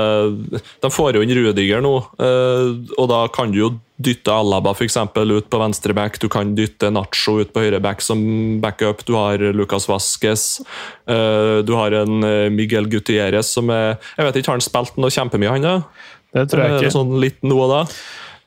De 0.82 0.90
får 0.92 1.14
jo 1.16 1.22
inn 1.24 1.32
Rudiger 1.38 1.80
nå, 1.84 1.92
eh, 2.20 2.72
og 2.98 3.08
da 3.08 3.22
kan 3.32 3.50
du 3.54 3.58
jo 3.62 3.70
dytte 4.02 4.32
Alaba 4.34 4.72
for 4.74 4.82
eksempel, 4.84 5.30
ut 5.38 5.46
på 5.48 5.58
venstre 5.62 5.94
back. 5.94 6.16
Du 6.18 6.26
kan 6.28 6.56
dytte 6.58 6.88
Nacho 6.90 7.36
ut 7.40 7.52
på 7.54 7.62
høyre 7.62 7.78
back 7.80 8.00
som 8.02 8.18
backup. 8.60 9.04
Du 9.06 9.12
har 9.14 9.38
Lucas 9.54 9.86
Vasques. 9.86 10.60
eh, 11.06 11.62
Du 11.62 11.72
har 11.78 11.92
en 12.00 12.24
eh, 12.26 12.48
Miguel 12.50 12.88
Gutierrez 12.90 13.46
som 13.54 13.70
er 13.70 13.96
Jeg 14.18 14.26
vet 14.26 14.40
ikke, 14.40 14.50
har 14.50 14.58
han 14.58 14.66
spilt 14.66 14.98
noe 14.98 15.10
kjempemye, 15.14 15.50
han 15.54 15.62
da? 15.62 15.76
Det 16.34 16.48
tror 16.50 16.64
jeg 16.64 16.80
ikke. 16.82 16.92
Sånn 16.96 17.14
litt 17.22 17.40
nå 17.46 17.60
og 17.62 17.70
da? 17.70 17.80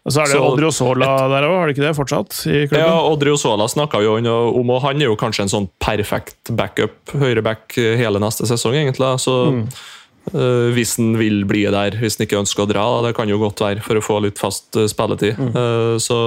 Og 0.05 0.11
så 0.13 0.21
er 0.21 0.25
det 0.29 0.35
så- 0.35 0.51
Odriozola 0.51 1.07
der 1.31 1.47
òg, 1.47 1.55
har 1.57 1.65
det 1.67 1.75
ikke 1.77 1.87
det 1.87 1.95
fortsatt? 1.97 2.31
i 2.45 2.67
klubben? 2.67 2.83
Ja, 2.85 2.99
Odriozola 3.01 3.65
snakka 3.71 4.03
jo 4.03 4.17
om, 4.19 4.69
og 4.69 4.81
han 4.83 5.01
er 5.01 5.05
jo 5.07 5.15
kanskje 5.15 5.41
en 5.47 5.49
sånn 5.49 5.69
perfekt 5.79 6.51
backup, 6.51 6.99
høyreback 7.15 7.73
hele 7.97 8.19
neste 8.19 8.45
sesong, 8.45 8.75
egentlig. 8.75 9.07
Så 9.23 9.33
eh, 9.49 9.63
hvis 10.33 10.95
han 10.97 11.15
vil 11.19 11.43
bli 11.47 11.65
der, 11.69 11.97
hvis 12.01 12.17
han 12.17 12.25
ikke 12.25 12.41
ønsker 12.41 12.65
å 12.65 12.69
dra, 12.69 12.85
det 13.05 13.15
kan 13.17 13.29
jo 13.29 13.39
godt 13.41 13.61
være 13.61 13.83
for 13.85 13.99
å 13.99 14.03
få 14.03 14.19
litt 14.25 14.41
fast 14.41 14.77
eh, 14.79 14.89
spilletid. 14.91 15.37
Eh, 15.37 15.97
så 16.01 16.19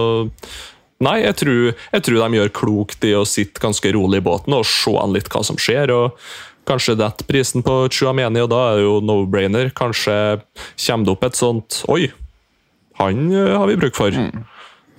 Nei, 0.98 1.20
jeg 1.22 1.36
tror, 1.38 1.58
jeg 1.94 2.02
tror 2.02 2.16
de 2.18 2.38
gjør 2.40 2.48
klokt 2.58 3.04
i 3.06 3.12
å 3.14 3.20
sitte 3.22 3.62
ganske 3.62 3.90
rolig 3.94 4.18
i 4.18 4.24
båten 4.26 4.56
og 4.56 4.64
se 4.66 4.90
an 4.98 5.12
litt 5.14 5.28
hva 5.30 5.44
som 5.46 5.54
skjer. 5.54 5.92
og 5.94 6.16
Kanskje 6.66 6.96
detter 6.98 7.28
prisen 7.28 7.62
på 7.62 7.76
Chuameni, 7.94 8.42
og 8.42 8.50
da 8.50 8.64
er 8.72 8.80
det 8.80 8.82
jo 8.88 8.96
no-brainer. 9.06 9.70
Kanskje 9.78 10.16
kommer 10.74 11.06
det 11.06 11.14
opp 11.14 11.28
et 11.28 11.38
sånt 11.38 11.78
Oi, 11.94 12.08
han 12.98 13.28
eh, 13.30 13.54
har 13.54 13.70
vi 13.70 13.78
bruk 13.78 13.98
for. 13.98 14.18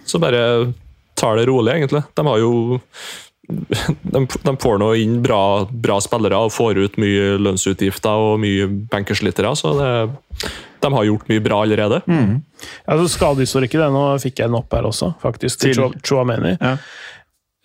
Så 0.07 0.23
bare 0.23 0.71
tar 1.19 1.35
det 1.35 1.49
rolig, 1.49 1.75
egentlig. 1.75 2.05
De 2.15 2.25
har 2.25 2.39
jo 2.39 2.79
de, 3.49 4.21
de 4.45 4.53
får 4.61 4.79
nå 4.81 4.91
inn 5.01 5.19
bra, 5.25 5.65
bra 5.71 5.97
spillere 6.05 6.37
og 6.45 6.51
får 6.53 6.77
ut 6.85 6.97
mye 7.01 7.35
lønnsutgifter 7.41 8.23
og 8.29 8.39
mye 8.43 8.67
benkerslitere, 8.91 9.51
så 9.57 9.73
det, 9.79 9.91
de 10.85 10.91
har 10.93 11.07
gjort 11.09 11.27
mye 11.31 11.41
bra 11.43 11.63
allerede. 11.65 12.01
Ja, 12.07 12.97
så 13.01 13.07
Skadehistorikken, 13.15 13.81
det. 13.81 13.91
nå 13.95 14.03
fikk 14.21 14.39
jeg 14.43 14.51
den 14.51 14.59
opp 14.61 14.73
her 14.77 14.85
også, 14.89 15.13
faktisk, 15.23 15.59
til 15.65 15.73
Til- 15.79 15.97
Chouameni. 16.05 16.53
Ja. 16.61 16.75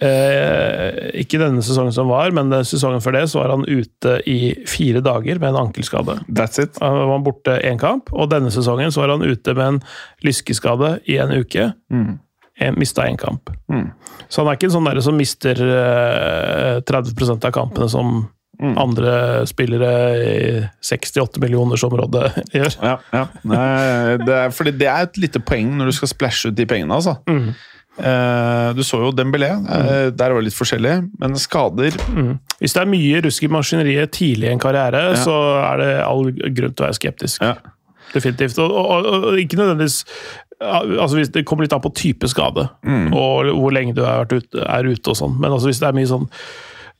Eh, 0.05 1.12
ikke 1.22 1.39
denne 1.39 1.62
sesongen 1.64 1.95
som 1.95 2.09
var, 2.11 2.32
men 2.35 2.51
den 2.53 2.64
sesongen 2.66 3.01
før 3.05 3.14
det 3.14 3.22
så 3.30 3.39
var 3.45 3.53
han 3.55 3.62
ute 3.68 4.16
i 4.28 4.39
fire 4.68 5.01
dager 5.05 5.39
med 5.39 5.53
en 5.53 5.61
ankelskade. 5.68 6.16
That's 6.35 6.59
it. 6.61 6.80
Han 6.82 6.99
var 7.12 7.22
borte 7.24 7.55
én 7.62 7.78
kamp, 7.80 8.11
og 8.12 8.32
denne 8.32 8.51
sesongen 8.53 8.91
så 8.93 9.05
var 9.05 9.14
han 9.14 9.22
ute 9.24 9.55
med 9.55 9.66
en 9.76 9.80
lyskeskade 10.26 10.97
i 11.09 11.20
en 11.22 11.32
uke. 11.39 11.70
Mm. 11.95 12.18
En, 12.61 12.74
mista 12.78 13.02
én 13.09 13.16
kamp. 13.18 13.50
Mm. 13.72 13.88
Så 14.30 14.42
han 14.42 14.48
er 14.52 14.57
ikke 14.59 14.68
en 14.70 14.76
sånn 14.76 14.86
derre 14.86 15.02
som 15.02 15.16
mister 15.18 15.59
eh, 15.59 16.80
30% 16.86 17.44
av 17.50 17.52
kampene 17.57 17.88
som 17.90 18.28
Mm. 18.55 18.76
andre 18.78 19.12
spillere 19.50 19.88
i 20.14 20.61
68 20.80 21.40
millioners 21.42 21.82
område 21.82 22.20
gjør. 22.55 22.76
Ja, 22.86 22.92
ja. 23.11 23.24
Det 23.42 24.36
er, 24.36 24.52
fordi 24.55 24.70
det 24.78 24.86
er 24.86 25.09
et 25.09 25.18
lite 25.18 25.40
poeng 25.42 25.72
når 25.74 25.90
du 25.90 25.96
skal 25.96 26.12
splæsje 26.12 26.52
ut 26.52 26.55
de 26.61 26.64
pengene, 26.70 26.94
altså. 26.94 27.16
Mm. 27.26 27.48
Eh, 27.98 28.68
du 28.78 28.84
så 28.86 29.00
jo 29.02 29.11
Dembélé. 29.11 29.50
Eh, 29.59 30.07
der 30.14 30.30
var 30.30 30.38
det 30.38 30.52
litt 30.52 30.59
forskjellig, 30.61 30.94
men 31.18 31.34
skader 31.34 31.98
Mm. 32.14 32.38
Hvis 32.62 32.78
det 32.78 32.82
er 32.84 32.92
mye 32.94 33.24
rusk 33.26 33.42
i 33.42 33.50
maskineriet 33.50 34.14
tidlig 34.14 34.46
i 34.48 34.52
en 34.55 34.62
karriere, 34.62 35.02
Ja. 35.16 35.18
så 35.26 35.34
er 35.72 35.76
det 35.82 35.92
all 36.07 36.30
grunn 36.30 36.74
til 36.78 36.84
å 36.84 36.88
være 36.92 37.00
skeptisk. 37.02 37.42
ja. 37.42 37.57
Definitivt. 38.14 38.57
Og, 38.62 38.70
og, 38.70 39.07
og 39.32 39.38
ikke 39.42 39.57
nødvendigvis 39.59 40.05
altså 40.61 41.16
hvis 41.18 41.32
Det 41.32 41.44
kommer 41.46 41.64
litt 41.64 41.72
an 41.72 41.80
på 41.84 41.94
type 41.94 42.28
skade, 42.30 42.68
Mm. 42.84 43.12
og 43.14 43.50
hvor 43.59 43.72
lenge 43.72 43.94
du 43.94 44.02
har 44.05 44.24
vært 44.24 44.36
ute, 44.42 44.62
er 44.68 44.84
ute 44.86 45.11
og 45.11 45.16
sånn. 45.16 45.38
Men 45.40 45.50
altså 45.52 45.66
hvis 45.68 45.80
det 45.80 45.88
er 45.88 45.92
mye 45.98 46.07
sånn 46.11 46.28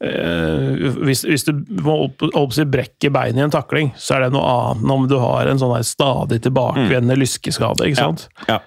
eh, 0.05 0.91
hvis, 1.07 1.23
hvis 1.25 1.45
du 1.47 1.53
må 1.83 1.95
opp- 2.09 2.27
opp, 2.35 2.53
brekker 2.53 2.65
brekke 2.69 3.11
beinet 3.15 3.39
i 3.39 3.45
en 3.47 3.51
takling, 3.55 3.93
så 3.97 4.17
er 4.17 4.21
det 4.27 4.33
noe 4.35 4.43
annet 4.45 4.83
enn 4.85 4.91
om 4.91 5.07
du 5.09 5.17
har 5.19 5.47
en 5.47 5.59
sånn 5.63 5.77
stadig 5.85 6.41
tilbakevendende 6.43 7.17
lyskeskade. 7.17 7.87
ikke 7.87 7.97
sant? 8.03 8.29
Ja. 8.49 8.59
Ja. 8.59 8.61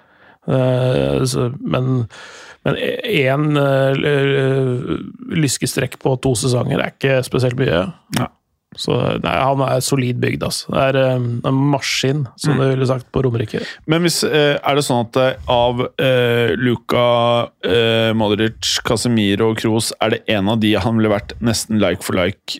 Eh, 0.48 1.24
så, 1.28 1.50
men 1.62 2.08
men 2.68 2.76
én 2.76 3.56
lyskestrekk 5.40 5.98
på 6.04 6.16
to 6.22 6.34
sesonger 6.36 6.82
er 6.84 6.92
ikke 6.92 7.20
spesielt 7.24 7.56
mye. 7.60 7.94
Ja. 8.18 8.28
Så 8.78 8.94
nei, 9.24 9.34
han 9.42 9.62
er 9.66 9.80
solid 9.82 10.20
bygd, 10.22 10.44
altså. 10.46 10.70
Det 10.74 10.84
er 10.92 11.00
eh, 11.02 11.16
en 11.50 11.62
maskin, 11.74 12.24
som 12.38 12.54
Mm. 12.54 12.62
du 12.62 12.68
ville 12.76 12.88
sagt 12.90 13.08
på 13.12 13.24
Romerike. 13.26 13.60
Men 13.90 14.06
hvis, 14.06 14.22
eh, 14.24 14.60
er 14.62 14.76
det 14.78 14.84
sånn 14.86 15.04
at 15.08 15.18
eh, 15.18 15.34
av 15.50 15.82
eh, 16.00 16.54
Luka, 16.62 17.50
eh, 17.66 18.14
Modric, 18.14 18.78
Casemiro 18.86 19.50
og 19.52 19.58
Kroos, 19.58 19.92
er 20.02 20.10
det 20.16 20.22
en 20.38 20.50
av 20.54 20.60
de 20.62 20.76
han 20.78 20.98
ville 21.02 21.10
vært 21.12 21.34
nesten 21.42 21.82
like 21.82 22.06
for 22.06 22.14
like 22.16 22.60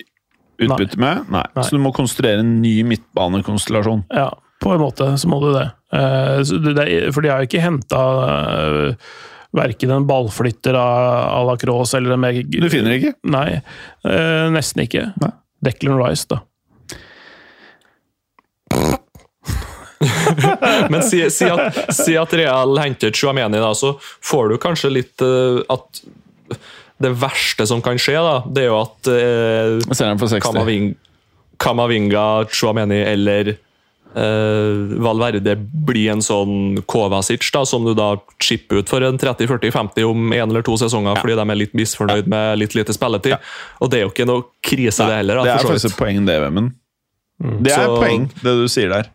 utbytte 0.58 0.98
med? 0.98 1.24
Nei. 1.30 1.44
Nei. 1.54 1.62
Så 1.64 1.76
du 1.76 1.78
må 1.82 1.94
konstruere 1.94 2.42
en 2.42 2.56
ny 2.60 2.82
midtbanekonstellasjon. 2.82 4.04
Ja, 4.10 4.30
på 4.62 4.74
en 4.74 4.80
måte 4.82 5.06
så 5.22 5.30
må 5.30 5.38
du 5.40 5.52
det. 5.54 5.68
Eh, 5.94 6.42
det 6.74 7.14
for 7.14 7.22
de 7.22 7.30
har 7.30 7.44
jo 7.44 7.46
ikke 7.48 7.62
henta 7.62 8.02
verken 9.54 9.90
en 9.94 10.04
ballflytter 10.06 10.76
à 10.76 11.38
la 11.46 11.54
Cross 11.56 11.94
eller 11.96 12.12
en 12.16 12.20
mer 12.20 12.42
Du 12.42 12.68
finner 12.68 12.98
ikke? 12.98 13.14
Nei, 13.24 13.62
eh, 14.04 14.48
nesten 14.52 14.82
ikke. 14.84 15.06
Nei. 15.22 15.30
Declan 15.64 15.98
Rice, 15.98 16.26
da. 16.30 16.42
Men 20.92 21.02
si, 21.02 21.30
si, 21.30 21.44
at, 21.50 21.94
si 21.94 22.14
at 22.18 22.32
Real 22.38 22.78
henter 22.78 23.10
Chouameni, 23.14 23.58
da, 23.58 23.72
så 23.74 23.96
får 24.00 24.52
du 24.52 24.58
kanskje 24.62 24.92
litt 24.92 25.24
uh, 25.24 25.58
at 25.72 26.02
Det 26.98 27.10
verste 27.18 27.66
som 27.66 27.82
kan 27.82 27.98
skje, 28.00 28.16
da, 28.22 28.36
det 28.46 28.66
er 28.66 28.70
jo 28.70 28.78
at 28.80 29.10
uh, 29.10 29.78
Jeg 29.82 29.98
ser 29.98 30.10
den 30.10 30.20
for 30.20 30.30
60. 30.30 30.44
Kamaving, 30.46 30.92
Kamavinga, 31.58 32.26
Chouameni 32.52 33.00
eller 33.02 33.56
eh, 34.16 34.96
Valverde 35.04 35.54
blir 35.58 36.12
en 36.12 36.22
sånn 36.24 36.80
Kovacic, 36.88 37.50
da, 37.54 37.64
som 37.68 37.84
du 37.86 37.94
da 37.98 38.14
chipper 38.42 38.82
ut 38.82 38.90
for 38.90 39.04
en 39.04 39.18
30-40-50 39.20 40.08
om 40.08 40.32
en 40.32 40.44
eller 40.48 40.64
to 40.66 40.76
sesonger 40.80 41.20
fordi 41.20 41.36
de 41.38 41.46
er 41.46 41.60
litt 41.60 41.76
misfornøyd 41.78 42.30
med 42.30 42.58
litt 42.62 42.76
lite 42.78 42.96
spilletid. 42.96 43.38
Og 43.82 43.92
det 43.92 44.00
er 44.00 44.06
jo 44.06 44.12
ikke 44.14 44.28
noe 44.28 44.48
krise, 44.64 45.06
det 45.08 45.22
heller. 45.22 45.40
Da, 45.40 45.46
det 45.48 45.56
er 45.56 45.68
faktisk 45.68 45.92
et 45.92 46.00
poeng, 46.00 46.24
det, 46.28 46.38
Vemund. 46.46 46.76
Det 47.38 47.72
er 47.72 47.86
Så- 47.86 47.96
poeng, 48.00 48.28
det 48.42 48.54
du 48.62 48.68
sier 48.68 48.88
der. 48.90 49.10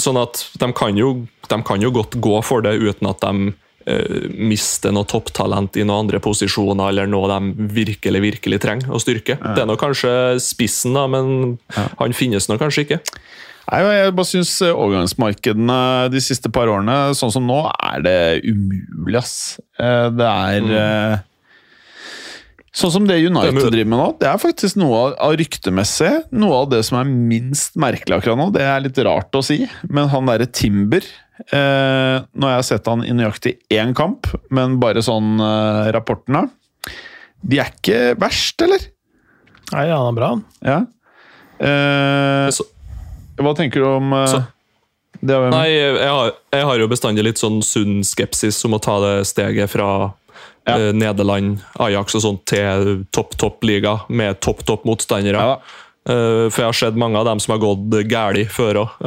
Sånn 0.00 0.18
at 0.20 0.40
de 0.58 0.72
kan, 0.72 0.96
jo, 0.98 1.26
de 1.48 1.62
kan 1.62 1.80
jo 1.80 1.92
godt 1.94 2.18
gå 2.20 2.40
for 2.44 2.64
det 2.64 2.74
uten 2.82 3.06
at 3.08 3.20
de 3.22 3.52
uh, 3.86 4.28
mister 4.34 4.92
noe 4.92 5.06
topptalent 5.06 5.76
i 5.78 5.84
noen 5.84 6.04
andre 6.04 6.18
posisjoner 6.18 6.90
eller 6.90 7.06
noe 7.06 7.28
de 7.30 7.68
virkelig 7.76 8.20
virkelig 8.20 8.60
trenger 8.60 8.90
å 8.90 8.98
styrke. 8.98 9.38
Det 9.38 9.62
er 9.62 9.70
nå 9.70 9.78
kanskje 9.80 10.40
spissen, 10.42 10.96
da, 10.98 11.06
men 11.06 11.58
han 11.70 12.16
finnes 12.16 12.48
nå 12.50 12.58
kanskje 12.58 12.88
ikke. 12.88 13.00
Nei, 13.64 13.80
Jeg 13.96 14.14
bare 14.16 14.28
syns 14.28 14.54
overgangsmarkedene 14.66 15.78
de 16.12 16.20
siste 16.20 16.50
par 16.52 16.68
årene, 16.68 17.14
sånn 17.16 17.32
som 17.32 17.46
nå, 17.48 17.62
er 17.72 18.02
det 18.04 18.18
umulig, 18.44 19.16
ass. 19.20 19.36
Eh, 19.80 20.10
Det 20.12 20.28
er 20.28 20.66
mm. 20.68 21.22
Sånn 22.74 22.90
som 22.90 23.04
det 23.06 23.20
United 23.22 23.54
er 23.54 23.70
driver 23.70 23.86
med 23.92 24.00
nå, 24.00 24.06
det 24.18 24.26
er 24.26 24.40
faktisk 24.42 24.74
noe 24.80 24.96
av, 25.14 25.36
ryktemessig 25.38 26.10
noe 26.34 26.56
av 26.64 26.72
det 26.72 26.80
som 26.88 26.98
er 26.98 27.06
minst 27.06 27.76
merkelig 27.78 28.16
akkurat 28.16 28.40
nå. 28.40 28.48
Det 28.56 28.64
er 28.66 28.82
litt 28.82 28.98
rart 29.06 29.38
å 29.38 29.42
si, 29.46 29.60
men 29.86 30.10
han 30.10 30.26
derre 30.26 30.48
Timber 30.50 31.06
eh, 31.54 32.16
Nå 32.34 32.48
har 32.48 32.56
jeg 32.56 32.66
sett 32.72 32.90
han 32.90 33.04
i 33.06 33.14
nøyaktig 33.14 33.54
én 33.70 33.94
kamp, 33.94 34.26
men 34.50 34.80
bare 34.82 35.04
sånn 35.06 35.38
eh, 35.38 35.92
rapportene 35.94 36.48
De 37.46 37.62
er 37.62 37.70
ikke 37.70 38.02
verst, 38.18 38.66
eller? 38.66 38.88
Nei, 39.70 39.86
han 39.94 40.10
er 40.10 40.18
bra, 40.18 40.32
han. 40.34 40.44
Ja. 40.66 40.80
Eh, 41.62 42.50
hva 43.40 43.54
tenker 43.56 43.82
du 43.82 43.88
om 43.88 44.12
uh, 44.12 44.42
det? 45.20 45.38
Nei, 45.54 45.68
jeg 45.72 46.10
har, 46.10 46.34
jeg 46.54 46.68
har 46.68 46.82
jo 46.82 46.90
bestandig 46.90 47.24
litt 47.26 47.40
sånn 47.40 47.62
sunn 47.64 48.02
skepsis 48.06 48.60
om 48.68 48.76
å 48.76 48.82
ta 48.82 48.98
det 49.04 49.16
steget 49.30 49.72
fra 49.72 49.88
Ja. 50.64 50.76
uh, 50.78 50.90
Nederland, 50.96 51.58
Ajax 51.82 52.14
og 52.16 52.22
sånt 52.24 52.44
til 52.48 53.06
topp, 53.12 53.36
topp 53.40 53.64
liga 53.64 53.98
med 54.08 54.40
topp, 54.40 54.64
topp 54.64 54.86
motstandere. 54.88 55.40
Ja. 55.40 55.80
Eh, 56.04 56.50
for 56.52 56.60
jeg 56.60 56.68
har 56.68 56.76
sett 56.76 56.96
mange 57.00 57.16
av 57.16 57.24
dem 57.24 57.40
som 57.40 57.54
har 57.54 57.62
gått 57.62 57.94
galt 58.10 58.50
før 58.52 58.82
òg. 58.82 59.04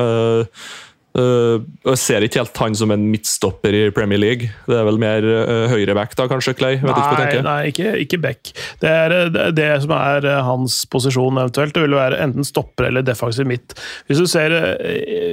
Jeg 1.17 1.99
ser 2.01 2.25
ikke 2.25 2.41
helt 2.43 2.59
han 2.61 2.75
som 2.77 2.91
en 2.93 3.05
midtstopper 3.11 3.73
i 3.73 3.83
Premier 3.95 4.21
League. 4.21 4.49
Det 4.67 4.75
er 4.77 4.85
vel 4.85 4.99
mer 5.01 5.25
uh, 5.25 5.65
høyreback, 5.71 6.13
da, 6.19 6.27
kanskje, 6.29 6.53
Clay? 6.59 6.77
Vet 6.81 6.91
ikke 6.91 7.07
Nei, 7.07 7.23
tenker. 7.23 7.45
nei 7.47 7.57
ikke, 7.71 7.95
ikke 8.03 8.21
back. 8.21 8.51
Det 8.83 8.91
er 8.91 9.15
eh, 9.15 9.31
det, 9.33 9.47
det 9.57 9.71
som 9.85 9.95
er 9.97 10.27
hans 10.45 10.79
posisjon 10.91 11.41
eventuelt. 11.41 11.73
Det 11.75 11.85
vil 11.87 11.97
være 11.97 12.21
enten 12.25 12.47
stopper 12.47 12.91
eller 12.91 13.05
defensiv 13.07 13.49
midt. 13.49 13.75
Hvis 14.07 14.21
du 14.21 14.27
ser 14.29 14.53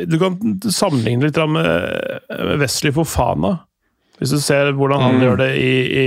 Du 0.09 0.17
kan 0.21 0.39
sammenligne 0.73 1.29
litt 1.29 1.39
med 1.51 2.59
Wesley 2.61 2.95
Fofana. 2.95 3.59
Hvis 4.21 4.31
du 4.31 4.41
ser 4.41 4.71
hvordan 4.77 5.03
han 5.03 5.21
gjør 5.23 5.41
det 5.43 5.51
i, 5.59 5.75
i, 5.91 6.07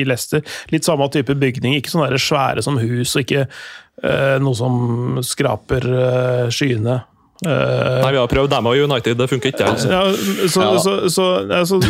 i 0.00 0.04
Leicester. 0.08 0.42
Litt 0.74 0.86
samme 0.86 1.06
type 1.14 1.36
bygning. 1.38 1.76
Ikke 1.78 1.92
sånne 1.92 2.18
svære 2.20 2.64
som 2.66 2.80
hus, 2.82 3.14
og 3.14 3.22
ikke 3.22 3.46
uh, 3.46 4.36
noe 4.42 4.58
som 4.58 5.20
skraper 5.24 5.86
uh, 5.88 6.46
skyene. 6.54 6.98
Eh, 7.44 8.00
Nei, 8.02 8.10
Vi 8.14 8.20
har 8.20 8.30
prøvd 8.30 8.50
dem 8.54 8.66
og 8.70 8.80
United, 8.88 9.16
det 9.20 9.30
funker 9.30 9.52
ikke. 9.52 9.70
Altså. 9.74 9.90
ja, 9.92 10.02
så, 10.48 10.64
Ja 10.64 10.82
så, 10.82 10.94
så, 11.12 11.26
altså, 11.60 11.80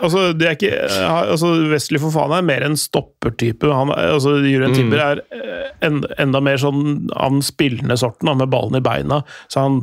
altså, 0.00 0.24
det 0.36 0.46
er 0.48 0.56
ikke 0.56 0.80
altså, 1.10 1.52
Wesley 1.70 2.00
faen 2.02 2.34
er 2.36 2.46
mer 2.46 2.66
en 2.66 2.76
stoppertype. 2.80 3.70
Han, 3.74 3.92
altså, 3.96 4.36
Jurien 4.44 4.70
Mm. 4.70 4.78
Timber 4.78 5.04
er 5.04 5.22
eh, 5.34 5.70
en, 5.86 6.02
enda 6.20 6.42
mer 6.44 6.60
sånn 6.60 7.10
av 7.16 7.34
den 7.34 7.42
spillende 7.46 7.96
sorten, 8.00 8.30
da, 8.30 8.36
med 8.38 8.52
ballen 8.52 8.78
i 8.78 8.84
beina. 8.84 9.22
Så 9.50 9.64
han, 9.66 9.80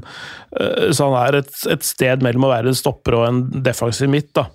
eh, 0.60 0.92
så 0.96 1.10
han 1.12 1.18
er 1.26 1.42
et, 1.44 1.54
et 1.74 1.84
sted 1.86 2.24
mellom 2.26 2.48
å 2.48 2.54
være 2.54 2.72
en 2.72 2.78
stopper 2.78 3.20
og 3.20 3.28
en 3.28 3.44
defensiv 3.66 4.10
midt. 4.14 4.34
da. 4.38 4.48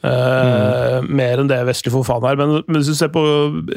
Eh, 0.00 0.98
Mer 1.04 1.42
enn 1.42 1.50
det 1.50 1.58
Wesley 1.68 1.92
Fofana 1.92 2.32
er. 2.32 2.38
Men, 2.40 2.54
men 2.64 2.80
hvis 2.80 2.88
du 2.92 2.96
ser 2.96 3.12
på 3.12 3.22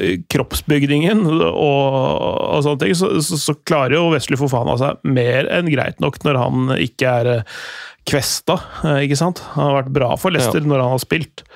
eh, 0.00 0.16
kroppsbygningen 0.32 1.24
og, 1.28 1.50
og 1.52 2.64
sånne 2.64 2.80
ting, 2.80 2.96
så, 2.96 3.10
så, 3.24 3.40
så 3.40 3.56
klarer 3.68 3.98
jo 3.98 4.08
Wesley 4.14 4.40
Fofana 4.40 4.78
seg 4.80 5.04
mer 5.04 5.50
enn 5.52 5.68
greit 5.72 6.00
nok 6.04 6.20
når 6.24 6.40
han 6.40 6.74
ikke 6.78 7.12
er 7.20 7.32
eh, 7.38 7.62
kvesta. 8.08 8.58
ikke 9.04 9.20
sant? 9.20 9.44
Han 9.54 9.70
har 9.70 9.78
vært 9.82 9.94
bra 9.96 10.12
for 10.20 10.32
Leicester 10.32 10.64
når 10.64 10.84
han 10.84 10.94
har 10.96 11.04
spilt. 11.04 11.46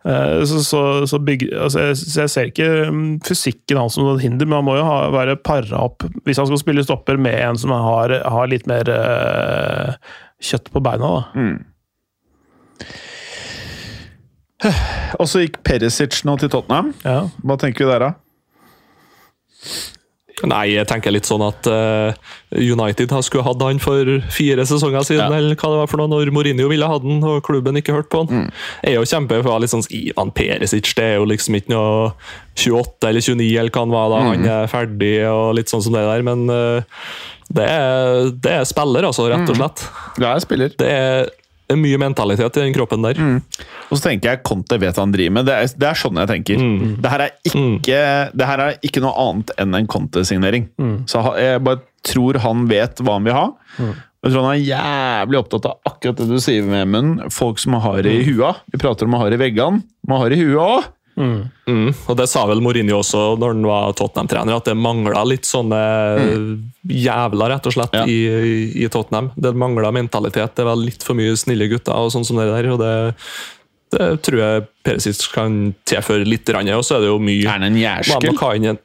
Så, 0.00 0.62
så, 0.64 0.78
så, 1.04 1.18
bygge, 1.20 1.50
altså 1.60 1.82
jeg, 1.90 1.96
så 2.00 2.20
jeg 2.22 2.30
ser 2.32 2.46
ikke 2.48 2.68
mm, 2.88 3.00
fysikken 3.24 3.76
hans 3.76 3.98
som 3.98 4.06
noe 4.06 4.20
hinder, 4.22 4.48
men 4.48 4.56
han 4.56 4.64
må 4.64 4.78
jo 4.78 4.84
ha, 4.86 4.94
være 5.12 5.34
para 5.44 5.82
opp 5.84 6.06
hvis 6.24 6.40
han 6.40 6.48
skal 6.48 6.60
spille 6.62 6.84
stopper 6.86 7.20
med 7.20 7.36
en 7.36 7.60
som 7.60 7.74
har, 7.74 8.14
har 8.24 8.48
litt 8.48 8.64
mer 8.70 8.88
øh, 8.94 9.92
kjøtt 10.40 10.72
på 10.72 10.80
beina. 10.88 11.10
da. 11.18 11.44
Og 15.20 15.26
så 15.30 15.44
gikk 15.44 15.60
Perisic 15.64 16.22
nå 16.28 16.34
til 16.40 16.50
Tottenham. 16.52 16.92
Ja. 17.04 17.22
Hva 17.44 17.56
tenker 17.60 17.86
vi 17.86 17.92
der, 17.92 18.04
da? 18.08 18.10
Nei, 20.40 20.70
jeg 20.72 20.86
tenker 20.88 21.12
litt 21.12 21.26
sånn 21.28 21.42
at 21.44 21.66
uh, 21.68 22.14
United 22.56 23.10
har 23.12 23.20
skulle 23.26 23.44
hatt 23.44 23.60
han 23.60 23.80
for 23.82 24.08
fire 24.32 24.64
sesonger 24.64 25.04
siden, 25.04 25.26
Ja. 25.28 25.36
eller 25.36 25.52
hva 25.60 25.68
det 25.74 25.80
var 25.82 25.90
for 25.90 26.00
noe, 26.00 26.08
når 26.08 26.30
Mourinho 26.32 26.68
ville 26.70 26.86
ha 26.88 26.96
den, 27.02 27.18
og 27.28 27.42
klubben 27.44 27.76
ikke 27.76 27.92
hørte 27.92 28.08
på 28.14 28.22
han. 28.22 28.46
Mm. 28.46 28.62
Jeg 28.86 28.94
er 28.94 28.96
jo 28.96 29.10
kjempe 29.10 29.40
for 29.44 29.60
litt 29.60 29.74
sånn 29.74 29.84
Ivan 29.92 30.32
Perisic, 30.32 30.94
det 30.96 31.04
er 31.10 31.18
jo 31.18 31.26
liksom 31.28 31.58
ikke 31.60 31.74
noe 31.74 32.14
28 32.56 33.10
eller 33.10 33.20
29 33.26 33.50
eller 33.60 33.74
hva 33.76 33.84
han 33.84 33.92
var 33.98 34.08
da 34.14 34.22
Mm. 34.22 34.30
han 34.30 34.48
er 34.54 34.72
ferdig, 34.72 35.12
og 35.28 35.54
litt 35.60 35.68
sånn 35.74 35.84
som 35.84 35.92
det 35.98 36.06
der, 36.08 36.24
men 36.24 36.48
uh, 36.48 36.80
det, 37.52 37.68
er, 37.68 38.30
det 38.40 38.56
er 38.62 38.64
spiller, 38.72 39.04
altså, 39.10 39.28
rett 39.28 39.44
Mm. 39.44 39.50
og 39.52 39.60
slett. 39.60 39.84
Det 40.16 40.30
er 40.32 40.40
spiller. 40.48 40.72
Det 40.80 40.88
er 40.88 41.30
det 41.70 41.76
er 41.76 41.82
mye 41.84 41.98
mentalitet 42.02 42.56
i 42.58 42.62
den 42.64 42.72
kroppen 42.74 43.04
der. 43.06 43.14
Mm. 43.14 43.36
Og 43.86 43.92
så 43.94 44.08
tenker 44.08 44.32
jeg 44.32 44.42
Conte 44.42 44.74
vet 44.82 44.96
hva 44.96 45.04
han 45.04 45.12
driver 45.14 45.36
med. 45.36 45.46
Det 45.46 45.54
er, 45.54 45.68
det 45.78 45.86
er 45.86 45.98
sånn 46.00 46.18
jeg 46.18 46.30
tenker. 46.32 46.58
Mm. 46.58 46.96
Det, 46.98 47.12
her 47.12 47.22
er 47.28 47.36
ikke, 47.46 48.00
det 48.34 48.48
her 48.48 48.62
er 48.64 48.78
ikke 48.88 49.02
noe 49.04 49.14
annet 49.22 49.52
enn 49.62 49.78
en 49.78 49.86
Conte-signering. 49.90 50.66
Så 51.06 51.22
jeg 51.38 51.62
bare 51.62 51.84
tror 52.10 52.40
han 52.42 52.66
vet 52.70 53.02
hva 53.04 53.20
han 53.20 53.28
vil 53.28 53.36
ha. 53.38 53.46
Og 53.78 54.26
Jeg 54.26 54.34
tror 54.34 54.48
han 54.48 54.56
er 54.56 54.66
jævlig 54.66 55.38
opptatt 55.40 55.70
av 55.70 55.92
akkurat 55.92 56.18
det 56.18 56.26
du 56.28 56.40
sier, 56.42 56.66
Vemund. 56.66 57.22
Folk 57.32 57.62
som 57.62 57.78
har 57.80 58.02
det 58.04 58.18
i 58.18 58.24
hua. 58.26 58.56
Vi 58.74 58.82
prater 58.82 59.06
om 59.06 59.14
å 59.14 59.22
ha 59.22 59.30
det 59.30 59.38
i 59.38 59.44
veggene. 59.46 59.84
Man 60.10 60.20
har 60.20 60.34
det 60.34 60.40
i 60.40 60.48
huet 60.48 60.58
òg! 60.60 60.90
Mm, 61.20 61.90
og 62.08 62.16
det 62.18 62.26
sa 62.32 62.46
vel 62.48 62.62
Mourinho 62.64 62.98
også 63.02 63.36
når 63.40 63.54
han 63.54 63.66
var 63.68 63.92
Tottenham-trener, 63.98 64.56
at 64.56 64.68
det 64.70 64.76
mangla 64.78 65.22
litt 65.28 65.46
sånne 65.48 65.80
jævler, 66.90 67.52
rett 67.54 67.68
og 67.70 67.76
slett, 67.76 67.94
Ja. 67.98 68.04
i, 68.08 68.18
i, 68.84 68.88
Tottenham. 68.88 69.30
Det 69.36 69.52
mangla 69.54 69.92
mentalitet. 69.94 70.54
Det 70.56 70.64
var 70.66 70.76
litt 70.80 71.02
for 71.06 71.18
mye 71.18 71.36
snille 71.36 71.68
gutter 71.70 71.94
og 71.94 72.12
sånn 72.14 72.24
som 72.26 72.40
det 72.40 72.48
der. 72.50 72.70
og 72.72 72.78
det, 72.80 72.94
det 73.96 74.10
tror 74.26 74.38
jeg 74.42 74.68
Perisic 74.86 75.26
kan 75.34 75.74
tilføre 75.84 76.24
litt, 76.26 76.48
og 76.48 76.84
så 76.86 76.96
er 76.96 77.00
det 77.06 77.10
jo 77.12 77.18
mye 77.18 77.44
Er 77.44 77.52
han 77.58 77.68
en 77.68 77.76
jærskel? 77.76 78.78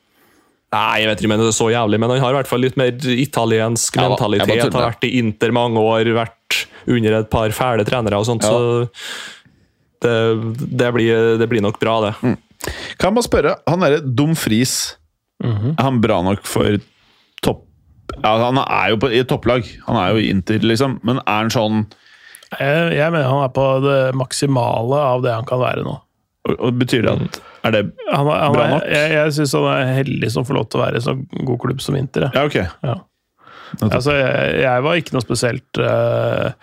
Nei, 0.76 0.96
jeg 1.00 1.08
vet 1.08 1.22
ikke 1.22 1.30
om 1.32 1.40
det 1.40 1.48
er 1.48 1.56
så 1.56 1.70
jævlig, 1.72 2.00
men 2.02 2.12
han 2.12 2.20
har 2.20 2.34
i 2.34 2.38
hvert 2.40 2.50
fall 2.52 2.64
litt 2.66 2.76
mer 2.80 2.92
italiensk 2.92 3.96
Ja 3.96 4.10
mentalitet. 4.10 4.74
Har 4.74 4.90
vært 4.92 5.06
i 5.08 5.14
Inter 5.22 5.54
mange 5.56 5.80
år, 5.80 6.10
vært 6.18 6.66
under 6.92 7.20
et 7.22 7.30
par 7.32 7.54
fæle 7.56 7.86
trenere 7.88 8.20
og 8.20 8.26
sånt, 8.28 8.44
Ja. 8.44 8.50
så 8.52 8.88
det, 10.06 10.16
det, 10.80 10.92
blir, 10.96 11.36
det 11.42 11.50
blir 11.52 11.64
nok 11.66 11.80
bra, 11.82 11.98
det. 12.08 12.14
Kan 13.02 13.12
jeg 13.12 13.18
bare 13.18 13.28
spørre, 13.28 13.56
han 13.70 13.84
derre 13.84 14.00
Dumfries, 14.06 14.76
er 15.44 15.82
han 15.84 16.00
bra 16.02 16.22
nok 16.26 16.46
for 16.48 16.78
topp... 17.46 17.66
Ja, 18.22 18.36
han 18.46 18.58
er 18.62 18.94
jo 18.94 19.00
på, 19.02 19.10
i 19.12 19.24
topplag. 19.28 19.68
Han 19.90 19.98
er 20.00 20.14
jo 20.14 20.22
i 20.22 20.30
Inter, 20.32 20.62
liksom. 20.64 21.00
Men 21.06 21.20
er 21.26 21.42
han 21.42 21.50
sånn 21.54 21.82
Jeg, 22.56 22.94
jeg 22.96 23.12
mener 23.12 23.28
han 23.28 23.44
er 23.44 23.52
på 23.54 23.66
det 23.84 24.00
maksimale 24.16 25.00
av 25.12 25.26
det 25.26 25.34
han 25.34 25.48
kan 25.50 25.60
være 25.60 25.84
nå. 25.84 25.96
og, 26.48 26.54
og 26.56 26.78
Betyr 26.80 27.04
det 27.04 27.16
at 27.18 27.40
Er 27.66 27.74
det 27.76 27.82
Han 28.14 28.30
er, 28.30 28.40
han 28.46 28.56
Bra 28.56 28.64
er, 28.68 28.74
nok? 28.76 28.86
jeg 28.94 29.12
jeg 29.18 29.36
syns 29.40 29.56
han 29.58 29.68
er 29.74 29.92
heldig 29.98 30.30
som 30.32 30.46
får 30.48 30.60
lov 30.60 30.70
til 30.70 30.80
å 30.80 30.86
være 30.86 31.02
i 31.02 31.06
så 31.10 31.18
god 31.18 31.60
klubb 31.66 31.84
som 31.84 31.98
Inter. 32.00 32.30
Ja, 32.32 32.46
ok. 32.48 32.58
Ja. 32.86 32.96
Altså, 33.90 34.14
jeg, 34.16 34.60
jeg 34.62 34.84
var 34.86 35.02
ikke 35.02 35.18
noe 35.18 35.26
spesielt 35.26 35.82
eh, 35.82 36.54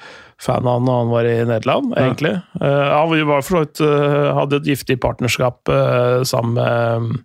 fan 0.43 0.67
av 0.67 0.79
han 0.79 0.87
når 0.89 1.03
han 1.03 1.13
var 1.13 1.29
i 1.29 1.35
Nederland, 1.49 1.93
egentlig. 1.99 2.33
Uh, 2.59 2.87
han 2.93 3.29
var 3.29 3.45
for 3.45 3.53
så 3.53 3.67
vidt 3.67 3.83
uh, 3.85 4.33
hadde 4.39 4.59
et 4.59 4.73
giftig 4.73 4.99
partnerskap 5.03 5.71
uh, 5.71 6.23
sammen 6.29 6.59
med 6.59 7.21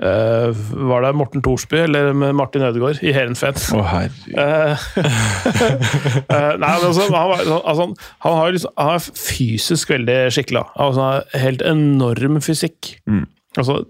Var 0.00 1.02
det 1.04 1.08
Morten 1.12 1.42
Thorsby 1.44 1.82
eller 1.82 2.14
med 2.16 2.32
Martin 2.38 2.62
Ødegaard 2.64 3.02
i 3.04 3.12
Heerenveen? 3.12 3.58
Eh, 6.30 6.54
Nei, 6.56 6.70
men 6.78 6.86
altså, 6.86 7.02
han, 7.10 7.28
var, 7.28 7.42
altså, 7.42 7.84
han, 8.24 8.36
har 8.38 8.54
liksom, 8.54 8.72
han 8.78 8.94
er 8.94 9.04
fysisk 9.18 9.90
veldig 9.92 10.16
skikkelig. 10.32 10.62
Altså, 10.72 11.02
han 11.02 11.12
har 11.18 11.44
helt 11.44 11.62
enorm 11.66 12.40
fysikk. 12.44 12.94
Altså, 13.58 13.80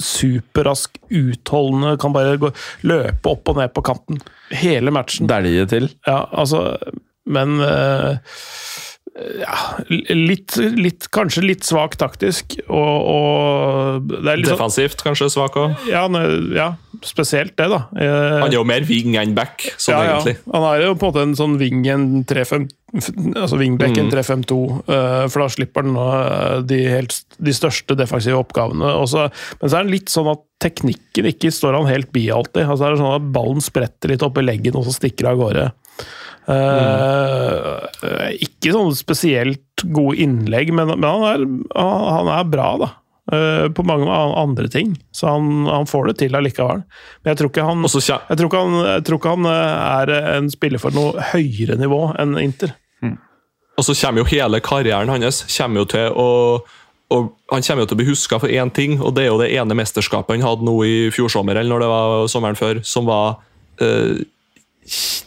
Superrask, 0.00 0.98
utholdende, 1.12 1.94
kan 2.00 2.14
bare 2.16 2.38
gå, 2.40 2.50
løpe 2.88 3.32
opp 3.36 3.52
og 3.52 3.60
ned 3.60 3.72
på 3.76 3.84
kanten. 3.84 4.20
Hele 4.56 4.92
matchen. 4.94 5.28
Dælje 5.30 5.66
til. 5.68 5.90
Ja, 6.08 6.24
altså, 6.32 6.78
men 7.26 7.60
eh, 7.60 8.16
ja, 9.42 9.56
litt, 10.16 10.54
litt, 10.56 11.06
kanskje 11.12 11.42
litt 11.44 11.66
svak 11.68 11.98
taktisk, 12.00 12.54
og, 12.72 13.08
og 13.12 14.06
det 14.08 14.38
litt 14.40 14.48
sånn- 14.48 14.56
Defensivt 14.56 15.02
kanskje 15.04 15.28
svak 15.34 15.58
òg. 15.60 15.74
ja, 15.90 16.06
ja, 16.56 16.70
spesielt 17.04 17.52
det, 17.60 17.66
da. 17.68 17.82
Eh, 17.92 18.38
Han 18.40 18.48
er 18.48 18.56
jo 18.56 18.64
mer 18.64 18.86
wing 18.88 19.18
enn 19.20 19.34
back, 19.36 19.66
sånn 19.76 19.98
ja, 20.00 20.16
ja. 20.24 20.36
Han 20.54 20.64
er 20.70 20.86
jo 20.86 20.94
på 20.96 21.10
en 21.10 21.12
måte 21.12 21.26
en 21.28 21.36
sånn 21.36 21.58
wing 21.60 21.84
en 21.92 22.24
3-5 22.24 22.70
Altså 22.92 23.56
wingback 23.56 23.94
en 23.96 24.10
Mm. 24.10 24.12
3-5-2, 24.12 24.56
eh, 24.92 25.22
for 25.32 25.40
da 25.40 25.46
slipper 25.48 25.86
han 25.86 25.94
eh, 25.96 26.56
de, 26.68 26.80
helt, 26.92 27.14
de 27.40 27.52
største 27.56 27.96
defensive 27.96 28.36
oppgavene. 28.36 28.84
Også, 29.00 29.30
men 29.62 29.70
så 29.72 29.78
er 29.78 29.86
det 29.86 29.94
litt 29.94 30.12
sånn 30.12 30.28
at 30.28 30.42
teknikken 30.60 31.24
ikke 31.30 31.48
står 31.56 31.78
han 31.78 31.88
helt 31.88 32.10
bi 32.12 32.26
alltid. 32.28 32.66
Altså 32.68 32.84
er 32.84 32.92
det 32.92 33.00
sånn 33.00 33.14
at 33.16 33.30
Ballen 33.32 33.64
spretter 33.64 34.12
litt 34.12 34.20
opp 34.26 34.36
i 34.36 34.44
leggen, 34.44 34.76
og 34.76 34.84
så 34.84 34.92
stikker 34.92 35.24
han 35.30 35.38
av 35.38 35.40
gårde. 35.40 35.64
Eh, 36.50 38.32
ikke 38.42 38.72
sånn 38.74 38.96
spesielt 38.98 39.84
gode 39.94 40.18
innlegg, 40.24 40.72
men, 40.74 40.90
men 40.96 41.06
han, 41.06 41.28
er, 41.30 41.46
han 41.78 42.32
er 42.38 42.50
bra, 42.50 42.72
da. 42.82 42.90
Uh, 43.32 43.68
på 43.70 43.84
mange 43.86 44.10
andre 44.10 44.66
ting. 44.68 44.96
Så 45.14 45.28
han, 45.30 45.62
han 45.70 45.86
får 45.86 46.10
det 46.10 46.14
til 46.24 46.34
allikevel. 46.34 46.82
Men 47.22 47.30
jeg 47.30 47.38
tror 47.38 47.50
ikke 47.52 47.66
han 47.68 47.84
Også, 47.86 48.02
jeg 48.02 48.38
tror, 48.40 48.48
ikke 48.50 48.62
han, 48.64 48.78
jeg 48.88 49.04
tror 49.06 49.20
ikke 49.20 49.34
han 49.36 49.46
eh, 49.46 49.84
er 50.02 50.12
en 50.34 50.50
spiller 50.50 50.82
for 50.82 50.96
noe 50.96 51.28
høyere 51.30 51.78
nivå 51.78 52.00
enn 52.18 52.34
Inter. 52.42 52.74
Og 53.78 53.86
så 53.86 53.94
kommer 53.96 54.22
jo 54.22 54.28
hele 54.28 54.60
karrieren 54.60 55.10
hans 55.10 55.42
kommer 55.56 55.84
jo 55.84 55.90
til 55.94 56.18
å 56.18 56.30
og 57.12 57.26
Han 57.52 57.60
kommer 57.60 57.84
jo 57.84 57.90
til 57.90 57.96
å 57.96 58.00
bli 58.00 58.08
huska 58.08 58.38
for 58.40 58.48
én 58.48 58.70
ting, 58.72 58.94
og 59.04 59.10
det 59.16 59.26
er 59.26 59.28
jo 59.28 59.40
det 59.42 59.50
ene 59.52 59.76
mesterskapet 59.76 60.32
han 60.32 60.46
hadde 60.46 60.64
nå 60.64 60.72
i 60.88 60.94
fjor 61.12 61.28
sommer, 61.28 61.58
eller 61.60 61.68
når 61.68 61.82
det 61.84 61.88
var 61.90 62.28
sommeren 62.32 62.56
før, 62.56 62.80
som 62.88 63.04
var 63.04 63.34
eh, 63.84 64.22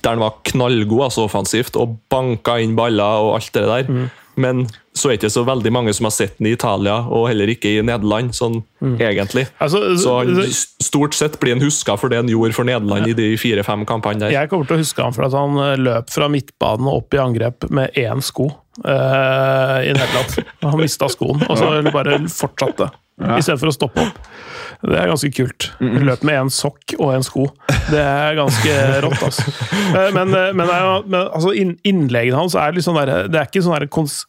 Han 0.06 0.22
var 0.22 0.38
knallgod 0.46 1.08
altså 1.10 1.26
offensivt 1.26 1.78
og 1.80 1.98
banka 2.12 2.60
inn 2.62 2.78
baller 2.78 3.26
og 3.26 3.36
alt 3.40 3.54
det 3.56 3.66
der. 3.72 4.10
Men 4.36 4.66
så 4.96 5.10
er 5.10 5.16
det 5.16 5.20
ikke 5.22 5.32
så 5.32 5.44
veldig 5.48 5.72
mange 5.72 5.94
som 5.96 6.08
har 6.08 6.14
sett 6.16 6.38
den 6.40 6.50
i 6.50 6.54
Italia, 6.56 6.98
og 7.12 7.28
heller 7.30 7.50
ikke 7.52 7.72
i 7.72 7.84
Nederland, 7.84 8.34
sånn 8.36 8.62
egentlig. 9.00 9.46
Altså, 9.64 9.82
Så 10.00 10.16
han, 10.20 10.42
stort 10.84 11.16
sett 11.16 11.38
blir 11.40 11.56
han 11.56 11.64
huska 11.64 11.96
for 12.00 12.12
det 12.12 12.20
han 12.20 12.32
gjorde 12.32 12.56
for 12.56 12.68
Nederland 12.68 13.12
i 13.12 13.16
de 13.18 13.30
fire-fem 13.40 13.86
kampene 13.88 14.26
der. 14.26 14.36
jeg 14.36 14.52
kommer 14.52 14.68
til 14.68 14.78
å 14.78 14.84
huske 14.84 15.04
han 15.04 15.16
for 15.16 15.28
at 15.28 15.36
han 15.36 15.60
eh, 15.64 15.78
løp 15.80 16.12
fra 16.12 16.30
midtbanen 16.32 16.92
og 16.92 17.04
opp 17.04 17.16
i 17.16 17.22
angrep 17.24 17.68
med 17.72 17.96
én 18.00 18.24
sko 18.24 18.50
uh, 18.52 19.80
i 19.84 19.92
Nederland. 19.96 20.40
Han 20.66 20.80
mista 20.82 21.08
skoen, 21.12 21.44
og 21.48 21.60
så 21.60 21.72
bare 21.94 22.20
fortsatte. 22.32 22.90
Istedenfor 23.38 23.72
å 23.72 23.76
stoppe 23.76 24.04
opp. 24.04 24.32
Det 24.86 24.98
er 25.02 25.08
ganske 25.10 25.32
kult. 25.34 25.72
Løp 25.82 26.24
med 26.28 26.38
én 26.44 26.52
sokk 26.54 26.94
og 27.00 27.14
en 27.16 27.24
sko. 27.26 27.48
Det 27.90 28.02
er 28.02 28.36
ganske 28.38 28.76
rått, 29.06 29.24
altså. 29.26 29.46
Eh, 29.96 30.12
Men, 30.14 30.34
eh, 30.38 30.52
men, 30.54 30.68
men 31.10 31.20
altså, 31.26 31.54
innleggene 31.58 32.38
hans 32.38 32.56
er 32.60 32.76
litt 32.76 32.86
sånn 32.86 33.00
der, 33.00 33.28
Det 33.32 33.40
er 33.42 33.50
ikke 33.50 33.64
sånn 33.66 33.78
der 33.80 33.88
kons 33.88 34.24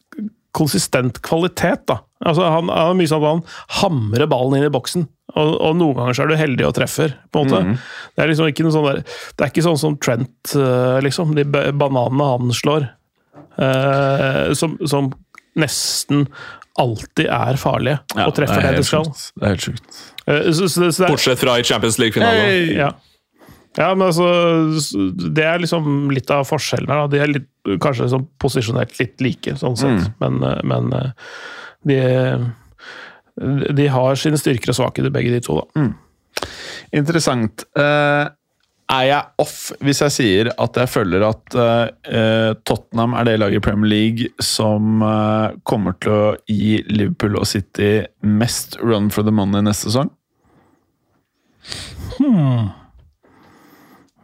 konsistent 0.56 1.18
kvalitet, 1.20 1.82
da. 1.90 1.98
Altså, 2.24 2.46
han, 2.48 2.70
han 2.72 2.94
er 2.94 2.96
mye 2.96 3.10
sånn 3.10 3.20
at 3.20 3.34
han 3.34 3.42
hamrer 3.82 4.24
ballen 4.32 4.56
inn 4.56 4.64
i 4.70 4.72
boksen, 4.72 5.02
og, 5.36 5.50
og 5.60 5.74
noen 5.76 5.98
ganger 5.98 6.16
så 6.16 6.24
er 6.24 6.30
du 6.32 6.36
heldig 6.40 6.64
og 6.64 6.72
treffer. 6.78 7.12
på 7.28 7.42
en 7.42 7.50
måte. 7.52 7.74
Det 8.16 8.24
er 8.24 8.30
liksom 8.32 8.48
ikke 8.48 8.64
noe 8.64 8.72
sånn 8.72 8.86
der, 8.88 9.02
det 9.36 9.44
er 9.44 9.52
ikke 9.52 9.66
sånn 9.66 9.76
som 9.82 9.98
Trent, 10.00 10.54
eh, 10.56 10.96
liksom. 11.04 11.34
De 11.36 11.44
bananene 11.76 12.30
han 12.32 12.54
slår. 12.56 12.88
eh, 13.60 14.54
som, 14.56 14.78
som 14.88 15.12
nesten 15.60 16.24
alltid 16.80 17.28
er 17.32 17.56
farlige, 17.60 18.00
og 18.16 18.34
treffer 18.36 18.60
det, 18.64 18.72
det 18.80 18.88
skal. 18.88 19.04
Det 19.36 19.44
er 19.46 19.54
helt 19.54 19.64
sjukt. 19.68 20.00
Eh, 20.26 20.52
så, 20.52 20.68
så, 20.68 20.92
så 20.92 21.06
Bortsett 21.06 21.40
fra 21.40 21.58
i 21.60 21.64
Champions 21.64 21.98
League-finalen. 21.98 22.72
ja. 22.76 22.90
ja, 23.76 23.90
men 23.94 24.06
altså 24.08 24.26
Det 25.36 25.44
er 25.44 25.62
liksom 25.62 26.10
litt 26.14 26.30
av 26.34 26.46
forskjellen 26.48 26.90
her. 26.90 27.10
De 27.12 27.20
er 27.22 27.34
litt, 27.34 27.50
kanskje 27.82 28.08
liksom 28.08 28.28
posisjonert 28.42 28.96
litt 29.00 29.22
like, 29.24 29.56
sånn 29.60 29.78
sett. 29.78 30.08
Men, 30.22 30.40
eh, 30.42 30.62
men 30.66 30.90
eh, 30.96 31.36
de, 31.86 32.00
de 33.76 33.92
har 33.92 34.18
sine 34.18 34.40
styrker 34.40 34.74
og 34.74 34.80
svakheter, 34.80 35.14
begge 35.14 35.34
de 35.34 35.44
to. 35.44 35.60
da. 35.62 35.86
Interessant. 36.96 37.64
Uh, 37.78 38.26
er 38.86 39.06
jeg 39.08 39.42
off 39.42 39.56
hvis 39.82 40.00
jeg 40.04 40.14
sier 40.14 40.50
at 40.62 40.76
jeg 40.78 40.90
føler 40.92 41.24
at 41.26 41.56
uh, 41.58 42.52
Tottenham 42.68 43.16
er 43.18 43.26
det 43.26 43.38
laget 43.40 43.58
i 43.58 43.64
Premier 43.64 43.90
League 43.90 44.28
som 44.42 45.02
uh, 45.02 45.56
kommer 45.66 45.96
til 46.02 46.14
å 46.14 46.28
gi 46.46 46.78
Liverpool 46.92 47.40
og 47.40 47.48
City 47.50 48.06
mest 48.22 48.78
run 48.82 49.10
for 49.10 49.26
the 49.26 49.34
money 49.34 49.64
neste 49.66 49.90
sesong? 49.90 50.12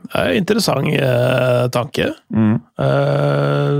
Det 0.02 0.20
er 0.20 0.28
en 0.32 0.36
interessant 0.42 0.88
eh, 0.92 1.66
tanke. 1.72 2.10
Eh, 2.84 3.78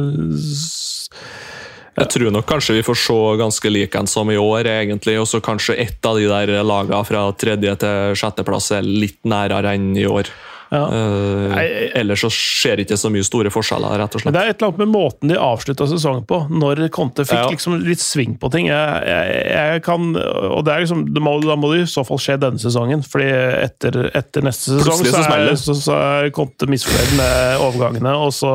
Jeg 1.92 2.08
tror 2.08 2.30
nok 2.32 2.46
kanskje 2.48 2.78
vi 2.78 2.84
får 2.86 2.96
se 2.96 3.16
ganske 3.36 3.68
like 3.70 3.98
en 4.00 4.06
som 4.08 4.30
i 4.32 4.38
år, 4.40 4.64
egentlig. 4.70 5.18
Og 5.20 5.26
så 5.28 5.42
kanskje 5.44 5.76
ett 5.82 6.06
av 6.08 6.16
de 6.16 6.24
der 6.30 6.62
lagene 6.64 7.04
fra 7.04 7.26
tredje 7.36 7.74
til 7.82 8.16
sjetteplass 8.16 8.70
er 8.78 8.82
litt 8.86 9.20
nærere 9.28 9.74
enn 9.76 9.92
i 10.00 10.06
år. 10.08 10.30
Ja. 10.72 10.82
Eh, 10.88 11.90
ellers 12.00 12.22
så 12.24 12.30
skjer 12.32 12.80
ikke 12.82 12.96
så 12.98 13.10
mye 13.12 13.26
store 13.26 13.52
forskjeller, 13.52 13.98
rett 14.00 14.16
og 14.16 14.22
Men 14.22 14.24
slett. 14.24 14.34
det 14.38 14.42
er 14.42 14.52
et 14.54 14.56
eller 14.62 14.70
annet 14.72 14.82
med 14.82 14.92
måten 14.94 15.32
de 15.32 15.36
avslutta 15.38 15.86
sesongen 15.90 16.24
på, 16.28 16.38
når 16.50 16.80
Conte 16.94 17.26
fikk 17.28 17.38
Ja. 17.42 17.50
liksom 17.52 17.76
litt 17.84 18.00
sving 18.02 18.38
på 18.40 18.50
ting. 18.54 18.70
Jeg, 18.72 19.04
jeg, 19.06 19.44
jeg 19.52 19.82
kan, 19.84 20.10
og 20.16 20.64
det 20.66 20.72
er 20.74 20.84
liksom, 20.86 21.06
det 21.12 21.22
må, 21.22 21.36
Da 21.44 21.56
må 21.60 21.72
det 21.74 21.82
i 21.84 21.90
så 21.92 22.04
fall 22.08 22.20
skje 22.22 22.38
denne 22.42 22.58
sesongen, 22.62 23.02
fordi 23.04 23.28
etter, 23.62 24.10
etter 24.16 24.42
neste 24.46 24.78
sesong 24.78 25.04
så 25.04 25.22
så 25.22 25.36
er, 25.36 25.54
så, 25.60 25.74
så 25.76 25.96
er 25.98 26.30
Conte 26.34 26.66
misfornøyd 26.70 27.16
med 27.20 27.64
overgangene, 27.68 28.12
og 28.16 28.32
så 28.34 28.52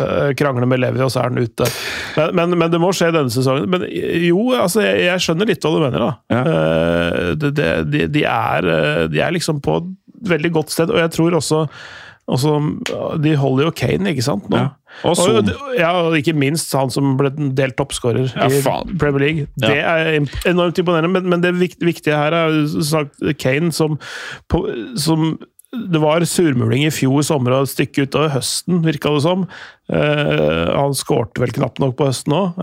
eh, 0.00 0.32
krangler 0.38 0.66
med 0.68 0.80
Levi, 0.82 1.00
og 1.04 1.10
så 1.12 1.22
er 1.22 1.30
han 1.30 1.38
ute. 1.38 1.68
Men, 2.16 2.34
men, 2.34 2.58
men 2.64 2.72
det 2.74 2.80
må 2.82 2.90
skje 2.96 3.12
denne 3.14 3.30
sesongen. 3.32 3.68
Men 3.70 3.86
jo, 4.26 4.48
altså, 4.58 4.82
jeg, 4.84 5.06
jeg 5.06 5.24
skjønner 5.26 5.48
litt 5.52 5.62
hva 5.64 5.72
du 5.74 5.78
mener, 5.84 6.04
da. 6.04 6.10
Ja. 6.34 6.42
Eh, 6.42 7.30
det, 7.38 7.52
det, 7.58 7.70
de, 7.92 8.04
de, 8.18 8.24
er, 8.28 8.72
de 9.12 9.22
er 9.24 9.34
liksom 9.38 9.62
på 9.64 9.78
veldig 10.26 10.52
godt 10.58 10.74
sted, 10.74 10.90
og 10.90 11.00
jeg 11.04 11.14
tror 11.16 11.38
også 11.40 11.64
Altså, 12.28 12.58
De 13.24 13.30
holder 13.40 13.64
jo 13.64 13.70
Kane, 13.72 14.10
ikke 14.12 14.22
sant? 14.26 14.48
Ja. 14.52 14.66
Og 15.08 15.16
Og, 15.16 15.50
ja, 15.78 15.92
og 15.96 16.16
ikke 16.18 16.34
minst 16.36 16.74
han 16.76 16.90
som 16.92 17.14
ble 17.16 17.30
delt 17.56 17.78
toppskårer 17.78 18.28
Ja, 18.34 18.48
i. 18.52 18.60
Premier 19.00 19.22
League. 19.22 19.46
Det 19.56 19.78
er 19.80 20.18
enormt 20.44 20.76
imponerende, 20.76 21.08
men, 21.08 21.28
men 21.32 21.40
det 21.40 21.54
viktige 21.56 22.16
her 22.16 22.36
er 22.36 22.66
sagt 22.84 23.16
Kane 23.40 23.72
som, 23.72 23.96
på, 24.52 24.66
som 25.00 25.38
det 25.68 26.00
var 26.00 26.24
surmuling 26.24 26.86
i 26.86 26.92
fjor 26.92 27.20
sommer 27.26 27.52
og 27.52 27.66
et 27.66 27.72
stykke 27.74 28.06
utover 28.08 28.30
høsten, 28.38 28.78
virka 28.86 29.10
det 29.12 29.20
som. 29.24 29.42
Eh, 29.92 30.68
han 30.72 30.96
skårte 30.96 31.42
vel 31.42 31.52
knapt 31.52 31.80
nok 31.82 31.92
på 31.98 32.08
høsten 32.08 32.32
òg, 32.32 32.56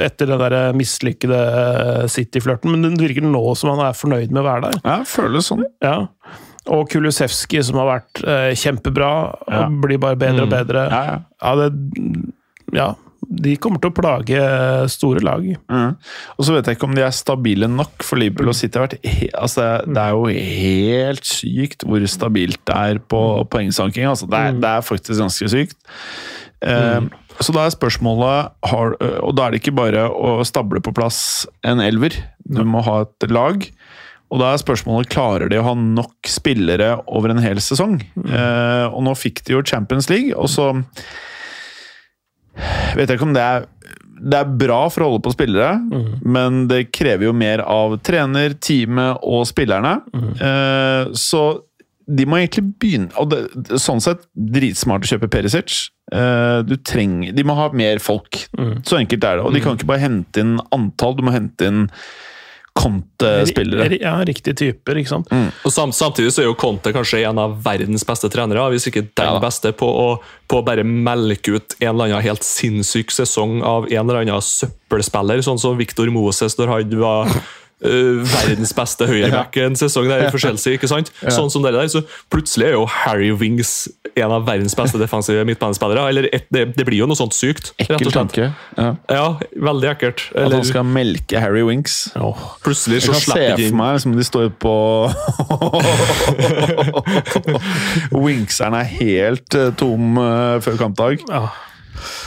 etter 0.00 0.30
den 0.32 0.40
der 0.40 0.72
mislykkede 0.76 2.08
City-flørten. 2.12 2.72
Men 2.72 2.96
det 2.96 2.96
virker 3.00 3.28
nå 3.28 3.44
som 3.60 3.74
han 3.74 3.84
er 3.90 3.96
fornøyd 3.96 4.32
med 4.32 4.40
å 4.40 4.48
være 4.48 4.70
der. 4.70 4.80
Ja, 4.84 4.96
føles 5.08 5.52
sånn. 5.52 5.66
Ja. 5.84 5.98
Og 6.72 6.86
Kulusevski, 6.88 7.60
som 7.66 7.76
har 7.82 7.90
vært 7.90 8.22
eh, 8.24 8.52
kjempebra, 8.56 9.10
Ja. 9.50 9.64
og 9.66 9.80
blir 9.84 9.98
bare 10.00 10.16
bedre 10.16 10.46
og 10.46 10.52
bedre. 10.52 10.86
Ja, 10.88 11.02
ja. 11.10 11.18
Ja, 11.42 11.54
det, 11.60 12.30
ja, 12.72 12.86
de 13.24 13.56
kommer 13.60 13.80
til 13.80 13.90
å 13.92 13.96
plage 13.96 14.40
store 14.92 15.20
lag. 15.24 15.44
Mm. 15.68 15.96
Og 16.38 16.46
så 16.46 16.54
vet 16.54 16.68
jeg 16.68 16.78
ikke 16.78 16.88
om 16.88 16.96
de 16.96 17.04
er 17.04 17.14
stabile 17.14 17.68
nok, 17.70 18.04
for 18.04 18.20
Liverpool 18.20 18.52
og 18.52 18.56
City 18.58 18.80
altså 18.80 19.66
det, 19.86 20.00
er, 20.00 20.14
jo 20.16 20.24
helt 20.28 21.28
sykt 21.28 21.84
hvor 21.88 22.04
stabilt 22.10 22.60
det 22.68 22.76
er 22.76 23.00
på 23.00 23.20
poengsanking. 23.52 24.08
Altså 24.10 24.28
det, 24.30 24.40
er, 24.40 24.58
det 24.60 24.70
er 24.70 24.88
faktisk 24.88 25.20
ganske 25.20 25.50
sykt. 25.52 25.76
Eh, 26.64 27.00
Så 27.42 27.50
da 27.50 27.64
er 27.66 27.72
spørsmålet 27.74 28.52
har, 28.70 28.92
Og 29.26 29.32
da 29.34 29.46
er 29.46 29.50
det 29.52 29.58
ikke 29.62 29.74
bare 29.74 30.04
å 30.08 30.44
stable 30.46 30.80
på 30.84 30.92
plass 30.94 31.46
en 31.66 31.82
elver. 31.82 32.14
Du 32.46 32.62
må 32.64 32.80
ha 32.86 33.00
et 33.02 33.30
lag. 33.32 33.64
Og 34.32 34.40
da 34.40 34.52
er 34.52 34.62
spørsmålet 34.62 35.10
klarer 35.12 35.50
de 35.52 35.60
å 35.60 35.66
ha 35.68 35.74
nok 35.78 36.30
spillere 36.30 36.96
over 37.06 37.34
en 37.34 37.42
hel 37.44 37.60
sesong. 37.62 38.00
Eh, 38.24 38.86
og 38.88 39.04
nå 39.06 39.14
fikk 39.18 39.44
de 39.46 39.56
jo 39.56 39.64
Champions 39.66 40.08
League, 40.10 40.34
og 40.34 40.48
så 40.50 40.72
vet 42.94 43.08
jeg 43.08 43.18
ikke 43.18 43.28
om 43.28 43.36
det 43.36 43.44
er 43.44 43.70
det 44.24 44.38
er 44.38 44.52
bra 44.56 44.78
for 44.88 45.04
å 45.04 45.08
holde 45.10 45.24
på 45.26 45.32
spillere, 45.34 45.74
men 46.22 46.64
det 46.70 46.86
krever 46.94 47.26
jo 47.26 47.34
mer 47.36 47.60
av 47.66 47.98
trener, 48.06 48.54
teamet 48.62 49.20
og 49.26 49.42
spillerne. 49.50 49.98
Eh, 50.40 51.10
så 51.18 51.42
de 52.04 52.26
må 52.28 52.36
egentlig 52.38 52.66
begynne 52.80 53.16
og 53.16 53.30
det, 53.32 53.38
Sånn 53.80 54.02
sett 54.04 54.26
dritsmart 54.36 55.06
å 55.06 55.10
kjøpe 55.14 55.30
Perisic. 55.32 55.88
Eh, 56.12 56.60
du 56.64 56.76
trenger, 56.84 57.32
de 57.36 57.44
må 57.44 57.56
ha 57.58 57.70
mer 57.76 58.00
folk. 58.04 58.46
Så 58.86 59.00
enkelt 59.00 59.24
er 59.24 59.40
det. 59.40 59.44
Og 59.44 59.54
de 59.56 59.62
kan 59.64 59.76
ikke 59.76 59.88
bare 59.92 60.04
hente 60.04 60.44
inn 60.44 60.58
antall, 60.74 61.16
du 61.18 61.24
må 61.26 61.34
hente 61.34 61.68
inn 61.68 61.86
Conte-spillere. 62.74 63.98
Ja, 64.02 64.16
riktige 64.26 64.56
typer, 64.58 64.98
ikke 64.98 65.12
sant. 65.12 65.30
Og 65.64 65.72
sam, 65.72 65.92
Samtidig 65.94 66.32
så 66.34 66.42
er 66.42 66.48
jo 66.48 66.56
Conte 66.58 66.90
kanskje 66.94 67.22
en 67.28 67.38
av 67.38 67.54
verdens 67.64 68.02
beste 68.06 68.28
trenere, 68.32 68.64
hvis 68.74 68.88
ikke 68.90 69.06
den 69.06 69.30
Ja 69.30 69.40
beste, 69.42 69.70
på 69.78 69.86
å, 69.86 70.06
på 70.50 70.58
å 70.60 70.64
bare 70.66 70.82
melke 70.84 71.54
ut 71.54 71.76
en 71.80 71.92
eller 71.92 72.10
annen 72.10 72.24
helt 72.26 72.46
sinnssyk 72.46 73.14
sesong 73.14 73.60
av 73.62 73.86
en 73.90 74.02
eller 74.02 74.24
annen 74.24 74.42
søppelspiller, 74.42 75.44
sånn 75.46 75.60
som 75.62 75.78
Victor 75.78 76.10
Moses 76.14 76.58
når 76.60 76.74
han 76.78 76.98
var 77.02 77.36
Uh, 77.84 78.22
verdens 78.30 78.70
beste 78.72 79.04
høyreback 79.04 79.58
en 79.60 79.74
sesong 79.76 80.06
der 80.08 80.28
for 80.32 80.40
Chelsea. 80.40 80.78
ikke 80.78 80.88
sant? 80.88 81.10
Sånn 81.26 81.50
som 81.52 81.64
det 81.66 81.74
der, 81.74 81.90
så 81.90 82.00
Plutselig 82.32 82.70
er 82.70 82.76
jo 82.78 82.84
Harry 82.88 83.32
Wings 83.34 83.90
en 84.16 84.32
av 84.34 84.44
verdens 84.46 84.74
beste 84.78 84.98
defensive 85.00 85.44
midtbanespillere. 85.48 86.06
Eller 86.10 86.28
et, 86.32 86.46
det, 86.54 86.66
det 86.78 86.86
blir 86.86 87.02
jo 87.02 87.08
noe 87.10 87.18
sånt 87.18 87.34
sykt. 87.36 87.72
Ekkel 87.82 88.12
tanke. 88.14 88.50
Ja. 88.78 88.88
Ja, 89.10 89.26
veldig 89.68 89.90
ekkelt. 89.94 90.26
At 90.38 90.54
han 90.54 90.66
skal 90.66 90.86
melke 90.86 91.42
Harry 91.42 91.64
Winks. 91.66 92.12
plutselig 92.64 93.00
Jeg 93.00 93.08
så 93.08 93.16
kan 93.16 93.24
se 93.24 93.68
for 93.68 93.78
meg 93.80 94.00
som 94.04 94.14
de 94.16 94.26
står 94.26 94.50
på 94.62 94.74
Winkseren 98.24 98.78
er 98.78 98.90
helt 98.96 99.58
eh, 99.58 99.72
tom 99.78 100.18
eh, 100.20 100.58
før 100.64 100.80
kampdag. 100.86 101.24
Ja. 101.28 101.48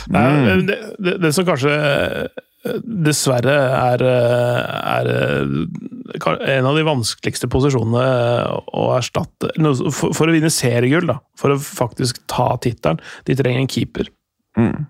Mm. 0.08 0.68
det, 0.68 0.78
det, 1.04 1.18
det 1.22 1.34
som 1.36 1.46
kanskje 1.48 1.74
dessverre 2.84 3.54
er, 3.54 4.04
er 4.08 5.10
en 6.58 6.68
av 6.70 6.78
de 6.78 6.86
vanskeligste 6.88 7.50
posisjonene 7.52 8.04
å 8.74 8.86
erstatte 8.96 9.52
For, 9.58 10.14
for 10.16 10.28
å 10.28 10.36
vinne 10.36 10.52
seriegull, 10.54 11.10
da, 11.10 11.20
for 11.40 11.54
å 11.54 11.60
faktisk 11.62 12.24
ta 12.32 12.54
tittelen, 12.64 13.02
de 13.28 13.38
trenger 13.38 13.64
en 13.64 13.72
keeper. 13.72 14.12
Mm. 14.58 14.88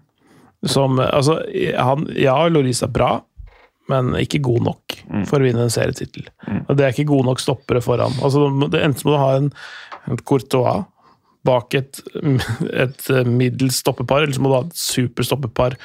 Som 0.68 1.02
Altså, 1.04 1.40
han, 1.78 2.08
ja, 2.18 2.38
Loris 2.50 2.84
er 2.86 2.94
bra, 2.94 3.12
men 3.92 4.12
ikke 4.20 4.44
god 4.44 4.66
nok 4.68 4.98
for 5.30 5.40
å 5.40 5.46
vinne 5.46 5.64
en 5.68 5.74
serietittel. 5.74 6.28
Og 6.68 6.76
det 6.76 6.86
er 6.86 6.96
ikke 6.96 7.08
gode 7.12 7.30
nok 7.30 7.42
stoppere 7.44 7.82
foran. 7.84 8.16
Altså, 8.26 8.50
det 8.68 8.84
Enten 8.84 9.08
må 9.08 9.16
du 9.16 9.22
ha 9.22 9.32
en, 9.38 9.50
en 10.10 10.22
Courtois 10.28 10.84
bak 11.48 11.78
et, 11.78 12.02
et 12.84 13.10
middels 13.30 13.80
stoppepar, 13.84 14.26
eller 14.26 14.36
så 14.36 14.44
må 14.44 14.52
du 14.52 14.58
ha 14.58 14.66
et 14.66 14.80
superstoppepar 14.82 15.78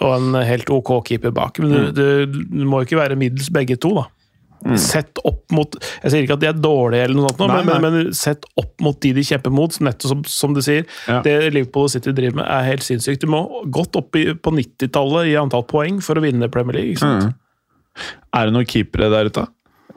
og 0.00 0.10
en 0.16 0.36
helt 0.46 0.70
ok 0.72 0.90
keeper 1.08 1.32
bak. 1.36 1.58
Men 1.62 1.92
du, 1.94 2.02
du, 2.26 2.44
du 2.48 2.64
må 2.68 2.82
jo 2.82 2.88
ikke 2.88 3.00
være 3.02 3.18
middels 3.20 3.50
begge 3.54 3.76
to, 3.80 3.94
da. 4.00 4.08
Sett 4.80 5.18
opp 5.28 5.42
mot 5.52 5.74
Jeg 5.76 6.08
sier 6.08 6.22
ikke 6.24 6.38
at 6.38 6.40
de 6.40 6.46
er 6.48 6.56
dårlige, 6.56 7.04
eller 7.04 7.18
noe 7.18 7.28
sånt, 7.34 7.42
Nei, 7.50 7.58
men, 7.58 7.66
nei. 7.68 7.80
men, 7.84 7.96
men 8.06 8.14
sett 8.16 8.46
opp 8.56 8.80
mot 8.80 8.96
de 9.04 9.10
de 9.18 9.24
kjemper 9.28 9.52
mot. 9.52 9.74
Nettopp 9.84 10.08
som, 10.08 10.22
som 10.24 10.54
du 10.56 10.62
sier. 10.64 10.86
Ja. 11.10 11.18
Det 11.26 11.34
Liverpool 11.52 11.90
og 11.90 11.92
City 11.92 12.14
driver 12.16 12.38
med, 12.40 12.46
er 12.48 12.64
helt 12.70 12.86
sinnssykt. 12.86 13.26
Du 13.26 13.28
må 13.34 13.42
godt 13.74 13.98
opp 14.00 14.16
i, 14.16 14.30
på 14.32 14.54
90-tallet 14.56 15.34
i 15.34 15.36
antall 15.40 15.66
poeng 15.68 16.00
for 16.04 16.16
å 16.16 16.24
vinne 16.24 16.48
Premier 16.52 16.80
League. 16.80 16.96
Sant? 17.02 17.36
Er 18.34 18.48
det 18.48 18.56
noen 18.56 18.66
keepere 18.66 19.10
der 19.12 19.28
ute? 19.28 19.44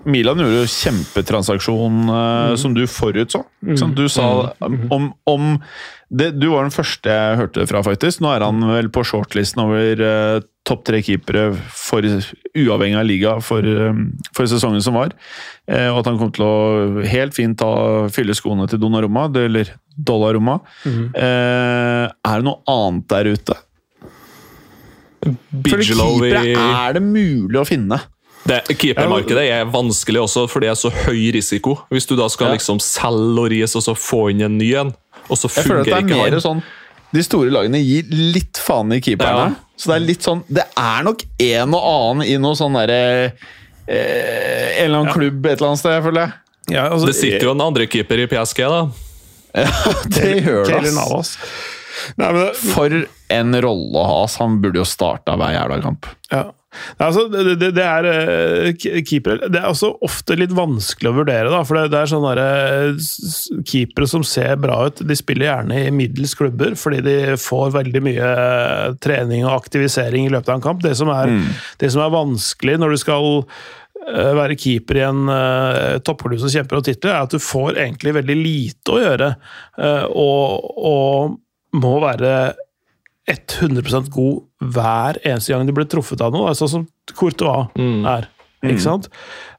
Milan 0.08 0.40
gjorde 0.40 0.62
jo 0.62 0.72
kjempetransaksjon 0.72 1.98
eh, 2.16 2.56
som 2.60 2.74
du 2.76 2.86
forutså. 2.88 3.44
Mm. 3.66 3.94
Du 3.98 4.06
sa 4.12 4.28
om, 4.64 5.10
om 5.28 5.48
det, 6.08 6.30
Du 6.40 6.46
var 6.54 6.64
den 6.64 6.72
første 6.72 7.12
jeg 7.12 7.40
hørte 7.42 7.66
fra, 7.68 7.82
faktisk. 7.84 8.22
Nå 8.24 8.30
er 8.32 8.46
han 8.46 8.62
vel 8.72 8.88
på 8.96 9.04
shortlisten 9.04 9.66
over 9.66 10.00
eh, 10.08 10.38
topp 10.68 10.86
tre 10.88 11.02
keepere 11.04 11.50
for, 11.76 12.04
uavhengig 12.56 12.98
av 13.00 13.06
liga 13.08 13.36
for, 13.44 13.64
eh, 13.68 14.00
for 14.36 14.48
sesongen 14.48 14.84
som 14.84 14.96
var. 14.96 15.12
Eh, 15.68 15.90
og 15.92 16.00
at 16.02 16.10
han 16.14 16.20
kom 16.22 16.32
til 16.36 16.48
å 16.48 17.04
helt 17.08 17.36
fint 17.36 17.60
ta, 17.60 17.72
fylle 18.16 18.36
skoene 18.38 18.68
til 18.72 18.80
Donnarumma, 18.80 19.28
det- 19.36 19.46
eller 19.52 19.74
Dollarumma. 19.98 20.60
Eh, 20.88 22.06
er 22.08 22.36
det 22.40 22.46
noe 22.48 22.62
annet 22.72 23.08
der 23.12 23.34
ute? 23.36 23.60
Bigelow 25.52 26.22
i 26.24 26.54
er 26.56 26.94
det 26.96 27.02
mulig 27.04 27.58
å 27.60 27.66
finne. 27.68 27.98
Det, 28.48 28.78
Keepermarkedet 28.80 29.44
er 29.52 29.68
vanskelig 29.72 30.22
også, 30.24 30.46
for 30.50 30.64
det 30.64 30.72
er 30.72 30.80
så 30.80 30.92
høy 31.06 31.28
risiko. 31.36 31.78
Hvis 31.94 32.08
du 32.10 32.16
da 32.20 32.28
skal 32.32 32.52
Ja. 32.52 32.58
liksom 32.58 32.80
selge 32.84 33.30
Loris 33.38 33.76
og 33.76 33.84
så 33.86 33.96
få 33.98 34.30
inn 34.32 34.42
en 34.46 34.58
ny 34.58 34.74
en, 34.80 34.94
og 35.28 35.38
så 35.38 35.50
Jeg 35.52 35.66
føler 35.68 35.82
at 35.82 35.86
det 35.86 35.94
fungerer 35.94 36.22
er 36.22 36.28
ikke 36.28 36.38
mer 36.38 36.44
sånn 36.46 36.64
De 37.14 37.24
store 37.24 37.52
lagene 37.52 37.80
gir 37.84 38.04
litt 38.12 38.60
faen 38.60 38.92
i 38.96 39.00
keeperne. 39.00 39.46
Ja. 39.52 39.56
Så 39.78 39.92
det 39.92 39.96
er 39.96 40.06
litt 40.08 40.26
sånn 40.26 40.44
Det 40.52 40.66
er 40.78 41.04
nok 41.08 41.24
en 41.40 41.74
og 41.78 41.88
annen 41.92 42.28
i 42.28 42.38
noe 42.42 42.56
sånn 42.60 42.76
derre 42.76 43.32
eh, 43.88 44.82
En 44.82 44.86
eller 44.86 45.00
annen 45.02 45.14
klubb 45.14 45.46
et 45.46 45.58
eller 45.58 45.72
annet 45.72 45.80
sted, 45.80 46.04
føler 46.04 46.26
jeg. 46.26 46.34
Ja, 46.76 46.90
altså, 46.90 47.08
Det 47.08 47.16
sitter 47.16 47.48
jo 47.48 47.52
en 47.56 47.64
andre 47.64 47.88
keeper 47.88 48.20
i 48.20 48.28
PSG, 48.28 48.64
da. 48.68 48.88
Det 50.18 50.34
gjør 50.44 50.68
det, 50.84 50.94
ass. 50.98 51.38
Nei, 52.20 52.32
men, 52.36 52.50
For 52.54 52.94
en 53.34 53.56
rolle 53.64 54.02
å 54.02 54.06
ha, 54.06 54.18
ass. 54.26 54.38
Han 54.42 54.60
burde 54.62 54.82
jo 54.82 54.88
starta 54.88 55.38
hver 55.40 55.56
jævla 55.56 55.80
kamp. 55.82 56.10
Ja. 56.32 56.44
Altså, 57.04 57.26
det, 57.32 57.56
det, 57.62 57.72
det 57.78 57.86
er 57.86 58.08
eh, 58.12 59.02
keepere 59.06 59.50
Det 59.52 59.60
er 59.60 59.70
også 59.70 59.94
ofte 60.06 60.38
litt 60.38 60.54
vanskelig 60.56 61.12
å 61.12 61.18
vurdere, 61.20 61.52
da. 61.54 61.62
For 61.68 61.80
det, 61.80 61.92
det 61.94 62.02
er 62.02 62.12
sånne 62.12 62.34
eh, 62.44 63.08
keepere 63.68 64.10
som 64.10 64.26
ser 64.28 64.60
bra 64.62 64.84
ut. 64.88 65.02
De 65.08 65.18
spiller 65.18 65.50
gjerne 65.50 65.82
i 65.86 65.96
middels 65.96 66.36
klubber 66.38 66.78
fordi 66.80 67.02
de 67.06 67.18
får 67.42 67.74
veldig 67.78 68.04
mye 68.10 68.30
eh, 68.44 68.86
trening 69.04 69.46
og 69.48 69.56
aktivisering 69.58 70.28
i 70.28 70.34
løpet 70.34 70.54
av 70.54 70.60
en 70.60 70.68
kamp. 70.70 70.86
Det 70.86 70.96
som 71.00 71.12
er, 71.14 71.34
det 71.82 71.92
som 71.94 72.06
er 72.06 72.16
vanskelig 72.16 72.80
når 72.82 72.96
du 72.96 73.04
skal 73.08 73.44
være 74.08 74.56
keeper 74.56 75.00
i 75.02 75.02
en 75.04 75.26
uh, 75.28 75.98
toppklubb 76.06 76.40
som 76.40 76.52
kjemper 76.54 76.78
om 76.78 76.84
titler, 76.86 77.12
er 77.12 77.26
at 77.26 77.34
du 77.34 77.42
får 77.44 77.80
egentlig 77.82 78.14
veldig 78.16 78.38
lite 78.40 78.94
å 78.94 79.02
gjøre. 79.02 79.28
Uh, 79.76 80.06
og, 80.08 80.70
og 80.78 81.82
må 81.82 81.98
være 82.00 82.32
100 83.28 84.08
god 84.14 84.44
hver 84.64 85.20
eneste 85.24 85.52
gang 85.54 85.68
du 85.68 85.76
blir 85.76 85.88
truffet 85.90 86.22
av 86.24 86.32
noe, 86.36 86.54
sånn 86.56 86.72
som 86.72 86.88
Courtois 87.18 87.68
er. 87.76 88.30
Ikke 88.66 88.82
sant? 88.82 89.06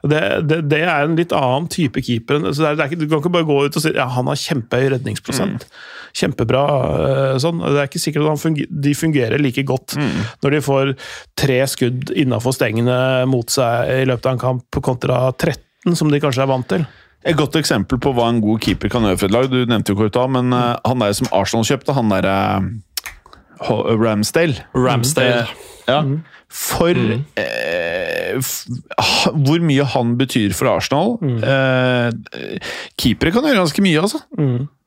Det, 0.02 0.20
det, 0.48 0.58
det 0.72 0.80
er 0.82 1.04
en 1.06 1.14
litt 1.18 1.32
annen 1.36 1.68
type 1.70 2.02
keeper. 2.02 2.40
Så 2.50 2.64
det 2.64 2.70
er, 2.70 2.78
det 2.78 2.84
er 2.84 2.90
ikke, 2.90 2.98
du 2.98 3.06
kan 3.06 3.22
ikke 3.22 3.34
bare 3.36 3.46
gå 3.46 3.58
ut 3.68 3.78
og 3.78 3.84
si 3.84 3.92
ja, 3.94 4.08
han 4.10 4.30
har 4.30 4.40
kjempehøy 4.42 4.88
redningsprosent. 4.96 5.68
Kjempebra. 6.18 6.62
øh, 7.06 7.34
sånn. 7.42 7.62
Det 7.62 7.78
er 7.78 7.90
ikke 7.90 8.02
sikkert 8.02 8.26
at 8.26 8.32
han 8.34 8.42
fungerer, 8.42 8.72
de 8.88 8.94
fungerer 8.98 9.42
like 9.42 9.62
godt 9.68 9.94
når 10.42 10.56
de 10.56 10.62
får 10.64 10.94
tre 11.38 11.60
skudd 11.70 12.10
innafor 12.18 12.56
stengene 12.56 12.98
mot 13.30 13.52
seg 13.52 13.92
i 14.00 14.08
løpet 14.08 14.26
av 14.26 14.34
en 14.34 14.42
kamp, 14.42 14.80
kontra 14.82 15.20
13, 15.30 15.94
som 15.98 16.10
de 16.10 16.22
kanskje 16.22 16.42
er 16.44 16.50
vant 16.50 16.68
til. 16.74 16.88
Et 17.26 17.38
godt 17.38 17.56
eksempel 17.58 17.98
på 18.02 18.12
hva 18.14 18.28
en 18.30 18.42
god 18.42 18.62
keeper 18.62 18.90
kan 18.92 19.06
gjøre 19.06 19.18
for 19.20 19.28
et 19.28 19.34
lag. 19.34 19.48
Du 19.50 19.58
nevnte 19.62 19.94
jo 19.94 19.98
Courtois, 19.98 20.30
men 20.30 20.54
eh, 20.54 20.74
han 20.86 21.02
der 21.02 21.16
som 21.18 21.30
Arsenal 21.34 21.66
kjøpte, 21.66 21.94
han 21.96 22.12
derre 22.12 22.34
uh, 22.62 22.68
Ramsdale 23.60 24.66
Ramsdale. 24.74 25.46
Ja. 25.88 26.02
For 26.48 26.96
eh, 26.96 28.36
f 28.38 28.50
hvor 28.68 29.60
mye 29.64 29.84
han 29.92 30.14
betyr 30.20 30.52
for 30.56 30.70
Arsenal 30.72 31.16
eh, 31.24 32.08
Keepere 33.00 33.32
kan 33.34 33.44
gjøre 33.44 33.60
ganske 33.62 33.84
mye, 33.84 34.00
altså. 34.00 34.20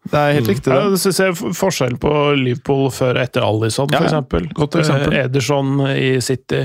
Det 0.10 0.18
er 0.18 0.34
helt 0.40 0.50
riktig. 0.50 0.72
Ja, 0.74 0.88
det. 0.90 0.98
du 0.98 1.14
ser 1.14 1.36
forskjell 1.38 1.98
på 2.02 2.12
Liverpool 2.40 2.88
før 2.94 3.20
og 3.20 3.22
etter 3.22 3.46
Alisson, 3.46 3.92
Ja, 3.94 4.00
for 4.00 4.08
ja. 4.08 4.10
eksempel. 4.10 4.48
Godt 4.58 4.80
eksempel. 4.82 5.14
Eh, 5.14 5.28
Ederson 5.28 5.76
i 5.94 6.16
City. 6.26 6.64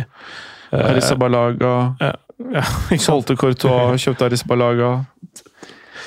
Arisabalaga. 0.72 1.74
Ja, 2.00 2.12
ja. 2.56 2.64
Solgte 3.00 3.36
Courtois, 3.36 4.00
kjøpte 4.00 4.30
Arissabalaga. 4.30 4.94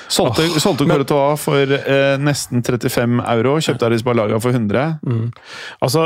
Solgte, 0.10 0.48
solgte 0.60 0.88
Courtois 0.90 1.38
for 1.38 1.70
eh, 1.76 2.16
nesten 2.18 2.64
35 2.66 3.20
euro, 3.30 3.52
kjøpte 3.62 3.86
Arissabalaga 3.86 4.40
for 4.42 4.50
100. 4.58 4.98
Altså, 5.86 6.06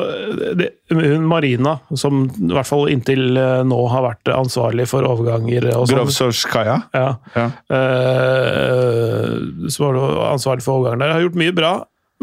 det, 0.59 0.69
hun 0.91 1.23
Marina, 1.31 1.77
som 1.95 2.25
i 2.27 2.51
hvert 2.51 2.67
fall 2.67 2.89
inntil 2.91 3.38
eh, 3.39 3.61
nå 3.63 3.80
har 3.93 4.03
vært 4.09 4.34
ansvarlig 4.35 4.89
for 4.91 5.07
overganger 5.07 5.69
og 5.77 5.88
sånn, 5.88 6.01
Grovsorskaya. 6.01 6.81
ja, 6.93 7.07
Ja. 7.38 7.47
eh, 7.71 9.39
som 9.71 9.88
var 9.88 10.34
ansvarlig 10.34 10.63
for 10.65 10.81
overgangen 10.81 10.99
der, 11.05 11.15
har 11.15 11.23
gjort 11.25 11.39
mye 11.39 11.55
bra, 11.55 11.73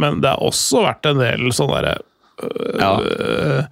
men 0.01 0.20
det 0.20 0.31
har 0.35 0.44
også 0.47 0.85
vært 0.85 1.09
en 1.11 1.19
del 1.24 1.48
sånne 1.57 1.81
derre 1.81 1.97
Ja. 2.81 2.93
eh, 3.05 3.65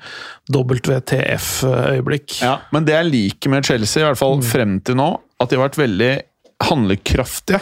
WTF-øyeblikk. 0.53 2.41
Ja, 2.43 2.59
men 2.73 2.85
det 2.85 2.93
jeg 2.97 3.11
liker 3.13 3.51
med 3.53 3.65
Chelsea, 3.69 4.03
i 4.03 4.07
hvert 4.09 4.19
fall 4.21 4.41
frem 4.45 4.79
til 4.85 4.97
nå, 4.99 5.09
at 5.41 5.49
de 5.51 5.57
har 5.57 5.69
vært 5.69 5.79
veldig 5.81 6.11
handlekraftige. 6.65 7.61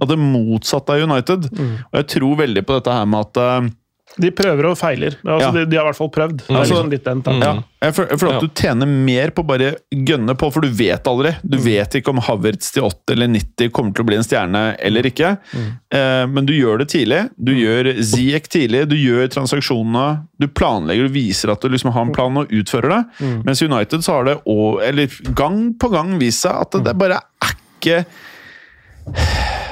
At 0.00 0.08
det 0.10 0.18
motsatte 0.20 0.96
av 0.98 1.06
United. 1.08 1.48
Og 1.54 1.96
jeg 2.02 2.10
tror 2.18 2.36
veldig 2.44 2.66
på 2.68 2.76
dette 2.80 2.92
her 2.98 3.06
med 3.08 3.20
at 3.28 3.42
eh, 3.44 3.72
De 4.20 4.28
prøver 4.30 4.66
og 4.68 4.76
feiler. 4.78 5.16
Altså, 5.24 5.48
Ja. 5.48 5.50
de, 5.56 5.62
de 5.66 5.76
har 5.76 5.86
i 5.86 5.88
hvert 5.88 5.96
fall 5.98 6.10
prøvd. 6.14 6.36
Det 6.44 6.50
er 6.52 6.58
Altså, 6.60 6.74
liksom 6.76 6.90
litt 6.92 7.04
den 7.08 7.22
tanken. 7.26 7.42
ja, 7.42 7.62
jeg 7.82 7.94
føler, 7.96 8.34
at 8.36 8.44
du 8.44 8.48
tjener 8.54 8.86
mer 8.86 9.30
på 9.34 9.42
bare 9.48 9.70
gønne 9.90 10.36
på, 10.38 10.50
for 10.54 10.60
du 10.62 10.68
vet 10.70 11.08
aldri. 11.10 11.32
Du 11.42 11.56
vet 11.58 11.96
ikke 11.98 12.12
om 12.12 12.20
Havertz 12.22 12.68
til 12.76 12.84
8 12.86 13.10
eller 13.16 13.26
90 13.32 13.72
kommer 13.74 13.92
til 13.96 14.04
å 14.04 14.06
bli 14.06 14.16
en 14.20 14.22
stjerne 14.28 14.62
eller 14.78 15.08
ikke. 15.10 15.32
Eh, 15.90 16.26
men 16.30 16.46
du 16.46 16.52
gjør 16.54 16.78
det 16.84 16.88
tidlig. 16.94 17.24
Du 17.42 17.50
gjør 17.56 17.90
Ziek 18.12 18.46
tidlig, 18.54 18.84
du 18.92 18.94
gjør 18.94 19.26
transaksjonene. 19.34 20.06
Du 20.38 20.46
planlegger 20.46 21.08
og 21.10 21.16
viser 21.16 21.50
at 21.56 21.60
du 21.64 21.68
liksom 21.74 21.90
har 21.96 22.06
en 22.06 22.14
plan 22.14 22.38
og 22.44 22.52
utfører 22.54 22.94
det. 22.94 23.02
Mens 23.48 23.62
United 23.66 24.04
så 24.06 24.20
har 24.20 24.24
det 24.30 24.38
å- 24.46 24.78
eller 24.84 25.08
gang 25.34 25.72
på 25.74 25.90
gang 25.90 26.18
vist 26.22 26.44
seg 26.46 26.54
at 26.54 26.70
det 26.84 26.94
bare 27.02 27.18
er 27.42 27.56
ikke 27.80 28.04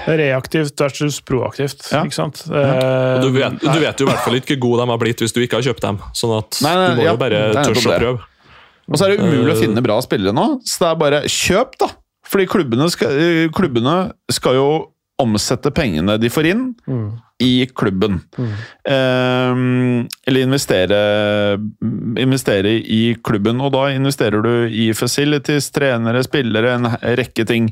Reaktivt 0.07 0.81
versus 0.81 1.21
proaktivt. 1.23 1.85
Ja. 1.93 2.03
ikke 2.05 2.17
sant? 2.17 2.43
Og 2.49 2.57
Eh, 2.57 3.21
Du 3.23 3.31
vet, 3.31 3.59
du 3.63 3.79
vet 3.79 4.01
jo 4.03 4.07
i 4.07 4.11
hvert 4.11 4.25
fall 4.25 4.39
ikke 4.41 4.57
hvor 4.57 4.65
gode 4.77 4.83
de 4.87 4.91
har 4.91 4.99
blitt 4.99 5.23
hvis 5.23 5.33
du 5.35 5.41
ikke 5.45 5.61
har 5.61 5.67
kjøpt 5.71 5.85
dem. 5.87 5.99
Sånn 6.19 6.35
at 6.41 6.59
Nei, 6.65 6.75
nei, 6.75 6.89
du 6.91 6.97
må 7.01 7.07
ja, 7.07 7.13
jo 7.15 7.21
bare 7.23 7.43
tørre 7.61 7.79
å 7.79 7.99
prøve. 8.03 8.29
Og 8.91 8.99
så 8.99 9.07
er 9.07 9.15
det 9.15 9.23
umulig 9.23 9.55
å 9.55 9.61
finne 9.61 9.83
bra 9.85 10.01
spillere 10.03 10.35
nå, 10.35 10.47
så 10.67 10.83
det 10.83 10.89
er 10.91 10.97
bare 11.05 11.21
kjøp, 11.31 11.77
da! 11.79 11.89
Fordi 12.33 12.47
klubbene 12.51 12.89
skal, 12.91 13.13
eh, 13.15 13.47
klubbene 13.55 13.95
skal 14.31 14.59
jo 14.59 14.67
omsette 15.23 15.71
pengene 15.71 16.17
de 16.19 16.29
får 16.33 16.49
inn, 16.51 16.65
i 17.43 17.67
klubben. 17.79 18.21
Eh, 18.39 19.53
eller 20.31 20.45
investere, 20.47 21.01
investere 22.23 22.73
i 22.81 23.01
klubben, 23.25 23.61
og 23.63 23.73
da 23.75 23.89
investerer 23.93 24.45
du 24.45 24.53
i 24.71 24.89
facilities, 24.97 25.71
trenere, 25.75 26.23
spillere, 26.27 26.77
en 26.79 26.91
rekke 27.19 27.47
ting. 27.49 27.71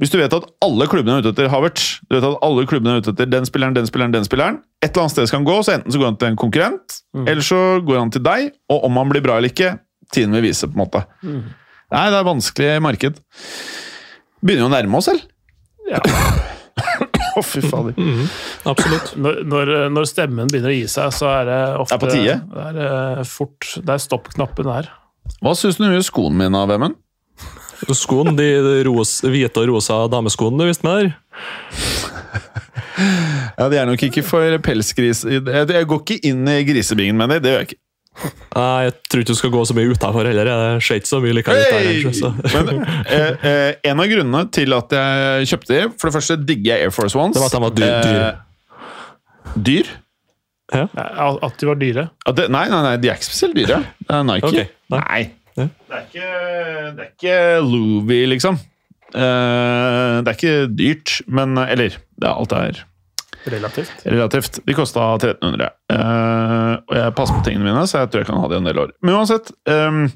Hvis 0.00 0.12
du 0.12 0.18
vet 0.20 0.36
at 0.36 0.48
alle 0.64 0.88
klubbene 0.92 1.18
er 1.18 1.24
ute 1.24 1.34
etter 1.34 1.50
Havertz, 1.52 1.88
du 2.06 2.18
vet 2.18 2.28
at 2.28 2.40
alle 2.46 2.66
klubbene 2.68 2.96
er 2.96 3.04
ute 3.04 3.14
etter 3.14 3.30
den 3.32 3.48
spilleren, 3.48 3.76
den 3.76 3.88
spilleren, 3.88 4.14
den 4.14 4.28
spilleren, 4.28 4.60
et 4.84 4.90
eller 4.92 5.06
annet 5.06 5.16
sted 5.16 5.30
skal 5.30 5.40
han 5.40 5.48
gå, 5.48 5.58
så 5.64 5.76
enten 5.78 5.94
så 5.94 6.00
går 6.02 6.10
han 6.12 6.18
til 6.20 6.32
en 6.32 6.40
konkurrent, 6.40 6.98
eller 7.24 7.44
så 7.44 7.60
går 7.86 8.02
han 8.02 8.12
til 8.14 8.24
deg, 8.26 8.50
og 8.72 8.84
om 8.90 9.00
han 9.00 9.12
blir 9.14 9.24
bra 9.24 9.38
eller 9.40 9.52
ikke, 9.52 9.76
tiden 10.14 10.36
vil 10.36 10.44
vise, 10.46 10.68
på 10.68 10.76
en 10.76 10.84
måte. 10.84 11.06
Nei, 11.24 12.04
det 12.10 12.18
er 12.18 12.26
vanskelig 12.26 12.74
marked. 12.82 13.22
Begynner 14.42 14.66
jo 14.66 14.68
å 14.68 14.74
nærme 14.74 15.00
oss 15.00 15.08
selv. 15.10 15.24
Ja. 15.90 16.02
Å, 17.36 17.42
fy 17.44 17.62
fader. 17.64 17.96
Absolutt. 18.70 19.14
Når, 19.20 19.42
når, 19.48 19.72
når 19.92 20.08
stemmen 20.08 20.50
begynner 20.50 20.72
å 20.72 20.76
gi 20.76 20.86
seg, 20.90 21.12
så 21.14 21.30
er 21.34 21.48
det 21.50 21.58
ofte 21.82 21.92
Det 21.92 21.98
er 21.98 22.04
på 22.04 22.12
tide. 22.14 22.36
Det 22.52 22.68
er 22.70 22.78
eh, 22.86 23.24
fort 23.28 23.72
Det 23.76 23.96
er 23.96 24.04
stoppknappen 24.06 24.70
her. 24.72 24.88
Hva 25.42 25.52
syns 25.58 25.80
du 25.80 25.84
om 25.88 25.96
skoene 26.06 26.46
mine, 26.46 26.64
Vemund? 26.70 26.98
Skoen, 28.02 28.36
de 28.38 28.48
ros, 28.88 29.18
hvite 29.26 29.62
og 29.62 29.74
rosa 29.74 30.02
dameskoene 30.10 30.62
du 30.62 30.70
visste 30.70 30.88
med 30.88 31.04
der. 31.04 31.16
Ja, 33.56 33.66
De 33.68 33.76
er 33.76 33.88
nok 33.88 34.00
ikke 34.06 34.22
for 34.24 34.56
pelsgris... 34.64 35.22
Jeg, 35.28 35.42
jeg 35.44 35.88
går 35.88 35.98
ikke 36.00 36.16
inn 36.30 36.46
i 36.48 36.62
grisebingen 36.64 37.18
med 37.18 37.34
det. 37.34 37.42
Det 37.44 37.52
gjør 37.52 37.60
jeg 37.60 37.68
ikke. 37.68 37.78
Nei, 38.56 38.86
jeg 38.86 38.94
tror 39.10 39.22
ikke 39.22 39.34
du 39.34 39.38
skal 39.38 39.52
gå 39.52 39.62
så 39.68 39.76
mye 39.76 39.92
utafor 39.92 40.28
heller. 40.28 40.48
Det 40.48 40.84
ser 40.86 41.00
ikke 41.02 41.10
så 41.10 41.20
mye 41.20 41.36
like. 41.36 41.52
Hey! 41.52 42.00
Men, 42.54 42.70
eh, 43.12 43.46
eh, 43.50 43.74
en 43.90 44.00
av 44.02 44.08
grunnene 44.10 44.42
til 44.56 44.72
at 44.76 44.96
jeg 44.96 45.50
kjøpte 45.52 45.74
de 45.74 45.82
For 46.00 46.08
det 46.08 46.16
første 46.16 46.38
digger 46.48 46.72
jeg 46.72 46.86
Air 46.88 46.94
Force 46.96 47.18
Ones. 47.18 47.36
Det 47.36 47.44
var 47.44 47.52
at 47.52 47.56
de 47.56 47.62
var 47.66 47.76
dyr- 47.76 48.06
dyr. 48.06 48.22
Eh, 48.26 49.56
dyr? 49.68 49.92
Ja, 50.74 50.86
At 51.46 51.60
de 51.60 51.68
var 51.68 51.78
dyre. 51.78 52.08
Det, 52.34 52.48
nei, 52.50 52.64
nei, 52.72 52.80
nei, 52.88 52.96
de 52.98 53.12
er 53.12 53.20
ikke 53.20 53.28
spesielt 53.28 53.54
dyre. 53.58 53.82
Det 54.00 54.16
er 54.16 54.24
Nike. 54.26 54.48
Okay. 54.48 54.66
nei. 54.90 55.20
Nei. 55.56 55.68
Det, 55.88 55.98
er 55.98 56.02
ikke, 56.08 56.32
det 56.96 57.04
er 57.04 57.12
ikke 57.12 57.36
Louis, 57.64 58.26
liksom. 58.34 58.58
Uh, 59.14 60.20
det 60.26 60.28
er 60.28 60.34
ikke 60.34 60.56
dyrt, 60.76 61.12
men 61.30 61.54
Eller, 61.62 61.94
det 62.18 62.26
er 62.26 62.34
alt 62.34 62.52
er 62.52 62.82
Relativt. 63.46 63.92
relativt. 64.04 64.58
De 64.66 64.74
kosta 64.74 65.04
1300. 65.14 65.68
Uh, 65.92 66.72
og 66.82 66.94
jeg 66.98 67.14
passer 67.18 67.36
på 67.36 67.44
tingene 67.46 67.68
mine, 67.68 67.84
så 67.86 68.02
jeg 68.02 68.10
tror 68.10 68.24
jeg 68.24 68.30
kan 68.30 68.40
ha 68.42 68.48
det 68.50 68.58
i 68.58 68.62
en 68.62 68.70
del 68.70 68.80
år. 68.82 68.94
Men 69.06 69.18
uansett 69.20 69.52
um, 69.70 70.06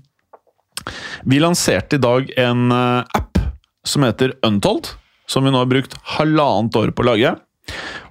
Vi 1.29 1.39
lanserte 1.43 1.99
i 1.99 2.03
dag 2.03 2.31
en 2.41 2.73
eh, 2.73 3.17
app 3.19 3.39
som 3.87 4.07
heter 4.07 4.33
Untold. 4.47 4.95
Som 5.31 5.45
vi 5.45 5.53
nå 5.53 5.61
har 5.61 5.69
brukt 5.71 5.95
halvannet 6.17 6.77
år 6.81 6.91
på 6.97 7.05
å 7.05 7.11
lage. 7.11 7.35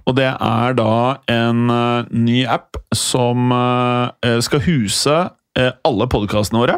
Og 0.07 0.15
det 0.15 0.29
er 0.29 0.77
da 0.77 0.93
en 1.29 1.65
uh, 1.67 2.05
ny 2.13 2.43
app 2.47 2.77
som 2.95 3.51
uh, 3.51 4.39
skal 4.45 4.63
huse 4.63 5.17
uh, 5.25 5.71
alle 5.83 6.07
podkastene 6.09 6.61
våre. 6.61 6.77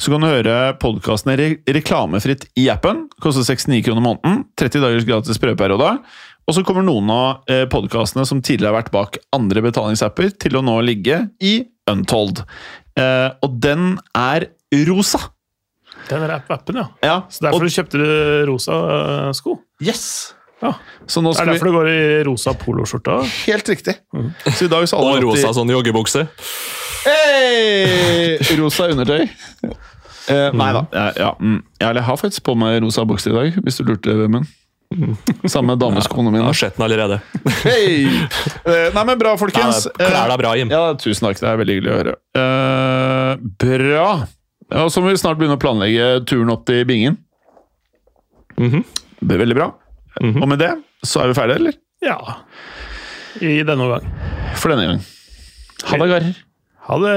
Så 0.00 0.12
kan 0.12 0.22
du 0.24 0.30
høre 0.30 0.72
podkastene 0.80 1.36
re 1.38 1.48
reklamefritt 1.68 2.46
i 2.58 2.68
appen. 2.72 3.06
Koster 3.22 3.44
69 3.44 3.84
kroner 3.86 4.04
måneden. 4.04 4.44
30 4.60 4.84
dagers 4.84 5.08
gratis 5.08 5.40
prøveperiode. 5.40 5.92
Og 6.50 6.56
så 6.56 6.64
kommer 6.66 6.82
noen 6.82 7.06
av 7.14 7.44
eh, 7.46 7.62
podkastene 7.70 8.24
som 8.26 8.40
tidligere 8.42 8.72
har 8.72 8.80
vært 8.80 8.90
bak 8.94 9.18
andre 9.36 9.62
betalingsapper, 9.62 10.32
til 10.42 10.56
å 10.58 10.64
nå 10.66 10.80
ligge 10.82 11.20
i 11.46 11.60
Untold. 11.90 12.40
Eh, 12.98 13.28
og 13.46 13.54
den 13.62 13.92
er 14.18 14.48
rosa! 14.88 15.20
Den 16.08 16.24
er 16.26 16.32
appen, 16.40 16.80
ja. 16.80 16.88
Ja, 17.06 17.16
Så 17.30 17.44
derfor 17.46 17.62
og, 17.62 17.68
du 17.70 17.74
kjøpte 17.76 18.00
du 18.02 18.10
rosa 18.50 18.80
eh, 18.96 19.30
sko? 19.38 19.60
yes! 19.84 20.04
Ja. 20.60 20.74
Så 21.08 21.22
nå 21.22 21.30
Det 21.32 21.40
er 21.40 21.46
det 21.46 21.54
derfor 21.54 21.70
du 21.70 21.76
går 21.78 21.88
i 21.92 22.00
rosa 22.26 22.52
poloskjorte? 22.58 23.14
Helt 23.46 23.70
riktig. 23.70 23.94
Så 24.50 24.66
i 24.66 24.72
dag 24.74 24.90
så 24.90 24.98
Og 24.98 25.20
i- 25.20 25.22
rosa 25.24 25.54
sånn 25.56 25.70
joggebukse. 25.72 26.26
Hey! 27.06 28.36
Rosa 28.58 28.90
undertøy. 28.90 29.28
Eh, 30.30 30.50
nei 30.52 30.72
da. 30.76 30.82
Ja, 30.92 31.06
ja, 31.16 31.30
mm. 31.40 31.62
Ja, 31.78 31.88
eller 31.92 32.02
jeg 32.02 32.08
har 32.10 32.18
faktisk 32.20 32.44
på 32.50 32.58
meg 32.58 32.82
rosa 32.84 33.06
bukser 33.08 33.32
i 33.32 33.38
dag, 33.38 33.62
hvis 33.64 33.78
du 33.80 33.86
lurte, 33.88 34.18
Vemund. 34.18 34.50
Samme 35.46 35.76
dameskoene 35.78 36.32
mine. 36.32 36.42
Jeg 36.42 36.48
har 36.48 36.58
sett 36.58 36.78
den 36.78 36.84
allerede. 36.88 37.20
Hei! 37.62 38.08
Eh, 38.66 38.88
nei, 38.94 39.04
men 39.06 39.20
bra, 39.20 39.36
folkens. 39.38 39.84
Klær 39.94 40.32
deg 40.32 40.40
bra, 40.42 40.54
Jim. 40.58 40.72
Ja, 40.72 40.82
tusen 40.98 41.28
takk. 41.28 41.38
Det 41.38 41.46
er 41.46 41.60
veldig 41.60 41.76
hyggelig 41.76 41.92
å 41.92 41.98
høre. 42.00 42.14
Uh, 42.34 43.50
bra. 43.62 44.08
Og 44.82 44.90
så 44.90 45.02
må 45.02 45.12
vi 45.12 45.20
snart 45.22 45.38
begynne 45.38 45.58
å 45.58 45.62
planlegge 45.62 46.10
turen 46.30 46.50
opp 46.54 46.66
til 46.70 46.82
Bingen. 46.90 47.20
Mhm. 48.58 48.82
Det 49.20 49.36
er 49.36 49.42
veldig 49.44 49.58
bra. 49.58 49.70
Og 50.20 50.46
med 50.48 50.58
det 50.60 50.72
så 51.06 51.22
er 51.22 51.30
vi 51.30 51.38
ferdige, 51.38 51.60
eller? 51.60 51.78
Ja. 52.04 52.18
I 53.40 53.60
denne 53.62 53.84
omgang. 53.86 54.06
For 54.58 54.72
denne 54.72 54.88
gang. 54.88 55.02
Ha 55.86 56.00
det, 56.00 56.08
karer. 56.10 56.32
Ha 56.88 57.02
det. 57.04 57.16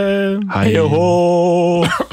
Hei. 0.53 2.09